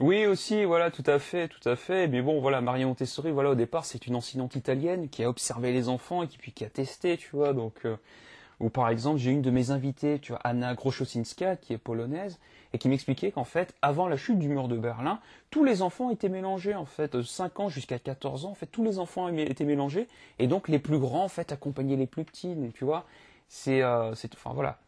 Oui, 0.00 0.26
aussi, 0.26 0.64
voilà, 0.64 0.90
tout 0.90 1.04
à 1.06 1.20
fait, 1.20 1.46
tout 1.46 1.68
à 1.68 1.76
fait. 1.76 2.08
Mais 2.08 2.20
bon, 2.20 2.40
voilà, 2.40 2.60
Maria 2.60 2.84
Montessori, 2.86 3.30
voilà, 3.30 3.50
au 3.50 3.54
départ, 3.54 3.84
c'est 3.84 4.08
une 4.08 4.16
enseignante 4.16 4.56
italienne 4.56 5.08
qui 5.08 5.22
a 5.22 5.28
observé 5.28 5.72
les 5.72 5.88
enfants 5.88 6.24
et 6.24 6.28
qui 6.28 6.36
puis 6.36 6.50
qui 6.50 6.64
a 6.64 6.68
testé, 6.68 7.16
tu 7.16 7.30
vois. 7.32 7.52
Donc, 7.52 7.84
euh, 7.84 7.96
ou 8.60 8.70
par 8.70 8.88
exemple, 8.88 9.18
j'ai 9.20 9.30
une 9.30 9.42
de 9.42 9.52
mes 9.52 9.70
invitées, 9.70 10.18
tu 10.20 10.32
vois, 10.32 10.40
Anna 10.42 10.74
Groszowinska, 10.74 11.56
qui 11.56 11.74
est 11.74 11.78
polonaise, 11.78 12.40
et 12.72 12.78
qui 12.78 12.88
m'expliquait 12.88 13.30
qu'en 13.30 13.44
fait, 13.44 13.72
avant 13.80 14.08
la 14.08 14.16
chute 14.16 14.40
du 14.40 14.48
mur 14.48 14.66
de 14.68 14.76
Berlin, 14.76 15.20
tous 15.50 15.64
les 15.64 15.82
enfants 15.82 16.10
étaient 16.10 16.28
mélangés, 16.28 16.74
en 16.74 16.86
fait, 16.86 17.16
de 17.16 17.22
5 17.22 17.60
ans 17.60 17.68
jusqu'à 17.68 18.00
14 18.00 18.46
ans, 18.46 18.50
en 18.50 18.54
fait, 18.54 18.66
tous 18.66 18.82
les 18.84 18.98
enfants 18.98 19.28
étaient 19.28 19.64
mélangés, 19.64 20.08
et 20.40 20.48
donc 20.48 20.68
les 20.68 20.80
plus 20.80 20.98
grands, 20.98 21.24
en 21.24 21.28
fait, 21.28 21.52
accompagnaient 21.52 21.96
les 21.96 22.08
plus 22.08 22.24
petits, 22.24 22.56
tu 22.74 22.84
vois. 22.84 23.06
C'est, 23.48 23.82
euh, 23.82 24.14
c'est, 24.16 24.34
enfin 24.34 24.52
voilà. 24.54 24.78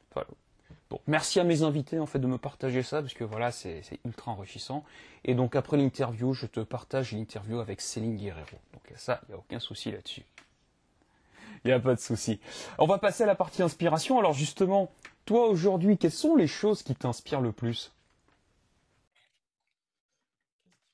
Merci 1.06 1.40
à 1.40 1.44
mes 1.44 1.62
invités 1.62 1.98
en 1.98 2.06
fait 2.06 2.18
de 2.18 2.26
me 2.26 2.38
partager 2.38 2.82
ça 2.82 3.00
parce 3.00 3.14
que 3.14 3.24
voilà 3.24 3.52
c'est 3.52 3.82
ultra 4.04 4.32
enrichissant 4.32 4.84
et 5.24 5.34
donc 5.34 5.54
après 5.54 5.76
l'interview 5.76 6.32
je 6.32 6.46
te 6.46 6.60
partage 6.60 7.12
l'interview 7.12 7.60
avec 7.60 7.80
Céline 7.80 8.16
Guerrero 8.16 8.58
donc 8.72 8.82
ça 8.96 9.20
il 9.24 9.32
n'y 9.32 9.34
a 9.34 9.38
aucun 9.38 9.60
souci 9.60 9.90
là-dessus. 9.90 10.24
Il 11.64 11.68
n'y 11.68 11.72
a 11.74 11.80
pas 11.80 11.94
de 11.94 12.00
souci. 12.00 12.40
On 12.78 12.86
va 12.86 12.96
passer 12.96 13.24
à 13.24 13.26
la 13.26 13.34
partie 13.34 13.62
inspiration. 13.62 14.18
Alors 14.18 14.32
justement, 14.32 14.90
toi 15.26 15.46
aujourd'hui, 15.46 15.98
quelles 15.98 16.10
sont 16.10 16.34
les 16.34 16.46
choses 16.46 16.82
qui 16.82 16.94
t'inspirent 16.94 17.42
le 17.42 17.52
plus? 17.52 17.92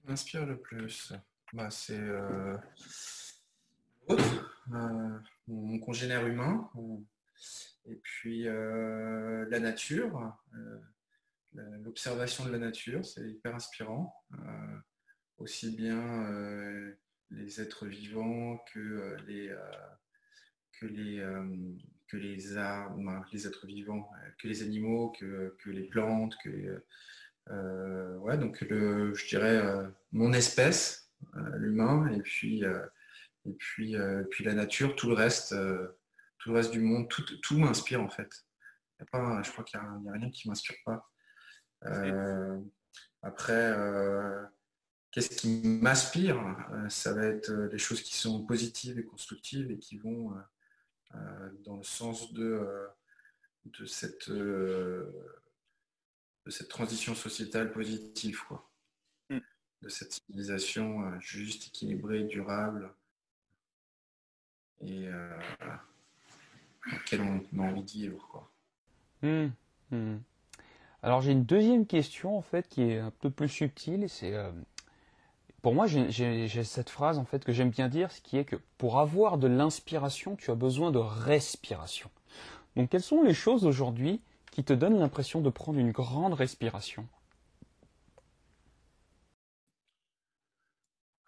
M'inspire 0.07 0.45
le 0.45 0.59
plus 0.59 1.13
bah, 1.53 1.71
C'est 1.71 1.99
euh, 1.99 2.57
euh, 4.11 5.19
mon 5.49 5.79
congénère 5.79 6.27
humain, 6.27 6.69
et 7.89 7.97
puis 7.97 8.45
la 8.45 9.61
nature, 9.61 10.37
l'observation 11.53 12.45
de 12.45 12.51
la 12.51 12.59
nature, 12.59 13.05
c'est 13.05 13.29
hyper 13.29 13.55
inspirant. 13.55 14.15
aussi 15.39 15.77
bien 15.77 16.27
les 17.31 17.61
êtres 17.61 17.87
vivants 17.87 18.59
que 18.73 19.17
les 19.27 19.55
que 20.81 20.87
les, 20.87 21.21
euh, 21.21 21.45
que 22.09 22.17
les 22.17 22.57
arbres, 22.57 23.25
les 23.33 23.47
êtres 23.47 23.67
vivants, 23.67 24.09
euh, 24.15 24.31
que 24.39 24.49
les 24.49 24.63
animaux, 24.63 25.11
que, 25.19 25.57
que 25.63 25.71
les 25.71 25.85
plantes, 25.85 26.35
que 26.43 26.83
euh, 27.51 28.17
ouais, 28.19 28.39
donc 28.39 28.61
le, 28.63 29.15
je 29.15 29.27
dirais 29.29 29.63
mon 30.13 30.33
espèce, 30.33 31.13
l'humain, 31.55 32.09
et 32.13 32.21
puis 32.21 32.63
et 33.45 33.53
puis 33.53 33.95
puis 34.31 34.45
la 34.45 34.55
nature, 34.55 34.97
tout 34.97 35.09
le 35.09 35.15
reste, 35.15 35.55
tout 36.47 36.53
le 36.53 36.59
reste 36.59 36.71
du 36.71 36.79
monde, 36.79 37.09
tout, 37.09 37.25
tout 37.43 37.59
m'inspire 37.59 38.01
en 38.01 38.09
fait. 38.09 38.31
Y 39.01 39.03
a 39.03 39.07
pas, 39.07 39.43
je 39.43 39.51
crois 39.51 39.65
qu'il 39.65 39.81
n'y 39.81 40.09
a, 40.09 40.13
rien 40.13 40.31
qui 40.31 40.49
m'inspire 40.49 40.77
pas. 40.85 41.11
après, 43.21 43.75
qu'est-ce 45.11 45.37
qui 45.37 45.61
m'inspire 45.83 46.39
Ça 46.89 47.15
va 47.15 47.25
être 47.25 47.51
les 47.51 47.79
choses 47.79 48.01
qui 48.01 48.15
sont 48.15 48.47
positives 48.47 48.97
et 48.97 49.05
constructives 49.05 49.73
et 49.73 49.79
qui 49.81 49.99
vont 49.99 50.37
euh, 51.17 51.51
dans 51.65 51.79
le 51.79 51.83
sens 51.83 52.33
de, 52.33 52.45
euh, 52.45 52.87
de, 53.65 53.87
cette, 53.87 54.29
euh, 54.29 55.11
de 56.45 56.51
cette 56.53 56.69
transition 56.69 57.17
sociétale 57.17 57.73
positive, 57.73 58.41
quoi. 58.47 58.71
Hmm. 59.31 59.41
de 59.83 59.89
cette 59.89 60.13
civilisation 60.13 61.19
juste, 61.19 61.67
équilibrée, 61.67 62.23
durable, 62.23 62.95
et 64.83 65.09
laquelle 66.91 67.21
on, 67.21 67.61
a 67.61 67.63
envie 67.63 67.83
de 67.83 67.91
vivre. 67.91 68.29
Quoi. 68.29 68.51
Alors 71.03 71.21
j'ai 71.21 71.33
une 71.33 71.45
deuxième 71.45 71.87
question 71.87 72.37
en 72.37 72.43
fait 72.43 72.69
qui 72.69 72.83
est 72.83 72.99
un 72.99 73.13
peu 73.21 73.31
plus 73.31 73.49
subtile, 73.49 74.09
c'est 74.09 74.35
pour 75.67 75.75
moi, 75.75 75.87
j'ai 75.89 76.63
cette 76.63 76.91
phrase 76.91 77.19
en 77.19 77.25
fait 77.25 77.45
que 77.45 77.51
j'aime 77.53 77.71
bien 77.71 77.89
dire, 77.89 78.13
ce 78.13 78.21
qui 78.21 78.37
est 78.39 78.45
que 78.45 78.55
pour 78.79 79.01
avoir 79.01 79.37
de 79.37 79.49
l'inspiration, 79.49 80.37
tu 80.37 80.53
as 80.53 80.55
besoin 80.55 80.93
de 80.93 80.99
respiration. 80.99 82.09
Donc, 82.77 82.91
quelles 82.91 83.03
sont 83.03 83.25
les 83.25 83.35
choses 83.35 83.67
aujourd'hui 83.67 84.21
qui 84.53 84.63
te 84.63 84.73
donnent 84.73 85.01
l'impression 85.01 85.41
de 85.41 85.51
prendre 85.51 85.81
une 85.81 85.91
grande 85.91 86.35
respiration? 86.35 87.09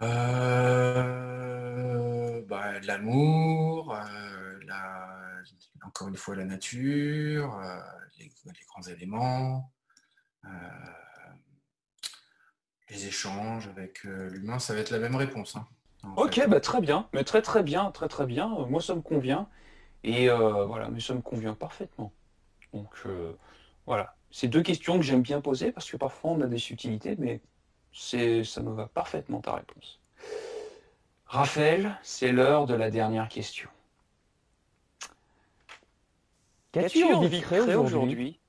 Euh, 0.02 1.10
bah, 2.48 2.78
L'amour, 2.86 3.92
euh, 3.92 4.60
encore 5.88 6.08
une 6.08 6.16
fois 6.16 6.36
la 6.36 6.44
nature, 6.44 7.58
euh, 7.58 7.80
les, 8.18 8.30
grands 8.66 8.82
éléments 8.82 9.72
les 12.90 13.06
échanges 13.06 13.68
avec 13.68 14.04
l'humain, 14.04 14.58
ça 14.58 14.72
va 14.72 14.80
être 14.80 14.90
la 14.90 14.98
même 14.98 15.14
réponse. 15.14 15.56
Hein, 15.56 15.66
ok, 16.16 16.48
bah, 16.48 16.58
très 16.58 16.80
bien, 16.80 17.06
mais 17.12 17.22
très 17.22 17.42
très 17.42 17.62
bien, 17.62 17.90
très 17.90 18.08
très 18.08 18.24
bien. 18.24 18.48
Moi, 18.48 18.80
ça 18.80 18.94
me 18.94 19.02
convient. 19.02 19.46
Et 20.04 20.28
voilà, 20.28 20.88
mais 20.88 21.00
ça 21.00 21.12
me 21.12 21.20
convient 21.20 21.52
parfaitement. 21.52 22.14
Donc 22.72 23.04
voilà, 23.84 24.16
c'est 24.30 24.48
deux 24.48 24.62
questions 24.62 24.98
que 24.98 25.04
j'aime 25.04 25.22
bien 25.22 25.40
poser 25.40 25.72
parce 25.72 25.90
que 25.90 25.96
parfois 25.96 26.30
on 26.30 26.40
a 26.40 26.46
des 26.46 26.58
subtilités, 26.58 27.16
mais 27.18 27.42
c'est 27.92 28.44
ça 28.44 28.62
me 28.62 28.72
va 28.72 28.86
parfaitement 28.86 29.40
ta 29.40 29.54
réponse. 29.54 30.00
Raphaël, 31.26 31.98
c'est 32.02 32.32
l'heure 32.32 32.66
de 32.66 32.74
la 32.74 32.90
dernière 32.90 33.28
question. 33.28 33.68
Qu'as-tu 36.72 37.04
envie 37.04 37.40
de 37.40 37.44
créer 37.44 37.74
aujourd'hui 37.74 38.40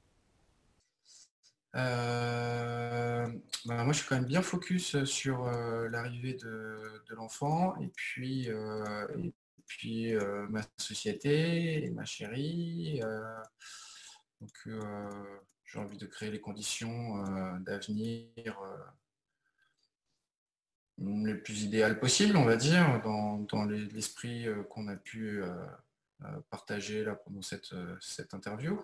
euh, 1.75 3.27
bah, 3.65 3.83
moi, 3.83 3.93
je 3.93 3.99
suis 3.99 4.07
quand 4.07 4.15
même 4.15 4.25
bien 4.25 4.41
focus 4.41 5.03
sur 5.03 5.47
euh, 5.47 5.87
l'arrivée 5.89 6.33
de, 6.33 7.01
l'enfant 7.11 7.75
et 7.77 7.87
puis, 7.89 8.49
euh, 8.49 9.07
et 9.17 9.33
puis 9.67 10.13
ma 10.49 10.61
société 10.77 11.85
et 11.85 11.89
ma 11.91 12.05
chérie. 12.05 13.01
donc, 14.41 14.69
j'ai 15.65 15.79
envie 15.79 15.97
de 15.97 16.05
créer 16.05 16.31
les 16.31 16.41
conditions 16.41 17.23
d'avenir 17.59 18.59
le 20.97 21.41
plus 21.41 21.63
idéal 21.63 21.99
possible, 21.99 22.35
on 22.37 22.45
va 22.45 22.55
dire, 22.55 23.01
dans, 23.03 23.65
l'esprit 23.65 24.47
qu'on 24.69 24.87
a 24.87 24.95
pu 24.95 25.43
partager 26.49 27.03
là 27.03 27.15
pendant 27.15 27.41
cette, 27.41 27.73
cette 28.01 28.33
interview. 28.33 28.81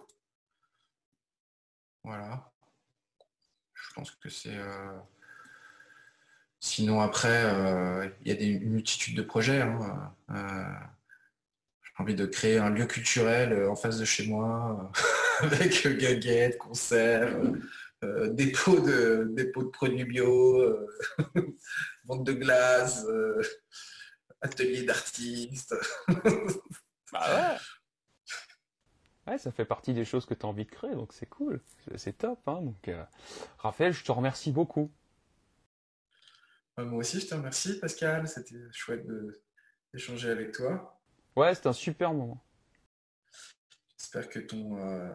Voilà. 2.06 2.52
Je 3.74 3.94
pense 3.96 4.12
que 4.12 4.30
c'est. 4.30 4.56
Euh, 4.58 4.98
sinon, 6.60 7.02
après, 7.02 7.46
euh, 7.46 8.08
il 8.22 8.28
y 8.28 8.32
a 8.32 8.36
des, 8.36 8.46
une 8.46 8.74
multitude 8.74 9.18
de 9.18 9.24
projets. 9.24 9.62
Hein. 9.62 10.14
Euh, 10.32 10.74
j'ai 11.84 11.92
envie 11.98 12.16
de 12.16 12.26
créer 12.28 12.60
un 12.60 12.70
lieu 12.70 12.86
culturel 12.86 13.68
en 13.68 13.76
face 13.76 13.98
de 13.98 14.06
chez 14.06 14.28
moi, 14.28 14.92
avec 15.40 15.88
gaguettes, 15.88 16.58
concerts, 16.60 17.40
dépôt, 18.04 18.80
de, 18.80 19.28
dépôt 19.32 19.64
de 19.64 19.70
produits 19.70 20.06
bio, 20.06 20.88
vente 22.06 22.24
de 22.24 22.34
glace, 22.34 23.06
atelier 24.42 24.84
d'artistes. 24.84 25.74
bah 27.20 27.58
Ouais, 29.28 29.40
ça 29.40 29.52
fait 29.52 29.66
partie 29.66 29.94
des 29.94 30.06
choses 30.06 30.26
que 30.26 30.36
tu 30.36 30.46
as 30.46 30.50
envie 30.50 30.66
de 30.66 30.70
créer, 30.70 30.92
donc 30.92 31.12
c'est 31.12 31.26
cool, 31.26 31.60
c'est 31.96 32.18
top. 32.18 32.40
Hein 32.48 32.62
donc, 32.62 32.88
euh, 32.88 33.04
Raphaël, 33.58 33.92
je 33.92 34.04
te 34.04 34.12
remercie 34.12 34.52
beaucoup. 34.52 34.92
moi 36.78 37.00
aussi, 37.00 37.20
je 37.20 37.28
te 37.28 37.34
remercie, 37.34 37.80
Pascal. 37.80 38.28
C'était 38.28 38.62
chouette 38.72 39.08
d'échanger 39.92 40.30
avec 40.30 40.52
toi. 40.52 41.02
Ouais, 41.36 41.56
c'était 41.56 41.68
un 41.68 41.74
super 41.74 42.14
moment. 42.14 42.44
J'espère 43.98 44.30
que 44.30 44.40
ton, 44.40 44.78
euh, 44.78 45.12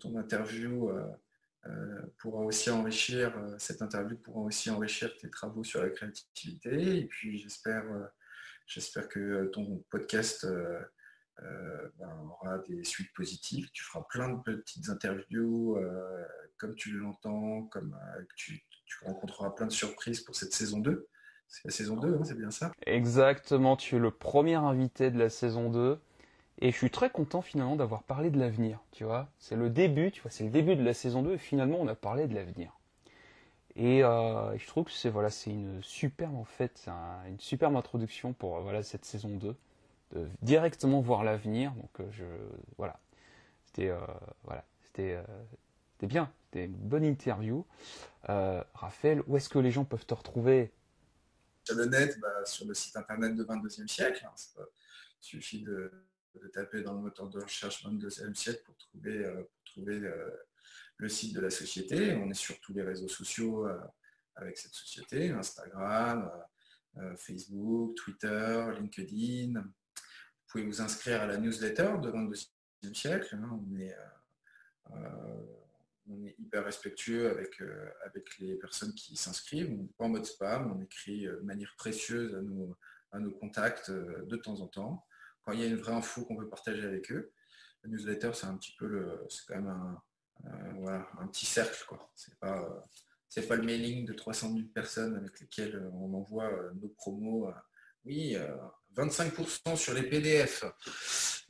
ton, 0.00 0.16
interview 0.16 0.88
euh, 0.88 2.02
pourra 2.18 2.40
aussi 2.40 2.70
enrichir, 2.70 3.34
cette 3.58 3.82
interview 3.82 4.16
pourra 4.16 4.40
aussi 4.40 4.70
enrichir 4.70 5.14
tes 5.18 5.28
travaux 5.28 5.62
sur 5.62 5.82
la 5.82 5.90
créativité. 5.90 7.00
Et 7.00 7.04
puis, 7.04 7.38
j'espère 7.38 7.84
j'espère 8.66 9.08
que 9.08 9.50
ton 9.52 9.84
podcast 9.90 10.46
euh, 11.40 11.88
ben, 11.98 12.08
on 12.22 12.28
aura 12.28 12.58
des 12.58 12.84
suites 12.84 13.12
positives. 13.14 13.70
Tu 13.72 13.82
feras 13.82 14.04
plein 14.08 14.28
de 14.28 14.38
petites 14.40 14.88
interviews 14.88 15.76
euh, 15.76 16.24
comme 16.58 16.74
tu 16.74 16.92
l'entends, 16.92 17.62
comme 17.64 17.96
euh, 18.16 18.22
tu, 18.36 18.62
rencontreras 19.04 19.50
plein 19.50 19.66
de 19.66 19.72
surprises 19.72 20.20
pour 20.20 20.36
cette 20.36 20.52
saison 20.52 20.78
2. 20.78 21.08
C'est 21.48 21.64
la 21.64 21.70
saison 21.70 21.96
2, 21.96 22.14
hein, 22.14 22.24
c'est 22.24 22.36
bien 22.36 22.50
ça? 22.50 22.70
Exactement, 22.86 23.76
tu 23.76 23.96
es 23.96 23.98
le 23.98 24.10
premier 24.10 24.54
invité 24.54 25.10
de 25.10 25.18
la 25.18 25.30
saison 25.30 25.70
2. 25.70 25.98
Et 26.60 26.70
je 26.70 26.76
suis 26.76 26.90
très 26.90 27.10
content 27.10 27.40
finalement 27.40 27.74
d'avoir 27.74 28.02
parlé 28.02 28.30
de 28.30 28.38
l'avenir, 28.38 28.80
tu 28.92 29.04
vois. 29.04 29.28
C'est 29.38 29.56
le 29.56 29.70
début, 29.70 30.12
tu 30.12 30.20
vois, 30.20 30.30
c'est 30.30 30.44
le 30.44 30.50
début 30.50 30.76
de 30.76 30.84
la 30.84 30.94
saison 30.94 31.22
2 31.22 31.32
et 31.32 31.38
finalement 31.38 31.78
on 31.80 31.88
a 31.88 31.94
parlé 31.94 32.28
de 32.28 32.34
l'avenir. 32.34 32.78
Et 33.74 34.00
je 34.00 34.66
trouve 34.66 34.84
que 34.84 34.92
c'est 34.92 35.08
voilà, 35.08 35.30
c'est 35.30 35.50
une 35.50 35.82
superbe 35.82 36.36
en 36.36 36.44
fait, 36.44 36.88
une 37.26 37.40
superbe 37.40 37.74
introduction 37.74 38.34
pour 38.34 38.60
voilà 38.60 38.82
cette 38.82 39.06
saison 39.06 39.30
2 39.30 39.56
directement 40.42 41.00
voir 41.00 41.24
l'avenir. 41.24 41.72
Donc 41.72 42.00
euh, 42.00 42.10
je 42.12 42.24
voilà, 42.76 43.00
c'était 43.66 43.90
euh, 43.90 44.00
voilà, 44.44 44.64
c'était 44.84 45.14
euh, 45.14 45.22
c'était 45.94 46.06
bien, 46.06 46.32
c'était 46.44 46.66
une 46.66 46.76
bonne 46.76 47.04
interview. 47.04 47.66
Raphaël, 48.24 49.22
où 49.26 49.36
est-ce 49.36 49.48
que 49.48 49.58
les 49.58 49.70
gens 49.70 49.84
peuvent 49.84 50.06
te 50.06 50.14
retrouver? 50.14 50.72
Sur 51.64 51.76
le 51.76 51.86
net, 51.86 52.18
bah, 52.20 52.44
sur 52.44 52.66
le 52.66 52.74
site 52.74 52.96
internet 52.96 53.34
de 53.36 53.44
22e 53.44 53.86
siècle. 53.88 54.26
Hein, 54.26 54.62
il 55.20 55.24
suffit 55.24 55.62
de, 55.62 55.90
taper 56.52 56.82
dans 56.82 56.94
le 56.94 57.00
moteur 57.00 57.28
de 57.28 57.40
recherche 57.40 57.84
22e 57.84 58.34
siècle 58.34 58.62
pour 58.64 58.76
trouver, 58.76 59.24
trouver 59.64 60.00
le 60.96 61.08
site 61.08 61.34
de 61.34 61.40
la 61.40 61.50
société. 61.50 62.14
On 62.14 62.30
est 62.30 62.34
sur 62.34 62.58
tous 62.60 62.72
les 62.72 62.82
réseaux 62.82 63.08
sociaux 63.08 63.68
avec 64.34 64.58
cette 64.58 64.74
société, 64.74 65.30
Instagram, 65.30 66.30
Facebook, 67.16 67.94
Twitter, 67.94 68.66
LinkedIn, 68.80 69.62
pouvez 70.52 70.64
vous 70.64 70.82
inscrire 70.82 71.22
à 71.22 71.26
la 71.26 71.38
newsletter 71.38 71.94
de 72.02 72.10
22e 72.10 72.94
siècle. 72.94 73.36
Hein. 73.36 73.58
Euh, 73.80 73.90
euh, 74.94 75.36
on, 76.10 76.22
est, 76.26 76.34
hyper 76.38 76.64
respectueux 76.64 77.30
avec, 77.30 77.62
euh, 77.62 77.90
avec 78.04 78.38
les 78.38 78.56
personnes 78.56 78.92
qui 78.94 79.16
s'inscrivent. 79.16 79.70
On 79.72 79.82
n'est 79.82 79.88
pas 79.96 80.04
en 80.04 80.08
mode 80.10 80.26
spam, 80.26 80.70
on 80.76 80.82
écrit 80.82 81.22
de 81.22 81.40
manière 81.42 81.74
précieuse 81.76 82.34
à 82.34 82.42
nos, 82.42 82.76
à 83.12 83.18
nos 83.18 83.30
contacts 83.30 83.90
de 83.90 84.36
temps 84.36 84.60
en 84.60 84.68
temps. 84.68 85.06
Quand 85.42 85.52
il 85.52 85.60
y 85.60 85.64
a 85.64 85.66
une 85.66 85.76
vraie 85.76 85.94
info 85.94 86.24
qu'on 86.24 86.36
veut 86.36 86.48
partager 86.48 86.84
avec 86.84 87.10
eux, 87.10 87.32
la 87.82 87.90
newsletter, 87.90 88.32
c'est 88.34 88.46
un 88.46 88.56
petit 88.56 88.74
peu 88.78 88.86
le. 88.86 89.24
C'est 89.28 89.46
quand 89.46 89.56
même 89.56 89.68
un, 89.68 90.02
un 91.18 91.26
petit 91.28 91.46
cercle. 91.46 91.82
Quoi. 91.88 92.12
C'est 92.14 92.38
pas. 92.38 92.86
c'est 93.28 93.48
pas 93.48 93.56
le 93.56 93.62
mailing 93.62 94.04
de 94.04 94.12
300 94.12 94.52
000 94.52 94.68
personnes 94.68 95.16
avec 95.16 95.40
lesquelles 95.40 95.90
on 95.94 96.12
envoie 96.14 96.52
nos 96.74 96.88
promos. 96.90 97.50
Oui, 98.04 98.36
25% 98.96 99.76
sur 99.76 99.94
les 99.94 100.02
PDF. 100.02 100.64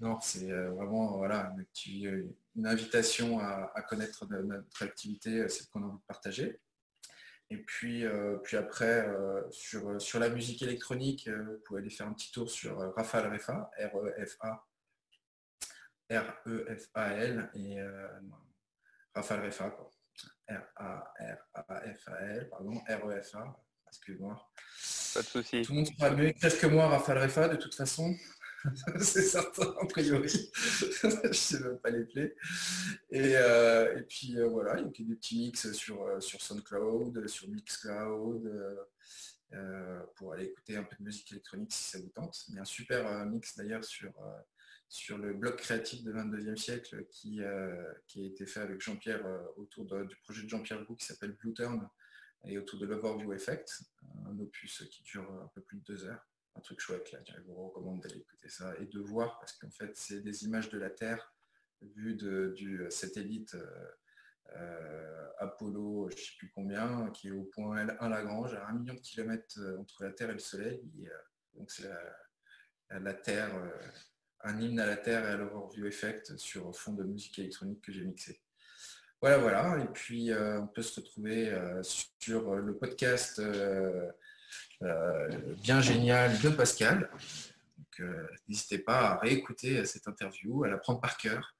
Non, 0.00 0.20
c'est 0.20 0.50
euh, 0.50 0.70
vraiment 0.70 1.16
voilà, 1.16 1.54
une 1.86 2.66
invitation 2.66 3.38
à, 3.38 3.82
connaître 3.88 4.26
notre 4.26 4.82
activité, 4.82 5.40
euh, 5.40 5.48
c'est 5.48 5.68
qu'on 5.70 5.82
a 5.82 5.86
envie 5.86 5.98
de 5.98 6.06
partager. 6.06 6.60
Et 7.50 7.58
puis, 7.58 8.04
euh, 8.04 8.38
après, 8.52 9.06
sur, 9.50 10.18
la 10.18 10.28
musique 10.30 10.62
électronique, 10.62 11.28
vous 11.28 11.58
pouvez 11.66 11.80
aller 11.80 11.90
faire 11.90 12.06
un 12.06 12.14
petit 12.14 12.32
tour 12.32 12.50
sur 12.50 12.78
Rafal 12.94 13.32
Refa, 13.32 13.70
R-E-F-A, 13.78 14.66
R-E-F-A-L, 16.10 17.50
et 17.54 17.76
Rafal 19.14 19.44
Refa, 19.44 19.76
R-A-R-A-F-A-L, 20.48 22.48
pardon, 22.48 22.80
R-E-F-A, 22.88 23.54
excuse-moi. 23.88 24.50
Pas 25.14 25.20
de 25.20 25.26
souci. 25.26 25.62
Tout 25.62 25.72
le 25.72 25.78
monde 25.78 25.86
sera 25.86 26.10
mieux 26.10 26.32
presque 26.32 26.60
que 26.60 26.66
moi, 26.66 26.88
Raphaël 26.88 27.18
Refa, 27.18 27.48
de 27.48 27.56
toute 27.56 27.74
façon. 27.74 28.16
c'est 29.00 29.22
certain, 29.22 29.74
a 29.80 29.86
priori. 29.86 30.28
je 30.54 31.28
ne 31.28 31.32
sais 31.32 31.60
même 31.60 31.78
pas 31.78 31.90
les 31.90 32.04
plaies. 32.04 32.34
Et, 33.10 33.36
euh, 33.36 33.98
et 33.98 34.02
puis 34.02 34.38
euh, 34.38 34.48
voilà, 34.48 34.78
il 34.78 34.84
y 34.84 35.02
a 35.02 35.08
des 35.08 35.16
petits 35.16 35.38
mix 35.38 35.72
sur, 35.72 36.02
euh, 36.02 36.20
sur 36.20 36.40
SoundCloud, 36.40 37.26
sur 37.26 37.48
Mixcloud, 37.48 38.88
pour 40.16 40.32
aller 40.32 40.46
écouter 40.46 40.76
un 40.76 40.84
peu 40.84 40.96
de 40.98 41.04
musique 41.04 41.30
électronique 41.32 41.72
si 41.72 41.90
ça 41.90 41.98
vous 41.98 42.08
tente. 42.08 42.44
Il 42.48 42.54
y 42.54 42.58
a 42.58 42.62
un 42.62 42.64
super 42.64 43.26
mix 43.26 43.56
d'ailleurs 43.56 43.84
sur, 43.84 44.10
sur 44.88 45.18
le 45.18 45.34
blog 45.34 45.56
créatif 45.56 46.02
de 46.04 46.12
22e 46.12 46.56
siècle 46.56 47.04
qui, 47.10 47.40
qui 48.06 48.22
a 48.22 48.26
été 48.26 48.46
fait 48.46 48.60
avec 48.60 48.80
Jean-Pierre 48.80 49.22
autour 49.56 49.84
du 49.84 50.16
projet 50.24 50.44
de 50.44 50.48
Jean-Pierre 50.48 50.86
Bou 50.86 50.96
qui 50.96 51.04
s'appelle 51.04 51.32
Blue 51.32 51.52
Turn 51.52 51.86
et 52.44 52.58
autour 52.58 52.78
de 52.78 52.86
l'Overview 52.86 53.32
Effect, 53.32 53.82
un 54.26 54.38
opus 54.38 54.84
qui 54.90 55.02
dure 55.02 55.30
un 55.42 55.50
peu 55.54 55.60
plus 55.60 55.78
de 55.78 55.84
deux 55.84 56.04
heures. 56.04 56.26
Un 56.54 56.60
truc 56.60 56.80
chouette, 56.80 57.12
là, 57.12 57.20
je 57.24 57.40
vous 57.42 57.54
recommande 57.54 58.00
d'aller 58.00 58.18
écouter 58.18 58.48
ça 58.48 58.74
et 58.78 58.86
de 58.86 59.00
voir, 59.00 59.38
parce 59.38 59.52
qu'en 59.54 59.70
fait, 59.70 59.96
c'est 59.96 60.20
des 60.20 60.44
images 60.44 60.68
de 60.68 60.78
la 60.78 60.90
Terre 60.90 61.32
vues 61.96 62.14
du 62.14 62.86
satellite 62.90 63.54
euh, 63.54 63.86
euh, 64.56 65.28
Apollo, 65.38 66.10
je 66.10 66.16
ne 66.16 66.20
sais 66.20 66.32
plus 66.38 66.50
combien, 66.54 67.10
qui 67.10 67.28
est 67.28 67.32
au 67.32 67.44
point 67.44 67.84
L1 67.84 68.08
Lagrange, 68.08 68.54
à 68.54 68.68
un 68.68 68.72
million 68.74 68.94
de 68.94 69.00
kilomètres 69.00 69.58
euh, 69.58 69.78
entre 69.78 70.04
la 70.04 70.12
Terre 70.12 70.30
et 70.30 70.34
le 70.34 70.38
Soleil. 70.38 70.82
donc 71.54 71.70
c'est 71.70 71.90
la, 72.90 73.14
Terre, 73.14 73.50
un 74.40 74.60
hymne 74.60 74.78
à 74.78 74.86
la 74.86 74.96
Terre 74.96 75.24
et 75.24 75.32
à 75.32 75.36
l'Overview 75.36 75.86
Effect 75.86 76.36
sur 76.36 76.76
fond 76.76 76.92
de 76.92 77.04
musique 77.04 77.38
électronique 77.38 77.80
que 77.80 77.92
j'ai 77.92 78.04
mixé. 78.04 78.42
Voilà, 79.22 79.38
voilà. 79.38 79.78
Et 79.78 79.86
puis, 79.86 80.32
euh, 80.32 80.60
on 80.60 80.66
peut 80.66 80.82
se 80.82 81.00
retrouver 81.00 81.48
euh, 81.48 81.80
sur 82.18 82.56
le 82.56 82.76
podcast 82.76 83.38
euh, 83.38 84.10
bien 85.62 85.80
génial 85.80 86.36
de 86.40 86.48
Pascal. 86.48 87.08
n'hésitez 88.48 88.78
pas 88.78 89.12
à 89.12 89.18
réécouter 89.18 89.84
cette 89.84 90.08
interview, 90.08 90.64
à 90.64 90.68
la 90.68 90.76
prendre 90.76 91.00
par 91.00 91.16
cœur 91.16 91.54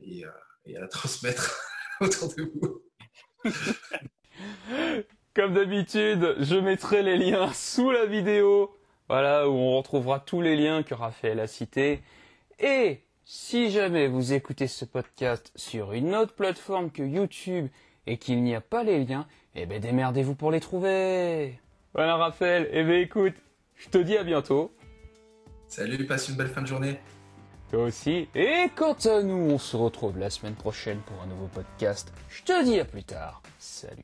et, 0.00 0.24
à 0.24 0.80
la 0.80 0.88
transmettre 0.88 1.60
autour 2.00 2.34
de 2.34 2.50
vous. 2.54 2.82
Comme 5.34 5.52
d'habitude, 5.52 6.36
je 6.38 6.56
mettrai 6.56 7.02
les 7.02 7.18
liens 7.18 7.52
sous 7.52 7.90
la 7.90 8.06
vidéo, 8.06 8.74
voilà, 9.08 9.46
où 9.46 9.52
on 9.52 9.76
retrouvera 9.76 10.20
tous 10.20 10.40
les 10.40 10.56
liens 10.56 10.82
que 10.82 10.94
Raphaël 10.94 11.38
a 11.38 11.46
cités. 11.46 12.02
Et 12.58 13.04
si 13.32 13.70
jamais 13.70 14.08
vous 14.08 14.32
écoutez 14.32 14.66
ce 14.66 14.84
podcast 14.84 15.52
sur 15.54 15.92
une 15.92 16.16
autre 16.16 16.34
plateforme 16.34 16.90
que 16.90 17.04
YouTube 17.04 17.68
et 18.08 18.16
qu'il 18.16 18.42
n'y 18.42 18.56
a 18.56 18.60
pas 18.60 18.82
les 18.82 19.04
liens, 19.04 19.24
eh 19.54 19.66
ben 19.66 19.80
démerdez-vous 19.80 20.34
pour 20.34 20.50
les 20.50 20.58
trouver. 20.58 21.60
Voilà 21.94 22.16
Raphaël, 22.16 22.68
eh 22.72 22.82
ben 22.82 23.00
écoute, 23.00 23.34
je 23.76 23.88
te 23.88 23.98
dis 23.98 24.16
à 24.16 24.24
bientôt. 24.24 24.74
Salut, 25.68 26.04
passe 26.06 26.28
une 26.28 26.34
belle 26.34 26.48
fin 26.48 26.62
de 26.62 26.66
journée. 26.66 26.98
Toi 27.70 27.84
aussi. 27.84 28.26
Et 28.34 28.66
quant 28.74 28.96
à 29.04 29.22
nous, 29.22 29.52
on 29.52 29.58
se 29.58 29.76
retrouve 29.76 30.18
la 30.18 30.28
semaine 30.28 30.56
prochaine 30.56 30.98
pour 31.06 31.22
un 31.22 31.28
nouveau 31.28 31.46
podcast. 31.46 32.12
Je 32.28 32.42
te 32.42 32.64
dis 32.64 32.80
à 32.80 32.84
plus 32.84 33.04
tard. 33.04 33.42
Salut. 33.60 34.02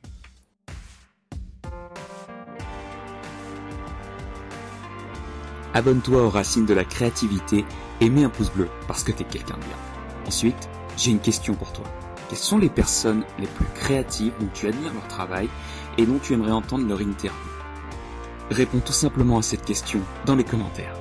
Abonne-toi 5.75 6.23
aux 6.23 6.31
racines 6.31 6.65
de 6.65 6.75
la 6.75 6.85
créativité 6.85 7.65
et 8.01 8.11
mets 8.11 8.25
un 8.25 8.29
pouce 8.29 8.51
bleu 8.51 8.69
parce 8.87 9.05
que 9.05 9.13
t'es 9.13 9.25
quelqu'un 9.25 9.55
de 9.55 9.61
bien. 9.61 9.77
Ensuite, 10.27 10.69
j'ai 10.97 11.11
une 11.11 11.21
question 11.21 11.55
pour 11.55 11.73
toi. 11.73 11.85
Quelles 12.29 12.39
sont 12.39 12.59
les 12.59 12.69
personnes 12.69 13.25
les 13.39 13.47
plus 13.47 13.67
créatives 13.75 14.33
dont 14.41 14.49
tu 14.53 14.67
admires 14.67 14.93
leur 14.93 15.07
travail 15.09 15.49
et 15.97 16.07
dont 16.07 16.19
tu 16.19 16.33
aimerais 16.33 16.53
entendre 16.53 16.89
leur 16.89 17.01
interview? 17.01 17.39
Réponds 18.51 18.81
tout 18.81 18.93
simplement 18.93 19.39
à 19.39 19.43
cette 19.43 19.65
question 19.65 20.01
dans 20.25 20.37
les 20.37 20.45
commentaires. 20.45 20.95